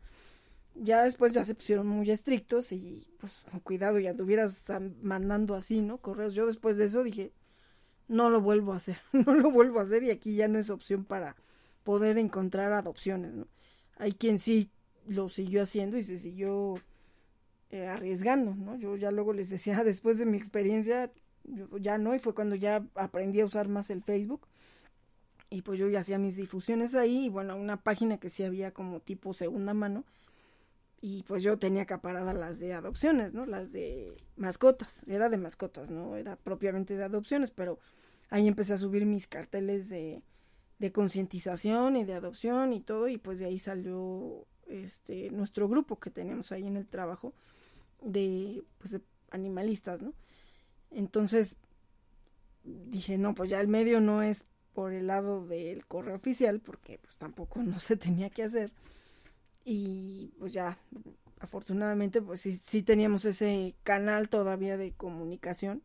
Ya 0.75 1.03
después 1.03 1.33
ya 1.33 1.43
se 1.43 1.55
pusieron 1.55 1.87
muy 1.87 2.11
estrictos 2.11 2.71
y 2.71 3.07
pues 3.19 3.33
con 3.49 3.59
cuidado 3.61 3.99
ya 3.99 4.11
anduvieras 4.11 4.63
mandando 5.01 5.55
así, 5.55 5.81
¿no? 5.81 5.97
Correos. 5.99 6.33
Yo 6.33 6.45
después 6.45 6.77
de 6.77 6.85
eso 6.85 7.03
dije, 7.03 7.33
no 8.07 8.29
lo 8.29 8.41
vuelvo 8.41 8.73
a 8.73 8.77
hacer, 8.77 8.99
no 9.11 9.33
lo 9.33 9.51
vuelvo 9.51 9.79
a 9.79 9.83
hacer 9.83 10.03
y 10.03 10.11
aquí 10.11 10.35
ya 10.35 10.47
no 10.47 10.59
es 10.59 10.69
opción 10.69 11.05
para 11.05 11.35
poder 11.83 12.17
encontrar 12.17 12.73
adopciones, 12.73 13.33
¿no? 13.33 13.47
Hay 13.97 14.13
quien 14.13 14.39
sí 14.39 14.71
lo 15.07 15.29
siguió 15.29 15.63
haciendo 15.63 15.97
y 15.97 16.03
se 16.03 16.19
siguió 16.19 16.75
eh, 17.69 17.87
arriesgando, 17.87 18.55
¿no? 18.55 18.77
Yo 18.77 18.95
ya 18.95 19.11
luego 19.11 19.33
les 19.33 19.49
decía, 19.49 19.83
después 19.83 20.17
de 20.17 20.25
mi 20.25 20.37
experiencia, 20.37 21.11
yo 21.43 21.77
ya 21.77 21.97
no, 21.97 22.15
y 22.15 22.19
fue 22.19 22.33
cuando 22.33 22.55
ya 22.55 22.85
aprendí 22.95 23.41
a 23.41 23.45
usar 23.45 23.67
más 23.67 23.89
el 23.89 24.01
Facebook. 24.01 24.47
Y 25.49 25.61
pues 25.61 25.79
yo 25.79 25.89
ya 25.89 26.01
hacía 26.01 26.17
mis 26.17 26.35
difusiones 26.35 26.95
ahí, 26.95 27.25
y 27.25 27.29
bueno, 27.29 27.55
una 27.55 27.77
página 27.77 28.17
que 28.17 28.29
sí 28.29 28.43
había 28.43 28.71
como 28.71 28.99
tipo 28.99 29.33
segunda 29.33 29.73
mano. 29.73 30.05
Y 30.99 31.23
pues 31.23 31.43
yo 31.43 31.59
tenía 31.59 31.83
acaparadas 31.83 32.35
las 32.35 32.59
de 32.59 32.73
adopciones, 32.73 33.33
¿no? 33.33 33.45
Las 33.45 33.71
de 33.71 34.15
mascotas. 34.35 35.05
Era 35.07 35.29
de 35.29 35.37
mascotas, 35.37 35.91
¿no? 35.91 36.17
Era 36.17 36.35
propiamente 36.37 36.97
de 36.97 37.03
adopciones, 37.03 37.51
pero 37.51 37.79
ahí 38.29 38.47
empecé 38.47 38.73
a 38.73 38.77
subir 38.77 39.05
mis 39.05 39.27
carteles 39.27 39.89
de, 39.89 40.21
de 40.79 40.91
concientización 40.91 41.97
y 41.97 42.05
de 42.05 42.13
adopción 42.13 42.73
y 42.73 42.81
todo, 42.81 43.07
y 43.07 43.17
pues 43.17 43.39
de 43.39 43.45
ahí 43.45 43.59
salió 43.59 44.45
este 44.67 45.31
nuestro 45.31 45.69
grupo 45.69 45.97
que 45.99 46.09
teníamos 46.09 46.51
ahí 46.51 46.67
en 46.67 46.75
el 46.75 46.87
trabajo 46.87 47.33
de 48.01 48.63
pues 48.77 48.97
animalistas, 49.31 50.01
¿no? 50.01 50.13
Entonces 50.91 51.57
dije, 52.63 53.17
no, 53.17 53.33
pues 53.35 53.49
ya 53.49 53.59
el 53.61 53.67
medio 53.67 54.01
no 54.01 54.21
es 54.21 54.45
por 54.73 54.93
el 54.93 55.07
lado 55.07 55.45
del 55.45 55.85
correo 55.85 56.15
oficial, 56.15 56.59
porque 56.59 56.99
pues 56.99 57.15
tampoco 57.17 57.63
no 57.63 57.79
se 57.79 57.97
tenía 57.97 58.29
que 58.29 58.43
hacer. 58.43 58.71
Y 59.65 60.31
pues 60.39 60.53
ya, 60.53 60.77
afortunadamente, 61.39 62.21
pues 62.21 62.41
sí 62.41 62.83
teníamos 62.83 63.25
ese 63.25 63.75
canal 63.83 64.29
todavía 64.29 64.77
de 64.77 64.93
comunicación, 64.93 65.83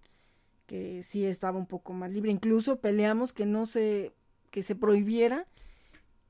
que 0.67 1.03
sí 1.03 1.25
estaba 1.25 1.59
un 1.59 1.67
poco 1.67 1.93
más 1.93 2.13
libre. 2.13 2.31
Incluso 2.31 2.81
peleamos 2.81 3.33
que 3.33 3.47
no 3.47 3.67
se 3.67 4.13
que 4.51 4.63
se 4.63 4.77
prohibiera 4.77 5.47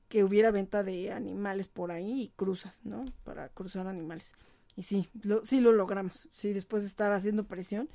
que 0.07 0.23
hubiera 0.23 0.51
venta 0.51 0.83
de 0.83 1.11
animales 1.11 1.67
por 1.67 1.91
ahí 1.91 2.21
y 2.21 2.27
cruzas, 2.29 2.85
¿no? 2.85 3.03
Para 3.23 3.49
cruzar 3.49 3.87
animales. 3.87 4.33
Y 4.75 4.83
sí, 4.83 5.07
lo, 5.23 5.45
sí 5.45 5.59
lo 5.59 5.71
logramos. 5.71 6.29
Sí, 6.33 6.53
después 6.53 6.83
de 6.83 6.89
estar 6.89 7.11
haciendo 7.11 7.45
presión, 7.45 7.89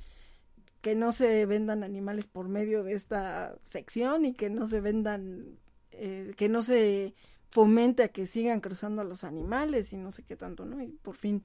que 0.81 0.95
no 0.95 1.11
se 1.11 1.45
vendan 1.45 1.83
animales 1.83 2.27
por 2.27 2.47
medio 2.47 2.83
de 2.83 2.93
esta 2.93 3.57
sección 3.63 4.25
y 4.25 4.33
que 4.33 4.49
no 4.49 4.65
se 4.65 4.79
vendan, 4.79 5.57
eh, 5.91 6.33
que 6.37 6.47
no 6.47 6.61
se 6.61 7.13
fomente 7.49 8.03
a 8.03 8.07
que 8.09 8.27
sigan 8.27 8.61
cruzando 8.61 9.01
a 9.01 9.05
los 9.05 9.23
animales 9.23 9.91
y 9.91 9.97
no 9.97 10.11
sé 10.11 10.23
qué 10.23 10.35
tanto, 10.35 10.65
¿no? 10.65 10.81
Y 10.81 10.87
por 10.87 11.15
fin, 11.15 11.43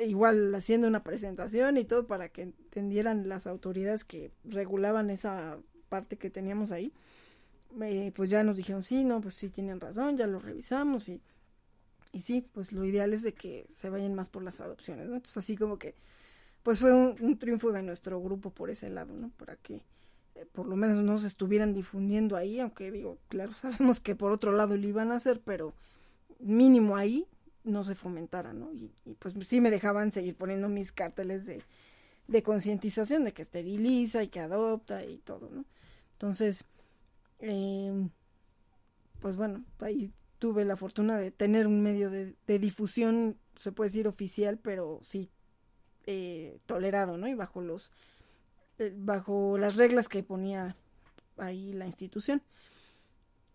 igual 0.00 0.54
haciendo 0.54 0.86
una 0.86 1.02
presentación 1.02 1.78
y 1.78 1.84
todo 1.84 2.06
para 2.06 2.28
que 2.28 2.42
entendieran 2.42 3.28
las 3.28 3.46
autoridades 3.46 4.04
que 4.04 4.32
regulaban 4.44 5.10
esa 5.10 5.58
parte 5.88 6.16
que 6.16 6.28
teníamos 6.28 6.72
ahí, 6.72 6.92
eh, 7.80 8.12
pues 8.14 8.28
ya 8.28 8.44
nos 8.44 8.56
dijeron, 8.56 8.82
sí, 8.82 9.04
no, 9.04 9.20
pues 9.20 9.34
sí 9.36 9.48
tienen 9.48 9.80
razón, 9.80 10.16
ya 10.16 10.26
lo 10.26 10.40
revisamos 10.40 11.08
y, 11.08 11.22
y 12.12 12.20
sí, 12.20 12.46
pues 12.52 12.72
lo 12.72 12.84
ideal 12.84 13.14
es 13.14 13.22
de 13.22 13.32
que 13.32 13.66
se 13.70 13.88
vayan 13.88 14.14
más 14.14 14.28
por 14.28 14.42
las 14.42 14.60
adopciones, 14.60 15.08
¿no? 15.08 15.16
Entonces 15.16 15.38
así 15.38 15.56
como 15.56 15.78
que 15.78 15.94
pues 16.62 16.78
fue 16.78 16.92
un, 16.92 17.38
triunfo 17.38 17.72
de 17.72 17.82
nuestro 17.82 18.20
grupo 18.20 18.50
por 18.50 18.70
ese 18.70 18.88
lado, 18.90 19.14
¿no? 19.14 19.30
Para 19.30 19.56
que 19.56 19.82
eh, 20.34 20.46
por 20.52 20.66
lo 20.66 20.76
menos 20.76 20.98
no 20.98 21.18
se 21.18 21.26
estuvieran 21.26 21.74
difundiendo 21.74 22.36
ahí, 22.36 22.60
aunque 22.60 22.90
digo, 22.92 23.18
claro, 23.28 23.54
sabemos 23.54 24.00
que 24.00 24.14
por 24.14 24.30
otro 24.30 24.52
lado 24.52 24.76
lo 24.76 24.86
iban 24.86 25.10
a 25.10 25.16
hacer, 25.16 25.40
pero 25.40 25.74
mínimo 26.38 26.96
ahí 26.96 27.26
no 27.64 27.84
se 27.84 27.94
fomentara, 27.94 28.52
¿no? 28.52 28.72
Y, 28.72 28.92
pues 29.18 29.34
sí 29.46 29.60
me 29.60 29.70
dejaban 29.70 30.12
seguir 30.12 30.36
poniendo 30.36 30.68
mis 30.68 30.92
carteles 30.92 31.46
de, 31.46 31.62
de 32.28 32.42
concientización 32.42 33.24
de 33.24 33.32
que 33.32 33.42
esteriliza 33.42 34.22
y 34.22 34.28
que 34.28 34.40
adopta 34.40 35.04
y 35.04 35.18
todo, 35.18 35.48
¿no? 35.50 35.64
Entonces, 36.12 36.64
eh, 37.40 38.08
pues 39.20 39.36
bueno, 39.36 39.64
ahí 39.80 40.12
tuve 40.42 40.64
la 40.64 40.74
fortuna 40.74 41.18
de 41.18 41.30
tener 41.30 41.68
un 41.68 41.84
medio 41.84 42.10
de, 42.10 42.34
difusión, 42.58 43.38
se 43.56 43.70
puede 43.70 43.90
decir 43.90 44.08
oficial, 44.08 44.58
pero 44.58 44.98
sí 45.00 45.30
eh, 46.04 46.58
tolerado, 46.66 47.16
¿no? 47.16 47.28
Y 47.28 47.34
bajo 47.34 47.60
los 47.60 47.92
eh, 48.80 48.92
bajo 48.92 49.56
las 49.56 49.76
reglas 49.76 50.08
que 50.08 50.24
ponía 50.24 50.74
ahí 51.36 51.72
la 51.72 51.86
institución. 51.86 52.42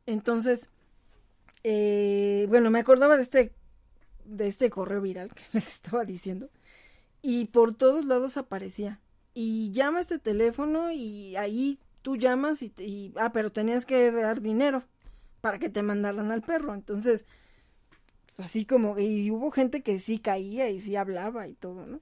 Entonces, 0.05 0.69
eh, 1.65 2.45
bueno, 2.47 2.69
me 2.69 2.80
acordaba 2.80 3.18
de 3.18 3.23
este 3.23 3.51
de 4.23 4.47
este 4.47 4.69
correo 4.69 5.01
viral 5.01 5.34
que 5.34 5.43
les 5.51 5.69
estaba 5.69 6.05
diciendo 6.05 6.49
y 7.22 7.47
por 7.47 7.76
todos 7.76 8.05
lados 8.05 8.38
aparecía 8.38 9.01
y 9.34 9.72
llama 9.72 9.99
este 9.99 10.19
teléfono 10.19 10.89
y 10.89 11.35
ahí 11.35 11.80
tú 12.01 12.15
llamas 12.15 12.61
y, 12.61 12.72
y 12.77 13.11
ah, 13.18 13.34
pero 13.34 13.51
tenías 13.51 13.85
que 13.85 14.09
dar 14.09 14.39
dinero 14.39 14.85
para 15.48 15.60
que 15.60 15.69
te 15.69 15.82
mandaran 15.82 16.30
al 16.30 16.41
perro. 16.41 16.74
Entonces, 16.74 17.26
pues, 18.26 18.41
así 18.41 18.65
como, 18.65 18.99
y 18.99 19.32
hubo 19.32 19.49
gente 19.49 19.82
que 19.82 19.98
sí 19.98 20.19
caía 20.19 20.69
y 20.69 20.82
sí 20.82 20.98
hablaba 20.98 21.48
y 21.48 21.53
todo, 21.53 21.86
¿no? 21.86 22.02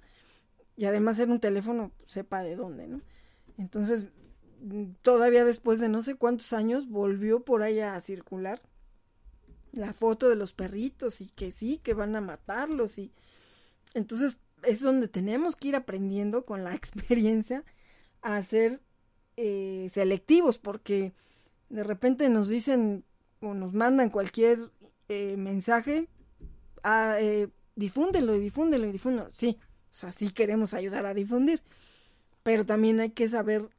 y 0.76 0.85
además 0.85 1.19
era 1.19 1.31
un 1.31 1.39
teléfono, 1.39 1.91
sepa 2.07 2.41
de 2.41 2.55
dónde, 2.55 2.88
¿no? 2.88 3.01
Entonces, 3.59 4.07
mm, 4.61 4.93
todavía 5.03 5.45
después 5.45 5.80
de 5.80 5.89
no 5.89 6.01
sé 6.01 6.15
cuántos 6.15 6.53
años, 6.53 6.89
volvió 6.89 7.41
por 7.45 7.61
allá 7.61 7.93
a 7.93 8.01
circular 8.01 8.63
la 9.72 9.93
foto 9.93 10.27
de 10.27 10.35
los 10.35 10.53
perritos 10.53 11.22
y 11.22 11.27
que 11.27 11.51
sí, 11.51 11.80
que 11.84 11.93
van 11.93 12.15
a 12.15 12.22
matarlos 12.22 12.97
y 12.97 13.11
entonces 13.93 14.38
es 14.63 14.81
donde 14.81 15.07
tenemos 15.07 15.55
que 15.55 15.67
ir 15.67 15.76
aprendiendo 15.76 16.45
con 16.45 16.63
la 16.63 16.73
experiencia 16.76 17.63
a 18.23 18.41
ser 18.41 18.81
eh, 19.38 19.91
selectivos 19.93 20.57
porque 20.57 21.13
de 21.69 21.84
repente 21.84 22.27
nos 22.27 22.49
dicen 22.49 23.05
o 23.41 23.53
nos 23.53 23.73
mandan 23.73 24.09
cualquier 24.09 24.59
eh, 25.09 25.35
mensaje, 25.37 26.07
a, 26.83 27.17
eh, 27.19 27.49
difúndelo 27.75 28.35
y 28.35 28.39
difúndelo 28.39 28.87
y 28.87 28.91
difúndelo, 28.91 29.29
sí, 29.33 29.57
o 29.91 29.95
sea, 29.95 30.11
sí 30.11 30.29
queremos 30.31 30.73
ayudar 30.73 31.05
a 31.05 31.13
difundir, 31.13 31.61
pero 32.43 32.65
también 32.65 32.99
hay 32.99 33.11
que 33.11 33.27
saber 33.27 33.69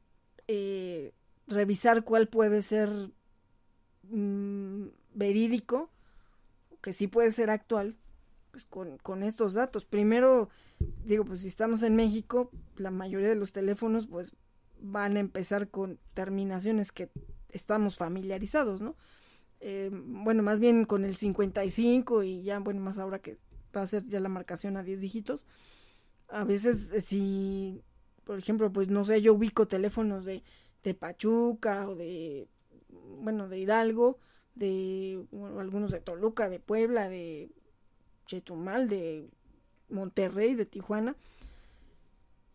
eh, 0.47 1.13
revisar 1.47 2.03
cuál 2.03 2.27
puede 2.27 2.61
ser 2.61 2.89
mm, 4.09 4.87
verídico, 5.13 5.89
que 6.81 6.93
sí 6.93 7.07
puede 7.07 7.31
ser 7.31 7.49
actual, 7.49 7.97
pues 8.51 8.65
con, 8.65 8.97
con 8.97 9.23
estos 9.23 9.53
datos. 9.53 9.85
Primero, 9.85 10.49
digo, 11.05 11.25
pues 11.25 11.41
si 11.41 11.47
estamos 11.47 11.83
en 11.83 11.95
México, 11.95 12.49
la 12.75 12.91
mayoría 12.91 13.29
de 13.29 13.35
los 13.35 13.51
teléfonos 13.51 14.07
pues 14.07 14.35
van 14.79 15.17
a 15.17 15.19
empezar 15.19 15.69
con 15.69 15.99
terminaciones 16.13 16.91
que 16.91 17.09
estamos 17.49 17.95
familiarizados, 17.95 18.81
¿no? 18.81 18.95
Eh, 19.59 19.89
bueno, 19.91 20.43
más 20.43 20.59
bien 20.59 20.85
con 20.85 21.03
el 21.05 21.15
55 21.15 22.23
y 22.23 22.43
ya, 22.43 22.59
bueno, 22.59 22.81
más 22.81 22.99
ahora 22.99 23.19
que 23.19 23.37
va 23.75 23.81
a 23.81 23.87
ser 23.87 24.05
ya 24.07 24.19
la 24.19 24.29
marcación 24.29 24.77
a 24.77 24.83
10 24.83 25.01
dígitos, 25.01 25.45
a 26.29 26.43
veces 26.43 26.91
eh, 26.91 27.01
si, 27.01 27.81
por 28.23 28.37
ejemplo, 28.37 28.71
pues 28.71 28.89
no 28.89 29.05
sé, 29.05 29.21
yo 29.21 29.33
ubico 29.33 29.67
teléfonos 29.67 30.25
de, 30.25 30.43
de 30.83 30.93
Pachuca 30.93 31.87
o 31.89 31.95
de, 31.95 32.47
bueno, 32.89 33.47
de 33.49 33.59
Hidalgo, 33.59 34.19
de 34.55 35.25
algunos 35.59 35.91
de 35.91 36.01
Toluca, 36.01 36.49
de 36.49 36.59
Puebla, 36.59 37.09
de 37.09 37.51
Chetumal, 38.25 38.89
de 38.89 39.29
Monterrey, 39.89 40.55
de 40.55 40.65
Tijuana. 40.65 41.15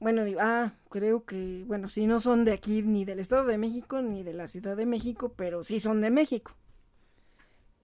Bueno, 0.00 0.24
digo, 0.24 0.40
ah, 0.42 0.72
creo 0.90 1.24
que, 1.24 1.64
bueno, 1.66 1.88
si 1.88 2.06
no 2.06 2.20
son 2.20 2.44
de 2.44 2.52
aquí 2.52 2.82
ni 2.82 3.04
del 3.04 3.20
Estado 3.20 3.44
de 3.44 3.56
México 3.56 4.02
ni 4.02 4.24
de 4.24 4.32
la 4.32 4.48
Ciudad 4.48 4.76
de 4.76 4.84
México, 4.84 5.32
pero 5.36 5.62
sí 5.62 5.78
son 5.78 6.00
de 6.00 6.10
México. 6.10 6.56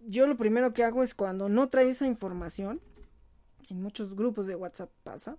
Yo 0.01 0.27
lo 0.27 0.37
primero 0.37 0.73
que 0.73 0.85
hago 0.85 1.03
es 1.03 1.15
cuando 1.15 1.49
no 1.49 1.69
trae 1.69 1.91
esa 1.91 2.07
información, 2.07 2.81
en 3.69 3.83
muchos 3.83 4.15
grupos 4.15 4.47
de 4.47 4.57
WhatsApp 4.57 4.91
pasa, 5.03 5.37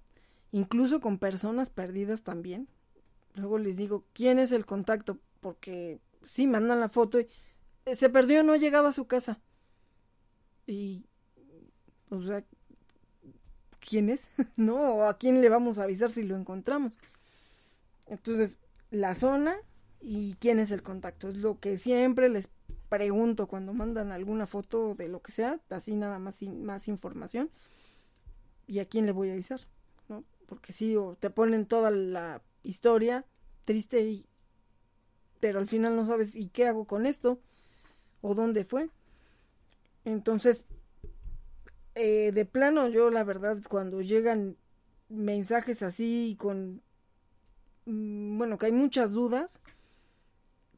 incluso 0.52 1.00
con 1.02 1.18
personas 1.18 1.70
perdidas 1.70 2.24
también. 2.24 2.68
Luego 3.36 3.58
les 3.58 3.78
digo, 3.78 4.04
¿quién 4.14 4.40
es 4.40 4.52
el 4.52 4.66
contacto? 4.66 5.18
Porque 5.40 6.00
sí, 6.26 6.48
mandan 6.48 6.80
la 6.80 6.90
foto 6.90 7.20
y 7.20 7.28
eh, 7.86 7.96
se 7.96 8.10
perdió, 8.10 8.44
no 8.44 8.54
ha 8.54 8.58
llegado 8.58 8.88
a 8.88 8.94
su 8.94 9.08
casa. 9.08 9.40
Y, 10.68 11.06
o 12.10 12.22
sea, 12.22 12.44
¿quién 13.80 14.10
es? 14.10 14.28
¿No? 14.56 15.08
¿A 15.08 15.18
quién 15.18 15.42
le 15.42 15.50
vamos 15.50 15.80
a 15.80 15.84
avisar 15.84 16.10
si 16.10 16.24
lo 16.24 16.36
encontramos? 16.36 17.00
Entonces, 18.08 18.58
la 18.92 19.16
zona 19.16 19.56
y 20.02 20.34
quién 20.36 20.60
es 20.60 20.72
el 20.72 20.84
contacto. 20.84 21.30
Es 21.30 21.36
lo 21.36 21.60
que 21.60 21.78
siempre 21.78 22.30
les 22.30 22.50
pregunto 22.90 23.48
cuando 23.48 23.74
mandan 23.74 24.12
alguna 24.12 24.48
foto 24.48 24.96
de 24.96 25.08
lo 25.08 25.22
que 25.22 25.32
sea, 25.32 25.60
así 25.70 25.96
nada 25.96 26.20
más, 26.20 26.42
más 26.44 26.88
información. 26.88 27.50
¿Y 28.68 28.80
a 28.80 28.86
quién 28.86 29.06
le 29.06 29.12
voy 29.12 29.30
a 29.30 29.34
avisar? 29.34 29.62
porque 30.50 30.74
sí, 30.74 30.96
o 30.96 31.16
te 31.20 31.30
ponen 31.30 31.68
toda 31.68 31.92
la 31.92 32.42
historia 32.64 33.24
triste 33.66 34.02
y 34.02 34.26
pero 35.40 35.60
al 35.60 35.68
final 35.68 35.96
no 35.96 36.06
sabes 36.06 36.36
y 36.36 36.48
qué 36.48 36.68
hago 36.68 36.86
con 36.86 37.06
esto 37.06 37.40
o 38.22 38.34
dónde 38.34 38.66
fue. 38.66 38.90
Entonces, 40.06 40.66
eh, 41.96 42.32
de 42.34 42.46
plano 42.46 42.88
yo 42.90 43.10
la 43.10 43.24
verdad 43.24 43.58
cuando 43.70 44.02
llegan 44.02 44.58
mensajes 45.08 45.82
así 45.82 46.36
con, 46.40 46.82
mm, 47.86 48.38
bueno, 48.38 48.58
que 48.58 48.66
hay 48.66 48.72
muchas 48.72 49.12
dudas, 49.12 49.62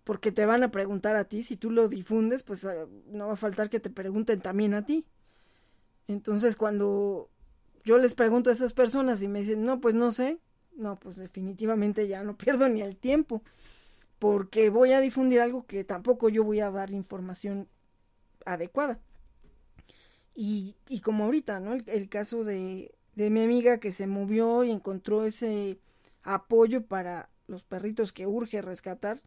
porque 0.03 0.31
te 0.31 0.45
van 0.45 0.63
a 0.63 0.71
preguntar 0.71 1.15
a 1.15 1.25
ti, 1.25 1.43
si 1.43 1.57
tú 1.57 1.71
lo 1.71 1.87
difundes, 1.87 2.43
pues 2.43 2.65
ah, 2.65 2.87
no 3.07 3.27
va 3.27 3.33
a 3.33 3.37
faltar 3.37 3.69
que 3.69 3.79
te 3.79 3.89
pregunten 3.89 4.39
también 4.39 4.73
a 4.73 4.85
ti. 4.85 5.05
Entonces 6.07 6.55
cuando 6.55 7.29
yo 7.83 7.97
les 7.97 8.15
pregunto 8.15 8.49
a 8.49 8.53
esas 8.53 8.73
personas 8.73 9.21
y 9.21 9.27
me 9.27 9.41
dicen, 9.41 9.63
no, 9.63 9.79
pues 9.79 9.95
no 9.95 10.11
sé, 10.11 10.39
no, 10.75 10.99
pues 10.99 11.15
definitivamente 11.17 12.07
ya 12.07 12.23
no 12.23 12.37
pierdo 12.37 12.67
ni 12.69 12.81
el 12.81 12.97
tiempo, 12.97 13.41
porque 14.19 14.69
voy 14.69 14.93
a 14.93 15.01
difundir 15.01 15.41
algo 15.41 15.65
que 15.65 15.83
tampoco 15.83 16.29
yo 16.29 16.43
voy 16.43 16.59
a 16.59 16.71
dar 16.71 16.91
información 16.91 17.67
adecuada. 18.45 18.99
Y, 20.33 20.75
y 20.87 21.01
como 21.01 21.25
ahorita, 21.25 21.59
¿no? 21.59 21.73
El, 21.73 22.09
caso 22.09 22.43
de, 22.43 22.95
de 23.15 23.29
mi 23.29 23.43
amiga 23.43 23.79
que 23.79 23.91
se 23.91 24.07
movió 24.07 24.63
y 24.63 24.71
encontró 24.71 25.25
ese 25.25 25.77
apoyo 26.23 26.85
para 26.85 27.29
los 27.47 27.63
perritos 27.63 28.13
que 28.13 28.27
urge 28.27 28.61
rescatar. 28.61 29.21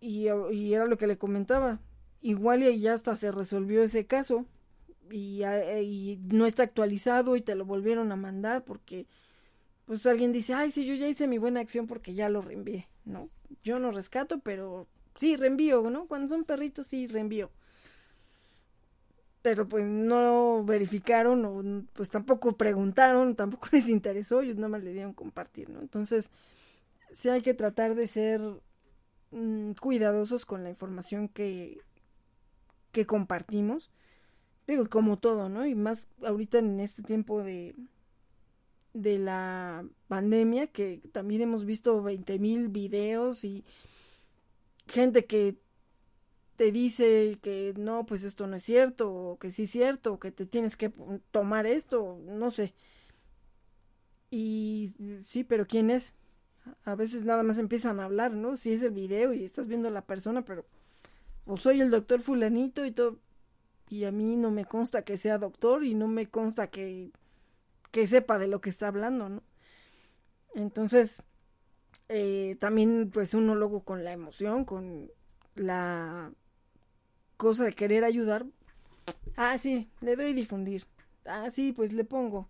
Y, 0.00 0.28
y, 0.52 0.74
era 0.74 0.86
lo 0.86 0.96
que 0.96 1.06
le 1.06 1.18
comentaba. 1.18 1.80
Igual 2.20 2.62
y 2.62 2.78
ya 2.78 2.94
hasta 2.94 3.16
se 3.16 3.32
resolvió 3.32 3.82
ese 3.82 4.06
caso 4.06 4.46
y, 5.12 6.18
no 6.30 6.46
está 6.46 6.64
actualizado 6.64 7.36
y 7.36 7.40
te 7.40 7.54
lo 7.54 7.64
volvieron 7.64 8.12
a 8.12 8.16
mandar 8.16 8.64
porque 8.64 9.06
pues 9.86 10.04
alguien 10.06 10.32
dice, 10.32 10.52
ay, 10.52 10.70
sí, 10.70 10.84
yo 10.84 10.94
ya 10.94 11.08
hice 11.08 11.26
mi 11.26 11.38
buena 11.38 11.60
acción 11.60 11.86
porque 11.86 12.12
ya 12.12 12.28
lo 12.28 12.42
reenvié, 12.42 12.88
¿no? 13.06 13.30
Yo 13.62 13.78
no 13.78 13.90
rescato, 13.90 14.38
pero 14.40 14.86
sí, 15.16 15.36
reenvío, 15.36 15.88
¿no? 15.88 16.06
Cuando 16.06 16.28
son 16.28 16.44
perritos, 16.44 16.86
sí, 16.86 17.06
reenvío. 17.06 17.50
Pero 19.40 19.66
pues 19.66 19.86
no 19.86 20.62
verificaron 20.64 21.44
o 21.46 21.86
pues 21.94 22.10
tampoco 22.10 22.56
preguntaron, 22.56 23.34
tampoco 23.36 23.68
les 23.72 23.88
interesó, 23.88 24.42
ellos 24.42 24.56
nada 24.56 24.68
más 24.68 24.84
le 24.84 24.92
dieron 24.92 25.14
compartir, 25.14 25.70
¿no? 25.70 25.80
Entonces, 25.80 26.30
sí 27.12 27.30
hay 27.30 27.40
que 27.40 27.54
tratar 27.54 27.94
de 27.94 28.08
ser 28.08 28.42
mm, 29.30 29.72
cuidadosos 29.80 30.46
con 30.46 30.64
la 30.64 30.70
información 30.70 31.28
que, 31.28 31.80
que 32.92 33.06
compartimos 33.06 33.90
digo, 34.68 34.88
como 34.88 35.18
todo, 35.18 35.48
¿no? 35.48 35.66
Y 35.66 35.74
más 35.74 36.06
ahorita 36.22 36.58
en 36.58 36.78
este 36.80 37.02
tiempo 37.02 37.42
de, 37.42 37.74
de 38.92 39.18
la 39.18 39.84
pandemia, 40.08 40.68
que 40.68 41.00
también 41.12 41.40
hemos 41.42 41.64
visto 41.64 42.02
20 42.02 42.38
mil 42.38 42.68
videos 42.68 43.44
y 43.44 43.64
gente 44.86 45.24
que 45.24 45.56
te 46.56 46.70
dice 46.72 47.38
que 47.42 47.72
no, 47.78 48.04
pues 48.04 48.24
esto 48.24 48.46
no 48.46 48.56
es 48.56 48.64
cierto, 48.64 49.10
o 49.12 49.38
que 49.38 49.52
sí 49.52 49.64
es 49.64 49.70
cierto, 49.70 50.14
o 50.14 50.20
que 50.20 50.32
te 50.32 50.44
tienes 50.46 50.76
que 50.76 50.92
tomar 51.30 51.66
esto, 51.66 52.18
no 52.26 52.50
sé. 52.50 52.74
Y 54.30 54.92
sí, 55.24 55.44
pero 55.44 55.66
¿quién 55.66 55.90
es? 55.90 56.14
A 56.84 56.94
veces 56.94 57.24
nada 57.24 57.42
más 57.42 57.58
empiezan 57.58 58.00
a 58.00 58.04
hablar, 58.04 58.32
¿no? 58.32 58.56
Si 58.56 58.72
es 58.72 58.82
el 58.82 58.92
video 58.92 59.32
y 59.32 59.44
estás 59.44 59.66
viendo 59.66 59.88
a 59.88 59.92
la 59.92 60.02
persona, 60.02 60.44
pero 60.44 60.64
o 61.46 61.56
soy 61.56 61.80
el 61.80 61.90
doctor 61.90 62.20
fulanito 62.20 62.84
y 62.84 62.92
todo, 62.92 63.18
y 63.88 64.04
a 64.04 64.12
mí 64.12 64.36
no 64.36 64.50
me 64.50 64.66
consta 64.66 65.02
que 65.02 65.16
sea 65.16 65.38
doctor 65.38 65.82
y 65.82 65.94
no 65.94 66.06
me 66.06 66.26
consta 66.26 66.68
que, 66.68 67.10
que 67.90 68.06
sepa 68.06 68.38
de 68.38 68.48
lo 68.48 68.60
que 68.60 68.70
está 68.70 68.88
hablando, 68.88 69.28
¿no? 69.30 69.42
Entonces, 70.54 71.22
eh, 72.08 72.56
también 72.60 73.10
pues 73.12 73.34
uno 73.34 73.54
luego 73.54 73.82
con 73.84 74.04
la 74.04 74.12
emoción, 74.12 74.64
con 74.64 75.10
la 75.54 76.32
cosa 77.36 77.64
de 77.64 77.72
querer 77.72 78.04
ayudar, 78.04 78.44
ah, 79.36 79.56
sí, 79.58 79.90
le 80.00 80.16
doy 80.16 80.34
difundir, 80.34 80.84
ah, 81.24 81.50
sí, 81.50 81.72
pues 81.72 81.92
le 81.94 82.04
pongo, 82.04 82.48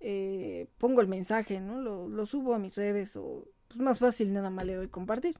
eh, 0.00 0.68
pongo 0.78 1.00
el 1.00 1.08
mensaje, 1.08 1.60
¿no? 1.60 1.80
Lo, 1.80 2.08
lo 2.08 2.24
subo 2.24 2.54
a 2.54 2.58
mis 2.58 2.76
redes 2.76 3.16
o 3.16 3.46
pues 3.68 3.80
más 3.80 3.98
fácil 3.98 4.32
nada 4.32 4.50
más 4.50 4.64
le 4.66 4.74
doy 4.74 4.88
compartir 4.88 5.36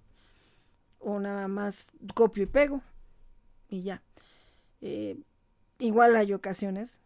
o 1.01 1.19
nada 1.19 1.49
más 1.49 1.89
copio 2.15 2.45
y 2.45 2.47
pego 2.47 2.83
y 3.69 3.83
ya. 3.83 4.03
Eh, 4.81 5.19
igual 5.79 6.17
hay 6.17 6.33
ocasiones 6.33 6.99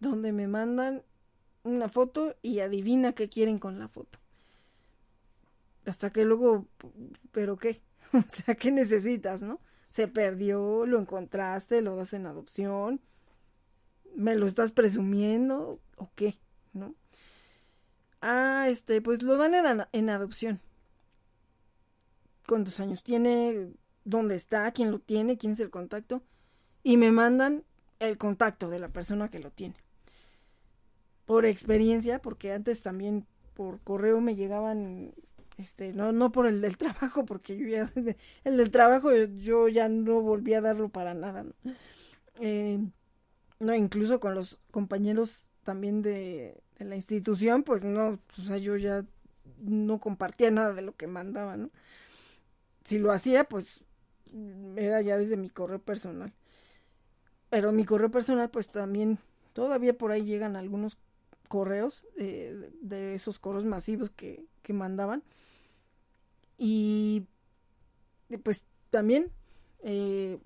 donde 0.00 0.32
me 0.32 0.46
mandan 0.46 1.02
una 1.64 1.88
foto 1.88 2.34
y 2.42 2.60
adivina 2.60 3.12
qué 3.12 3.28
quieren 3.28 3.58
con 3.58 3.78
la 3.78 3.88
foto. 3.88 4.18
Hasta 5.86 6.10
que 6.10 6.24
luego, 6.24 6.66
¿pero 7.32 7.56
qué? 7.56 7.80
o 8.12 8.22
sea, 8.26 8.54
¿qué 8.54 8.70
necesitas, 8.70 9.42
no? 9.42 9.60
Se 9.90 10.06
perdió, 10.06 10.86
lo 10.86 10.98
encontraste, 10.98 11.80
lo 11.82 11.96
das 11.96 12.12
en 12.12 12.26
adopción, 12.26 13.00
me 14.14 14.34
lo 14.34 14.46
estás 14.46 14.72
presumiendo 14.72 15.80
o 15.96 16.10
qué, 16.14 16.38
¿no? 16.72 16.94
Ah, 18.20 18.66
este, 18.68 19.00
pues 19.00 19.22
lo 19.22 19.36
dan 19.36 19.54
en, 19.54 19.86
en 19.92 20.10
adopción. 20.10 20.60
¿Cuántos 22.48 22.80
años 22.80 23.02
tiene? 23.02 23.74
¿Dónde 24.04 24.34
está? 24.34 24.72
¿Quién 24.72 24.90
lo 24.90 25.00
tiene? 25.00 25.36
¿Quién 25.36 25.52
es 25.52 25.60
el 25.60 25.68
contacto? 25.68 26.22
Y 26.82 26.96
me 26.96 27.12
mandan 27.12 27.62
el 27.98 28.16
contacto 28.16 28.70
de 28.70 28.78
la 28.78 28.88
persona 28.88 29.28
que 29.30 29.38
lo 29.38 29.50
tiene. 29.50 29.74
Por 31.26 31.44
experiencia, 31.44 32.20
porque 32.20 32.52
antes 32.52 32.80
también 32.80 33.26
por 33.52 33.80
correo 33.80 34.22
me 34.22 34.34
llegaban, 34.34 35.12
este, 35.58 35.92
no, 35.92 36.12
no 36.12 36.32
por 36.32 36.46
el 36.46 36.62
del 36.62 36.76
trabajo, 36.78 37.26
porque 37.26 37.54
yo 37.54 37.68
ya, 37.68 37.92
el 38.44 38.56
del 38.56 38.70
trabajo 38.70 39.12
yo 39.12 39.68
ya 39.68 39.90
no 39.90 40.22
volví 40.22 40.54
a 40.54 40.62
darlo 40.62 40.88
para 40.88 41.12
nada. 41.12 41.42
¿no? 41.42 41.52
Eh, 42.40 42.78
no, 43.60 43.74
incluso 43.74 44.20
con 44.20 44.34
los 44.34 44.58
compañeros 44.70 45.50
también 45.64 46.00
de, 46.00 46.62
de, 46.78 46.84
la 46.86 46.96
institución, 46.96 47.62
pues 47.62 47.84
no, 47.84 48.18
o 48.38 48.42
sea, 48.42 48.56
yo 48.56 48.74
ya 48.78 49.04
no 49.60 49.98
compartía 49.98 50.50
nada 50.50 50.72
de 50.72 50.80
lo 50.80 50.96
que 50.96 51.08
mandaba, 51.08 51.58
¿no? 51.58 51.68
Si 52.88 52.98
lo 52.98 53.12
hacía, 53.12 53.44
pues 53.44 53.84
era 54.76 55.02
ya 55.02 55.18
desde 55.18 55.36
mi 55.36 55.50
correo 55.50 55.78
personal. 55.78 56.32
Pero 57.50 57.72
mi 57.72 57.84
correo 57.84 58.10
personal, 58.10 58.50
pues 58.50 58.70
también 58.70 59.18
todavía 59.52 59.92
por 59.96 60.10
ahí 60.12 60.24
llegan 60.24 60.56
algunos 60.56 60.96
correos 61.48 62.06
eh, 62.16 62.70
de 62.80 63.14
esos 63.14 63.38
correos 63.38 63.66
masivos 63.66 64.08
que, 64.10 64.46
que 64.62 64.72
mandaban. 64.72 65.22
Y 66.58 67.26
pues 68.42 68.64
también 68.90 69.30
eh, 69.82 70.38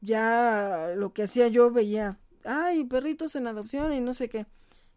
ya 0.00 0.92
lo 0.96 1.12
que 1.12 1.24
hacía 1.24 1.48
yo 1.48 1.70
veía, 1.70 2.18
ay, 2.44 2.84
perritos 2.84 3.36
en 3.36 3.46
adopción 3.46 3.92
y 3.92 4.00
no 4.00 4.14
sé 4.14 4.28
qué. 4.28 4.46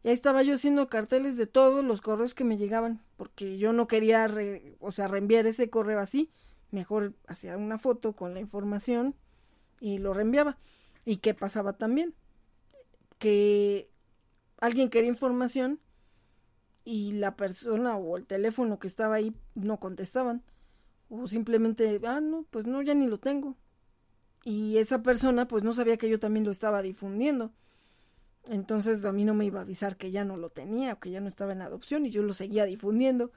Y 0.04 0.10
ahí 0.10 0.14
estaba 0.14 0.44
yo 0.44 0.56
haciendo 0.56 0.88
carteles 0.88 1.38
de 1.38 1.48
todos 1.48 1.84
los 1.84 2.02
correos 2.02 2.36
que 2.36 2.44
me 2.44 2.58
llegaban, 2.58 3.02
porque 3.18 3.58
yo 3.58 3.74
no 3.74 3.88
quería, 3.88 4.28
o 4.80 4.92
sea, 4.92 5.08
reenviar 5.08 5.48
ese 5.48 5.70
correo 5.70 6.00
así. 6.00 6.30
Mejor 6.76 7.14
hacía 7.26 7.56
una 7.56 7.78
foto 7.78 8.12
con 8.18 8.34
la 8.34 8.42
información 8.42 9.16
y 9.80 9.98
lo 9.98 10.14
reenviaba. 10.14 10.58
¿Y 11.06 11.18
qué 11.18 11.34
pasaba 11.34 11.72
también? 11.78 12.14
Que 13.18 13.90
alguien 14.60 14.90
quería 14.90 15.08
información 15.08 15.80
y 16.84 17.14
la 17.14 17.38
persona 17.38 17.96
o 17.96 18.18
el 18.18 18.26
teléfono 18.26 18.78
que 18.78 18.88
estaba 18.88 19.16
ahí 19.16 19.34
no 19.54 19.80
contestaban. 19.80 20.44
O 21.10 21.28
simplemente, 21.28 22.02
ah, 22.04 22.20
no, 22.20 22.46
pues 22.52 22.68
no, 22.68 22.82
ya 22.82 22.94
ni 22.94 23.08
lo 23.08 23.20
tengo. 23.20 23.56
Y 24.44 24.78
esa 24.78 25.02
persona 25.02 25.48
pues 25.48 25.64
no 25.64 25.74
sabía 25.74 25.96
que 25.96 26.10
yo 26.10 26.20
también 26.20 26.44
lo 26.44 26.52
estaba 26.52 26.82
difundiendo. 26.82 27.54
Entonces 28.50 29.06
a 29.06 29.14
mí 29.14 29.24
no 29.24 29.34
me 29.34 29.46
iba 29.46 29.60
a 29.60 29.64
avisar 29.64 29.96
que 29.96 30.12
ya 30.12 30.26
no 30.26 30.36
lo 30.36 30.50
tenía 30.50 30.92
o 30.92 31.00
que 31.00 31.10
ya 31.10 31.22
no 31.22 31.30
estaba 31.30 31.54
en 31.54 31.62
adopción 31.62 32.06
y 32.06 32.10
yo 32.10 32.22
lo 32.22 32.34
seguía 32.34 32.66
difundiendo. 32.66 33.32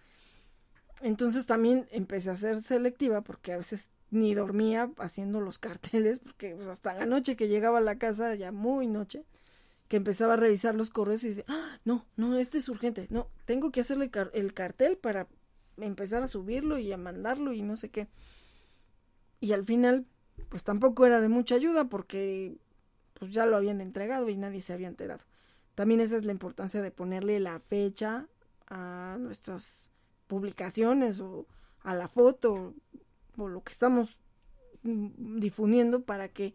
Entonces 1.00 1.46
también 1.46 1.86
empecé 1.90 2.30
a 2.30 2.36
ser 2.36 2.60
selectiva 2.60 3.20
porque 3.20 3.52
a 3.52 3.56
veces 3.56 3.88
ni 4.10 4.34
dormía 4.34 4.90
haciendo 4.98 5.40
los 5.40 5.58
carteles, 5.58 6.20
porque 6.20 6.56
hasta 6.70 6.94
la 6.94 7.06
noche 7.06 7.36
que 7.36 7.48
llegaba 7.48 7.78
a 7.78 7.82
la 7.82 7.98
casa, 7.98 8.34
ya 8.34 8.52
muy 8.52 8.86
noche, 8.86 9.24
que 9.88 9.96
empezaba 9.96 10.34
a 10.34 10.36
revisar 10.36 10.74
los 10.74 10.90
correos 10.90 11.24
y 11.24 11.28
dice, 11.28 11.44
ah, 11.48 11.78
no, 11.84 12.04
no, 12.16 12.36
este 12.36 12.58
es 12.58 12.68
urgente, 12.68 13.06
no, 13.10 13.28
tengo 13.44 13.70
que 13.70 13.80
hacerle 13.80 14.10
el 14.34 14.54
cartel 14.54 14.96
para 14.98 15.28
empezar 15.78 16.22
a 16.22 16.28
subirlo 16.28 16.78
y 16.78 16.92
a 16.92 16.96
mandarlo 16.96 17.52
y 17.52 17.62
no 17.62 17.76
sé 17.76 17.90
qué. 17.90 18.08
Y 19.40 19.52
al 19.52 19.64
final, 19.64 20.04
pues 20.48 20.64
tampoco 20.64 21.06
era 21.06 21.20
de 21.20 21.28
mucha 21.28 21.54
ayuda 21.54 21.84
porque 21.84 22.58
pues 23.14 23.30
ya 23.32 23.46
lo 23.46 23.56
habían 23.56 23.80
entregado 23.80 24.28
y 24.28 24.36
nadie 24.36 24.60
se 24.60 24.72
había 24.72 24.88
enterado. 24.88 25.24
También 25.74 26.00
esa 26.00 26.16
es 26.16 26.24
la 26.24 26.32
importancia 26.32 26.82
de 26.82 26.90
ponerle 26.90 27.38
la 27.40 27.60
fecha 27.60 28.26
a 28.66 29.16
nuestras 29.20 29.90
publicaciones 30.28 31.20
o 31.20 31.46
a 31.82 31.94
la 31.94 32.06
foto 32.06 32.74
o 33.36 33.48
lo 33.48 33.62
que 33.62 33.72
estamos 33.72 34.16
difundiendo 34.82 36.02
para 36.02 36.28
que 36.28 36.54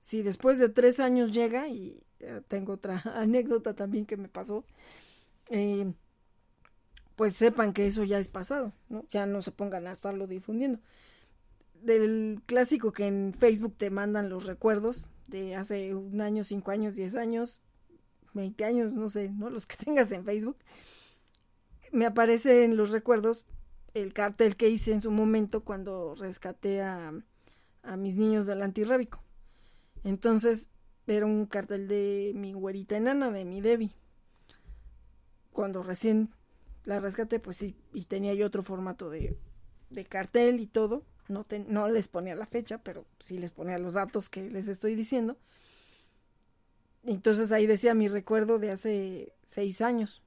si 0.00 0.22
después 0.22 0.58
de 0.58 0.68
tres 0.68 1.00
años 1.00 1.32
llega, 1.32 1.68
y 1.68 2.00
eh, 2.20 2.40
tengo 2.46 2.74
otra 2.74 3.02
anécdota 3.16 3.74
también 3.74 4.06
que 4.06 4.16
me 4.16 4.28
pasó, 4.28 4.64
eh, 5.50 5.92
pues 7.16 7.32
sepan 7.32 7.72
que 7.72 7.86
eso 7.86 8.04
ya 8.04 8.18
es 8.18 8.28
pasado, 8.28 8.72
¿no? 8.88 9.04
Ya 9.10 9.26
no 9.26 9.42
se 9.42 9.50
pongan 9.50 9.86
a 9.86 9.92
estarlo 9.92 10.26
difundiendo. 10.26 10.78
Del 11.82 12.40
clásico 12.46 12.92
que 12.92 13.06
en 13.06 13.32
Facebook 13.32 13.74
te 13.76 13.90
mandan 13.90 14.28
los 14.28 14.44
recuerdos 14.44 15.08
de 15.26 15.56
hace 15.56 15.94
un 15.94 16.20
año, 16.20 16.44
cinco 16.44 16.70
años, 16.70 16.94
diez 16.94 17.14
años, 17.14 17.60
veinte 18.32 18.64
años, 18.64 18.92
no 18.92 19.10
sé, 19.10 19.30
¿no? 19.30 19.50
Los 19.50 19.66
que 19.66 19.76
tengas 19.84 20.12
en 20.12 20.24
Facebook. 20.24 20.56
Me 21.96 22.04
aparecen 22.04 22.76
los 22.76 22.90
recuerdos 22.90 23.42
el 23.94 24.12
cartel 24.12 24.56
que 24.56 24.68
hice 24.68 24.92
en 24.92 25.00
su 25.00 25.10
momento 25.10 25.64
cuando 25.64 26.14
rescaté 26.14 26.82
a, 26.82 27.10
a 27.82 27.96
mis 27.96 28.16
niños 28.16 28.46
del 28.46 28.60
antirrábico. 28.60 29.22
Entonces 30.04 30.68
era 31.06 31.24
un 31.24 31.46
cartel 31.46 31.88
de 31.88 32.32
mi 32.34 32.52
güerita 32.52 32.98
enana, 32.98 33.30
de 33.30 33.46
mi 33.46 33.62
Debbie. 33.62 33.94
Cuando 35.54 35.82
recién 35.82 36.28
la 36.84 37.00
rescaté, 37.00 37.40
pues 37.40 37.56
sí, 37.56 37.74
y 37.94 38.04
tenía 38.04 38.34
yo 38.34 38.46
otro 38.46 38.62
formato 38.62 39.08
de, 39.08 39.38
de 39.88 40.04
cartel 40.04 40.60
y 40.60 40.66
todo. 40.66 41.02
No, 41.28 41.46
no 41.66 41.88
les 41.88 42.08
ponía 42.08 42.34
la 42.34 42.44
fecha, 42.44 42.76
pero 42.76 43.06
sí 43.20 43.38
les 43.38 43.52
ponía 43.52 43.78
los 43.78 43.94
datos 43.94 44.28
que 44.28 44.50
les 44.50 44.68
estoy 44.68 44.96
diciendo. 44.96 45.38
Entonces 47.04 47.52
ahí 47.52 47.66
decía 47.66 47.94
mi 47.94 48.08
recuerdo 48.08 48.58
de 48.58 48.70
hace 48.70 49.32
seis 49.46 49.80
años. 49.80 50.22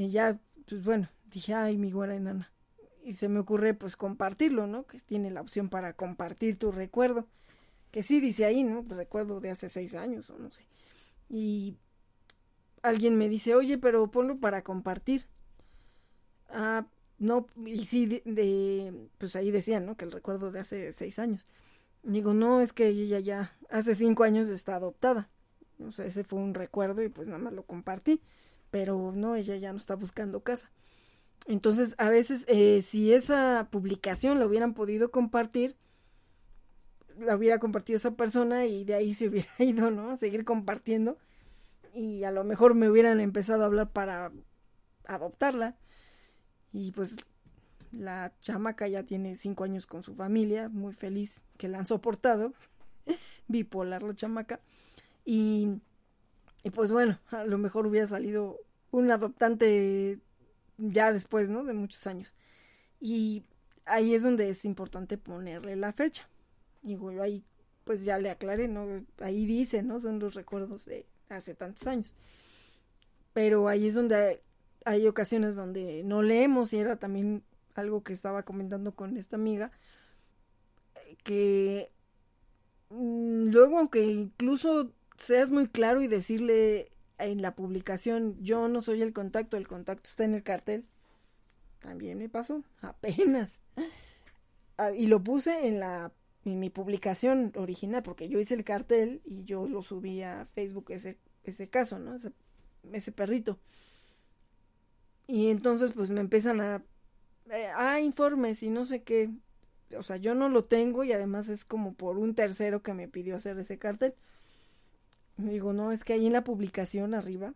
Y 0.00 0.08
ya, 0.08 0.40
pues 0.66 0.82
bueno, 0.82 1.10
dije, 1.30 1.52
ay, 1.52 1.76
mi 1.76 1.90
güera 1.90 2.16
enana. 2.16 2.50
Y 3.04 3.12
se 3.12 3.28
me 3.28 3.38
ocurre 3.38 3.74
pues 3.74 3.96
compartirlo, 3.96 4.66
¿no? 4.66 4.86
Que 4.86 4.98
tiene 4.98 5.30
la 5.30 5.42
opción 5.42 5.68
para 5.68 5.92
compartir 5.92 6.58
tu 6.58 6.72
recuerdo. 6.72 7.26
Que 7.90 8.02
sí 8.02 8.18
dice 8.18 8.46
ahí, 8.46 8.64
¿no? 8.64 8.82
Recuerdo 8.88 9.40
de 9.40 9.50
hace 9.50 9.68
seis 9.68 9.94
años 9.94 10.30
o 10.30 10.38
no 10.38 10.50
sé. 10.50 10.64
Y 11.28 11.76
alguien 12.80 13.18
me 13.18 13.28
dice, 13.28 13.54
oye, 13.54 13.76
pero 13.76 14.10
ponlo 14.10 14.38
para 14.38 14.62
compartir. 14.62 15.26
Ah, 16.48 16.86
no, 17.18 17.46
y 17.66 17.84
sí, 17.84 18.06
de, 18.06 19.06
pues 19.18 19.36
ahí 19.36 19.50
decían, 19.50 19.84
¿no? 19.84 19.98
Que 19.98 20.06
el 20.06 20.12
recuerdo 20.12 20.50
de 20.50 20.60
hace 20.60 20.92
seis 20.92 21.18
años. 21.18 21.44
Digo, 22.04 22.32
no, 22.32 22.62
es 22.62 22.72
que 22.72 22.86
ella 22.86 23.20
ya 23.20 23.52
hace 23.68 23.94
cinco 23.94 24.24
años 24.24 24.48
está 24.48 24.76
adoptada. 24.76 25.28
O 25.86 25.92
sea, 25.92 26.06
ese 26.06 26.24
fue 26.24 26.38
un 26.38 26.54
recuerdo 26.54 27.02
y 27.02 27.10
pues 27.10 27.28
nada 27.28 27.38
más 27.38 27.52
lo 27.52 27.64
compartí. 27.64 28.22
Pero 28.70 29.12
no, 29.14 29.36
ella 29.36 29.56
ya 29.56 29.72
no 29.72 29.78
está 29.78 29.94
buscando 29.96 30.40
casa. 30.40 30.70
Entonces, 31.46 31.94
a 31.98 32.08
veces, 32.08 32.44
eh, 32.48 32.82
si 32.82 33.12
esa 33.12 33.68
publicación 33.70 34.38
la 34.38 34.46
hubieran 34.46 34.74
podido 34.74 35.10
compartir, 35.10 35.76
la 37.18 37.36
hubiera 37.36 37.58
compartido 37.58 37.96
esa 37.96 38.12
persona 38.12 38.66
y 38.66 38.84
de 38.84 38.94
ahí 38.94 39.14
se 39.14 39.28
hubiera 39.28 39.50
ido, 39.58 39.90
¿no? 39.90 40.10
A 40.10 40.16
seguir 40.16 40.44
compartiendo. 40.44 41.18
y 41.94 42.24
a 42.24 42.30
lo 42.30 42.44
mejor 42.44 42.74
me 42.74 42.88
hubieran 42.88 43.20
empezado 43.20 43.62
a 43.62 43.66
hablar 43.66 43.90
para 43.90 44.32
adoptarla. 45.06 45.76
Y 46.72 46.92
pues 46.92 47.16
la 47.92 48.32
chamaca 48.40 48.86
ya 48.86 49.02
tiene 49.02 49.36
cinco 49.36 49.64
años 49.64 49.86
con 49.86 50.02
su 50.02 50.14
familia, 50.14 50.68
muy 50.68 50.92
feliz 50.94 51.42
que 51.56 51.68
la 51.68 51.78
han 51.78 51.86
soportado. 51.86 52.52
Bipolar 53.48 54.02
la 54.02 54.14
chamaca. 54.14 54.60
Y, 55.24 55.80
y 56.62 56.70
pues 56.70 56.90
bueno, 56.92 57.18
a 57.30 57.44
lo 57.44 57.58
mejor 57.58 57.86
hubiera 57.86 58.06
salido 58.06 58.58
un 58.90 59.10
adoptante 59.10 60.18
ya 60.78 61.12
después, 61.12 61.50
¿no? 61.50 61.64
De 61.64 61.72
muchos 61.72 62.06
años. 62.06 62.34
Y 63.00 63.44
ahí 63.84 64.14
es 64.14 64.22
donde 64.22 64.50
es 64.50 64.64
importante 64.64 65.18
ponerle 65.18 65.76
la 65.76 65.92
fecha. 65.92 66.28
Y 66.82 66.94
yo 66.94 67.22
ahí 67.22 67.44
pues 67.84 68.04
ya 68.04 68.18
le 68.18 68.30
aclaré, 68.30 68.68
¿no? 68.68 69.04
Ahí 69.18 69.46
dice, 69.46 69.82
¿no? 69.82 70.00
Son 70.00 70.18
los 70.18 70.34
recuerdos 70.34 70.84
de 70.84 71.06
hace 71.28 71.54
tantos 71.54 71.86
años. 71.86 72.14
Pero 73.32 73.68
ahí 73.68 73.86
es 73.86 73.94
donde 73.94 74.42
hay, 74.84 75.06
ocasiones 75.06 75.54
donde 75.54 76.02
no 76.04 76.22
leemos 76.22 76.72
y 76.72 76.78
era 76.78 76.96
también 76.96 77.42
algo 77.74 78.02
que 78.02 78.12
estaba 78.12 78.42
comentando 78.42 78.94
con 78.94 79.16
esta 79.16 79.36
amiga, 79.36 79.70
que 81.22 81.90
mm, 82.90 83.50
luego 83.50 83.78
aunque 83.78 84.04
incluso 84.04 84.92
seas 85.20 85.50
muy 85.50 85.68
claro 85.68 86.02
y 86.02 86.08
decirle 86.08 86.90
en 87.18 87.42
la 87.42 87.54
publicación 87.54 88.36
yo 88.42 88.68
no 88.68 88.82
soy 88.82 89.02
el 89.02 89.12
contacto, 89.12 89.56
el 89.56 89.68
contacto 89.68 90.08
está 90.08 90.24
en 90.24 90.34
el 90.34 90.42
cartel, 90.42 90.86
también 91.80 92.18
me 92.18 92.28
pasó, 92.28 92.64
apenas. 92.80 93.60
Ah, 94.78 94.92
y 94.92 95.06
lo 95.06 95.22
puse 95.22 95.66
en 95.66 95.80
la 95.80 96.12
mi 96.44 96.70
publicación 96.70 97.52
original, 97.56 98.02
porque 98.02 98.28
yo 98.28 98.40
hice 98.40 98.54
el 98.54 98.64
cartel 98.64 99.20
y 99.24 99.44
yo 99.44 99.68
lo 99.68 99.82
subí 99.82 100.22
a 100.22 100.46
Facebook 100.54 100.86
ese, 100.90 101.18
ese 101.44 101.68
caso, 101.68 101.98
¿no? 101.98 102.14
Ese, 102.14 102.32
ese 102.92 103.12
perrito. 103.12 103.58
Y 105.26 105.48
entonces 105.48 105.92
pues 105.92 106.10
me 106.10 106.20
empiezan 106.20 106.60
a, 106.60 106.82
eh, 107.50 107.68
ah, 107.76 108.00
informes 108.00 108.62
y 108.62 108.70
no 108.70 108.84
sé 108.84 109.02
qué. 109.02 109.30
O 109.96 110.02
sea, 110.02 110.16
yo 110.16 110.34
no 110.34 110.48
lo 110.48 110.64
tengo 110.64 111.04
y 111.04 111.12
además 111.12 111.48
es 111.48 111.64
como 111.64 111.94
por 111.94 112.18
un 112.18 112.34
tercero 112.34 112.82
que 112.82 112.94
me 112.94 113.08
pidió 113.08 113.36
hacer 113.36 113.58
ese 113.58 113.78
cartel. 113.78 114.14
Digo, 115.42 115.72
no, 115.72 115.92
es 115.92 116.04
que 116.04 116.14
ahí 116.14 116.26
en 116.26 116.32
la 116.32 116.44
publicación 116.44 117.14
arriba 117.14 117.54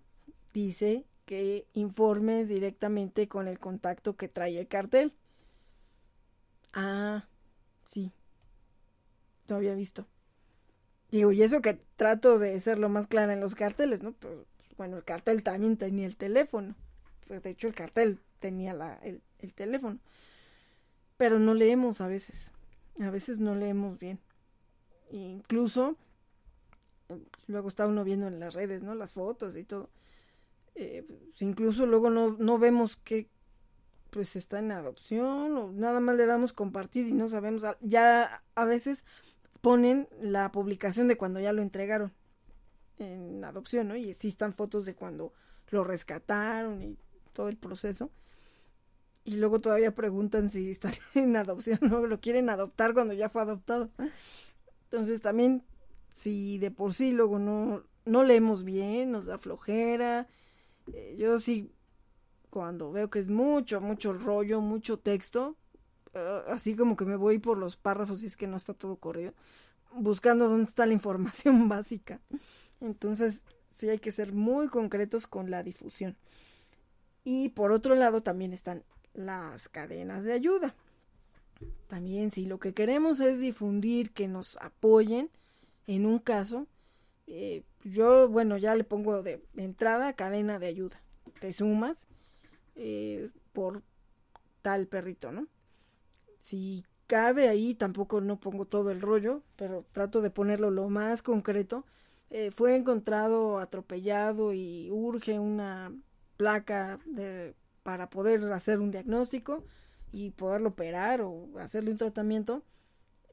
dice 0.53 1.05
que 1.27 1.67
informes 1.73 2.49
directamente 2.49 3.29
con 3.29 3.49
el 3.49 3.59
contacto 3.59 4.17
que 4.17 4.29
trae 4.29 4.59
el 4.59 4.69
cartel. 4.69 5.13
Ah, 6.73 7.27
sí, 7.85 8.13
no 9.49 9.57
había 9.57 9.75
visto. 9.75 10.07
Digo, 11.11 11.33
y 11.33 11.43
eso 11.43 11.61
que 11.61 11.79
trato 11.97 12.39
de 12.39 12.59
ser 12.61 12.79
lo 12.79 12.89
más 12.89 13.07
clara 13.07 13.33
en 13.33 13.41
los 13.41 13.55
carteles, 13.55 14.03
¿no? 14.03 14.13
Pero, 14.13 14.47
bueno, 14.77 14.97
el 14.97 15.05
cartel 15.05 15.43
también 15.43 15.77
tenía 15.77 16.07
el 16.07 16.17
teléfono. 16.17 16.75
Pues, 17.29 17.43
de 17.43 17.51
hecho, 17.51 17.69
el 17.69 17.75
cartel 17.75 18.19
tenía 18.41 18.75
la, 18.75 18.99
el, 19.03 19.23
teléfono. 19.55 19.99
Pero 21.17 21.39
no 21.39 21.55
leemos 21.55 22.01
a 22.01 22.09
veces. 22.09 22.53
A 23.01 23.11
veces 23.11 23.39
no 23.39 23.55
leemos 23.55 23.99
bien. 23.99 24.19
incluso, 25.11 25.97
pues, 25.97 26.14
luego 27.47 27.69
está 27.69 27.87
uno 27.87 28.05
viendo 28.05 28.27
en 28.27 28.41
las 28.41 28.55
redes, 28.55 28.83
¿no? 28.83 28.95
Las 28.95 29.13
fotos 29.13 29.57
y 29.57 29.65
todo. 29.65 29.91
Eh, 30.75 31.05
pues, 31.07 31.43
incluso 31.43 31.87
luego 31.87 32.11
no, 32.11 32.37
no 32.39 32.59
vemos 32.59 32.97
que 32.97 33.29
pues 34.11 34.37
está 34.37 34.61
en 34.61 34.71
adopción 34.71 35.57
o 35.57 35.73
nada 35.73 35.99
más 35.99 36.17
le 36.17 36.27
damos 36.27 36.53
compartir 36.53 37.09
y 37.09 37.13
no 37.13 37.29
sabemos. 37.29 37.65
Ya 37.81 38.43
a 38.55 38.65
veces 38.65 39.05
ponen 39.61 40.09
la 40.21 40.53
publicación 40.53 41.09
de 41.09 41.17
cuando 41.17 41.41
ya 41.41 41.53
lo 41.53 41.63
entregaron 41.63 42.13
en 42.99 43.45
adopción, 43.45 43.89
¿no? 43.89 43.97
Y 43.97 44.11
están 44.11 44.53
fotos 44.53 44.85
de 44.85 44.95
cuando 44.95 45.33
lo 45.71 45.85
rescataron 45.85 46.83
y 46.83 46.97
todo 47.33 47.49
el 47.49 47.57
proceso. 47.57 48.11
Y 49.25 49.37
luego 49.37 49.61
todavía 49.61 49.95
preguntan 49.95 50.51
si 50.51 50.71
está 50.71 50.91
en 51.15 51.37
adopción 51.37 51.79
o 51.85 52.01
¿no? 52.01 52.07
lo 52.07 52.21
quieren 52.21 52.51
adoptar 52.51 52.95
cuando 52.95 53.15
ya 53.15 53.29
fue 53.29 53.43
adoptado. 53.43 53.91
Entonces 54.85 55.23
también, 55.23 55.65
si 56.15 56.59
de 56.59 56.71
por 56.71 56.95
sí 56.95 57.13
luego 57.13 57.39
no, 57.39 57.83
no 58.05 58.25
leemos 58.25 58.65
bien, 58.65 59.11
nos 59.11 59.27
da 59.27 59.39
flojera. 59.39 60.27
Eh, 60.93 61.17
yo 61.19 61.39
sí, 61.39 61.73
cuando 62.51 62.93
veo 62.93 63.11
que 63.11 63.19
es 63.19 63.29
mucho, 63.29 63.81
mucho 63.81 64.13
rollo, 64.13 64.61
mucho 64.61 64.99
texto, 64.99 65.57
eh, 66.13 66.43
así 66.49 66.77
como 66.77 66.97
que 66.97 67.05
me 67.05 67.17
voy 67.17 67.39
por 67.39 67.59
los 67.59 67.77
párrafos 67.77 68.23
y 68.23 68.27
es 68.27 68.37
que 68.37 68.47
no 68.47 68.57
está 68.57 68.75
todo 68.75 68.97
corrido, 68.97 69.33
buscando 69.93 70.49
dónde 70.49 70.69
está 70.69 70.87
la 70.87 70.93
información 70.93 71.69
básica. 71.69 72.21
Entonces, 72.81 73.45
sí 73.71 73.89
hay 73.89 73.99
que 73.99 74.13
ser 74.13 74.33
muy 74.33 74.69
concretos 74.69 75.27
con 75.27 75.51
la 75.51 75.63
difusión. 75.63 76.17
Y 77.25 77.49
por 77.51 77.73
otro 77.73 77.95
lado 77.95 78.23
también 78.23 78.53
están 78.53 78.85
las 79.15 79.69
cadenas 79.69 80.25
de 80.25 80.35
ayuda. 80.35 80.75
También 81.89 82.31
si 82.31 82.45
lo 82.45 82.59
que 82.59 82.75
queremos 82.75 83.21
es 83.21 83.41
difundir, 83.41 84.13
que 84.13 84.29
nos 84.29 84.59
apoyen 84.59 85.31
en 85.87 86.07
un 86.07 86.19
caso, 86.19 86.67
eh, 87.27 87.65
yo, 87.83 88.29
bueno, 88.29 88.57
ya 88.57 88.75
le 88.75 88.85
pongo 88.85 89.23
de 89.23 89.43
entrada 89.57 90.15
cadena 90.15 90.59
de 90.59 90.67
ayuda. 90.67 91.01
Te 91.41 91.53
sumas 91.53 92.07
eh, 92.77 93.31
por 93.53 93.83
tal 94.63 94.87
perrito, 94.87 95.33
¿no? 95.33 95.47
Si 96.41 96.85
cabe 97.07 97.49
ahí, 97.49 97.75
tampoco 97.75 98.21
no 98.21 98.41
pongo 98.41 98.67
todo 98.67 98.91
el 98.91 99.01
rollo, 99.01 99.43
pero 99.57 99.85
trato 99.93 100.23
de 100.23 100.31
ponerlo 100.31 100.71
lo 100.71 100.89
más 100.89 101.23
concreto. 101.23 101.85
Eh, 102.31 102.51
fue 102.51 102.75
encontrado 102.77 103.59
atropellado 103.59 104.53
y 104.53 104.91
urge 104.91 105.39
una 105.39 105.93
placa 106.37 106.99
de, 107.07 107.55
para 107.83 108.11
poder 108.11 108.53
hacer 108.53 108.81
un 108.81 108.91
diagnóstico 108.91 109.65
y 110.13 110.31
poderlo 110.31 110.71
operar 110.71 111.21
o 111.21 111.49
hacerle 111.59 111.91
un 111.91 111.99
tratamiento. 111.99 112.63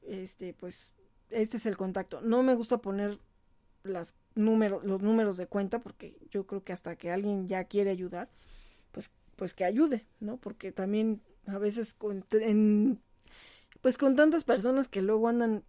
Este, 0.02 0.54
pues, 0.54 0.92
este 1.32 1.56
es 1.56 1.66
el 1.66 1.76
contacto. 1.76 2.20
No 2.20 2.42
me 2.42 2.54
gusta 2.54 2.78
poner 2.78 3.18
las 3.84 4.14
números, 4.34 4.84
los 4.84 5.02
números 5.02 5.36
de 5.36 5.46
cuenta 5.46 5.80
porque 5.80 6.16
yo 6.30 6.46
creo 6.46 6.62
que 6.62 6.72
hasta 6.72 6.96
que 6.96 7.10
alguien 7.10 7.46
ya 7.46 7.64
quiere 7.64 7.90
ayudar, 7.90 8.28
pues, 8.92 9.10
pues 9.36 9.54
que 9.54 9.64
ayude, 9.64 10.06
¿no? 10.20 10.36
Porque 10.36 10.72
también 10.72 11.20
a 11.46 11.58
veces 11.58 11.94
con, 11.94 12.24
pues 13.80 13.98
con 13.98 14.16
tantas 14.16 14.44
personas 14.44 14.88
que 14.88 15.02
luego 15.02 15.28
andan 15.28 15.64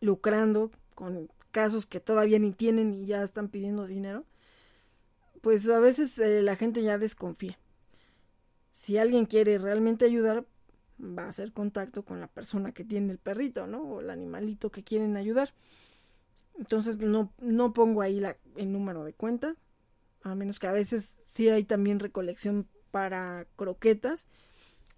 lucrando 0.00 0.70
con 0.94 1.28
casos 1.50 1.86
que 1.86 2.00
todavía 2.00 2.38
ni 2.38 2.52
tienen 2.52 2.92
y 2.92 3.06
ya 3.06 3.22
están 3.22 3.48
pidiendo 3.48 3.86
dinero, 3.86 4.24
pues 5.40 5.68
a 5.68 5.78
veces 5.78 6.18
eh, 6.18 6.42
la 6.42 6.56
gente 6.56 6.82
ya 6.82 6.98
desconfía. 6.98 7.58
Si 8.72 8.98
alguien 8.98 9.26
quiere 9.26 9.58
realmente 9.58 10.04
ayudar, 10.04 10.44
va 11.00 11.24
a 11.24 11.28
hacer 11.28 11.52
contacto 11.52 12.04
con 12.04 12.20
la 12.20 12.26
persona 12.26 12.72
que 12.72 12.84
tiene 12.84 13.12
el 13.12 13.18
perrito, 13.18 13.66
¿no? 13.66 13.82
O 13.82 14.00
el 14.00 14.10
animalito 14.10 14.70
que 14.70 14.84
quieren 14.84 15.16
ayudar. 15.16 15.52
Entonces 16.58 16.98
no, 16.98 17.32
no 17.40 17.72
pongo 17.72 18.02
ahí 18.02 18.22
el 18.56 18.72
número 18.72 19.04
de 19.04 19.14
cuenta, 19.14 19.56
a 20.22 20.34
menos 20.34 20.58
que 20.58 20.66
a 20.66 20.72
veces 20.72 21.18
sí 21.24 21.48
hay 21.48 21.64
también 21.64 21.98
recolección 22.00 22.66
para 22.90 23.46
croquetas, 23.56 24.26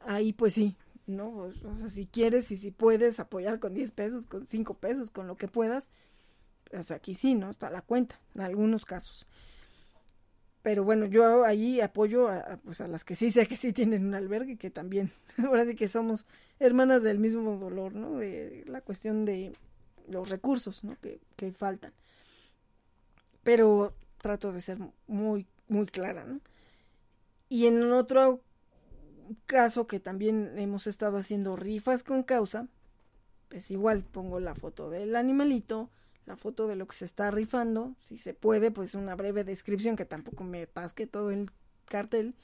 ahí 0.05 0.33
pues 0.33 0.55
sí, 0.55 0.77
¿no? 1.07 1.29
O, 1.29 1.53
sea, 1.79 1.91
si 1.91 2.07
quieres 2.07 2.51
y 2.51 2.57
si 2.57 2.71
puedes 2.71 3.21
apoyar 3.21 3.61
con 3.61 3.75
10 3.75 3.93
pesos, 3.93 4.27
con 4.27 4.47
5 4.47 4.75
pesos, 4.75 5.11
con 5.11 5.27
lo 5.27 5.37
que 5.37 5.49
puedas, 5.49 5.91
pues 6.71 6.91
aquí 6.91 7.15
sí, 7.15 7.35
¿no? 7.35 7.51
Está 7.51 7.71
la 7.71 7.83
cuenta, 7.83 8.21
en 8.35 8.41
algunos 8.41 8.85
casos. 8.85 9.27
Pero 10.63 10.85
bueno, 10.85 11.07
yo 11.07 11.45
ahí 11.45 11.81
apoyo 11.81 12.29
a, 12.29 12.59
pues 12.65 12.81
a 12.81 12.89
las 12.89 13.05
que 13.05 13.17
sí 13.17 13.33
sé 13.33 13.47
que 13.47 13.57
sí 13.57 13.73
tienen 13.73 14.07
un 14.07 14.15
albergue, 14.15 14.57
que 14.57 14.71
también, 14.71 15.11
ahora 15.45 15.67
sí 15.67 15.75
que 15.75 15.89
somos 15.89 16.27
hermanas 16.61 17.03
del 17.03 17.19
mismo 17.19 17.57
dolor, 17.57 17.95
¿no? 17.95 18.17
De 18.19 18.65
la 18.67 18.81
cuestión 18.81 19.25
de 19.25 19.55
los 20.09 20.29
recursos, 20.29 20.85
¿no? 20.85 20.97
Que, 21.01 21.21
que 21.37 21.53
faltan. 21.53 21.93
Pero 23.43 23.93
trato 24.21 24.53
de 24.53 24.61
ser 24.61 24.79
muy, 25.09 25.47
muy 25.69 25.87
clara, 25.87 26.25
¿no? 26.25 26.41
Y 27.49 27.67
en 27.67 27.83
otro 27.93 28.41
caso 29.47 29.87
que 29.87 30.01
también 30.01 30.59
hemos 30.59 30.87
estado 30.87 31.19
haciendo 31.19 31.57
rifas 31.57 32.05
con 32.05 32.23
causa, 32.23 32.69
pues 33.49 33.71
igual 33.71 34.05
pongo 34.05 34.41
la 34.41 34.55
foto 34.55 34.91
del 34.91 35.17
animalito, 35.17 35.91
la 36.27 36.37
foto 36.37 36.67
de 36.67 36.77
lo 36.77 36.87
que 36.87 36.97
se 36.97 37.05
está 37.05 37.31
rifando, 37.31 37.95
si 38.01 38.19
se 38.19 38.35
puede, 38.35 38.71
pues 38.71 38.95
una 38.95 39.15
breve 39.15 39.45
descripción 39.45 39.97
que 39.97 40.05
tampoco 40.05 40.45
me 40.45 40.67
pasque 40.67 41.07
todo 41.07 41.31
el 41.31 41.51
cartel 41.87 42.35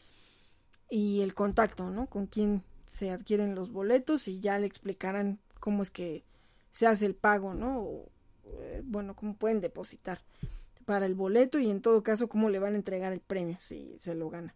y 0.90 1.20
el 1.20 1.34
contacto, 1.34 1.90
¿no? 1.90 2.06
Con 2.06 2.26
quién 2.26 2.62
se 2.86 3.10
adquieren 3.10 3.54
los 3.54 3.70
boletos 3.70 4.28
y 4.28 4.40
ya 4.40 4.58
le 4.58 4.66
explicarán 4.66 5.38
cómo 5.60 5.82
es 5.82 5.90
que 5.90 6.24
se 6.70 6.86
hace 6.86 7.06
el 7.06 7.14
pago, 7.14 7.54
¿no? 7.54 7.80
O, 7.80 8.10
eh, 8.46 8.82
bueno, 8.84 9.14
cómo 9.14 9.36
pueden 9.36 9.60
depositar 9.60 10.20
para 10.84 11.06
el 11.06 11.14
boleto 11.14 11.58
y 11.58 11.70
en 11.70 11.82
todo 11.82 12.02
caso 12.02 12.28
cómo 12.28 12.48
le 12.48 12.58
van 12.58 12.72
a 12.72 12.76
entregar 12.76 13.12
el 13.12 13.20
premio 13.20 13.58
si 13.60 13.94
se 13.98 14.14
lo 14.14 14.30
gana 14.30 14.54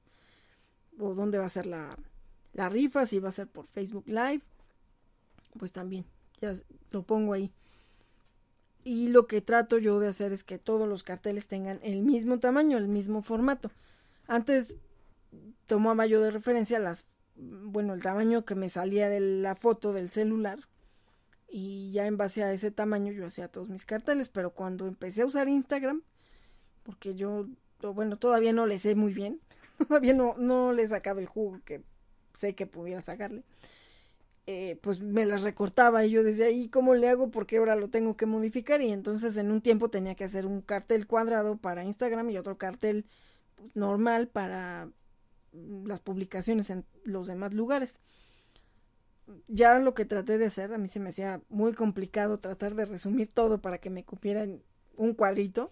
o 0.99 1.15
dónde 1.15 1.39
va 1.39 1.47
a 1.47 1.51
ser 1.51 1.66
la, 1.66 1.99
la 2.53 2.69
rifa, 2.69 3.07
si 3.07 3.19
va 3.19 3.28
a 3.28 3.32
ser 3.32 3.49
por 3.49 3.66
Facebook 3.66 4.05
Live, 4.07 4.43
pues 5.59 5.73
también, 5.73 6.05
ya 6.40 6.55
lo 6.90 7.03
pongo 7.03 7.32
ahí. 7.32 7.53
Y 8.85 9.09
lo 9.09 9.27
que 9.27 9.41
trato 9.41 9.79
yo 9.79 10.01
de 10.01 10.09
hacer 10.09 10.33
es 10.33 10.45
que 10.45 10.59
todos 10.59 10.89
los 10.89 11.03
carteles 11.03 11.47
tengan 11.47 11.79
el 11.83 12.03
mismo 12.03 12.39
tamaño, 12.39 12.79
el 12.79 12.89
mismo 12.89 13.23
formato. 13.23 13.71
Antes 14.27 14.77
tomaba 15.67 16.07
yo 16.07 16.21
de 16.21 16.31
referencia 16.31 16.79
las, 16.79 17.07
bueno, 17.37 17.95
el 17.95 18.03
tamaño 18.03 18.45
que 18.45 18.55
me 18.55 18.69
salía 18.69 19.09
de 19.09 19.21
la 19.21 19.55
foto 19.55 19.93
del 19.93 20.11
celular 20.11 20.59
y 21.49 21.93
ya 21.93 22.07
en 22.07 22.17
base 22.17 22.43
a 22.43 22.53
ese 22.53 22.71
tamaño 22.71 23.13
yo 23.13 23.27
hacía 23.27 23.49
todos 23.49 23.69
mis 23.69 23.85
carteles, 23.85 24.29
pero 24.29 24.51
cuando 24.51 24.87
empecé 24.87 25.23
a 25.23 25.27
usar 25.27 25.49
Instagram, 25.49 26.03
porque 26.83 27.15
yo, 27.15 27.47
bueno, 27.95 28.17
todavía 28.17 28.53
no 28.53 28.67
le 28.67 28.79
sé 28.79 28.95
muy 28.95 29.13
bien, 29.13 29.41
todavía 29.89 30.15
no, 30.15 30.35
no 30.39 30.73
le 30.73 30.83
he 30.83 30.89
sacado 30.89 31.21
el 31.21 31.27
jugo 31.27 31.61
que 31.65 31.83
sé 32.35 32.55
que 32.55 32.67
pudiera 32.67 33.03
sacarle, 33.03 33.45
eh, 34.47 34.78
pues 34.82 35.01
me 35.01 35.24
las 35.24 35.43
recortaba 35.43 36.05
y 36.05 36.10
yo 36.10 36.24
desde 36.24 36.47
ahí, 36.47 36.69
¿cómo 36.69 36.94
le 36.94 37.09
hago? 37.09 37.31
Porque 37.31 37.59
ahora 37.59 37.77
lo 37.77 37.90
tengo 37.90 38.16
que 38.16 38.27
modificar 38.27 38.82
y 38.82 38.90
entonces 38.90 39.36
en 39.36 39.52
un 39.52 39.60
tiempo 39.60 39.89
tenía 39.89 40.16
que 40.16 40.24
hacer 40.24 40.47
un 40.47 40.62
cartel 40.62 41.06
cuadrado 41.06 41.56
para 41.56 41.85
Instagram 41.85 42.31
y 42.31 42.39
otro 42.39 42.59
cartel 42.59 43.06
normal 43.74 44.28
para 44.28 44.89
las 45.85 46.01
publicaciones 46.01 46.70
en 46.70 46.85
los 47.05 47.28
demás 47.28 47.55
lugares. 47.55 48.01
Ya 49.47 49.78
lo 49.78 49.94
que 49.94 50.05
traté 50.05 50.39
de 50.39 50.47
hacer, 50.47 50.74
a 50.74 50.78
mí 50.78 50.89
se 50.89 50.98
me 50.98 51.10
hacía 51.10 51.40
muy 51.48 51.73
complicado 51.73 52.39
tratar 52.40 52.74
de 52.74 52.85
resumir 52.85 53.31
todo 53.32 53.60
para 53.60 53.78
que 53.78 53.90
me 53.90 54.05
cupiera 54.05 54.43
en 54.43 54.62
un 54.97 55.14
cuadrito. 55.14 55.70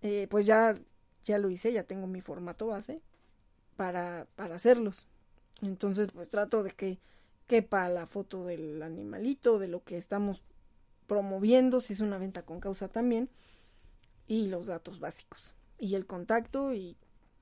Eh, 0.00 0.26
pues 0.30 0.46
ya, 0.46 0.78
ya 1.24 1.38
lo 1.38 1.50
hice, 1.50 1.72
ya 1.72 1.84
tengo 1.84 2.06
mi 2.06 2.22
formato 2.22 2.68
base 2.68 3.02
para, 3.76 4.26
para 4.34 4.54
hacerlos. 4.54 5.06
Entonces, 5.62 6.08
pues 6.12 6.28
trato 6.30 6.62
de 6.62 6.70
que 6.70 6.98
quepa 7.46 7.88
la 7.88 8.06
foto 8.06 8.44
del 8.44 8.82
animalito, 8.82 9.58
de 9.58 9.68
lo 9.68 9.84
que 9.84 9.96
estamos 9.96 10.42
promoviendo, 11.06 11.80
si 11.80 11.92
es 11.92 12.00
una 12.00 12.18
venta 12.18 12.42
con 12.44 12.60
causa 12.60 12.88
también, 12.88 13.30
y 14.26 14.48
los 14.48 14.66
datos 14.66 15.00
básicos, 15.00 15.54
y 15.78 15.94
el 15.94 16.06
contacto 16.06 16.74
y, 16.74 16.96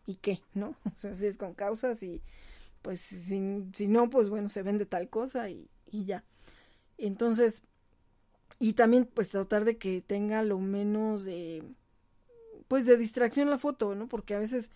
y 0.06 0.16
qué, 0.16 0.40
¿no? 0.55 0.76
O 0.97 0.98
sea, 0.98 1.14
si 1.14 1.26
es 1.26 1.36
con 1.36 1.55
causas 1.55 2.02
y 2.02 2.22
pues 2.82 3.01
si, 3.01 3.64
si 3.72 3.86
no, 3.89 4.10
pues 4.10 4.28
bueno, 4.28 4.48
se 4.51 4.62
vende 4.62 4.86
tal 4.86 5.09
cosa 5.09 5.48
y, 5.48 5.70
y 5.90 6.05
ya. 6.05 6.24
Entonces, 6.98 7.64
y 8.59 8.74
también 8.74 9.06
pues 9.06 9.31
tratar 9.31 9.64
de 9.64 9.78
que 9.78 10.02
tenga 10.02 10.43
lo 10.43 10.59
menos 10.59 11.24
de, 11.24 11.64
pues 12.68 12.86
de 12.86 12.97
distracción 12.97 13.51
la 13.51 13.59
foto, 13.59 13.94
¿no? 13.94 14.09
Porque 14.09 14.35
a 14.35 14.39
veces 14.39 14.70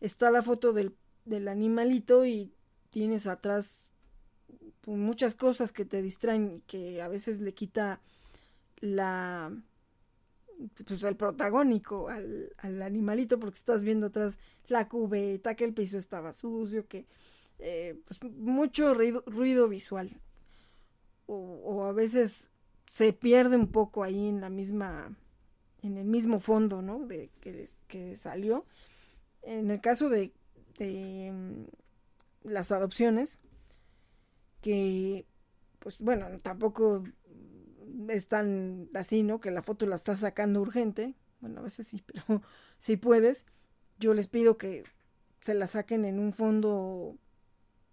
está 0.00 0.30
la 0.30 0.42
foto 0.42 0.72
del, 0.72 0.94
del 1.24 1.48
animalito 1.48 2.26
y 2.26 2.52
tienes 2.90 3.26
atrás 3.26 3.81
pues, 4.82 4.98
muchas 4.98 5.34
cosas 5.36 5.72
que 5.72 5.84
te 5.84 6.02
distraen, 6.02 6.62
que 6.66 7.00
a 7.02 7.08
veces 7.08 7.40
le 7.40 7.54
quita 7.54 8.00
la 8.80 9.52
pues 10.86 11.02
el 11.02 11.16
protagónico 11.16 12.08
al, 12.08 12.52
al, 12.58 12.82
animalito 12.82 13.38
porque 13.38 13.58
estás 13.58 13.82
viendo 13.82 14.06
atrás 14.06 14.38
la 14.68 14.88
cubeta, 14.88 15.54
que 15.54 15.64
el 15.64 15.74
piso 15.74 15.98
estaba 15.98 16.32
sucio, 16.32 16.86
que 16.86 17.06
eh, 17.58 18.00
pues 18.06 18.32
mucho 18.32 18.94
ruido, 18.94 19.68
visual 19.68 20.10
o, 21.26 21.84
a 21.84 21.92
veces 21.92 22.50
se 22.86 23.12
pierde 23.12 23.56
un 23.56 23.68
poco 23.68 24.02
ahí 24.02 24.28
en 24.28 24.40
la 24.40 24.50
misma 24.50 25.16
en 25.82 25.96
el 25.96 26.04
mismo 26.04 26.38
fondo, 26.38 26.80
¿no? 26.80 27.06
De 27.06 27.30
que, 27.40 28.16
salió. 28.16 28.64
En 29.42 29.70
el 29.70 29.80
caso 29.80 30.08
de, 30.08 30.32
de 30.78 31.32
mm, 31.32 32.48
las 32.48 32.70
adopciones, 32.70 33.40
que, 34.62 35.26
pues 35.80 35.98
bueno, 35.98 36.26
tampoco 36.42 37.04
es 38.08 38.28
tan 38.28 38.88
así, 38.94 39.22
¿no? 39.22 39.40
Que 39.40 39.50
la 39.50 39.60
foto 39.60 39.86
la 39.86 39.96
estás 39.96 40.20
sacando 40.20 40.62
urgente. 40.62 41.14
Bueno, 41.40 41.60
a 41.60 41.64
veces 41.64 41.86
sí, 41.88 42.02
pero 42.06 42.40
si 42.78 42.96
puedes, 42.96 43.44
yo 43.98 44.14
les 44.14 44.28
pido 44.28 44.56
que 44.56 44.84
se 45.40 45.52
la 45.54 45.66
saquen 45.66 46.06
en 46.06 46.18
un 46.18 46.32
fondo 46.32 47.18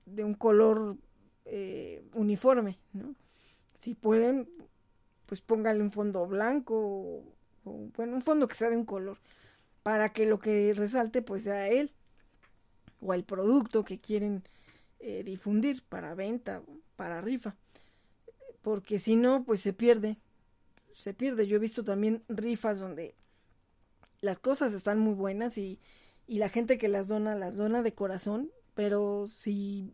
de 0.06 0.24
un 0.24 0.36
color 0.36 0.98
eh, 1.46 2.08
uniforme, 2.14 2.80
¿no? 2.94 3.16
Si 3.80 3.96
pueden, 3.96 4.50
pues 5.26 5.42
póngale 5.42 5.82
un 5.82 5.92
fondo 5.92 6.26
blanco 6.28 6.76
o, 6.76 7.24
o, 7.66 7.90
bueno, 7.96 8.16
un 8.16 8.22
fondo 8.22 8.48
que 8.48 8.56
sea 8.56 8.70
de 8.70 8.78
un 8.78 8.86
color 8.86 9.18
para 9.84 10.10
que 10.10 10.26
lo 10.26 10.40
que 10.40 10.74
resalte 10.76 11.22
pues 11.22 11.44
sea 11.44 11.68
él 11.68 11.92
o 13.02 13.14
el 13.14 13.24
producto 13.24 13.84
que 13.86 14.00
quieren 14.00 14.44
eh, 15.00 15.24
difundir 15.24 15.84
para 15.84 16.16
venta, 16.16 16.62
para 16.96 17.22
rifa, 17.22 17.56
porque 18.62 19.00
si 19.00 19.16
no, 19.16 19.44
pues 19.46 19.62
se 19.62 19.74
pierde, 19.74 20.18
se 20.94 21.14
pierde. 21.14 21.48
Yo 21.48 21.58
he 21.58 21.60
visto 21.60 21.84
también 21.84 22.24
rifas 22.28 22.80
donde 22.80 23.16
las 24.22 24.40
cosas 24.40 24.74
están 24.74 25.00
muy 25.00 25.14
buenas 25.14 25.58
y, 25.58 25.80
y 26.28 26.40
la 26.40 26.50
gente 26.50 26.78
que 26.78 26.90
las 26.90 27.08
dona, 27.08 27.36
las 27.36 27.56
dona 27.56 27.82
de 27.82 27.94
corazón, 27.94 28.52
pero 28.76 29.28
si 29.28 29.94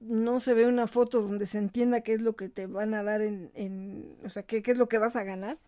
no 0.00 0.40
se 0.40 0.54
ve 0.54 0.66
una 0.66 0.86
foto 0.86 1.22
donde 1.22 1.46
se 1.46 1.58
entienda 1.58 2.02
qué 2.02 2.14
es 2.14 2.22
lo 2.22 2.36
que 2.36 2.48
te 2.48 2.66
van 2.66 2.94
a 2.94 3.02
dar 3.02 3.20
en, 3.22 3.50
en 3.54 4.16
o 4.24 4.30
sea, 4.30 4.42
qué, 4.42 4.62
qué 4.62 4.72
es 4.72 4.78
lo 4.78 4.88
que 4.88 4.98
vas 4.98 5.16
a 5.16 5.24
ganar, 5.24 5.58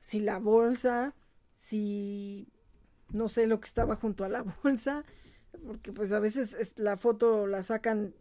si 0.00 0.20
la 0.20 0.38
bolsa, 0.38 1.14
si 1.56 2.48
no 3.10 3.28
sé 3.28 3.46
lo 3.46 3.60
que 3.60 3.68
estaba 3.68 3.96
junto 3.96 4.24
a 4.24 4.28
la 4.28 4.42
bolsa, 4.62 5.04
porque 5.64 5.92
pues 5.92 6.12
a 6.12 6.18
veces 6.18 6.74
la 6.76 6.96
foto 6.96 7.46
la 7.46 7.62
sacan 7.62 8.14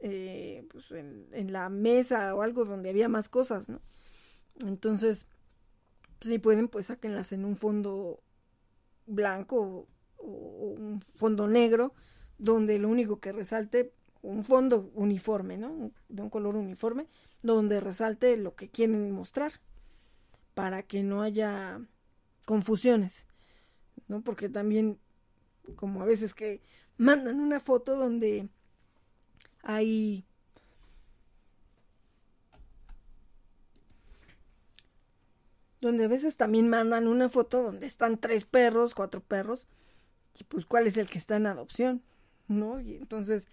eh, 0.00 0.66
pues 0.70 0.92
en, 0.92 1.52
la 1.52 1.68
mesa 1.68 2.34
o 2.34 2.42
algo 2.42 2.64
donde 2.64 2.90
había 2.90 3.08
más 3.08 3.28
cosas, 3.28 3.68
¿no? 3.68 3.80
Entonces, 4.60 5.26
si 6.20 6.38
pueden, 6.38 6.68
pues 6.68 6.86
sáquenlas 6.86 7.32
en 7.32 7.44
un 7.44 7.56
fondo 7.56 8.22
blanco 9.06 9.88
o, 10.16 10.26
un 10.78 11.02
fondo 11.16 11.48
negro, 11.48 11.94
donde 12.38 12.78
lo 12.78 12.88
único 12.88 13.18
que 13.18 13.32
resalte, 13.32 13.92
un 14.22 14.44
fondo 14.44 14.90
uniforme, 14.94 15.58
¿no? 15.58 15.90
De 16.08 16.22
un 16.22 16.30
color 16.30 16.56
uniforme, 16.56 17.08
donde 17.42 17.80
resalte 17.80 18.36
lo 18.36 18.54
que 18.54 18.68
quieren 18.68 19.10
mostrar, 19.10 19.60
para 20.54 20.82
que 20.84 21.02
no 21.02 21.22
haya 21.22 21.80
confusiones, 22.44 23.26
¿no? 24.06 24.22
Porque 24.22 24.48
también 24.48 24.98
como 25.76 26.02
a 26.02 26.04
veces 26.04 26.34
que 26.34 26.60
mandan 26.96 27.40
una 27.40 27.60
foto 27.60 27.96
donde 27.96 28.48
hay 29.62 30.24
donde 35.80 36.04
a 36.04 36.08
veces 36.08 36.36
también 36.36 36.68
mandan 36.68 37.06
una 37.06 37.28
foto 37.28 37.62
donde 37.62 37.86
están 37.86 38.18
tres 38.18 38.44
perros, 38.44 38.94
cuatro 38.94 39.20
perros, 39.20 39.68
y 40.38 40.44
pues 40.44 40.66
cuál 40.66 40.86
es 40.86 40.96
el 40.96 41.08
que 41.08 41.18
está 41.18 41.36
en 41.36 41.46
adopción, 41.46 42.02
¿no? 42.48 42.80
Y 42.80 42.96
entonces 42.96 43.48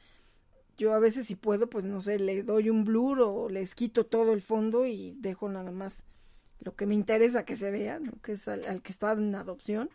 yo 0.78 0.94
a 0.94 1.00
veces 1.00 1.28
si 1.28 1.36
puedo, 1.36 1.70
pues 1.70 1.86
no 1.86 2.02
sé, 2.02 2.20
le 2.20 2.44
doy 2.44 2.70
un 2.70 2.84
blur 2.84 3.22
o 3.22 3.50
les 3.50 3.76
quito 3.76 4.06
todo 4.06 4.34
el 4.34 4.42
fondo 4.42 4.86
y 4.86 5.16
dejo 5.20 5.50
nada 5.50 5.72
más 5.72 6.04
lo 6.60 6.76
que 6.76 6.86
me 6.86 6.96
interesa 6.96 7.46
que 7.46 7.56
se 7.56 7.72
vea, 7.72 8.00
¿no? 8.00 8.14
Que 8.22 8.34
es 8.34 8.48
al 8.48 8.82
que 8.82 8.92
está 8.92 9.12
en 9.14 9.36
adopción 9.36 9.90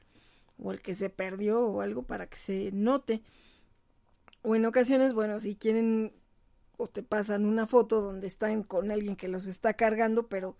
o 0.62 0.72
el 0.72 0.80
que 0.80 0.94
se 0.94 1.10
perdió 1.10 1.60
o 1.60 1.80
algo 1.80 2.02
para 2.02 2.26
que 2.26 2.36
se 2.36 2.70
note. 2.72 3.22
O 4.42 4.54
en 4.54 4.64
ocasiones, 4.66 5.14
bueno, 5.14 5.40
si 5.40 5.54
quieren 5.56 6.12
o 6.76 6.86
te 6.86 7.02
pasan 7.02 7.44
una 7.44 7.66
foto 7.66 8.00
donde 8.00 8.26
están 8.26 8.62
con 8.62 8.90
alguien 8.90 9.16
que 9.16 9.28
los 9.28 9.46
está 9.46 9.74
cargando, 9.74 10.28
pero 10.28 10.56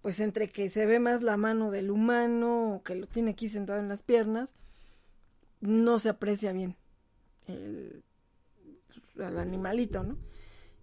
pues 0.00 0.20
entre 0.20 0.50
que 0.50 0.70
se 0.70 0.86
ve 0.86 0.98
más 1.00 1.22
la 1.22 1.36
mano 1.36 1.70
del 1.70 1.90
humano 1.90 2.76
o 2.76 2.82
que 2.82 2.94
lo 2.94 3.06
tiene 3.06 3.32
aquí 3.32 3.48
sentado 3.48 3.78
en 3.78 3.88
las 3.88 4.02
piernas, 4.02 4.54
no 5.60 5.98
se 5.98 6.10
aprecia 6.10 6.52
bien 6.52 6.76
el, 7.46 8.02
al 9.22 9.38
animalito, 9.38 10.02
¿no? 10.02 10.18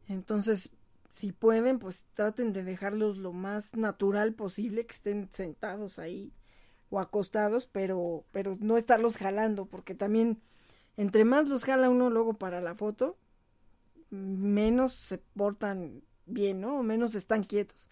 Entonces, 0.07 0.71
si 1.09 1.31
pueden, 1.31 1.79
pues 1.79 2.05
traten 2.13 2.53
de 2.53 2.63
dejarlos 2.63 3.17
lo 3.17 3.33
más 3.33 3.75
natural 3.75 4.33
posible, 4.33 4.85
que 4.85 4.95
estén 4.95 5.29
sentados 5.31 5.99
ahí 5.99 6.31
o 6.91 6.99
acostados, 6.99 7.67
pero, 7.67 8.23
pero 8.31 8.57
no 8.59 8.77
estarlos 8.77 9.17
jalando, 9.17 9.65
porque 9.65 9.95
también 9.95 10.39
entre 10.97 11.25
más 11.25 11.49
los 11.49 11.63
jala 11.63 11.89
uno 11.89 12.09
luego 12.09 12.33
para 12.33 12.61
la 12.61 12.75
foto, 12.75 13.17
menos 14.11 14.93
se 14.93 15.17
portan 15.17 16.03
bien, 16.25 16.61
¿no? 16.61 16.79
O 16.79 16.83
menos 16.83 17.15
están 17.15 17.43
quietos. 17.43 17.89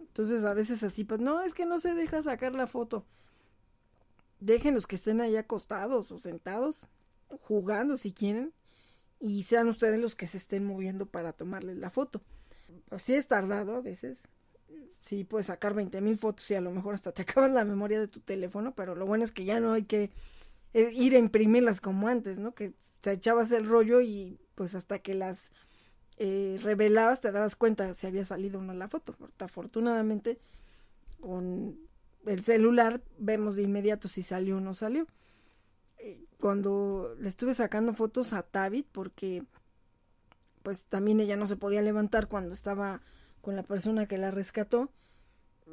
Entonces 0.00 0.44
a 0.44 0.52
veces 0.52 0.82
así, 0.82 1.04
pues 1.04 1.20
no, 1.20 1.42
es 1.42 1.54
que 1.54 1.64
no 1.64 1.78
se 1.78 1.94
deja 1.94 2.22
sacar 2.22 2.54
la 2.54 2.66
foto. 2.66 3.06
Déjenlos 4.40 4.86
que 4.86 4.96
estén 4.96 5.20
ahí 5.20 5.36
acostados 5.36 6.10
o 6.12 6.18
sentados, 6.18 6.88
jugando 7.40 7.96
si 7.96 8.12
quieren, 8.12 8.52
y 9.20 9.44
sean 9.44 9.68
ustedes 9.68 10.00
los 10.00 10.16
que 10.16 10.26
se 10.26 10.38
estén 10.38 10.66
moviendo 10.66 11.06
para 11.06 11.32
tomarles 11.32 11.78
la 11.78 11.88
foto. 11.88 12.20
Pues 12.88 13.08
es 13.08 13.26
tardado 13.28 13.76
a 13.76 13.80
veces, 13.80 14.28
sí 15.00 15.24
puedes 15.24 15.46
sacar 15.46 15.74
veinte 15.74 16.00
mil 16.00 16.16
fotos 16.16 16.50
y 16.50 16.54
a 16.54 16.60
lo 16.60 16.70
mejor 16.70 16.94
hasta 16.94 17.12
te 17.12 17.22
acabas 17.28 17.50
la 17.52 17.64
memoria 17.64 18.00
de 18.00 18.08
tu 18.08 18.20
teléfono, 18.20 18.74
pero 18.74 18.94
lo 18.94 19.06
bueno 19.06 19.24
es 19.24 19.32
que 19.32 19.44
ya 19.44 19.60
no 19.60 19.72
hay 19.72 19.84
que 19.84 20.10
eh, 20.72 20.90
ir 20.92 21.14
a 21.14 21.18
imprimirlas 21.18 21.80
como 21.80 22.08
antes, 22.08 22.38
¿no? 22.38 22.54
Que 22.54 22.74
te 23.00 23.12
echabas 23.12 23.52
el 23.52 23.66
rollo 23.66 24.00
y 24.00 24.38
pues 24.54 24.74
hasta 24.74 24.98
que 24.98 25.14
las 25.14 25.52
eh, 26.16 26.58
revelabas 26.62 27.20
te 27.20 27.32
dabas 27.32 27.56
cuenta 27.56 27.92
si 27.94 28.06
había 28.06 28.24
salido 28.24 28.58
o 28.60 28.62
no 28.62 28.72
la 28.72 28.88
foto. 28.88 29.16
Afortunadamente, 29.38 30.38
con 31.20 31.78
el 32.26 32.44
celular 32.44 33.02
vemos 33.18 33.56
de 33.56 33.62
inmediato 33.62 34.08
si 34.08 34.22
salió 34.22 34.56
o 34.56 34.60
no 34.60 34.74
salió. 34.74 35.06
Cuando 36.38 37.16
le 37.18 37.30
estuve 37.30 37.54
sacando 37.54 37.94
fotos 37.94 38.34
a 38.34 38.42
Tabit, 38.42 38.86
porque 38.92 39.44
pues 40.62 40.84
también 40.86 41.20
ella 41.20 41.36
no 41.36 41.46
se 41.46 41.56
podía 41.56 41.82
levantar 41.82 42.28
cuando 42.28 42.52
estaba 42.52 43.00
con 43.44 43.56
la 43.56 43.62
persona 43.62 44.06
que 44.06 44.18
la 44.18 44.30
rescató, 44.30 44.90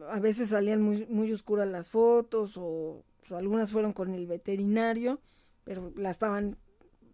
a 0.09 0.19
veces 0.19 0.49
salían 0.49 0.81
muy, 0.81 1.05
muy 1.07 1.31
oscuras 1.31 1.67
las 1.67 1.89
fotos 1.89 2.57
o, 2.57 3.03
o 3.29 3.35
algunas 3.35 3.71
fueron 3.71 3.93
con 3.93 4.13
el 4.13 4.27
veterinario, 4.27 5.19
pero 5.63 5.91
la 5.95 6.11
estaban 6.11 6.57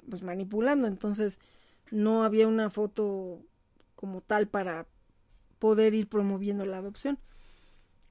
pues 0.09 0.23
manipulando, 0.23 0.87
entonces 0.87 1.39
no 1.91 2.23
había 2.23 2.47
una 2.47 2.69
foto 2.69 3.41
como 3.95 4.21
tal 4.21 4.47
para 4.47 4.87
poder 5.59 5.93
ir 5.93 6.07
promoviendo 6.09 6.65
la 6.65 6.77
adopción. 6.77 7.19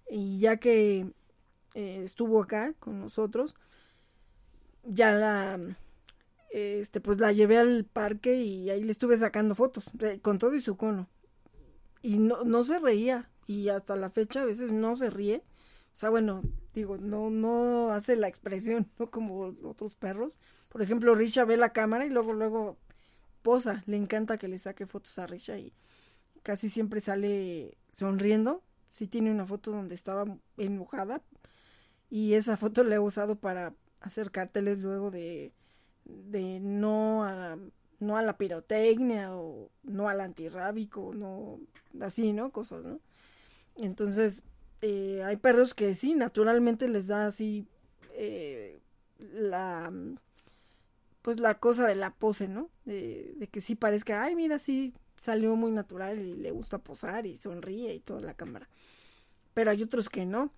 Y 0.09 0.39
ya 0.39 0.59
que 0.59 1.10
eh, 1.74 2.02
estuvo 2.05 2.43
acá 2.43 2.74
con 2.78 3.01
nosotros, 3.01 3.56
ya 4.85 5.12
la 5.12 5.59
este 6.51 7.01
pues 7.01 7.18
la 7.18 7.32
llevé 7.32 7.59
al 7.59 7.85
parque 7.85 8.36
y 8.36 8.70
ahí 8.70 8.82
le 8.82 8.93
estuve 8.93 9.18
sacando 9.18 9.55
fotos 9.55 9.90
eh, 10.01 10.20
con 10.23 10.39
todo 10.39 10.55
y 10.55 10.60
su 10.60 10.77
cono. 10.77 11.09
Y 12.06 12.18
no, 12.18 12.44
no 12.44 12.62
se 12.62 12.78
reía 12.78 13.28
y 13.48 13.68
hasta 13.68 13.96
la 13.96 14.10
fecha 14.10 14.42
a 14.42 14.44
veces 14.44 14.70
no 14.70 14.94
se 14.94 15.10
ríe. 15.10 15.42
O 15.92 15.98
sea, 15.98 16.08
bueno, 16.08 16.40
digo, 16.72 16.98
no, 16.98 17.30
no 17.30 17.90
hace 17.90 18.14
la 18.14 18.28
expresión, 18.28 18.88
no 19.00 19.10
como 19.10 19.52
otros 19.64 19.96
perros. 19.96 20.38
Por 20.70 20.82
ejemplo, 20.82 21.16
Risha 21.16 21.44
ve 21.44 21.56
la 21.56 21.72
cámara 21.72 22.06
y 22.06 22.10
luego, 22.10 22.32
luego 22.32 22.76
posa. 23.42 23.82
Le 23.86 23.96
encanta 23.96 24.38
que 24.38 24.46
le 24.46 24.56
saque 24.60 24.86
fotos 24.86 25.18
a 25.18 25.26
Risha 25.26 25.58
y 25.58 25.72
casi 26.44 26.70
siempre 26.70 27.00
sale 27.00 27.76
sonriendo. 27.90 28.62
Sí 28.92 29.08
tiene 29.08 29.32
una 29.32 29.44
foto 29.44 29.72
donde 29.72 29.96
estaba 29.96 30.26
enojada 30.58 31.22
y 32.08 32.34
esa 32.34 32.56
foto 32.56 32.84
la 32.84 32.94
he 32.94 32.98
usado 33.00 33.34
para 33.34 33.74
hacer 34.00 34.30
carteles 34.30 34.78
luego 34.78 35.10
de, 35.10 35.54
de 36.04 36.60
no 36.60 37.24
no 38.01 38.16
a 38.16 38.23
la 38.23 38.36
pirotecnia 38.36 39.35
o 39.36 39.70
no 39.82 40.09
al 40.09 40.20
antirrábico, 40.20 41.12
no 41.14 41.59
así, 42.01 42.32
¿no? 42.32 42.51
Cosas, 42.51 42.85
¿no? 42.85 43.01
Entonces, 43.77 44.43
eh, 44.82 45.23
hay 45.24 45.36
perros 45.36 45.74
que 45.74 45.94
sí, 45.94 46.14
naturalmente 46.14 46.89
les 46.89 47.06
da 47.06 47.27
así 47.27 47.66
eh, 48.12 48.78
la 49.18 49.93
pues 51.23 51.40
la 51.40 51.59
cosa 51.59 51.89
de 51.89 51.97
la 51.97 52.12
pose, 52.14 52.47
¿no? 52.47 52.70
De, 52.85 53.35
de, 53.36 53.48
que 53.48 53.60
sí 53.60 53.74
parezca, 53.74 54.23
ay, 54.23 54.36
mira, 54.36 54.60
sí 54.60 54.94
salió 55.16 55.56
muy 55.56 55.73
natural 55.73 56.20
y 56.20 56.36
le 56.36 56.52
gusta 56.52 56.78
posar 56.78 57.27
y 57.27 57.36
sonríe 57.36 57.94
y 57.94 58.01
toda 58.01 58.20
la 58.20 58.35
cámara. 58.35 58.68
Pero 59.52 59.73
hay 59.73 59.82
otros 59.82 60.09
que 60.09 60.24
no. 60.24 60.52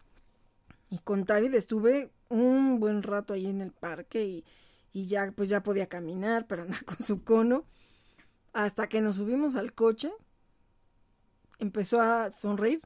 Y 0.91 0.99
con 0.99 1.25
David 1.25 1.55
estuve 1.55 2.11
un 2.29 2.81
buen 2.81 3.03
rato 3.03 3.33
ahí 3.33 3.47
en 3.47 3.61
el 3.61 3.73
parque 3.73 4.25
y, 4.25 4.45
y 4.93 5.07
ya 5.07 5.33
pues 5.33 5.49
ya 5.49 5.63
podía 5.63 5.89
caminar, 5.89 6.47
pero 6.47 6.63
andar 6.65 6.85
con 6.85 6.99
su 6.99 7.25
cono. 7.25 7.65
Hasta 8.53 8.89
que 8.89 9.01
nos 9.01 9.17
subimos 9.17 9.57
al 9.57 9.73
coche, 9.73 10.11
empezó 11.59 12.01
a 12.01 12.31
sonreír 12.31 12.81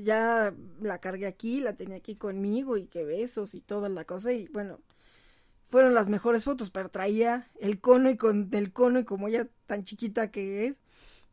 ya 0.00 0.54
la 0.80 0.98
cargué 0.98 1.26
aquí, 1.26 1.60
la 1.60 1.74
tenía 1.76 1.96
aquí 1.96 2.16
conmigo 2.16 2.76
y 2.76 2.86
que 2.86 3.04
besos 3.04 3.54
y 3.54 3.60
toda 3.60 3.88
la 3.88 4.04
cosa 4.04 4.32
y 4.32 4.48
bueno, 4.48 4.80
fueron 5.68 5.94
las 5.94 6.08
mejores 6.08 6.44
fotos, 6.44 6.70
pero 6.70 6.90
traía 6.90 7.50
el 7.60 7.80
cono 7.80 8.08
y 8.10 8.16
con 8.16 8.50
del 8.50 8.72
cono 8.72 9.00
y 9.00 9.04
como 9.04 9.28
ella 9.28 9.48
tan 9.66 9.84
chiquita 9.84 10.30
que 10.30 10.66
es, 10.66 10.80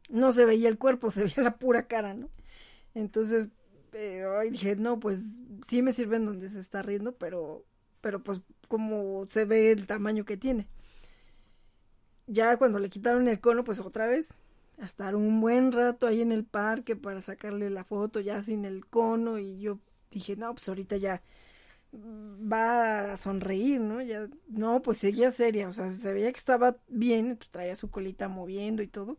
no 0.09 0.33
se 0.33 0.45
veía 0.45 0.69
el 0.69 0.77
cuerpo, 0.77 1.11
se 1.11 1.23
veía 1.23 1.43
la 1.43 1.57
pura 1.57 1.87
cara, 1.87 2.13
¿no? 2.13 2.29
Entonces, 2.95 3.49
eh, 3.93 4.25
dije, 4.51 4.75
no, 4.75 4.99
pues 4.99 5.21
sí 5.67 5.81
me 5.81 5.93
sirven 5.93 6.25
donde 6.25 6.49
se 6.49 6.59
está 6.59 6.81
riendo, 6.81 7.15
pero, 7.15 7.65
pero 8.01 8.23
pues 8.23 8.41
como 8.67 9.25
se 9.27 9.45
ve 9.45 9.71
el 9.71 9.87
tamaño 9.87 10.25
que 10.25 10.37
tiene. 10.37 10.67
Ya 12.27 12.57
cuando 12.57 12.79
le 12.79 12.89
quitaron 12.89 13.27
el 13.27 13.39
cono, 13.39 13.63
pues 13.63 13.79
otra 13.79 14.07
vez 14.07 14.33
a 14.79 14.85
estar 14.85 15.15
un 15.15 15.41
buen 15.41 15.71
rato 15.71 16.07
ahí 16.07 16.21
en 16.21 16.31
el 16.31 16.45
parque 16.45 16.95
para 16.95 17.21
sacarle 17.21 17.69
la 17.69 17.83
foto 17.83 18.19
ya 18.19 18.41
sin 18.41 18.65
el 18.65 18.85
cono 18.85 19.39
y 19.39 19.59
yo 19.59 19.79
dije, 20.11 20.35
no, 20.35 20.53
pues 20.53 20.67
ahorita 20.69 20.97
ya 20.97 21.21
va 21.93 23.13
a 23.13 23.17
sonreír, 23.17 23.81
¿no? 23.81 24.01
Ya, 24.01 24.27
no, 24.47 24.81
pues 24.81 24.99
seguía 24.99 25.31
seria, 25.31 25.69
o 25.69 25.73
sea, 25.73 25.91
se 25.91 26.13
veía 26.13 26.31
que 26.31 26.37
estaba 26.37 26.77
bien, 26.87 27.35
pues 27.37 27.49
traía 27.49 27.75
su 27.75 27.89
colita 27.89 28.27
moviendo 28.27 28.83
y 28.83 28.87
todo, 28.87 29.17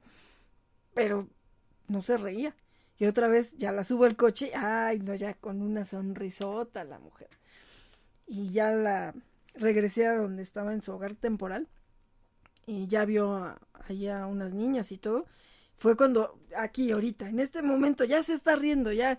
pero 0.95 1.29
no 1.89 2.03
se 2.03 2.17
reía. 2.17 2.55
Y 2.99 3.07
otra 3.07 3.29
vez 3.29 3.57
ya 3.57 3.73
la 3.73 3.85
subo 3.85 4.05
al 4.05 4.17
coche, 4.17 4.53
ay, 4.55 5.01
no, 5.01 5.15
ya 5.15 5.35
con 5.35 5.63
una 5.63 5.85
sonrisota 5.85 6.85
la 6.85 6.99
mujer. 6.99 7.29
Y 8.31 8.53
ya 8.53 8.71
la 8.71 9.13
regresé 9.55 10.07
a 10.07 10.17
donde 10.17 10.43
estaba 10.43 10.73
en 10.73 10.83
su 10.83 10.93
hogar 10.93 11.17
temporal 11.17 11.69
y 12.67 12.87
ya 12.87 13.05
vio 13.05 13.59
allá 13.89 14.27
unas 14.27 14.55
niñas 14.55 14.93
y 14.93 14.99
todo 14.99 15.27
fue 15.81 15.97
cuando 15.97 16.39
aquí 16.57 16.93
ahorita, 16.93 17.27
en 17.29 17.41
este 17.41 17.63
momento 17.63 18.05
ya 18.05 18.23
se 18.23 18.35
está 18.35 18.55
riendo, 18.55 18.93
ya 18.93 19.19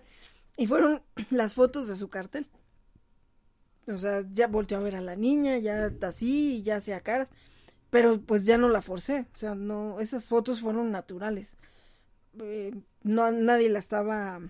y 0.56 0.68
fueron 0.68 1.02
las 1.30 1.54
fotos 1.54 1.88
de 1.88 1.96
su 1.96 2.08
cartel. 2.08 2.46
O 3.88 3.98
sea, 3.98 4.24
ya 4.30 4.46
volteó 4.46 4.78
a 4.78 4.80
ver 4.80 4.94
a 4.94 5.00
la 5.00 5.16
niña, 5.16 5.58
ya 5.58 5.90
así, 6.02 6.62
ya 6.62 6.76
hacía 6.76 7.00
caras, 7.00 7.28
pero 7.90 8.20
pues 8.20 8.46
ya 8.46 8.58
no 8.58 8.68
la 8.68 8.80
forcé, 8.80 9.26
o 9.34 9.36
sea, 9.36 9.56
no, 9.56 9.98
esas 9.98 10.26
fotos 10.26 10.60
fueron 10.60 10.92
naturales. 10.92 11.56
Eh, 12.38 12.72
no 13.02 13.30
nadie 13.32 13.68
la 13.68 13.80
estaba 13.80 14.40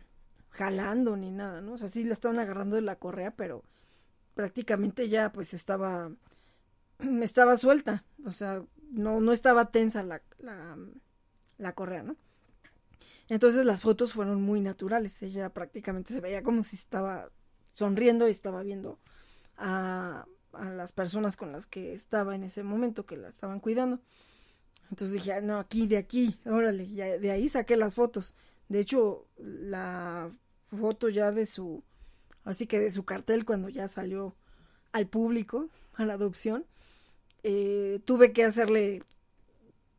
jalando 0.51 1.17
ni 1.17 1.31
nada, 1.31 1.63
¿no? 1.63 1.73
O 1.73 1.79
sea, 1.79 1.89
sí 1.89 2.05
la 2.05 2.13
estaban 2.13 2.39
agarrando 2.39 2.77
de 2.77 2.83
la 2.83 2.97
correa, 2.97 3.31
pero 3.31 3.65
prácticamente 4.35 5.09
ya 5.09 5.33
pues 5.33 5.55
estaba 5.55 6.11
estaba 7.23 7.57
suelta, 7.57 8.05
o 8.25 8.33
sea, 8.33 8.63
no 8.91 9.21
no 9.21 9.33
estaba 9.33 9.71
tensa 9.71 10.03
la, 10.03 10.23
la 11.59 11.75
correa, 11.75 12.03
¿no? 12.03 12.17
Entonces 13.29 13.65
las 13.65 13.83
fotos 13.83 14.13
fueron 14.13 14.43
muy 14.43 14.61
naturales. 14.61 15.23
Ella 15.23 15.49
prácticamente 15.51 16.13
se 16.13 16.21
veía 16.21 16.43
como 16.43 16.63
si 16.63 16.77
estaba 16.77 17.31
sonriendo 17.73 18.29
y 18.29 18.31
estaba 18.31 18.63
viendo 18.63 18.99
a, 19.57 20.27
a 20.53 20.65
las 20.71 20.93
personas 20.93 21.37
con 21.37 21.53
las 21.53 21.67
que 21.67 21.95
estaba 21.95 22.35
en 22.35 22.45
ese 22.45 22.63
momento, 22.63 23.07
que 23.07 23.17
la 23.17 23.29
estaban 23.29 23.61
cuidando. 23.61 24.01
Entonces 24.91 25.15
dije, 25.15 25.33
ah, 25.33 25.41
no, 25.41 25.59
aquí, 25.59 25.87
de 25.87 25.97
aquí, 25.97 26.39
órale, 26.45 26.85
y 26.85 26.97
de 26.97 27.31
ahí 27.31 27.49
saqué 27.49 27.77
las 27.77 27.95
fotos. 27.95 28.35
De 28.69 28.81
hecho, 28.81 29.27
la 29.39 30.31
foto 30.67 31.09
ya 31.09 31.33
de 31.33 31.47
su, 31.47 31.83
así 32.45 32.67
que 32.67 32.81
de 32.81 32.91
su 32.91 33.05
cartel 33.05 33.45
cuando 33.45 33.69
ya 33.69 33.89
salió 33.89 34.35
al 34.93 35.07
público, 35.07 35.69
a 35.95 36.05
la 36.05 36.15
adopción, 36.15 36.67
eh, 37.43 38.01
tuve 38.05 38.33
que 38.33 38.45
hacerle 38.45 39.03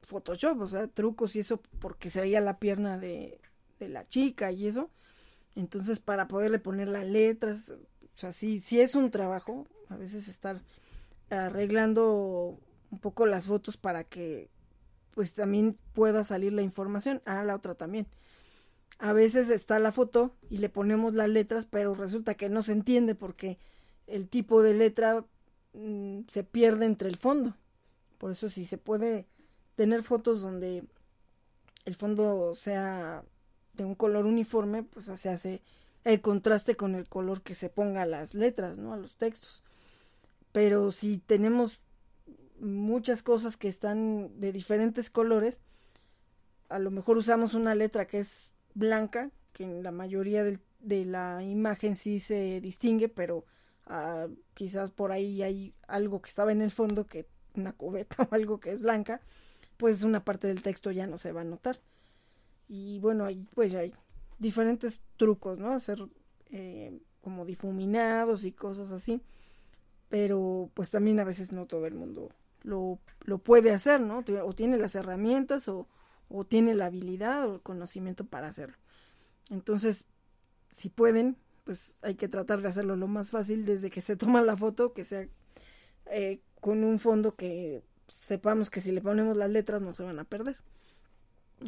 Photoshop, 0.01 0.61
o 0.61 0.67
sea, 0.67 0.87
trucos 0.87 1.35
y 1.35 1.39
eso, 1.39 1.61
porque 1.79 2.09
se 2.09 2.21
veía 2.21 2.41
la 2.41 2.59
pierna 2.59 2.97
de, 2.97 3.39
la 3.79 4.07
chica 4.07 4.51
y 4.51 4.67
eso. 4.67 4.89
Entonces, 5.55 5.99
para 5.99 6.27
poderle 6.29 6.57
poner 6.57 6.87
las 6.87 7.05
letras, 7.05 7.69
o 7.71 8.17
sea, 8.17 8.31
sí, 8.31 8.59
sí 8.59 8.79
es 8.79 8.95
un 8.95 9.11
trabajo, 9.11 9.67
a 9.89 9.97
veces 9.97 10.29
estar 10.29 10.61
arreglando 11.29 12.57
un 12.91 12.99
poco 12.99 13.25
las 13.25 13.47
fotos 13.47 13.75
para 13.75 14.03
que 14.03 14.49
pues 15.13 15.33
también 15.33 15.77
pueda 15.93 16.23
salir 16.23 16.53
la 16.53 16.61
información. 16.61 17.21
Ah, 17.25 17.43
la 17.43 17.55
otra 17.55 17.75
también. 17.75 18.07
A 18.99 19.13
veces 19.13 19.49
está 19.49 19.79
la 19.79 19.91
foto 19.91 20.35
y 20.49 20.57
le 20.57 20.69
ponemos 20.69 21.13
las 21.13 21.29
letras, 21.29 21.65
pero 21.65 21.95
resulta 21.95 22.35
que 22.35 22.49
no 22.49 22.63
se 22.63 22.73
entiende 22.73 23.15
porque 23.15 23.57
el 24.07 24.29
tipo 24.29 24.61
de 24.61 24.73
letra 24.73 25.25
mm, 25.73 26.21
se 26.27 26.43
pierde 26.43 26.85
entre 26.85 27.09
el 27.09 27.17
fondo. 27.17 27.55
Por 28.17 28.31
eso 28.31 28.49
si 28.49 28.65
se 28.65 28.77
puede 28.77 29.25
tener 29.75 30.03
fotos 30.03 30.41
donde 30.41 30.83
el 31.85 31.95
fondo 31.95 32.55
sea 32.55 33.23
de 33.73 33.85
un 33.85 33.95
color 33.95 34.25
uniforme, 34.25 34.83
pues 34.83 35.07
se 35.07 35.29
hace 35.29 35.61
el 36.03 36.21
contraste 36.21 36.75
con 36.75 36.95
el 36.95 37.07
color 37.07 37.41
que 37.41 37.55
se 37.55 37.69
ponga 37.69 38.03
a 38.03 38.05
las 38.05 38.33
letras, 38.33 38.77
¿no? 38.77 38.93
A 38.93 38.97
los 38.97 39.15
textos. 39.15 39.63
Pero 40.51 40.91
si 40.91 41.17
tenemos 41.17 41.79
muchas 42.59 43.23
cosas 43.23 43.57
que 43.57 43.67
están 43.67 44.39
de 44.39 44.51
diferentes 44.51 45.09
colores, 45.09 45.61
a 46.69 46.79
lo 46.79 46.91
mejor 46.91 47.17
usamos 47.17 47.53
una 47.53 47.75
letra 47.75 48.05
que 48.07 48.19
es 48.19 48.52
blanca, 48.73 49.31
que 49.53 49.63
en 49.63 49.83
la 49.83 49.91
mayoría 49.91 50.43
de 50.43 51.05
la 51.05 51.43
imagen 51.43 51.95
sí 51.95 52.19
se 52.19 52.59
distingue, 52.61 53.09
pero 53.09 53.45
ah, 53.85 54.27
quizás 54.53 54.91
por 54.91 55.11
ahí 55.11 55.41
hay 55.43 55.73
algo 55.87 56.21
que 56.21 56.29
estaba 56.29 56.51
en 56.51 56.61
el 56.61 56.71
fondo, 56.71 57.05
que 57.05 57.27
una 57.55 57.73
cubeta 57.73 58.15
o 58.31 58.35
algo 58.35 58.59
que 58.59 58.71
es 58.71 58.79
blanca, 58.79 59.21
pues 59.77 60.03
una 60.03 60.23
parte 60.23 60.47
del 60.47 60.61
texto 60.61 60.91
ya 60.91 61.07
no 61.07 61.17
se 61.17 61.31
va 61.31 61.41
a 61.41 61.45
notar. 61.45 61.79
Y 62.67 62.99
bueno, 62.99 63.25
ahí 63.25 63.47
pues 63.53 63.75
hay 63.75 63.93
diferentes 64.39 65.01
trucos, 65.17 65.59
¿no? 65.59 65.73
Hacer 65.73 65.99
eh, 66.51 66.99
como 67.21 67.45
difuminados 67.45 68.45
y 68.45 68.51
cosas 68.51 68.91
así. 68.91 69.21
Pero 70.09 70.69
pues 70.73 70.89
también 70.89 71.19
a 71.19 71.23
veces 71.23 71.51
no 71.51 71.65
todo 71.65 71.85
el 71.87 71.95
mundo 71.95 72.29
lo, 72.61 72.99
lo 73.21 73.39
puede 73.39 73.71
hacer, 73.71 73.99
¿no? 73.99 74.23
O 74.43 74.53
tiene 74.53 74.77
las 74.77 74.95
herramientas 74.95 75.67
o, 75.67 75.87
o 76.33 76.45
tiene 76.45 76.73
la 76.73 76.87
habilidad 76.87 77.47
o 77.47 77.55
el 77.55 77.61
conocimiento 77.61 78.25
para 78.25 78.47
hacerlo. 78.47 78.75
Entonces, 79.51 80.05
si 80.71 80.89
pueden, 80.89 81.37
pues 81.63 81.99
hay 82.01 82.15
que 82.15 82.27
tratar 82.27 82.61
de 82.61 82.69
hacerlo 82.69 82.95
lo 82.95 83.07
más 83.07 83.29
fácil 83.29 83.65
desde 83.65 83.91
que 83.91 84.01
se 84.01 84.15
toma 84.15 84.41
la 84.41 84.57
foto, 84.57 84.93
que 84.93 85.05
sea 85.05 85.27
eh, 86.07 86.39
con 86.59 86.83
un 86.83 86.97
fondo 86.97 87.35
que 87.35 87.83
sepamos 88.07 88.71
que 88.71 88.81
si 88.81 88.91
le 88.91 89.01
ponemos 89.01 89.37
las 89.37 89.51
letras 89.51 89.83
no 89.83 89.93
se 89.93 90.01
van 90.01 90.17
a 90.17 90.23
perder. 90.23 90.57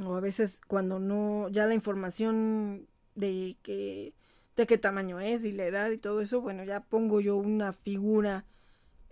O 0.03 0.15
a 0.15 0.19
veces 0.19 0.59
cuando 0.67 0.99
no, 0.99 1.47
ya 1.49 1.67
la 1.67 1.75
información 1.75 2.87
de 3.13 3.57
que 3.61 4.13
de 4.55 4.65
qué 4.65 4.79
tamaño 4.79 5.19
es 5.19 5.45
y 5.45 5.51
la 5.51 5.65
edad 5.65 5.91
y 5.91 5.97
todo 5.97 6.21
eso, 6.21 6.41
bueno, 6.41 6.63
ya 6.63 6.79
pongo 6.79 7.21
yo 7.21 7.35
una 7.35 7.71
figura 7.71 8.45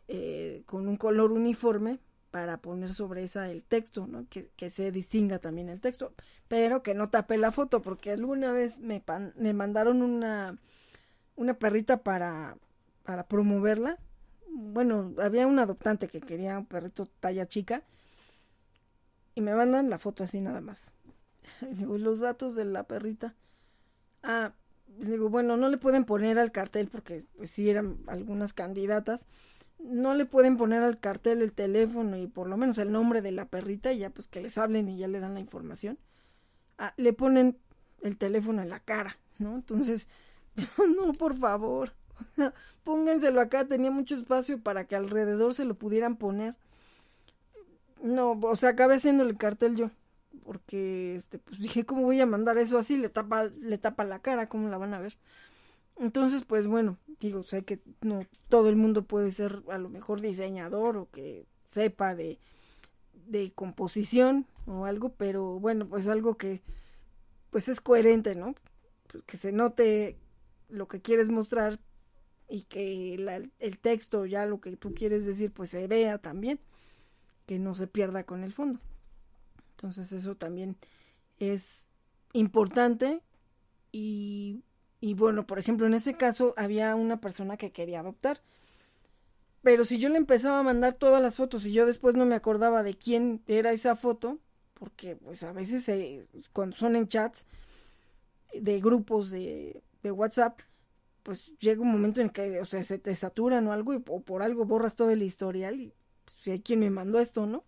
eh, 0.07 0.63
con 0.65 0.87
un 0.87 0.97
color 0.97 1.31
uniforme 1.31 1.99
para 2.33 2.57
poner 2.57 2.91
sobre 2.91 3.23
esa 3.23 3.51
el 3.51 3.63
texto, 3.63 4.07
¿no? 4.07 4.25
Que, 4.27 4.49
que, 4.55 4.71
se 4.71 4.91
distinga 4.91 5.37
también 5.37 5.69
el 5.69 5.79
texto, 5.79 6.13
pero 6.47 6.81
que 6.81 6.95
no 6.95 7.11
tape 7.11 7.37
la 7.37 7.51
foto, 7.51 7.83
porque 7.83 8.09
alguna 8.09 8.51
vez 8.51 8.79
me, 8.79 9.03
me 9.35 9.53
mandaron 9.53 10.01
una, 10.01 10.57
una 11.35 11.53
perrita 11.53 11.97
para, 12.01 12.57
para 13.03 13.27
promoverla. 13.27 13.99
Bueno, 14.49 15.13
había 15.21 15.45
un 15.45 15.59
adoptante 15.59 16.07
que 16.07 16.21
quería 16.21 16.57
un 16.57 16.65
perrito 16.65 17.05
talla 17.19 17.45
chica 17.47 17.83
y 19.35 19.41
me 19.41 19.53
mandan 19.53 19.91
la 19.91 19.99
foto 19.99 20.23
así 20.23 20.41
nada 20.41 20.59
más. 20.59 20.91
digo, 21.77 21.99
los 21.99 22.19
datos 22.19 22.55
de 22.55 22.65
la 22.65 22.81
perrita. 22.81 23.35
Ah, 24.23 24.53
digo, 24.87 25.29
bueno, 25.29 25.55
no 25.55 25.69
le 25.69 25.77
pueden 25.77 26.03
poner 26.03 26.39
al 26.39 26.51
cartel 26.51 26.87
porque 26.87 27.25
pues 27.37 27.51
sí 27.51 27.69
eran 27.69 27.99
algunas 28.07 28.53
candidatas. 28.53 29.27
No 29.83 30.13
le 30.13 30.25
pueden 30.25 30.57
poner 30.57 30.81
al 30.81 30.99
cartel 30.99 31.41
el 31.41 31.51
teléfono 31.51 32.17
y 32.17 32.27
por 32.27 32.47
lo 32.47 32.57
menos 32.57 32.77
el 32.77 32.91
nombre 32.91 33.21
de 33.21 33.31
la 33.31 33.45
perrita 33.45 33.91
y 33.91 33.99
ya 33.99 34.09
pues 34.09 34.27
que 34.27 34.41
les 34.41 34.57
hablen 34.57 34.89
y 34.89 34.97
ya 34.97 35.07
le 35.07 35.19
dan 35.19 35.33
la 35.33 35.39
información. 35.39 35.99
Ah, 36.77 36.93
le 36.97 37.13
ponen 37.13 37.57
el 38.01 38.17
teléfono 38.17 38.61
en 38.61 38.69
la 38.69 38.79
cara, 38.79 39.17
¿no? 39.39 39.55
Entonces, 39.55 40.07
no, 40.97 41.13
por 41.13 41.35
favor. 41.35 41.93
pónganselo 42.83 43.41
acá, 43.41 43.65
tenía 43.65 43.91
mucho 43.91 44.15
espacio 44.15 44.61
para 44.61 44.85
que 44.85 44.95
alrededor 44.95 45.53
se 45.53 45.65
lo 45.65 45.75
pudieran 45.75 46.15
poner. 46.15 46.55
No, 48.01 48.31
o 48.31 48.55
sea, 48.55 48.71
acabé 48.71 48.95
haciéndole 48.95 49.31
el 49.31 49.37
cartel 49.37 49.75
yo 49.75 49.91
porque 50.43 51.15
este 51.15 51.39
pues 51.39 51.59
dije 51.59 51.85
cómo 51.85 52.03
voy 52.03 52.19
a 52.21 52.25
mandar 52.25 52.57
eso 52.57 52.77
así 52.77 52.97
le 52.97 53.09
tapa 53.09 53.45
le 53.45 53.77
tapa 53.77 54.03
la 54.03 54.19
cara 54.19 54.49
cómo 54.49 54.69
la 54.69 54.77
van 54.77 54.93
a 54.93 54.99
ver 54.99 55.15
entonces 55.97 56.43
pues 56.45 56.67
bueno 56.67 56.97
digo 57.19 57.43
sé 57.43 57.63
que 57.63 57.79
no 58.01 58.21
todo 58.49 58.69
el 58.69 58.75
mundo 58.75 59.03
puede 59.03 59.31
ser 59.31 59.63
a 59.69 59.77
lo 59.77 59.89
mejor 59.89 60.21
diseñador 60.21 60.97
o 60.97 61.09
que 61.09 61.45
sepa 61.65 62.15
de 62.15 62.39
de 63.27 63.51
composición 63.51 64.45
o 64.65 64.85
algo 64.85 65.09
pero 65.09 65.59
bueno 65.59 65.87
pues 65.87 66.07
algo 66.07 66.35
que 66.35 66.61
pues 67.49 67.67
es 67.67 67.81
coherente 67.81 68.35
no 68.35 68.55
que 69.25 69.37
se 69.37 69.51
note 69.51 70.17
lo 70.69 70.87
que 70.87 71.01
quieres 71.01 71.29
mostrar 71.29 71.79
y 72.49 72.63
que 72.63 73.15
el 73.59 73.79
texto 73.79 74.25
ya 74.25 74.45
lo 74.45 74.59
que 74.59 74.75
tú 74.75 74.93
quieres 74.93 75.25
decir 75.25 75.51
pues 75.51 75.69
se 75.69 75.87
vea 75.87 76.17
también 76.17 76.59
que 77.45 77.59
no 77.59 77.75
se 77.75 77.87
pierda 77.87 78.23
con 78.23 78.43
el 78.43 78.53
fondo. 78.53 78.79
Entonces 79.71 80.11
eso 80.11 80.35
también 80.35 80.77
es 81.39 81.89
importante 82.33 83.21
y, 83.91 84.63
y 85.03 85.15
bueno, 85.15 85.45
por 85.45 85.59
ejemplo, 85.59 85.85
en 85.85 85.95
ese 85.95 86.13
caso 86.13 86.53
había 86.55 86.95
una 86.95 87.19
persona 87.19 87.57
que 87.57 87.73
quería 87.73 87.99
adoptar. 87.99 88.39
Pero 89.61 89.83
si 89.83 89.97
yo 89.97 90.07
le 90.07 90.15
empezaba 90.15 90.59
a 90.59 90.63
mandar 90.63 90.93
todas 90.93 91.21
las 91.21 91.35
fotos 91.35 91.65
y 91.65 91.73
yo 91.73 91.85
después 91.85 92.15
no 92.15 92.25
me 92.25 92.35
acordaba 92.35 92.83
de 92.83 92.93
quién 92.93 93.43
era 93.47 93.73
esa 93.73 93.97
foto, 93.97 94.39
porque 94.75 95.17
pues 95.17 95.43
a 95.43 95.51
veces 95.51 95.91
cuando 96.53 96.77
son 96.77 96.95
en 96.95 97.09
chats 97.09 97.45
de 98.53 98.79
grupos 98.79 99.29
de, 99.29 99.83
de, 100.03 100.11
WhatsApp, 100.11 100.61
pues 101.23 101.51
llega 101.59 101.81
un 101.81 101.91
momento 101.91 102.21
en 102.21 102.29
que, 102.29 102.61
o 102.61 102.65
sea, 102.65 102.85
se 102.85 102.97
te 102.97 103.13
saturan 103.13 103.67
o 103.67 103.73
algo 103.73 103.93
y, 103.93 104.01
o 104.07 104.21
por 104.21 104.41
algo 104.41 104.63
borras 104.63 104.95
todo 104.95 105.09
el 105.09 105.21
historial 105.21 105.81
y 105.81 105.93
pues, 106.23 106.37
si 106.43 106.51
hay 106.51 106.61
quien 106.61 106.79
me 106.79 106.89
mandó 106.89 107.19
esto, 107.19 107.45
¿no? 107.45 107.65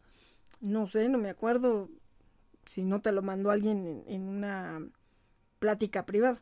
No 0.62 0.88
sé, 0.88 1.10
no 1.10 1.18
me 1.18 1.32
acuerdo, 1.32 1.90
si 2.66 2.84
no 2.84 3.02
te 3.02 3.12
lo 3.12 3.22
mandó 3.22 3.52
alguien 3.52 4.06
en, 4.08 4.22
una 4.22 4.88
plática 5.60 6.06
privada. 6.06 6.42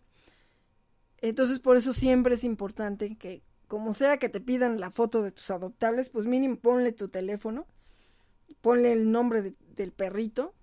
Entonces, 1.24 1.62
por 1.62 1.78
eso 1.78 1.94
siempre 1.94 2.36
es 2.36 2.44
importante 2.44 3.16
que, 3.16 3.44
como 3.70 3.94
sea 3.94 4.18
que 4.18 4.28
te 4.28 4.42
pidan 4.42 4.82
la 4.82 4.92
foto 4.92 5.24
de 5.24 5.32
tus 5.32 5.50
adoptables, 5.52 6.10
pues 6.10 6.26
mínimo 6.26 6.58
ponle 6.58 6.92
tu 6.92 7.08
teléfono, 7.08 7.66
ponle 8.60 8.92
el 8.92 9.10
nombre 9.10 9.56
del 9.74 9.94
perrito 9.94 10.54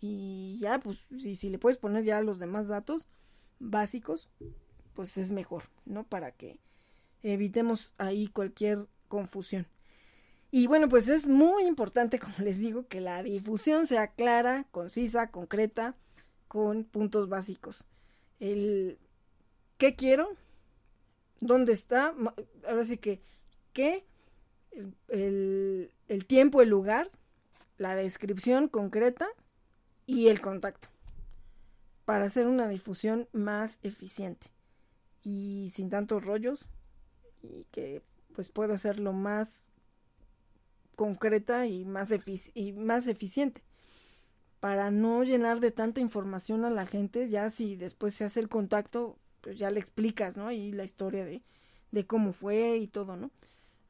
y 0.00 0.58
ya, 0.58 0.80
pues 0.80 0.98
si, 1.16 1.36
si 1.36 1.50
le 1.50 1.60
puedes 1.60 1.78
poner 1.78 2.02
ya 2.02 2.20
los 2.20 2.40
demás 2.40 2.66
datos 2.66 3.06
básicos, 3.60 4.28
pues 4.94 5.16
es 5.18 5.30
mejor, 5.30 5.62
¿no? 5.84 6.02
Para 6.02 6.32
que 6.32 6.58
evitemos 7.22 7.94
ahí 7.96 8.26
cualquier 8.26 8.88
confusión. 9.06 9.68
Y 10.50 10.66
bueno, 10.66 10.88
pues 10.88 11.06
es 11.06 11.28
muy 11.28 11.62
importante, 11.62 12.18
como 12.18 12.34
les 12.38 12.58
digo, 12.58 12.88
que 12.88 13.00
la 13.00 13.22
difusión 13.22 13.86
sea 13.86 14.08
clara, 14.08 14.66
concisa, 14.72 15.30
concreta, 15.30 15.94
con 16.48 16.82
puntos 16.82 17.28
básicos. 17.28 17.86
El 18.40 18.98
qué 19.82 19.96
quiero, 19.96 20.36
dónde 21.40 21.72
está, 21.72 22.14
ahora 22.68 22.84
sí 22.84 22.98
que 22.98 23.20
qué, 23.72 24.04
el, 25.08 25.90
el 26.06 26.24
tiempo, 26.24 26.62
el 26.62 26.68
lugar, 26.68 27.10
la 27.78 27.96
descripción 27.96 28.68
concreta 28.68 29.26
y 30.06 30.28
el 30.28 30.40
contacto 30.40 30.86
para 32.04 32.26
hacer 32.26 32.46
una 32.46 32.68
difusión 32.68 33.26
más 33.32 33.80
eficiente 33.82 34.52
y 35.24 35.72
sin 35.74 35.90
tantos 35.90 36.24
rollos 36.24 36.68
y 37.42 37.64
que 37.72 38.02
pues 38.36 38.50
pueda 38.50 38.78
ser 38.78 39.00
lo 39.00 39.12
más 39.12 39.64
concreta 40.94 41.66
y 41.66 41.84
más, 41.84 42.10
y 42.54 42.72
más 42.72 43.08
eficiente. 43.08 43.64
Para 44.60 44.92
no 44.92 45.24
llenar 45.24 45.58
de 45.58 45.72
tanta 45.72 46.00
información 46.00 46.64
a 46.64 46.70
la 46.70 46.86
gente, 46.86 47.28
ya 47.28 47.50
si 47.50 47.74
después 47.74 48.14
se 48.14 48.22
hace 48.22 48.38
el 48.38 48.48
contacto, 48.48 49.18
pues 49.42 49.58
ya 49.58 49.70
le 49.70 49.80
explicas, 49.80 50.36
¿no? 50.38 50.50
Y 50.50 50.72
la 50.72 50.84
historia 50.84 51.24
de, 51.26 51.42
de 51.90 52.06
cómo 52.06 52.32
fue 52.32 52.78
y 52.78 52.88
todo, 52.88 53.16
¿no? 53.16 53.30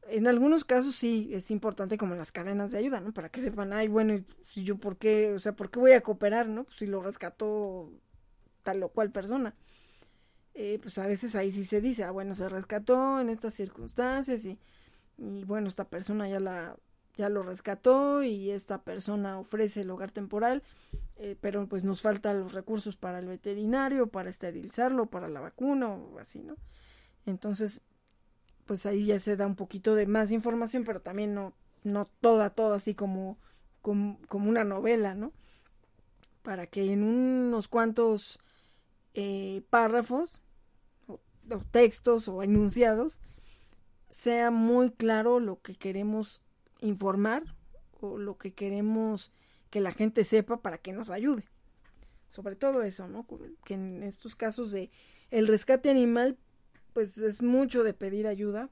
En 0.08 0.26
algunos 0.26 0.64
casos 0.64 0.96
sí 0.96 1.30
es 1.32 1.50
importante 1.52 1.98
como 1.98 2.16
las 2.16 2.32
cadenas 2.32 2.72
de 2.72 2.78
ayuda, 2.78 3.00
¿no? 3.00 3.12
Para 3.12 3.28
que 3.30 3.40
sepan, 3.40 3.72
ay, 3.72 3.88
bueno, 3.88 4.24
si 4.50 4.64
yo 4.64 4.76
por 4.78 4.96
qué, 4.98 5.32
o 5.32 5.38
sea, 5.38 5.54
¿por 5.54 5.70
qué 5.70 5.78
voy 5.78 5.92
a 5.92 6.02
cooperar, 6.02 6.48
¿no? 6.48 6.64
Pues 6.64 6.76
si 6.78 6.86
lo 6.86 7.02
rescató 7.02 7.90
tal 8.64 8.82
o 8.82 8.88
cual 8.90 9.12
persona. 9.12 9.54
Eh, 10.54 10.78
pues 10.82 10.98
a 10.98 11.06
veces 11.06 11.34
ahí 11.34 11.50
sí 11.52 11.64
se 11.64 11.80
dice, 11.80 12.04
ah, 12.04 12.10
bueno, 12.10 12.34
se 12.34 12.48
rescató 12.48 13.20
en 13.20 13.30
estas 13.30 13.54
circunstancias 13.54 14.44
y, 14.44 14.58
y 15.18 15.44
bueno, 15.44 15.68
esta 15.68 15.84
persona 15.84 16.28
ya 16.28 16.40
la 16.40 16.76
ya 17.16 17.28
lo 17.28 17.42
rescató 17.42 18.22
y 18.22 18.50
esta 18.50 18.82
persona 18.82 19.38
ofrece 19.38 19.82
el 19.82 19.90
hogar 19.90 20.10
temporal, 20.10 20.62
eh, 21.24 21.36
pero 21.40 21.68
pues 21.68 21.84
nos 21.84 22.02
faltan 22.02 22.40
los 22.40 22.52
recursos 22.52 22.96
para 22.96 23.20
el 23.20 23.26
veterinario, 23.26 24.08
para 24.08 24.28
esterilizarlo, 24.28 25.06
para 25.06 25.28
la 25.28 25.38
vacuna 25.38 25.88
o 25.88 26.18
así, 26.18 26.42
¿no? 26.42 26.56
Entonces, 27.26 27.80
pues 28.66 28.86
ahí 28.86 29.04
ya 29.04 29.20
se 29.20 29.36
da 29.36 29.46
un 29.46 29.54
poquito 29.54 29.94
de 29.94 30.08
más 30.08 30.32
información, 30.32 30.82
pero 30.82 31.00
también 31.00 31.32
no, 31.32 31.52
no 31.84 32.06
toda, 32.20 32.50
toda 32.50 32.78
así 32.78 32.96
como, 32.96 33.38
como, 33.82 34.18
una 34.32 34.64
novela, 34.64 35.14
¿no? 35.14 35.30
Para 36.42 36.66
que 36.66 36.92
en 36.92 37.04
unos 37.04 37.68
cuantos 37.68 38.40
eh, 39.14 39.62
párrafos 39.70 40.40
o 41.06 41.20
textos 41.70 42.26
o 42.26 42.42
enunciados 42.42 43.20
sea 44.10 44.50
muy 44.50 44.90
claro 44.90 45.38
lo 45.38 45.60
que 45.60 45.76
queremos 45.76 46.42
informar 46.80 47.44
o 48.00 48.18
lo 48.18 48.38
que 48.38 48.54
queremos 48.54 49.30
que 49.72 49.80
la 49.80 49.92
gente 49.92 50.22
sepa 50.24 50.60
para 50.60 50.76
que 50.76 50.92
nos 50.92 51.08
ayude. 51.10 51.44
Sobre 52.28 52.56
todo 52.56 52.82
eso, 52.82 53.08
¿no? 53.08 53.26
Que 53.64 53.72
en 53.72 54.02
estos 54.02 54.36
casos 54.36 54.70
de 54.70 54.90
el 55.30 55.48
rescate 55.48 55.88
animal, 55.88 56.36
pues 56.92 57.16
es 57.16 57.40
mucho 57.40 57.82
de 57.82 57.94
pedir 57.94 58.26
ayuda 58.26 58.68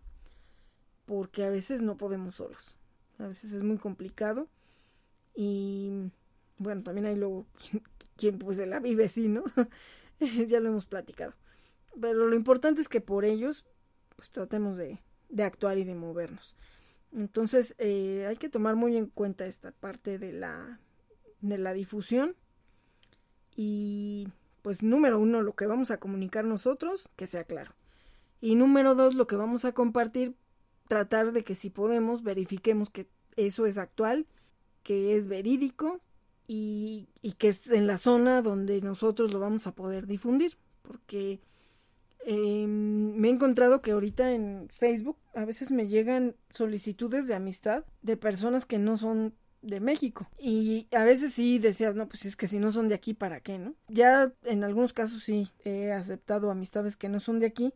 porque 1.06 1.44
a 1.44 1.50
veces 1.50 1.80
no 1.80 1.96
podemos 1.96 2.34
solos. 2.34 2.76
A 3.18 3.26
veces 3.26 3.54
es 3.54 3.62
muy 3.62 3.78
complicado 3.78 4.48
y 5.34 6.10
bueno, 6.58 6.82
también 6.82 7.06
hay 7.06 7.16
luego 7.16 7.46
quien, 8.16 8.38
pues 8.38 8.58
se 8.58 8.66
la 8.66 8.78
vive 8.78 9.06
así, 9.06 9.26
¿no? 9.26 9.44
ya 10.46 10.60
lo 10.60 10.68
hemos 10.68 10.84
platicado. 10.84 11.32
Pero 11.98 12.28
lo 12.28 12.36
importante 12.36 12.82
es 12.82 12.90
que 12.90 13.00
por 13.00 13.24
ellos 13.24 13.64
pues 14.16 14.28
tratemos 14.28 14.76
de, 14.76 14.98
de 15.30 15.44
actuar 15.44 15.78
y 15.78 15.84
de 15.84 15.94
movernos. 15.94 16.56
Entonces 17.10 17.74
eh, 17.78 18.26
hay 18.28 18.36
que 18.36 18.50
tomar 18.50 18.76
muy 18.76 18.98
en 18.98 19.06
cuenta 19.06 19.46
esta 19.46 19.72
parte 19.72 20.18
de 20.18 20.32
la, 20.32 20.78
de 21.40 21.58
la 21.58 21.72
difusión. 21.72 22.36
Y 23.54 24.28
pues 24.62 24.82
número 24.82 25.18
uno 25.18 25.42
lo 25.42 25.54
que 25.54 25.66
vamos 25.66 25.90
a 25.90 25.98
comunicar 25.98 26.44
nosotros 26.44 27.08
que 27.16 27.26
sea 27.26 27.44
claro. 27.44 27.72
Y 28.40 28.54
número 28.54 28.94
dos 28.94 29.14
lo 29.14 29.26
que 29.26 29.36
vamos 29.36 29.64
a 29.64 29.72
compartir 29.72 30.34
tratar 30.88 31.32
de 31.32 31.44
que 31.44 31.54
si 31.54 31.70
podemos 31.70 32.22
verifiquemos 32.22 32.90
que 32.90 33.06
eso 33.36 33.66
es 33.66 33.78
actual 33.78 34.26
que 34.82 35.16
es 35.16 35.28
verídico 35.28 36.00
y, 36.48 37.06
y 37.20 37.32
que 37.32 37.48
es 37.48 37.68
en 37.68 37.86
la 37.86 37.98
zona 37.98 38.40
donde 38.40 38.80
nosotros 38.80 39.32
lo 39.32 39.40
vamos 39.40 39.66
a 39.66 39.74
poder 39.74 40.06
difundir. 40.06 40.56
Porque 40.82 41.40
Em, 42.26 43.16
me 43.16 43.28
he 43.28 43.30
encontrado 43.30 43.80
que 43.80 43.92
ahorita 43.92 44.32
en 44.32 44.68
Facebook 44.68 45.16
a 45.34 45.44
veces 45.44 45.70
me 45.70 45.88
llegan 45.88 46.36
solicitudes 46.50 47.26
de 47.26 47.34
amistad 47.34 47.84
de 48.02 48.16
personas 48.16 48.66
que 48.66 48.78
no 48.78 48.96
son 48.96 49.34
de 49.62 49.80
México. 49.80 50.28
Y 50.38 50.86
a 50.92 51.04
veces 51.04 51.32
sí 51.32 51.58
decía, 51.58 51.92
no, 51.92 52.08
pues 52.08 52.24
es 52.24 52.36
que 52.36 52.48
si 52.48 52.58
no 52.58 52.72
son 52.72 52.88
de 52.88 52.94
aquí, 52.94 53.14
¿para 53.14 53.40
qué, 53.40 53.58
no? 53.58 53.74
Ya 53.88 54.32
en 54.44 54.64
algunos 54.64 54.92
casos 54.92 55.22
sí 55.22 55.50
he 55.64 55.92
aceptado 55.92 56.50
amistades 56.50 56.96
que 56.96 57.08
no 57.08 57.20
son 57.20 57.40
de 57.40 57.46
aquí, 57.46 57.74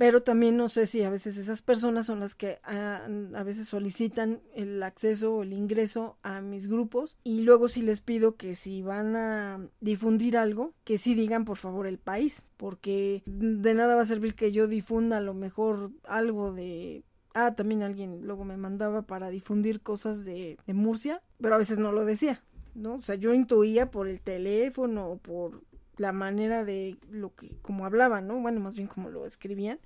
pero 0.00 0.22
también 0.22 0.56
no 0.56 0.70
sé 0.70 0.86
si 0.86 1.02
a 1.02 1.10
veces 1.10 1.36
esas 1.36 1.60
personas 1.60 2.06
son 2.06 2.20
las 2.20 2.34
que 2.34 2.58
a, 2.62 3.04
a, 3.34 3.42
veces 3.42 3.68
solicitan 3.68 4.40
el 4.54 4.82
acceso 4.82 5.34
o 5.34 5.42
el 5.42 5.52
ingreso 5.52 6.16
a 6.22 6.40
mis 6.40 6.68
grupos 6.68 7.18
y 7.22 7.42
luego 7.42 7.68
sí 7.68 7.82
les 7.82 8.00
pido 8.00 8.36
que 8.36 8.54
si 8.54 8.80
van 8.80 9.14
a 9.14 9.60
difundir 9.80 10.38
algo, 10.38 10.72
que 10.84 10.96
sí 10.96 11.14
digan 11.14 11.44
por 11.44 11.58
favor 11.58 11.86
el 11.86 11.98
país, 11.98 12.46
porque 12.56 13.22
de 13.26 13.74
nada 13.74 13.94
va 13.94 14.00
a 14.00 14.06
servir 14.06 14.34
que 14.34 14.52
yo 14.52 14.68
difunda 14.68 15.18
a 15.18 15.20
lo 15.20 15.34
mejor 15.34 15.90
algo 16.04 16.50
de 16.54 17.04
Ah, 17.34 17.54
también 17.54 17.82
alguien 17.82 18.26
luego 18.26 18.44
me 18.44 18.56
mandaba 18.56 19.02
para 19.02 19.30
difundir 19.30 19.80
cosas 19.80 20.24
de, 20.24 20.58
de 20.66 20.74
Murcia, 20.74 21.22
pero 21.40 21.54
a 21.54 21.58
veces 21.58 21.78
no 21.78 21.92
lo 21.92 22.04
decía, 22.04 22.42
¿no? 22.74 22.94
O 22.94 23.02
sea, 23.02 23.14
yo 23.14 23.32
intuía 23.34 23.90
por 23.90 24.08
el 24.08 24.20
teléfono 24.20 25.06
o 25.10 25.16
por 25.16 25.62
la 25.96 26.12
manera 26.12 26.64
de 26.64 26.96
lo 27.10 27.34
que, 27.34 27.56
como 27.62 27.86
hablaban, 27.86 28.26
¿no? 28.26 28.40
Bueno, 28.40 28.60
más 28.60 28.74
bien 28.74 28.88
como 28.88 29.10
lo 29.10 29.26
escribían. 29.26 29.78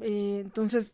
Eh, 0.00 0.40
entonces, 0.44 0.92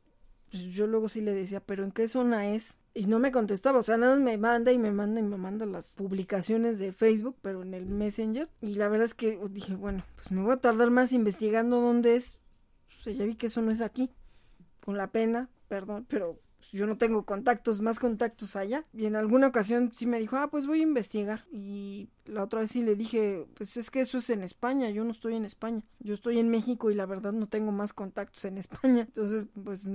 pues 0.51 0.65
yo 0.65 0.87
luego 0.87 1.09
sí 1.09 1.21
le 1.21 1.35
decía, 1.35 1.61
pero 1.61 1.83
¿en 1.83 1.91
qué 1.91 2.07
zona 2.07 2.55
es? 2.55 2.79
Y 2.95 3.07
no 3.07 3.19
me 3.19 3.33
contestaba, 3.33 3.79
o 3.79 3.83
sea, 3.83 3.97
nada 3.97 4.15
más 4.15 4.25
me 4.25 4.39
manda 4.39 4.73
y 4.73 4.79
me 4.79 4.93
manda 4.93 5.21
y 5.21 5.23
me 5.25 5.37
manda 5.37 5.67
las 5.67 5.91
publicaciones 5.91 6.79
de 6.79 6.93
Facebook, 6.93 7.37
pero 7.43 7.63
en 7.63 7.75
el 7.75 7.87
Messenger. 7.87 8.49
Y 8.61 8.75
la 8.75 8.89
verdad 8.89 9.07
es 9.07 9.15
que 9.15 9.39
dije, 9.51 9.75
bueno, 9.75 10.05
pues 10.17 10.31
me 10.31 10.43
voy 10.43 10.53
a 10.53 10.59
tardar 10.59 10.91
más 10.91 11.13
investigando 11.13 11.81
dónde 11.81 12.17
es. 12.17 12.39
O 13.01 13.03
sea, 13.03 13.13
ya 13.13 13.25
vi 13.25 13.35
que 13.35 13.49
eso 13.49 13.63
no 13.63 13.71
es 13.71 13.81
aquí 13.81 14.11
con 14.89 14.97
la 14.97 15.09
pena, 15.09 15.51
perdón, 15.69 16.07
pero 16.09 16.41
yo 16.73 16.87
no 16.87 16.97
tengo 16.97 17.27
contactos, 17.27 17.83
más 17.83 17.99
contactos 17.99 18.57
allá. 18.57 18.87
Y 18.95 19.05
en 19.05 19.17
alguna 19.17 19.49
ocasión 19.49 19.93
sí 19.95 20.07
me 20.07 20.19
dijo, 20.19 20.39
ah, 20.39 20.49
pues 20.49 20.67
voy 20.67 20.81
a 20.81 20.85
investigar. 20.85 21.45
Y 21.53 22.09
la 22.25 22.43
otra 22.43 22.61
vez 22.61 22.71
sí 22.71 22.83
le 22.83 22.97
dije, 22.97 23.47
pues 23.53 23.77
es 23.77 23.91
que 23.91 24.01
eso 24.01 24.17
es 24.17 24.31
en 24.31 24.43
España, 24.43 24.89
yo 24.89 25.05
no 25.05 25.11
estoy 25.11 25.35
en 25.35 25.45
España. 25.45 25.83
Yo 25.99 26.15
estoy 26.15 26.39
en 26.39 26.49
México 26.49 26.91
y 26.91 26.95
la 26.95 27.05
verdad 27.05 27.35
no 27.35 27.49
tengo 27.49 27.71
más 27.71 27.93
contactos 27.93 28.47
en 28.47 28.57
España. 28.57 29.01
Entonces, 29.09 29.47
pues 29.63 29.87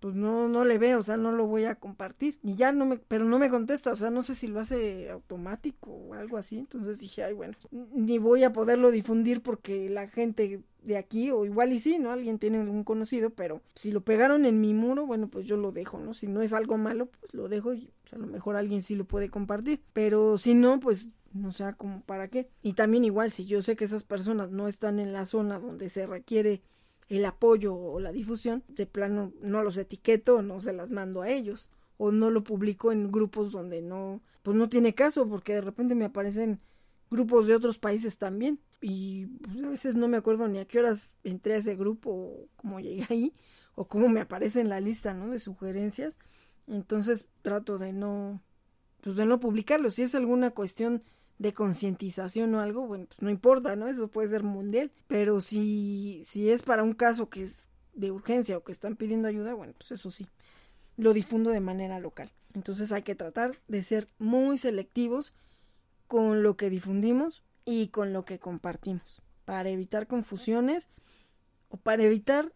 pues 0.00 0.14
no, 0.14 0.48
no 0.48 0.64
le 0.64 0.78
veo, 0.78 0.98
o 0.98 1.02
sea, 1.02 1.16
no 1.16 1.32
lo 1.32 1.46
voy 1.46 1.64
a 1.64 1.76
compartir. 1.76 2.38
Y 2.42 2.54
ya 2.54 2.72
no 2.72 2.86
me, 2.86 2.98
pero 2.98 3.24
no 3.24 3.38
me 3.38 3.48
contesta, 3.48 3.92
o 3.92 3.96
sea, 3.96 4.10
no 4.10 4.22
sé 4.22 4.34
si 4.34 4.46
lo 4.46 4.60
hace 4.60 5.10
automático 5.10 5.90
o 5.90 6.14
algo 6.14 6.36
así. 6.36 6.58
Entonces 6.58 6.98
dije, 6.98 7.24
ay, 7.24 7.32
bueno, 7.32 7.54
ni 7.70 8.18
voy 8.18 8.44
a 8.44 8.52
poderlo 8.52 8.90
difundir 8.90 9.42
porque 9.42 9.88
la 9.88 10.08
gente 10.08 10.60
de 10.82 10.96
aquí, 10.96 11.30
o 11.30 11.44
igual 11.44 11.72
y 11.72 11.80
sí, 11.80 11.98
¿no? 11.98 12.12
Alguien 12.12 12.38
tiene 12.38 12.60
algún 12.60 12.84
conocido, 12.84 13.30
pero 13.30 13.62
si 13.74 13.90
lo 13.90 14.02
pegaron 14.02 14.44
en 14.46 14.60
mi 14.60 14.74
muro, 14.74 15.06
bueno, 15.06 15.28
pues 15.28 15.46
yo 15.46 15.56
lo 15.56 15.72
dejo, 15.72 15.98
¿no? 15.98 16.14
Si 16.14 16.26
no 16.26 16.42
es 16.42 16.52
algo 16.52 16.76
malo, 16.78 17.06
pues 17.06 17.34
lo 17.34 17.48
dejo 17.48 17.74
y 17.74 17.90
a 18.12 18.18
lo 18.18 18.26
mejor 18.26 18.56
alguien 18.56 18.82
sí 18.82 18.94
lo 18.94 19.04
puede 19.04 19.30
compartir. 19.30 19.82
Pero 19.92 20.38
si 20.38 20.54
no, 20.54 20.78
pues 20.78 21.10
no 21.32 21.52
sé 21.52 21.64
como 21.76 22.02
para 22.02 22.28
qué. 22.28 22.48
Y 22.62 22.74
también 22.74 23.04
igual, 23.04 23.30
si 23.30 23.46
yo 23.46 23.62
sé 23.62 23.76
que 23.76 23.84
esas 23.84 24.04
personas 24.04 24.50
no 24.50 24.68
están 24.68 25.00
en 25.00 25.12
la 25.12 25.26
zona 25.26 25.58
donde 25.58 25.88
se 25.88 26.06
requiere 26.06 26.62
el 27.08 27.24
apoyo 27.24 27.74
o 27.74 28.00
la 28.00 28.12
difusión, 28.12 28.64
de 28.68 28.86
plano 28.86 29.32
no 29.40 29.62
los 29.62 29.76
etiqueto, 29.76 30.42
no 30.42 30.60
se 30.60 30.72
las 30.72 30.90
mando 30.90 31.22
a 31.22 31.30
ellos 31.30 31.70
o 31.98 32.10
no 32.12 32.30
lo 32.30 32.44
publico 32.44 32.92
en 32.92 33.10
grupos 33.10 33.52
donde 33.52 33.80
no, 33.80 34.20
pues 34.42 34.56
no 34.56 34.68
tiene 34.68 34.94
caso 34.94 35.28
porque 35.28 35.54
de 35.54 35.60
repente 35.60 35.94
me 35.94 36.06
aparecen 36.06 36.60
grupos 37.10 37.46
de 37.46 37.54
otros 37.54 37.78
países 37.78 38.18
también 38.18 38.60
y 38.80 39.26
pues, 39.26 39.64
a 39.64 39.68
veces 39.68 39.96
no 39.96 40.08
me 40.08 40.16
acuerdo 40.16 40.48
ni 40.48 40.58
a 40.58 40.66
qué 40.66 40.80
horas 40.80 41.14
entré 41.24 41.54
a 41.54 41.58
ese 41.58 41.76
grupo 41.76 42.10
o 42.10 42.48
cómo 42.56 42.80
llegué 42.80 43.06
ahí 43.08 43.32
o 43.74 43.86
cómo 43.86 44.08
me 44.08 44.20
aparece 44.20 44.60
en 44.60 44.68
la 44.68 44.80
lista, 44.80 45.14
¿no? 45.14 45.28
De 45.28 45.38
sugerencias. 45.38 46.18
Entonces 46.66 47.28
trato 47.42 47.78
de 47.78 47.92
no, 47.92 48.42
pues 49.02 49.16
de 49.16 49.26
no 49.26 49.38
publicarlo. 49.38 49.90
Si 49.90 50.02
es 50.02 50.14
alguna 50.14 50.50
cuestión 50.50 51.02
de 51.38 51.52
concientización 51.52 52.54
o 52.54 52.60
algo, 52.60 52.86
bueno, 52.86 53.06
pues 53.06 53.20
no 53.20 53.30
importa, 53.30 53.76
¿no? 53.76 53.88
Eso 53.88 54.08
puede 54.08 54.28
ser 54.28 54.42
mundial, 54.42 54.90
pero 55.06 55.40
si, 55.40 56.22
si 56.24 56.50
es 56.50 56.62
para 56.62 56.82
un 56.82 56.94
caso 56.94 57.28
que 57.28 57.44
es 57.44 57.68
de 57.94 58.10
urgencia 58.10 58.56
o 58.56 58.64
que 58.64 58.72
están 58.72 58.96
pidiendo 58.96 59.28
ayuda, 59.28 59.54
bueno, 59.54 59.74
pues 59.76 59.92
eso 59.92 60.10
sí, 60.10 60.26
lo 60.96 61.12
difundo 61.12 61.50
de 61.50 61.60
manera 61.60 62.00
local. 62.00 62.30
Entonces 62.54 62.92
hay 62.92 63.02
que 63.02 63.14
tratar 63.14 63.58
de 63.68 63.82
ser 63.82 64.08
muy 64.18 64.56
selectivos 64.56 65.34
con 66.06 66.42
lo 66.42 66.56
que 66.56 66.70
difundimos 66.70 67.42
y 67.64 67.88
con 67.88 68.12
lo 68.12 68.24
que 68.24 68.38
compartimos 68.38 69.20
para 69.44 69.68
evitar 69.68 70.06
confusiones 70.06 70.88
o 71.68 71.76
para 71.76 72.02
evitar 72.02 72.52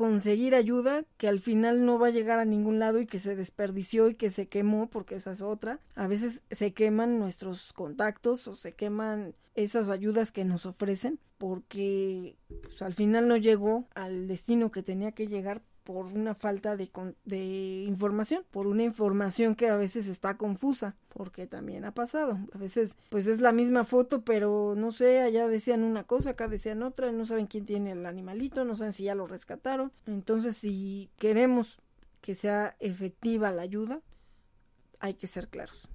conseguir 0.00 0.54
ayuda 0.54 1.04
que 1.18 1.28
al 1.28 1.40
final 1.40 1.84
no 1.84 1.98
va 1.98 2.06
a 2.06 2.10
llegar 2.10 2.38
a 2.38 2.46
ningún 2.46 2.78
lado 2.78 3.00
y 3.00 3.06
que 3.06 3.18
se 3.18 3.36
desperdició 3.36 4.08
y 4.08 4.14
que 4.14 4.30
se 4.30 4.48
quemó 4.48 4.88
porque 4.88 5.16
esa 5.16 5.32
es 5.32 5.42
otra. 5.42 5.78
A 5.94 6.06
veces 6.06 6.42
se 6.50 6.72
queman 6.72 7.18
nuestros 7.18 7.74
contactos 7.74 8.48
o 8.48 8.56
se 8.56 8.72
queman 8.72 9.34
esas 9.54 9.90
ayudas 9.90 10.32
que 10.32 10.46
nos 10.46 10.64
ofrecen 10.64 11.18
porque 11.36 12.34
pues, 12.62 12.80
al 12.80 12.94
final 12.94 13.28
no 13.28 13.36
llegó 13.36 13.88
al 13.94 14.26
destino 14.26 14.70
que 14.70 14.82
tenía 14.82 15.12
que 15.12 15.26
llegar 15.26 15.60
por 15.92 16.06
una 16.06 16.34
falta 16.34 16.76
de, 16.76 16.90
de 17.24 17.84
información, 17.86 18.44
por 18.50 18.66
una 18.66 18.82
información 18.82 19.54
que 19.54 19.68
a 19.68 19.76
veces 19.76 20.06
está 20.06 20.36
confusa, 20.36 20.96
porque 21.08 21.46
también 21.46 21.84
ha 21.84 21.92
pasado. 21.92 22.38
A 22.52 22.58
veces, 22.58 22.96
pues 23.08 23.26
es 23.26 23.40
la 23.40 23.52
misma 23.52 23.84
foto, 23.84 24.22
pero 24.22 24.74
no 24.76 24.92
sé, 24.92 25.20
allá 25.20 25.48
decían 25.48 25.82
una 25.82 26.04
cosa, 26.04 26.30
acá 26.30 26.48
decían 26.48 26.82
otra, 26.82 27.12
no 27.12 27.26
saben 27.26 27.46
quién 27.46 27.66
tiene 27.66 27.92
el 27.92 28.06
animalito, 28.06 28.64
no 28.64 28.76
saben 28.76 28.92
si 28.92 29.04
ya 29.04 29.14
lo 29.14 29.26
rescataron. 29.26 29.92
Entonces, 30.06 30.56
si 30.56 31.10
queremos 31.18 31.78
que 32.20 32.34
sea 32.34 32.76
efectiva 32.80 33.50
la 33.50 33.62
ayuda, 33.62 34.00
hay 34.98 35.14
que 35.14 35.26
ser 35.26 35.48
claros, 35.48 35.88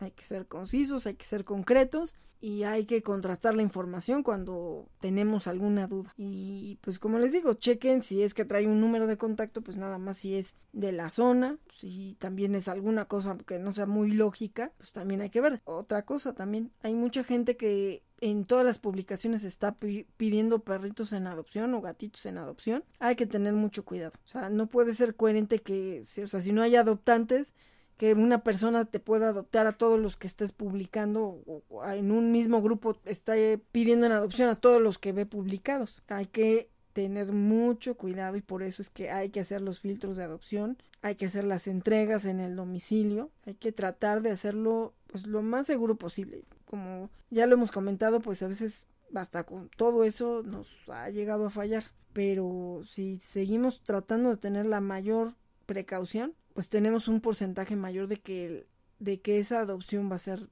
hay 0.00 0.10
que 0.10 0.24
ser 0.24 0.46
concisos, 0.46 1.06
hay 1.06 1.14
que 1.14 1.24
ser 1.24 1.44
concretos 1.44 2.14
y 2.40 2.62
hay 2.62 2.84
que 2.84 3.02
contrastar 3.02 3.54
la 3.54 3.62
información 3.62 4.22
cuando 4.22 4.88
tenemos 5.00 5.46
alguna 5.46 5.86
duda. 5.86 6.14
Y 6.16 6.78
pues 6.80 6.98
como 6.98 7.18
les 7.18 7.32
digo, 7.32 7.54
chequen 7.54 8.02
si 8.02 8.22
es 8.22 8.34
que 8.34 8.44
trae 8.44 8.66
un 8.66 8.80
número 8.80 9.06
de 9.06 9.18
contacto, 9.18 9.60
pues 9.62 9.76
nada 9.76 9.98
más 9.98 10.18
si 10.18 10.34
es 10.34 10.54
de 10.72 10.92
la 10.92 11.10
zona, 11.10 11.58
si 11.76 12.16
también 12.18 12.54
es 12.54 12.68
alguna 12.68 13.04
cosa 13.04 13.36
que 13.46 13.58
no 13.58 13.74
sea 13.74 13.86
muy 13.86 14.12
lógica, 14.12 14.72
pues 14.78 14.92
también 14.92 15.20
hay 15.20 15.30
que 15.30 15.40
ver. 15.40 15.60
Otra 15.64 16.04
cosa 16.04 16.32
también, 16.34 16.70
hay 16.82 16.94
mucha 16.94 17.24
gente 17.24 17.56
que 17.56 18.02
en 18.20 18.44
todas 18.44 18.64
las 18.64 18.78
publicaciones 18.78 19.44
está 19.44 19.76
pidiendo 20.16 20.60
perritos 20.60 21.12
en 21.12 21.26
adopción 21.26 21.72
o 21.74 21.80
gatitos 21.80 22.26
en 22.26 22.38
adopción. 22.38 22.84
Hay 22.98 23.16
que 23.16 23.26
tener 23.26 23.54
mucho 23.54 23.84
cuidado. 23.84 24.12
O 24.24 24.28
sea, 24.28 24.50
no 24.50 24.66
puede 24.66 24.94
ser 24.94 25.14
coherente 25.14 25.60
que, 25.60 26.04
o 26.22 26.28
sea, 26.28 26.40
si 26.40 26.52
no 26.52 26.62
hay 26.62 26.76
adoptantes, 26.76 27.54
que 28.00 28.14
una 28.14 28.42
persona 28.42 28.86
te 28.86 28.98
pueda 28.98 29.28
adoptar 29.28 29.66
a 29.66 29.72
todos 29.72 30.00
los 30.00 30.16
que 30.16 30.26
estés 30.26 30.52
publicando 30.52 31.42
o, 31.68 31.84
en 31.84 32.12
un 32.12 32.32
mismo 32.32 32.62
grupo 32.62 32.96
está 33.04 33.34
pidiendo 33.72 34.06
en 34.06 34.12
adopción 34.12 34.48
a 34.48 34.56
todos 34.56 34.80
los 34.80 34.98
que 34.98 35.12
ve 35.12 35.26
publicados. 35.26 36.02
Hay 36.08 36.24
que 36.24 36.70
tener 36.94 37.30
mucho 37.32 37.98
cuidado 37.98 38.38
y 38.38 38.40
por 38.40 38.62
eso 38.62 38.80
es 38.80 38.88
que 38.88 39.10
hay 39.10 39.28
que 39.28 39.40
hacer 39.40 39.60
los 39.60 39.80
filtros 39.80 40.16
de 40.16 40.24
adopción, 40.24 40.78
hay 41.02 41.14
que 41.14 41.26
hacer 41.26 41.44
las 41.44 41.66
entregas 41.66 42.24
en 42.24 42.40
el 42.40 42.56
domicilio, 42.56 43.28
hay 43.44 43.52
que 43.52 43.70
tratar 43.70 44.22
de 44.22 44.30
hacerlo 44.30 44.94
pues 45.06 45.26
lo 45.26 45.42
más 45.42 45.66
seguro 45.66 45.96
posible. 45.96 46.44
Como 46.64 47.10
ya 47.28 47.44
lo 47.44 47.56
hemos 47.56 47.70
comentado, 47.70 48.20
pues 48.20 48.42
a 48.42 48.48
veces 48.48 48.86
hasta 49.14 49.44
con 49.44 49.68
todo 49.76 50.04
eso 50.04 50.42
nos 50.42 50.74
ha 50.88 51.10
llegado 51.10 51.44
a 51.44 51.50
fallar, 51.50 51.84
pero 52.14 52.80
si 52.88 53.18
seguimos 53.18 53.82
tratando 53.82 54.30
de 54.30 54.38
tener 54.38 54.64
la 54.64 54.80
mayor 54.80 55.34
precaución, 55.66 56.32
pues 56.60 56.68
tenemos 56.68 57.08
un 57.08 57.22
porcentaje 57.22 57.74
mayor 57.74 58.06
de 58.06 58.18
que, 58.18 58.66
de 58.98 59.22
que 59.22 59.38
esa 59.38 59.60
adopción 59.60 60.10
va 60.10 60.16
a 60.16 60.18
ser 60.18 60.50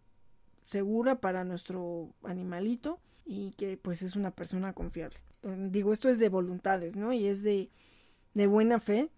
segura 0.65 1.21
para 1.21 1.45
nuestro 1.45 2.15
animalito 2.23 2.99
y 3.27 3.51
que 3.59 3.77
pues 3.77 4.01
es 4.01 4.17
una 4.17 4.31
persona 4.31 4.73
confiable. 4.73 5.19
Em, 5.43 5.71
digo, 5.71 5.93
esto 5.93 6.09
es 6.09 6.19
de 6.19 6.31
voluntades, 6.31 6.97
¿no? 6.97 7.13
Y 7.13 7.27
es 7.27 7.43
de, 7.43 7.69
de 8.33 8.47
buena 8.47 8.81
fe, 8.81 9.11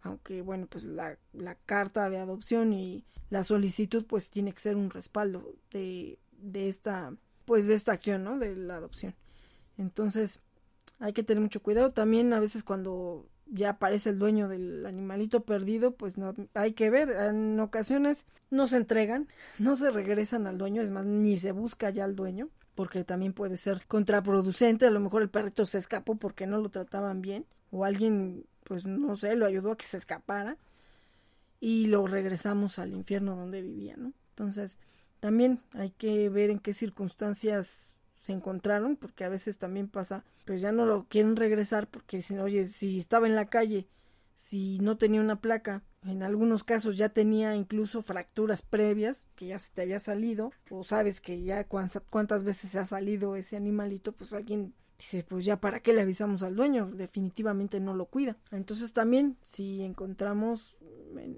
aunque 0.00 0.42
bueno, 0.42 0.68
pues 0.68 0.84
la, 0.84 1.18
la 1.32 1.56
carta 1.56 2.08
de 2.08 2.18
adopción 2.18 2.72
y 2.72 3.04
la 3.28 3.42
solicitud 3.42 4.06
pues 4.06 4.30
tiene 4.30 4.52
que 4.52 4.60
ser 4.60 4.76
un 4.76 4.90
respaldo 4.90 5.56
de, 5.72 6.20
de 6.38 6.68
esta, 6.68 7.16
pues 7.46 7.66
de 7.66 7.74
esta 7.74 7.90
acción, 7.90 8.22
¿no? 8.22 8.38
De 8.38 8.54
la 8.54 8.76
adopción. 8.76 9.16
Entonces, 9.76 10.38
hay 11.00 11.14
que 11.14 11.24
tener 11.24 11.42
mucho 11.42 11.64
cuidado. 11.64 11.90
También 11.90 12.32
a 12.32 12.38
veces 12.38 12.62
cuando 12.62 13.26
ya 13.46 13.70
aparece 13.70 14.10
el 14.10 14.18
dueño 14.18 14.48
del 14.48 14.86
animalito 14.86 15.44
perdido, 15.44 15.92
pues 15.92 16.18
no 16.18 16.34
hay 16.54 16.72
que 16.72 16.90
ver. 16.90 17.10
En 17.10 17.58
ocasiones 17.60 18.26
no 18.50 18.66
se 18.66 18.76
entregan, 18.76 19.28
no 19.58 19.76
se 19.76 19.90
regresan 19.90 20.46
al 20.46 20.58
dueño, 20.58 20.82
es 20.82 20.90
más, 20.90 21.04
ni 21.04 21.38
se 21.38 21.52
busca 21.52 21.90
ya 21.90 22.04
al 22.04 22.16
dueño, 22.16 22.48
porque 22.74 23.04
también 23.04 23.32
puede 23.32 23.56
ser 23.56 23.86
contraproducente. 23.86 24.86
A 24.86 24.90
lo 24.90 25.00
mejor 25.00 25.22
el 25.22 25.30
perrito 25.30 25.66
se 25.66 25.78
escapó 25.78 26.16
porque 26.16 26.46
no 26.46 26.58
lo 26.58 26.70
trataban 26.70 27.22
bien, 27.22 27.46
o 27.70 27.84
alguien, 27.84 28.46
pues 28.64 28.86
no 28.86 29.16
sé, 29.16 29.36
lo 29.36 29.46
ayudó 29.46 29.72
a 29.72 29.76
que 29.76 29.86
se 29.86 29.96
escapara 29.96 30.56
y 31.60 31.86
lo 31.86 32.06
regresamos 32.06 32.78
al 32.78 32.92
infierno 32.92 33.36
donde 33.36 33.62
vivía, 33.62 33.96
¿no? 33.96 34.12
Entonces, 34.30 34.78
también 35.20 35.60
hay 35.72 35.90
que 35.90 36.28
ver 36.28 36.50
en 36.50 36.58
qué 36.58 36.74
circunstancias 36.74 37.91
se 38.22 38.32
encontraron, 38.32 38.96
porque 38.96 39.24
a 39.24 39.28
veces 39.28 39.58
también 39.58 39.88
pasa, 39.88 40.24
pues 40.46 40.62
ya 40.62 40.70
no 40.70 40.86
lo 40.86 41.04
quieren 41.08 41.34
regresar 41.36 41.88
porque 41.88 42.18
dicen, 42.18 42.38
oye, 42.38 42.66
si 42.66 42.98
estaba 42.98 43.26
en 43.26 43.34
la 43.34 43.46
calle, 43.46 43.88
si 44.36 44.78
no 44.78 44.96
tenía 44.96 45.20
una 45.20 45.40
placa, 45.40 45.82
en 46.06 46.22
algunos 46.22 46.62
casos 46.62 46.96
ya 46.96 47.08
tenía 47.08 47.54
incluso 47.56 48.00
fracturas 48.00 48.62
previas 48.62 49.26
que 49.34 49.48
ya 49.48 49.58
se 49.58 49.72
te 49.72 49.82
había 49.82 49.98
salido, 49.98 50.52
o 50.70 50.84
sabes 50.84 51.20
que 51.20 51.42
ya 51.42 51.64
cuántas, 51.64 52.02
cuántas 52.10 52.44
veces 52.44 52.70
se 52.70 52.78
ha 52.78 52.86
salido 52.86 53.34
ese 53.34 53.56
animalito, 53.56 54.12
pues 54.12 54.32
alguien 54.32 54.72
dice, 54.96 55.24
pues 55.28 55.44
ya 55.44 55.60
para 55.60 55.80
qué 55.80 55.92
le 55.92 56.02
avisamos 56.02 56.44
al 56.44 56.54
dueño, 56.54 56.92
definitivamente 56.92 57.80
no 57.80 57.92
lo 57.92 58.06
cuida. 58.06 58.36
Entonces 58.52 58.92
también 58.92 59.36
si 59.42 59.82
encontramos, 59.82 60.76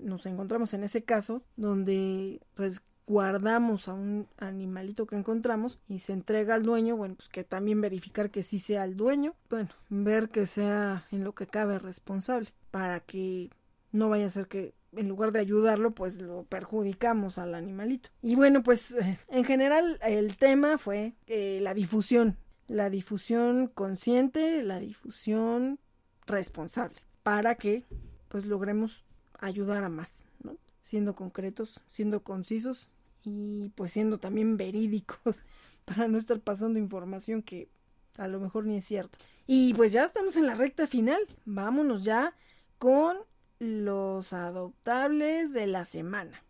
nos 0.03 0.27
encontramos 0.27 0.75
en 0.75 0.85
ese 0.85 1.03
caso 1.03 1.43
donde 1.57 2.43
pues 2.53 2.83
guardamos 3.07 3.89
a 3.89 3.95
un 3.95 4.29
animalito 4.39 5.07
que 5.07 5.17
encontramos 5.17 5.79
y 5.89 5.99
se 5.99 6.13
entrega 6.13 6.55
al 6.55 6.63
dueño, 6.63 6.97
bueno, 6.97 7.15
pues 7.17 7.29
que 7.29 7.45
también 7.45 7.81
verificar 7.81 8.31
que 8.31 8.43
sí 8.43 8.59
sea 8.59 8.85
el 8.85 8.97
dueño, 8.97 9.35
bueno, 9.51 9.69
ver 9.91 10.31
que 10.31 10.47
sea 10.47 11.07
en 11.11 11.25
lo 11.25 11.35
que 11.35 11.47
cabe 11.47 11.79
responsable 11.79 12.49
para 12.71 13.01
que 13.01 13.51
no 13.93 14.09
vaya 14.09 14.27
a 14.27 14.31
ser 14.31 14.49
que 14.49 14.75
en 14.97 15.09
lugar 15.09 15.33
de 15.33 15.41
ayudarlo, 15.41 15.91
pues 15.93 16.21
lo 16.21 16.45
perjudicamos 16.45 17.39
al 17.39 17.55
animalito. 17.55 18.11
Y 18.23 18.37
bueno, 18.37 18.63
pues 18.63 18.93
eh, 18.93 19.19
en 19.29 19.45
general 19.45 19.99
el 20.03 20.37
tema 20.37 20.79
fue 20.79 21.15
eh, 21.27 21.59
la 21.61 21.75
difusión, 21.75 22.37
la 22.69 22.91
difusión 22.91 23.67
consciente, 23.67 24.63
la 24.63 24.79
difusión 24.79 25.79
responsable, 26.27 26.97
para 27.23 27.57
que 27.57 27.85
pues 28.29 28.47
logremos 28.47 29.05
ayudar 29.39 29.85
a 29.85 29.89
más, 29.89 30.25
¿no? 30.43 30.57
Siendo 30.81 31.15
concretos, 31.15 31.81
siendo 31.87 32.23
concisos 32.23 32.89
y 33.25 33.71
pues 33.75 33.93
siendo 33.93 34.19
también 34.19 34.57
verídicos 34.57 35.43
para 35.85 36.09
no 36.09 36.19
estar 36.19 36.41
pasando 36.41 36.79
información 36.79 37.43
que 37.43 37.69
a 38.17 38.29
lo 38.29 38.41
mejor 38.41 38.67
ni 38.67 38.77
es 38.77 38.85
cierto. 38.85 39.19
Y 39.47 39.75
pues 39.75 39.93
ya 39.93 40.05
estamos 40.05 40.37
en 40.37 40.47
la 40.47 40.55
recta 40.55 40.87
final. 40.87 41.21
Vámonos 41.45 42.05
ya 42.05 42.35
con 42.79 43.17
los 43.59 44.33
adoptables 44.33 45.53
de 45.53 45.67
la 45.67 45.85
semana. 45.85 46.43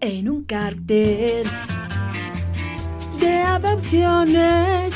En 0.00 0.28
un 0.28 0.44
cartel 0.44 1.46
de 3.20 3.32
adopciones. 3.32 4.94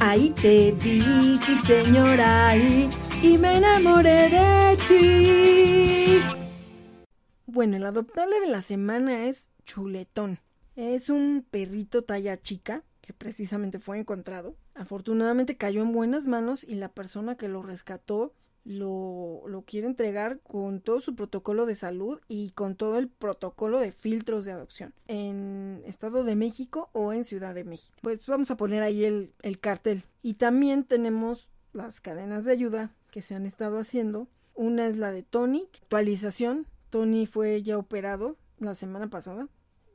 Ahí 0.00 0.30
te 0.30 0.72
vi, 0.72 1.38
sí 1.42 1.56
señora, 1.64 2.56
y, 2.56 2.90
y 3.24 3.38
me 3.38 3.56
enamoré 3.56 4.28
de 4.28 4.76
ti. 4.88 6.20
Bueno, 7.46 7.76
el 7.76 7.86
adoptable 7.86 8.38
de 8.40 8.48
la 8.48 8.60
semana 8.60 9.26
es 9.26 9.48
Chuletón. 9.64 10.40
Es 10.76 11.08
un 11.08 11.46
perrito 11.50 12.02
talla 12.02 12.40
chica 12.40 12.82
que 13.00 13.12
precisamente 13.12 13.78
fue 13.78 13.98
encontrado. 13.98 14.56
Afortunadamente 14.74 15.56
cayó 15.56 15.82
en 15.82 15.92
buenas 15.92 16.26
manos 16.26 16.64
y 16.64 16.74
la 16.74 16.90
persona 16.90 17.36
que 17.36 17.48
lo 17.48 17.62
rescató 17.62 18.34
lo, 18.64 19.42
quiere 19.66 19.86
entregar 19.86 20.40
con 20.40 20.80
todo 20.80 21.00
su 21.00 21.14
protocolo 21.14 21.66
de 21.66 21.74
salud 21.74 22.20
y 22.28 22.50
con 22.50 22.76
todo 22.76 22.98
el 22.98 23.08
protocolo 23.08 23.78
de 23.78 23.92
filtros 23.92 24.44
de 24.46 24.52
adopción 24.52 24.94
en 25.06 25.82
Estado 25.84 26.24
de 26.24 26.34
México 26.34 26.88
o 26.92 27.12
en 27.12 27.24
Ciudad 27.24 27.54
de 27.54 27.64
México. 27.64 27.98
Pues 28.02 28.26
vamos 28.26 28.50
a 28.50 28.56
poner 28.56 28.82
ahí 28.82 29.04
el 29.04 29.60
cartel. 29.60 30.02
Y 30.22 30.34
también 30.34 30.84
tenemos 30.84 31.50
las 31.74 32.00
cadenas 32.00 32.44
de 32.44 32.52
ayuda 32.52 32.94
que 33.14 33.22
se 33.22 33.36
han 33.36 33.46
estado 33.46 33.78
haciendo. 33.78 34.26
Una 34.56 34.88
es 34.88 34.96
la 34.96 35.12
de 35.12 35.22
Tony, 35.22 35.68
actualización. 35.82 36.66
Tony 36.90 37.26
fue 37.26 37.62
ya 37.62 37.78
operado 37.78 38.36
la 38.58 38.74
semana 38.74 39.08
pasada 39.08 39.46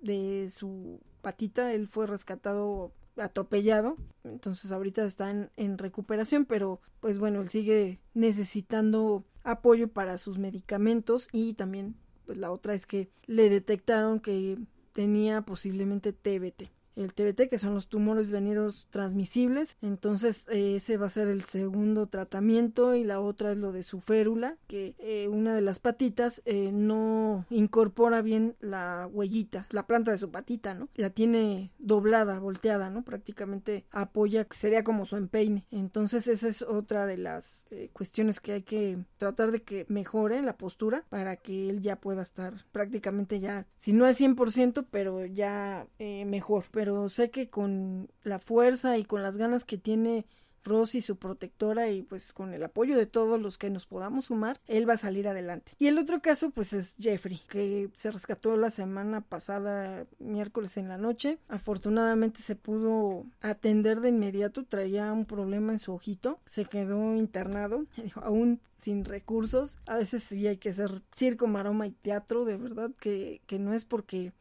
de 0.01 0.49
su 0.49 1.01
patita. 1.21 1.73
Él 1.73 1.89
fue 1.89 2.07
rescatado 2.07 2.93
atropellado, 3.17 3.97
entonces 4.23 4.71
ahorita 4.71 5.03
está 5.03 5.31
en, 5.57 5.77
recuperación, 5.77 6.45
pero 6.45 6.79
pues 7.01 7.19
bueno, 7.19 7.41
él 7.41 7.49
sigue 7.49 7.99
necesitando 8.13 9.25
apoyo 9.43 9.89
para 9.89 10.17
sus 10.17 10.37
medicamentos 10.37 11.27
y 11.33 11.55
también 11.55 11.97
pues 12.25 12.37
la 12.37 12.51
otra 12.51 12.73
es 12.73 12.85
que 12.85 13.09
le 13.25 13.49
detectaron 13.49 14.21
que 14.21 14.57
tenía 14.93 15.41
posiblemente 15.41 16.13
TBT 16.13 16.71
el 16.95 17.13
TBT, 17.13 17.49
que 17.49 17.57
son 17.57 17.73
los 17.73 17.87
tumores 17.87 18.31
veneros 18.31 18.87
transmisibles. 18.89 19.77
Entonces, 19.81 20.43
eh, 20.49 20.75
ese 20.75 20.97
va 20.97 21.07
a 21.07 21.11
ser 21.11 21.27
el 21.27 21.43
segundo 21.43 22.07
tratamiento 22.07 22.95
y 22.95 23.03
la 23.03 23.19
otra 23.19 23.51
es 23.51 23.57
lo 23.57 23.71
de 23.71 23.83
su 23.83 23.99
férula, 24.01 24.57
que 24.67 24.95
eh, 24.99 25.27
una 25.27 25.55
de 25.55 25.61
las 25.61 25.79
patitas 25.79 26.41
eh, 26.45 26.71
no 26.73 27.45
incorpora 27.49 28.21
bien 28.21 28.55
la 28.59 29.07
huellita, 29.11 29.67
la 29.69 29.87
planta 29.87 30.11
de 30.11 30.17
su 30.17 30.31
patita, 30.31 30.73
¿no? 30.73 30.89
La 30.95 31.09
tiene 31.09 31.71
doblada, 31.77 32.39
volteada, 32.39 32.89
¿no? 32.89 33.03
Prácticamente 33.03 33.85
apoya, 33.91 34.47
sería 34.51 34.83
como 34.83 35.05
su 35.05 35.15
empeine. 35.15 35.65
Entonces, 35.71 36.27
esa 36.27 36.47
es 36.47 36.61
otra 36.61 37.05
de 37.05 37.17
las 37.17 37.67
cuestiones 37.93 38.39
que 38.39 38.53
hay 38.53 38.63
que 38.63 38.97
tratar 39.17 39.51
de 39.51 39.61
que 39.61 39.85
mejore 39.89 40.41
la 40.41 40.57
postura 40.57 41.05
para 41.09 41.37
que 41.37 41.69
él 41.69 41.81
ya 41.81 41.97
pueda 41.97 42.21
estar 42.21 42.65
prácticamente 42.71 43.39
ya, 43.39 43.67
si 43.75 43.93
no 43.93 44.05
al 44.05 44.15
100%, 44.15 44.85
pero 44.89 45.25
ya 45.25 45.87
mejor. 46.25 46.65
Pero 46.71 46.88
pero 46.89 47.07
sé 47.07 47.29
que 47.29 47.51
con 47.51 48.09
la 48.23 48.39
fuerza 48.39 48.97
y 48.97 49.05
con 49.05 49.21
las 49.21 49.37
ganas 49.37 49.63
que 49.63 49.77
tiene 49.77 50.25
Rosy, 50.63 51.03
su 51.03 51.17
protectora, 51.17 51.91
y 51.91 52.01
pues 52.01 52.33
con 52.33 52.51
el 52.51 52.63
apoyo 52.63 52.97
de 52.97 53.05
todos 53.05 53.39
los 53.39 53.59
que 53.59 53.69
nos 53.69 53.85
podamos 53.85 54.25
sumar, 54.25 54.59
él 54.65 54.89
va 54.89 54.93
a 54.93 54.97
salir 54.97 55.27
adelante. 55.27 55.73
Y 55.77 55.85
el 55.85 55.99
otro 55.99 56.19
caso, 56.19 56.49
pues 56.49 56.73
es 56.73 56.95
Jeffrey, 56.99 57.39
que 57.47 57.91
se 57.95 58.09
rescató 58.09 58.57
la 58.57 58.71
semana 58.71 59.21
pasada, 59.21 60.07
miércoles 60.17 60.77
en 60.77 60.89
la 60.89 60.97
noche. 60.97 61.37
Afortunadamente 61.47 62.41
se 62.41 62.55
pudo 62.55 63.23
atender 63.41 64.01
de 64.01 64.09
inmediato, 64.09 64.65
traía 64.65 65.13
un 65.13 65.25
problema 65.25 65.71
en 65.71 65.79
su 65.79 65.93
ojito, 65.93 66.39
se 66.47 66.65
quedó 66.65 67.15
internado, 67.15 67.85
aún 68.15 68.59
sin 68.75 69.05
recursos. 69.05 69.77
A 69.85 69.97
veces 69.97 70.23
sí 70.23 70.47
hay 70.47 70.57
que 70.57 70.69
hacer 70.69 70.89
circo, 71.15 71.45
maroma 71.45 71.85
y 71.85 71.91
teatro, 71.91 72.45
de 72.45 72.57
verdad 72.57 72.89
que, 72.99 73.41
que 73.45 73.59
no 73.59 73.75
es 73.75 73.85
porque 73.85 74.33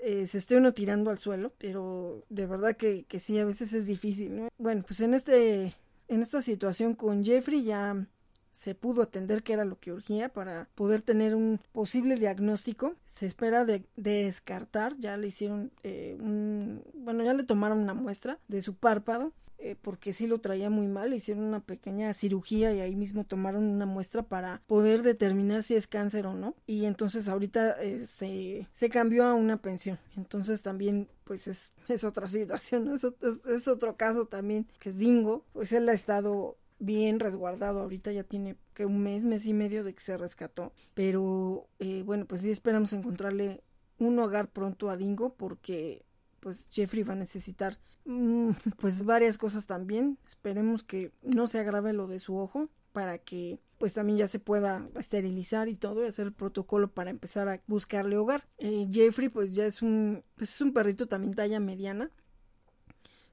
eh, 0.00 0.26
se 0.26 0.38
esté 0.38 0.56
uno 0.56 0.72
tirando 0.74 1.10
al 1.10 1.18
suelo, 1.18 1.52
pero 1.58 2.24
de 2.28 2.46
verdad 2.46 2.76
que, 2.76 3.04
que 3.04 3.20
sí, 3.20 3.38
a 3.38 3.44
veces 3.44 3.72
es 3.72 3.86
difícil, 3.86 4.36
¿no? 4.36 4.48
Bueno, 4.58 4.84
pues 4.86 5.00
en 5.00 5.14
este, 5.14 5.74
en 6.08 6.22
esta 6.22 6.42
situación 6.42 6.94
con 6.94 7.24
Jeffrey 7.24 7.64
ya 7.64 8.06
se 8.50 8.74
pudo 8.74 9.02
atender 9.02 9.42
que 9.42 9.52
era 9.52 9.64
lo 9.64 9.78
que 9.78 9.92
urgía 9.92 10.30
para 10.30 10.68
poder 10.74 11.02
tener 11.02 11.34
un 11.34 11.60
posible 11.72 12.16
diagnóstico. 12.16 12.94
Se 13.06 13.26
espera 13.26 13.64
de, 13.64 13.84
descartar, 13.96 14.96
ya 14.98 15.16
le 15.16 15.28
hicieron 15.28 15.70
eh, 15.82 16.16
un, 16.20 16.82
bueno, 16.94 17.22
ya 17.22 17.34
le 17.34 17.44
tomaron 17.44 17.78
una 17.78 17.94
muestra 17.94 18.38
de 18.48 18.62
su 18.62 18.74
párpado 18.74 19.32
eh, 19.60 19.76
porque 19.80 20.12
sí 20.12 20.28
lo 20.28 20.38
traía 20.38 20.70
muy 20.70 20.86
mal, 20.86 21.12
hicieron 21.12 21.42
una 21.42 21.58
pequeña 21.58 22.14
cirugía 22.14 22.72
y 22.72 22.80
ahí 22.80 22.94
mismo 22.94 23.24
tomaron 23.24 23.64
una 23.64 23.86
muestra 23.86 24.22
para 24.22 24.62
poder 24.68 25.02
determinar 25.02 25.64
si 25.64 25.74
es 25.74 25.88
cáncer 25.88 26.26
o 26.26 26.34
no. 26.34 26.54
Y 26.66 26.84
entonces 26.84 27.26
ahorita 27.26 27.82
eh, 27.82 28.06
se, 28.06 28.68
se 28.72 28.88
cambió 28.88 29.24
a 29.24 29.34
una 29.34 29.56
pensión. 29.56 29.98
Entonces 30.16 30.62
también 30.62 31.08
pues 31.24 31.48
es, 31.48 31.72
es 31.88 32.04
otra 32.04 32.28
situación, 32.28 32.88
es, 32.94 33.04
es, 33.46 33.68
otro 33.68 33.96
caso 33.96 34.26
también 34.26 34.68
que 34.78 34.90
es 34.90 34.98
Dingo, 34.98 35.44
pues 35.52 35.72
él 35.72 35.88
ha 35.88 35.92
estado 35.92 36.56
bien 36.78 37.18
resguardado. 37.18 37.80
Ahorita 37.80 38.12
ya 38.12 38.22
tiene 38.22 38.56
que 38.74 38.86
un 38.86 39.02
mes, 39.02 39.24
mes 39.24 39.44
y 39.44 39.54
medio 39.54 39.82
de 39.82 39.92
que 39.92 40.00
se 40.00 40.16
rescató. 40.16 40.72
Pero 40.94 41.68
eh, 41.80 42.02
bueno, 42.06 42.26
pues 42.26 42.42
sí 42.42 42.50
esperamos 42.52 42.92
encontrarle 42.92 43.62
un 43.98 44.18
hogar 44.20 44.48
pronto 44.48 44.88
a 44.88 44.96
Dingo 44.96 45.34
porque 45.34 46.04
pues 46.38 46.68
Jeffrey 46.70 47.02
va 47.02 47.14
a 47.14 47.16
necesitar 47.16 47.78
pues 48.78 49.04
varias 49.04 49.38
cosas 49.38 49.66
también. 49.66 50.18
Esperemos 50.26 50.82
que 50.82 51.12
no 51.22 51.46
se 51.46 51.60
agrave 51.60 51.92
lo 51.92 52.06
de 52.06 52.20
su 52.20 52.36
ojo 52.38 52.68
para 52.92 53.18
que 53.18 53.60
pues 53.78 53.92
también 53.92 54.18
ya 54.18 54.28
se 54.28 54.40
pueda 54.40 54.88
esterilizar 54.98 55.68
y 55.68 55.76
todo 55.76 56.02
y 56.02 56.08
hacer 56.08 56.26
el 56.26 56.32
protocolo 56.32 56.90
para 56.90 57.10
empezar 57.10 57.48
a 57.48 57.60
buscarle 57.66 58.16
hogar. 58.16 58.48
Eh, 58.58 58.88
Jeffrey 58.90 59.28
pues 59.28 59.54
ya 59.54 59.66
es 59.66 59.82
un 59.82 60.24
pues 60.36 60.54
es 60.54 60.60
un 60.60 60.72
perrito 60.72 61.06
también 61.06 61.34
talla 61.34 61.60
mediana. 61.60 62.10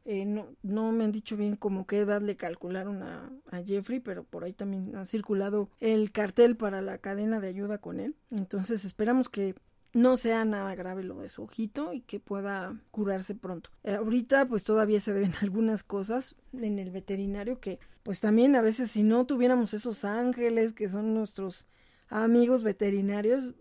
Eh, 0.08 0.26
no, 0.26 0.50
no 0.62 0.92
me 0.92 1.04
han 1.04 1.12
dicho 1.12 1.36
bien 1.36 1.56
como 1.56 1.88
qué 1.88 1.98
edad 1.98 2.22
le 2.22 2.36
calcularon 2.36 3.02
a, 3.02 3.32
Jeffrey, 3.66 4.00
pero 4.00 4.24
por 4.24 4.44
ahí 4.44 4.54
también 4.54 4.96
ha 4.96 5.06
circulado 5.06 5.70
el 5.80 6.12
cartel 6.12 6.58
para 6.58 6.82
la 6.82 7.00
cadena 7.00 7.40
de 7.40 7.48
ayuda 7.48 7.80
con 7.80 8.00
él. 8.00 8.16
Entonces 8.30 8.86
esperamos 8.86 9.30
que 9.30 9.56
no 9.96 10.18
sea 10.18 10.44
nada 10.44 10.76
grave 10.76 11.04
lo 11.04 11.22
de 11.22 11.30
su 11.30 11.44
ojito 11.44 11.94
y 11.94 12.02
que 12.02 12.20
pueda 12.20 12.78
curarse 12.92 13.34
pronto. 13.34 13.70
Eh, 13.86 13.96
ahorita 13.96 14.46
pues 14.46 14.66
todavía 14.66 15.00
se 15.00 15.14
deben 15.14 15.34
algunas 15.42 15.84
cosas 15.84 16.36
en 16.52 16.80
el 16.80 16.92
veterinario 16.92 17.62
que 17.62 17.80
pues 18.04 18.20
también 18.20 18.58
a 18.58 18.62
veces 18.62 18.92
si 18.92 19.04
no 19.04 19.26
tuviéramos 19.26 19.74
esos 19.74 20.04
ángeles 20.04 20.74
que 20.74 20.90
son 20.90 21.14
nuestros 21.14 21.66
amigos 22.10 22.62
veterinarios, 22.62 23.56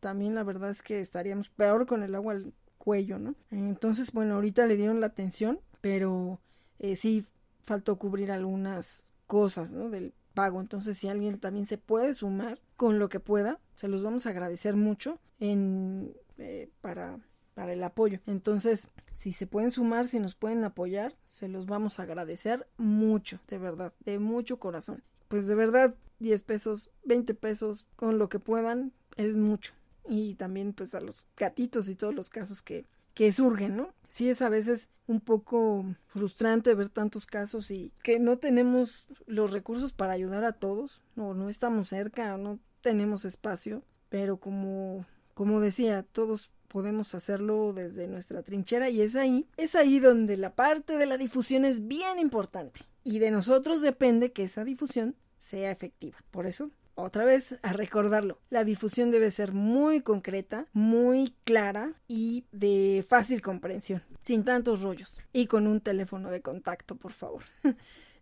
también 0.00 0.34
la 0.34 0.42
verdad 0.42 0.70
es 0.70 0.82
que 0.82 1.00
estaríamos 1.00 1.48
peor 1.48 1.86
con 1.86 2.02
el 2.02 2.14
agua 2.14 2.34
al 2.34 2.52
cuello, 2.76 3.18
¿no? 3.18 3.34
Entonces, 3.50 4.12
bueno, 4.12 4.34
ahorita 4.34 4.66
le 4.66 4.76
dieron 4.76 5.00
la 5.00 5.06
atención, 5.06 5.60
pero 5.80 6.40
eh, 6.78 6.94
sí 6.94 7.24
faltó 7.62 7.96
cubrir 7.96 8.30
algunas 8.30 9.06
cosas, 9.26 9.72
¿no? 9.72 9.88
Del 9.88 10.12
pago. 10.34 10.60
Entonces, 10.60 10.98
si 10.98 11.08
alguien 11.08 11.38
también 11.38 11.66
se 11.66 11.78
puede 11.78 12.12
sumar 12.14 12.60
con 12.76 12.98
lo 12.98 13.08
que 13.08 13.18
pueda, 13.18 13.58
se 13.80 13.88
los 13.88 14.02
vamos 14.02 14.26
a 14.26 14.30
agradecer 14.30 14.76
mucho 14.76 15.18
en, 15.38 16.12
eh, 16.36 16.68
para, 16.82 17.18
para 17.54 17.72
el 17.72 17.82
apoyo. 17.82 18.20
Entonces, 18.26 18.88
si 19.16 19.32
se 19.32 19.46
pueden 19.46 19.70
sumar, 19.70 20.06
si 20.06 20.20
nos 20.20 20.34
pueden 20.34 20.64
apoyar, 20.64 21.16
se 21.24 21.48
los 21.48 21.64
vamos 21.64 21.98
a 21.98 22.02
agradecer 22.02 22.66
mucho, 22.76 23.40
de 23.48 23.56
verdad, 23.56 23.94
de 24.04 24.18
mucho 24.18 24.58
corazón. 24.58 25.02
Pues 25.28 25.46
de 25.46 25.54
verdad, 25.54 25.94
10 26.18 26.42
pesos, 26.42 26.90
20 27.04 27.32
pesos, 27.32 27.86
con 27.96 28.18
lo 28.18 28.28
que 28.28 28.38
puedan, 28.38 28.92
es 29.16 29.38
mucho. 29.38 29.72
Y 30.06 30.34
también 30.34 30.74
pues 30.74 30.94
a 30.94 31.00
los 31.00 31.26
gatitos 31.34 31.88
y 31.88 31.94
todos 31.94 32.14
los 32.14 32.28
casos 32.28 32.60
que, 32.60 32.84
que 33.14 33.32
surgen, 33.32 33.78
¿no? 33.78 33.94
Sí 34.10 34.28
es 34.28 34.42
a 34.42 34.50
veces 34.50 34.90
un 35.06 35.22
poco 35.22 35.86
frustrante 36.04 36.74
ver 36.74 36.90
tantos 36.90 37.24
casos 37.24 37.70
y 37.70 37.92
que 38.02 38.18
no 38.18 38.36
tenemos 38.36 39.06
los 39.26 39.52
recursos 39.52 39.92
para 39.92 40.12
ayudar 40.12 40.44
a 40.44 40.52
todos, 40.52 41.00
no, 41.16 41.32
no 41.32 41.48
estamos 41.48 41.88
cerca, 41.88 42.36
no 42.36 42.58
tenemos 42.80 43.24
espacio, 43.24 43.82
pero 44.08 44.38
como, 44.38 45.06
como 45.34 45.60
decía, 45.60 46.02
todos 46.02 46.50
podemos 46.68 47.14
hacerlo 47.14 47.72
desde 47.72 48.06
nuestra 48.06 48.42
trinchera 48.42 48.90
y 48.90 49.02
es 49.02 49.16
ahí, 49.16 49.46
es 49.56 49.74
ahí 49.74 49.98
donde 49.98 50.36
la 50.36 50.54
parte 50.54 50.96
de 50.96 51.06
la 51.06 51.18
difusión 51.18 51.64
es 51.64 51.88
bien 51.88 52.18
importante 52.18 52.82
y 53.02 53.18
de 53.18 53.30
nosotros 53.30 53.82
depende 53.82 54.32
que 54.32 54.44
esa 54.44 54.64
difusión 54.64 55.16
sea 55.36 55.70
efectiva. 55.70 56.18
Por 56.30 56.46
eso 56.46 56.70
otra 56.94 57.24
vez 57.24 57.58
a 57.62 57.72
recordarlo. 57.72 58.38
La 58.50 58.64
difusión 58.64 59.10
debe 59.10 59.30
ser 59.30 59.52
muy 59.52 60.00
concreta, 60.00 60.66
muy 60.72 61.34
clara 61.44 61.94
y 62.06 62.44
de 62.52 63.04
fácil 63.08 63.42
comprensión, 63.42 64.02
sin 64.22 64.44
tantos 64.44 64.82
rollos 64.82 65.18
y 65.32 65.46
con 65.46 65.66
un 65.66 65.80
teléfono 65.80 66.30
de 66.30 66.42
contacto, 66.42 66.96
por 66.96 67.12
favor. 67.12 67.42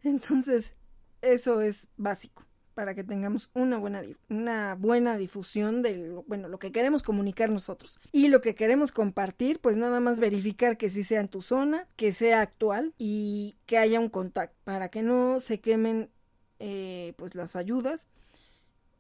Entonces, 0.03 0.75
eso 1.21 1.61
es 1.61 1.89
básico 1.97 2.48
para 2.79 2.95
que 2.95 3.03
tengamos 3.03 3.51
una 3.55 3.77
buena, 3.77 4.03
una 4.29 4.77
buena 4.77 5.17
difusión 5.17 5.83
de 5.83 5.97
lo, 5.97 6.23
bueno, 6.29 6.47
lo 6.47 6.61
que 6.61 6.71
queremos 6.71 7.03
comunicar 7.03 7.51
nosotros. 7.51 7.99
Y 8.13 8.29
lo 8.29 8.41
que 8.41 8.55
queremos 8.55 8.93
compartir, 8.93 9.59
pues 9.59 9.77
nada 9.77 9.99
más 9.99 10.21
verificar 10.21 10.77
que 10.77 10.89
sí 10.89 11.03
sea 11.03 11.21
en 11.21 11.27
tu 11.27 11.43
zona, 11.43 11.89
que 11.97 12.13
sea 12.13 12.41
actual 12.41 12.95
y 12.97 13.57
que 13.67 13.79
haya 13.79 13.99
un 13.99 14.09
contacto 14.09 14.57
para 14.63 14.91
que 14.91 15.03
no 15.03 15.41
se 15.41 15.59
quemen 15.59 16.09
eh, 16.61 17.15
pues 17.17 17.35
las 17.35 17.57
ayudas 17.57 18.07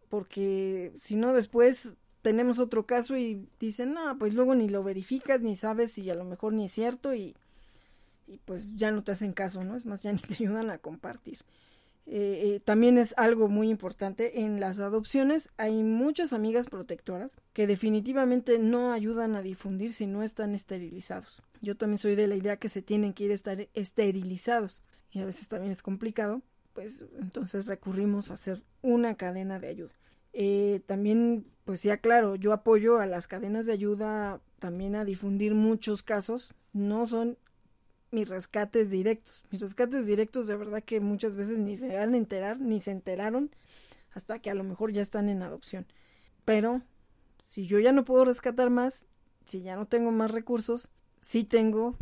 porque 0.09 0.93
si 0.99 1.15
no 1.15 1.33
después 1.33 1.97
tenemos 2.23 2.59
otro 2.59 2.85
caso 2.85 3.17
y 3.17 3.49
dicen, 3.61 3.95
no, 3.95 4.19
pues 4.19 4.35
luego 4.35 4.57
ni 4.57 4.69
lo 4.69 4.83
verificas, 4.83 5.41
ni 5.41 5.55
sabes 5.55 5.93
si 5.93 6.11
a 6.11 6.17
lo 6.17 6.25
mejor 6.25 6.53
ni 6.53 6.67
es 6.67 6.73
cierto 6.73 7.15
y, 7.15 7.37
y 8.27 8.39
pues 8.39 8.75
ya 8.75 8.91
no 8.91 9.05
te 9.05 9.13
hacen 9.13 9.33
caso, 9.33 9.63
¿no? 9.63 9.77
Es 9.77 9.87
más, 9.87 10.03
ya 10.03 10.13
ni 10.13 10.19
te 10.19 10.35
ayudan 10.35 10.69
a 10.71 10.79
compartir. 10.79 11.39
Eh, 12.11 12.55
eh, 12.55 12.61
también 12.65 12.97
es 12.97 13.15
algo 13.19 13.49
muy 13.49 13.69
importante 13.69 14.41
en 14.41 14.61
las 14.61 14.79
adopciones. 14.79 15.51
Hay 15.59 15.83
muchas 15.83 16.33
amigas 16.33 16.69
protectoras 16.69 17.37
que 17.53 17.67
definitivamente 17.67 18.59
no 18.59 18.93
ayudan 18.93 19.37
a 19.37 19.43
difundir 19.43 19.93
si 19.93 20.07
no 20.07 20.23
están 20.23 20.55
esterilizados. 20.55 21.43
Yo 21.61 21.77
también 21.77 21.99
soy 21.99 22.15
de 22.15 22.27
la 22.27 22.37
idea 22.37 22.57
que 22.57 22.71
se 22.71 22.83
tienen 22.83 23.13
que 23.13 23.25
ir 23.25 23.31
a 23.31 23.35
estar 23.35 23.69
esterilizados 23.75 24.83
y 25.11 25.21
a 25.21 25.27
veces 25.27 25.49
también 25.49 25.73
es 25.73 25.83
complicado 25.83 26.43
pues 26.79 27.05
entonces 27.21 27.67
recurrimos 27.67 28.31
a 28.31 28.35
hacer 28.35 28.63
una 28.83 29.17
cadena 29.17 29.59
de 29.59 29.67
ayuda. 29.67 29.91
Eh, 30.33 30.81
también, 30.87 31.45
pues 31.65 31.83
ya 31.83 31.97
claro, 31.97 32.37
yo 32.37 32.53
apoyo 32.53 33.01
a 33.01 33.07
las 33.07 33.27
cadenas 33.27 33.67
de 33.67 33.73
ayuda 33.73 34.41
también 34.61 34.95
a 34.95 35.05
difundir 35.05 35.57
muchos 35.57 36.05
casos. 36.05 36.55
No 36.73 37.09
son 37.09 37.37
mis 38.11 38.29
rescates 38.29 38.91
directos. 38.91 39.45
Mis 39.51 39.63
rescates 39.63 40.07
directos 40.07 40.47
de 40.47 40.57
verdad 40.57 40.83
que 40.83 41.01
muchas 41.01 41.35
veces 41.35 41.59
ni 41.59 41.77
se 41.77 41.89
van 41.89 42.15
a 42.15 42.17
enterar, 42.17 42.61
ni 42.61 42.81
se 42.81 42.91
enteraron 42.91 43.51
hasta 44.13 44.39
que 44.39 44.51
a 44.51 44.55
lo 44.55 44.65
mejor 44.65 44.93
ya 44.93 45.03
están 45.03 45.29
en 45.29 45.43
adopción. 45.43 45.87
Pero 46.45 46.83
si 47.43 47.67
yo 47.67 47.79
ya 47.79 47.93
no 47.93 48.05
puedo 48.05 48.25
rescatar 48.25 48.71
más, 48.71 49.07
si 49.47 49.63
ya 49.63 49.77
no 49.77 49.87
tengo 49.87 50.11
más 50.11 50.31
recursos, 50.31 50.91
sí 51.21 51.45
tengo 51.45 51.97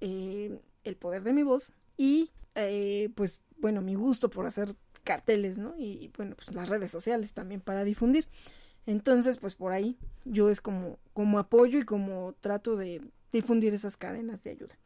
eh, 0.00 0.58
el 0.84 0.96
poder 0.96 1.22
de 1.22 1.32
mi 1.32 1.42
voz 1.42 1.74
y 1.96 2.30
eh, 2.54 3.10
pues 3.14 3.40
bueno, 3.58 3.80
mi 3.80 3.94
gusto 3.94 4.30
por 4.30 4.46
hacer 4.46 4.74
carteles, 5.04 5.58
¿no? 5.58 5.74
Y, 5.78 6.10
bueno, 6.16 6.34
pues 6.36 6.54
las 6.54 6.68
redes 6.68 6.90
sociales 6.90 7.32
también 7.32 7.60
para 7.60 7.84
difundir. 7.84 8.26
Entonces, 8.86 9.38
pues 9.38 9.54
por 9.54 9.72
ahí 9.72 9.96
yo 10.24 10.50
es 10.50 10.60
como, 10.60 10.98
como 11.12 11.38
apoyo 11.38 11.78
y 11.78 11.84
como 11.84 12.34
trato 12.40 12.76
de 12.76 13.02
difundir 13.32 13.74
esas 13.74 13.96
cadenas 13.96 14.42
de 14.42 14.50
ayuda. 14.50 14.76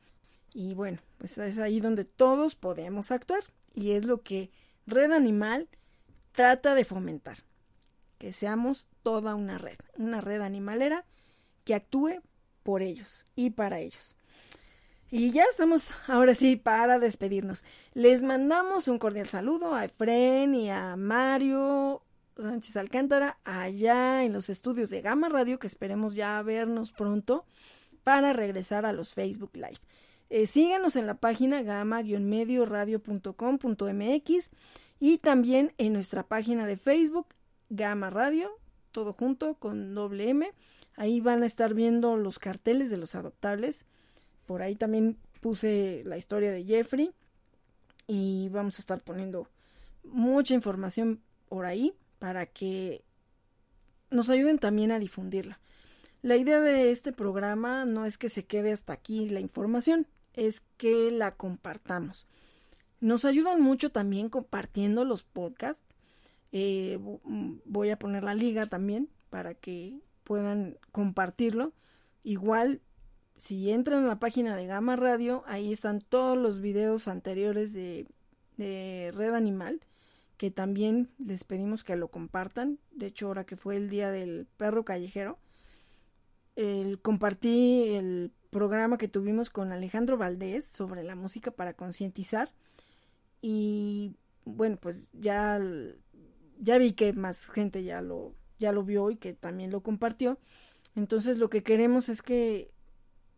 Y 0.52 0.74
bueno, 0.74 0.98
pues 1.18 1.38
es 1.38 1.58
ahí 1.58 1.80
donde 1.80 2.04
todos 2.04 2.54
podemos 2.54 3.10
actuar 3.10 3.44
y 3.74 3.92
es 3.92 4.04
lo 4.04 4.22
que 4.22 4.50
Red 4.86 5.12
Animal 5.12 5.68
trata 6.32 6.74
de 6.74 6.84
fomentar, 6.84 7.38
que 8.18 8.32
seamos 8.32 8.86
toda 9.02 9.34
una 9.34 9.58
red, 9.58 9.78
una 9.96 10.20
red 10.20 10.40
animalera 10.40 11.04
que 11.64 11.74
actúe 11.74 12.20
por 12.62 12.82
ellos 12.82 13.26
y 13.36 13.50
para 13.50 13.80
ellos. 13.80 14.16
Y 15.12 15.32
ya 15.32 15.44
estamos 15.50 15.92
ahora 16.06 16.34
sí 16.34 16.56
para 16.56 16.98
despedirnos. 17.00 17.64
Les 17.94 18.22
mandamos 18.22 18.86
un 18.86 18.98
cordial 18.98 19.26
saludo 19.26 19.74
a 19.74 19.84
Efren 19.84 20.54
y 20.54 20.70
a 20.70 20.94
Mario 20.96 22.02
Sánchez 22.38 22.76
Alcántara 22.76 23.38
allá 23.44 24.24
en 24.24 24.32
los 24.32 24.48
estudios 24.50 24.88
de 24.90 25.02
Gama 25.02 25.28
Radio, 25.28 25.58
que 25.58 25.66
esperemos 25.66 26.14
ya 26.14 26.40
vernos 26.42 26.92
pronto 26.92 27.44
para 28.04 28.32
regresar 28.32 28.86
a 28.86 28.92
los 28.92 29.12
Facebook 29.12 29.50
Live. 29.54 29.78
Eh, 30.30 30.46
síganos 30.46 30.96
en 30.96 31.06
la 31.06 31.14
página 31.14 31.62
gama-medioradio.com.mx 31.62 34.50
y 35.00 35.18
también 35.18 35.72
en 35.78 35.92
nuestra 35.92 36.22
página 36.22 36.66
de 36.66 36.76
Facebook 36.76 37.26
Gama 37.68 38.10
Radio, 38.10 38.50
todo 38.92 39.12
junto 39.12 39.54
con 39.54 39.94
doble 39.94 40.30
M. 40.30 40.50
Ahí 40.96 41.20
van 41.20 41.42
a 41.42 41.46
estar 41.46 41.74
viendo 41.74 42.16
los 42.16 42.38
carteles 42.38 42.90
de 42.90 42.96
los 42.96 43.14
adoptables 43.14 43.86
por 44.50 44.62
ahí 44.62 44.74
también 44.74 45.16
puse 45.40 46.02
la 46.04 46.16
historia 46.16 46.50
de 46.50 46.64
Jeffrey 46.64 47.12
y 48.08 48.48
vamos 48.48 48.78
a 48.78 48.82
estar 48.82 49.00
poniendo 49.00 49.46
mucha 50.02 50.54
información 50.54 51.20
por 51.48 51.66
ahí 51.66 51.94
para 52.18 52.46
que 52.46 53.04
nos 54.10 54.28
ayuden 54.28 54.58
también 54.58 54.90
a 54.90 54.98
difundirla. 54.98 55.60
La 56.22 56.34
idea 56.34 56.58
de 56.58 56.90
este 56.90 57.12
programa 57.12 57.84
no 57.84 58.06
es 58.06 58.18
que 58.18 58.28
se 58.28 58.44
quede 58.44 58.72
hasta 58.72 58.92
aquí 58.92 59.28
la 59.28 59.38
información, 59.38 60.08
es 60.34 60.62
que 60.76 61.10
la 61.10 61.32
compartamos. 61.32 62.26
Nos 63.00 63.24
ayudan 63.24 63.60
mucho 63.60 63.90
también 63.90 64.28
compartiendo 64.28 65.04
los 65.04 65.22
podcasts. 65.22 65.84
Eh, 66.52 66.98
voy 67.64 67.90
a 67.90 67.98
poner 67.98 68.24
la 68.24 68.34
liga 68.34 68.66
también 68.66 69.08
para 69.30 69.54
que 69.54 70.00
puedan 70.24 70.78
compartirlo. 70.92 71.72
Igual 72.22 72.82
si 73.40 73.70
entran 73.70 74.04
a 74.04 74.08
la 74.08 74.18
página 74.18 74.54
de 74.54 74.66
Gama 74.66 74.96
Radio, 74.96 75.42
ahí 75.46 75.72
están 75.72 76.00
todos 76.00 76.36
los 76.36 76.60
videos 76.60 77.08
anteriores 77.08 77.72
de, 77.72 78.06
Red 78.58 79.32
Animal, 79.32 79.80
que 80.36 80.50
también 80.50 81.08
les 81.18 81.44
pedimos 81.44 81.82
que 81.82 81.96
lo 81.96 82.08
compartan. 82.08 82.78
De 82.90 83.06
hecho, 83.06 83.28
ahora 83.28 83.44
que 83.44 83.56
fue 83.56 83.76
el 83.76 83.88
día 83.88 84.10
del 84.10 84.46
perro 84.58 84.84
callejero, 84.84 85.38
el, 86.56 87.00
compartí 87.00 87.94
el 87.94 88.30
programa 88.50 88.98
que 88.98 89.08
tuvimos 89.08 89.50
con 89.50 89.72
Alejandro 89.72 90.18
Valdés 90.18 90.66
sobre 90.66 91.02
la 91.02 91.14
música 91.14 91.50
para 91.50 91.74
concientizar. 91.74 92.52
Y 93.40 94.16
bueno, 94.44 94.76
pues 94.76 95.08
ya, 95.12 95.60
ya 96.58 96.78
vi 96.78 96.92
que 96.92 97.12
más 97.12 97.50
gente 97.50 97.84
ya 97.84 98.02
lo, 98.02 98.34
ya 98.58 98.72
lo 98.72 98.84
vio 98.84 99.10
y 99.10 99.16
que 99.16 99.32
también 99.32 99.70
lo 99.70 99.82
compartió. 99.82 100.38
Entonces 100.96 101.38
lo 101.38 101.48
que 101.48 101.62
queremos 101.62 102.08
es 102.08 102.22
que 102.22 102.70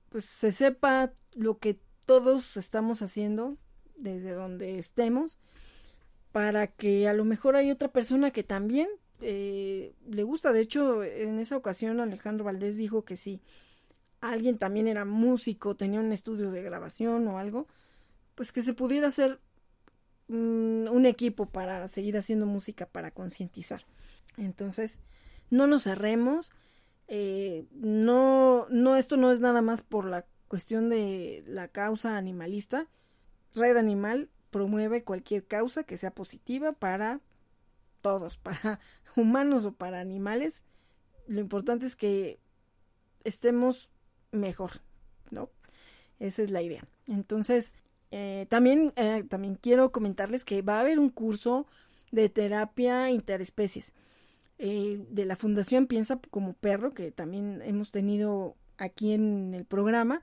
pues 0.08 0.24
se 0.24 0.52
sepa 0.52 1.12
lo 1.34 1.58
que 1.58 1.78
todos 2.04 2.56
estamos 2.56 3.00
haciendo 3.02 3.56
desde 3.96 4.32
donde 4.32 4.78
estemos 4.78 5.38
para 6.32 6.66
que 6.66 7.08
a 7.08 7.12
lo 7.14 7.24
mejor 7.24 7.56
hay 7.56 7.70
otra 7.70 7.88
persona 7.88 8.30
que 8.30 8.42
también 8.42 8.88
eh, 9.20 9.94
le 10.08 10.22
gusta. 10.22 10.52
De 10.52 10.60
hecho, 10.60 11.04
en 11.04 11.38
esa 11.38 11.56
ocasión 11.56 12.00
Alejandro 12.00 12.44
Valdés 12.44 12.76
dijo 12.76 13.04
que 13.04 13.16
si 13.16 13.40
alguien 14.22 14.56
también 14.56 14.88
era 14.88 15.04
músico, 15.04 15.76
tenía 15.76 16.00
un 16.00 16.12
estudio 16.12 16.50
de 16.50 16.62
grabación 16.62 17.26
o 17.28 17.38
algo, 17.38 17.66
pues 18.34 18.52
que 18.52 18.62
se 18.62 18.72
pudiera 18.72 19.08
hacer 19.08 19.40
mm, 20.28 20.88
un 20.90 21.06
equipo 21.06 21.46
para 21.46 21.86
seguir 21.88 22.16
haciendo 22.16 22.46
música 22.46 22.86
para 22.86 23.10
concientizar. 23.10 23.84
Entonces, 24.36 25.00
no 25.50 25.66
nos 25.66 25.82
cerremos, 25.82 26.50
eh, 27.08 27.66
no, 27.72 28.66
no, 28.70 28.96
esto 28.96 29.16
no 29.16 29.30
es 29.30 29.40
nada 29.40 29.60
más 29.60 29.82
por 29.82 30.06
la 30.06 30.24
cuestión 30.48 30.88
de 30.88 31.44
la 31.46 31.68
causa 31.68 32.16
animalista. 32.16 32.86
Red 33.54 33.76
Animal 33.76 34.30
promueve 34.50 35.02
cualquier 35.02 35.44
causa 35.44 35.82
que 35.82 35.98
sea 35.98 36.12
positiva 36.12 36.72
para 36.72 37.20
todos, 38.02 38.36
para 38.42 38.78
humanos 39.16 39.66
o 39.66 39.72
para 39.72 40.00
animales. 40.00 40.62
Lo 41.26 41.40
importante 41.40 41.86
es 41.86 41.96
que 41.96 42.38
estemos 43.24 43.90
mejor, 44.32 44.80
¿no? 45.30 45.50
Esa 46.18 46.42
es 46.42 46.50
la 46.50 46.62
idea. 46.62 46.84
Entonces, 47.08 47.72
eh, 48.10 48.46
también, 48.50 48.92
eh, 48.96 49.24
también 49.28 49.56
quiero 49.56 49.92
comentarles 49.92 50.44
que 50.44 50.62
va 50.62 50.78
a 50.78 50.80
haber 50.80 50.98
un 50.98 51.10
curso 51.10 51.66
de 52.12 52.28
terapia 52.28 53.10
interespecies. 53.10 53.92
eh, 54.58 55.04
de 55.10 55.24
la 55.24 55.36
Fundación 55.36 55.86
Piensa 55.86 56.20
como 56.30 56.54
Perro, 56.54 56.92
que 56.92 57.10
también 57.10 57.62
hemos 57.64 57.90
tenido 57.90 58.56
aquí 58.78 59.12
en 59.12 59.54
el 59.54 59.64
programa. 59.64 60.22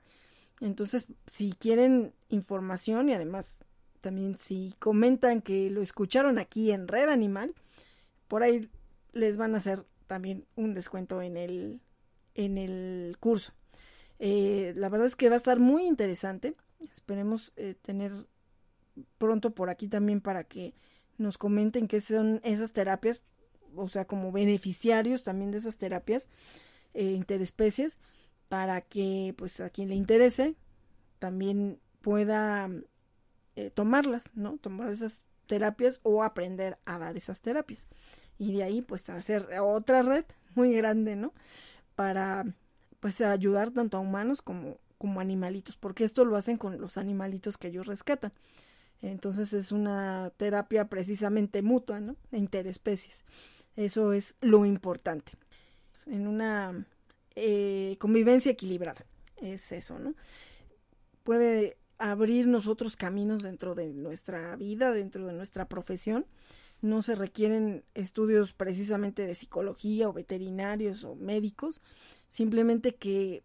Entonces, 0.60 1.08
si 1.26 1.52
quieren 1.52 2.14
información 2.28 3.08
y 3.08 3.14
además 3.14 3.58
también 4.00 4.38
si 4.38 4.74
comentan 4.78 5.42
que 5.42 5.70
lo 5.70 5.82
escucharon 5.82 6.38
aquí 6.38 6.70
en 6.72 6.88
Red 6.88 7.08
Animal, 7.10 7.54
por 8.28 8.42
ahí 8.42 8.68
les 9.12 9.38
van 9.38 9.54
a 9.54 9.58
hacer 9.58 9.84
también 10.06 10.46
un 10.56 10.74
descuento 10.74 11.22
en 11.22 11.36
el, 11.36 11.80
en 12.34 12.58
el 12.58 13.16
curso. 13.20 13.52
Eh, 14.22 14.74
la 14.76 14.90
verdad 14.90 15.06
es 15.06 15.16
que 15.16 15.30
va 15.30 15.34
a 15.34 15.38
estar 15.38 15.58
muy 15.58 15.86
interesante. 15.86 16.54
Esperemos 16.92 17.52
eh, 17.56 17.74
tener 17.80 18.12
pronto 19.16 19.50
por 19.54 19.70
aquí 19.70 19.88
también 19.88 20.20
para 20.20 20.44
que 20.44 20.74
nos 21.16 21.38
comenten 21.38 21.88
qué 21.88 22.02
son 22.02 22.40
esas 22.44 22.72
terapias, 22.72 23.22
o 23.74 23.88
sea, 23.88 24.04
como 24.04 24.30
beneficiarios 24.30 25.22
también 25.22 25.50
de 25.50 25.58
esas 25.58 25.78
terapias 25.78 26.28
eh, 26.92 27.12
interespecies, 27.12 27.98
para 28.48 28.82
que 28.82 29.34
pues 29.38 29.58
a 29.60 29.70
quien 29.70 29.88
le 29.88 29.94
interese 29.94 30.54
también 31.18 31.78
pueda 32.02 32.70
tomarlas, 33.74 34.34
¿no? 34.34 34.56
Tomar 34.56 34.90
esas 34.90 35.22
terapias 35.46 36.00
o 36.02 36.22
aprender 36.22 36.78
a 36.86 36.98
dar 36.98 37.16
esas 37.18 37.42
terapias. 37.42 37.86
Y 38.38 38.54
de 38.54 38.64
ahí 38.64 38.80
pues 38.80 39.08
hacer 39.10 39.46
otra 39.60 40.00
red 40.02 40.24
muy 40.54 40.72
grande, 40.72 41.14
¿no? 41.14 41.34
Para 41.94 42.46
pues 43.00 43.20
ayudar 43.20 43.70
tanto 43.70 43.96
a 43.96 44.00
humanos 44.00 44.42
como, 44.42 44.76
como 44.98 45.20
animalitos, 45.20 45.76
porque 45.76 46.04
esto 46.04 46.24
lo 46.24 46.36
hacen 46.36 46.56
con 46.56 46.80
los 46.80 46.98
animalitos 46.98 47.58
que 47.58 47.68
ellos 47.68 47.86
rescatan. 47.86 48.32
Entonces 49.02 49.52
es 49.54 49.72
una 49.72 50.30
terapia 50.36 50.88
precisamente 50.88 51.62
mutua, 51.62 52.00
¿no? 52.00 52.16
Interespecies. 52.32 53.22
Eso 53.76 54.12
es 54.12 54.34
lo 54.40 54.66
importante. 54.66 55.32
En 56.06 56.26
una 56.26 56.86
eh, 57.34 57.96
convivencia 57.98 58.52
equilibrada. 58.52 59.04
Es 59.40 59.72
eso, 59.72 59.98
¿no? 59.98 60.14
Puede 61.24 61.78
abrirnos 61.98 62.66
otros 62.66 62.96
caminos 62.96 63.42
dentro 63.42 63.74
de 63.74 63.92
nuestra 63.92 64.56
vida, 64.56 64.92
dentro 64.92 65.26
de 65.26 65.32
nuestra 65.32 65.66
profesión. 65.66 66.26
No 66.82 67.02
se 67.02 67.14
requieren 67.14 67.84
estudios 67.94 68.52
precisamente 68.52 69.26
de 69.26 69.34
psicología 69.34 70.08
o 70.08 70.12
veterinarios 70.12 71.04
o 71.04 71.14
médicos, 71.14 71.80
simplemente 72.28 72.94
que 72.94 73.42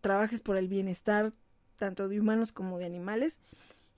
trabajes 0.00 0.40
por 0.40 0.56
el 0.56 0.68
bienestar 0.68 1.32
tanto 1.76 2.08
de 2.08 2.20
humanos 2.20 2.52
como 2.52 2.78
de 2.78 2.86
animales 2.86 3.40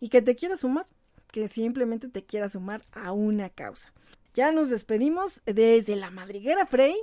y 0.01 0.09
que 0.09 0.23
te 0.23 0.35
quieras 0.35 0.61
sumar, 0.61 0.86
que 1.31 1.49
simplemente 1.49 2.09
te 2.09 2.24
quieras 2.24 2.53
sumar 2.53 2.85
a 2.93 3.12
una 3.12 3.51
causa. 3.51 3.93
Ya 4.35 4.51
nos 4.53 4.70
despedimos 4.70 5.43
desde 5.44 5.97
la 5.97 6.11
madriguera 6.11 6.66
Frey. 6.66 6.97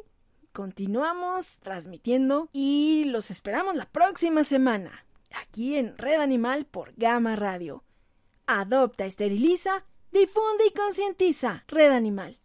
Continuamos 0.51 1.57
transmitiendo 1.57 2.49
y 2.51 3.05
los 3.05 3.29
esperamos 3.29 3.75
la 3.75 3.85
próxima 3.85 4.43
semana 4.43 5.05
aquí 5.41 5.75
en 5.75 5.97
Red 5.97 6.19
Animal 6.19 6.65
por 6.65 6.93
Gama 6.97 7.35
Radio. 7.35 7.83
Adopta, 8.47 9.05
esteriliza, 9.05 9.85
difunde 10.11 10.65
y 10.67 10.71
concientiza. 10.71 11.63
Red 11.67 11.91
Animal. 11.91 12.37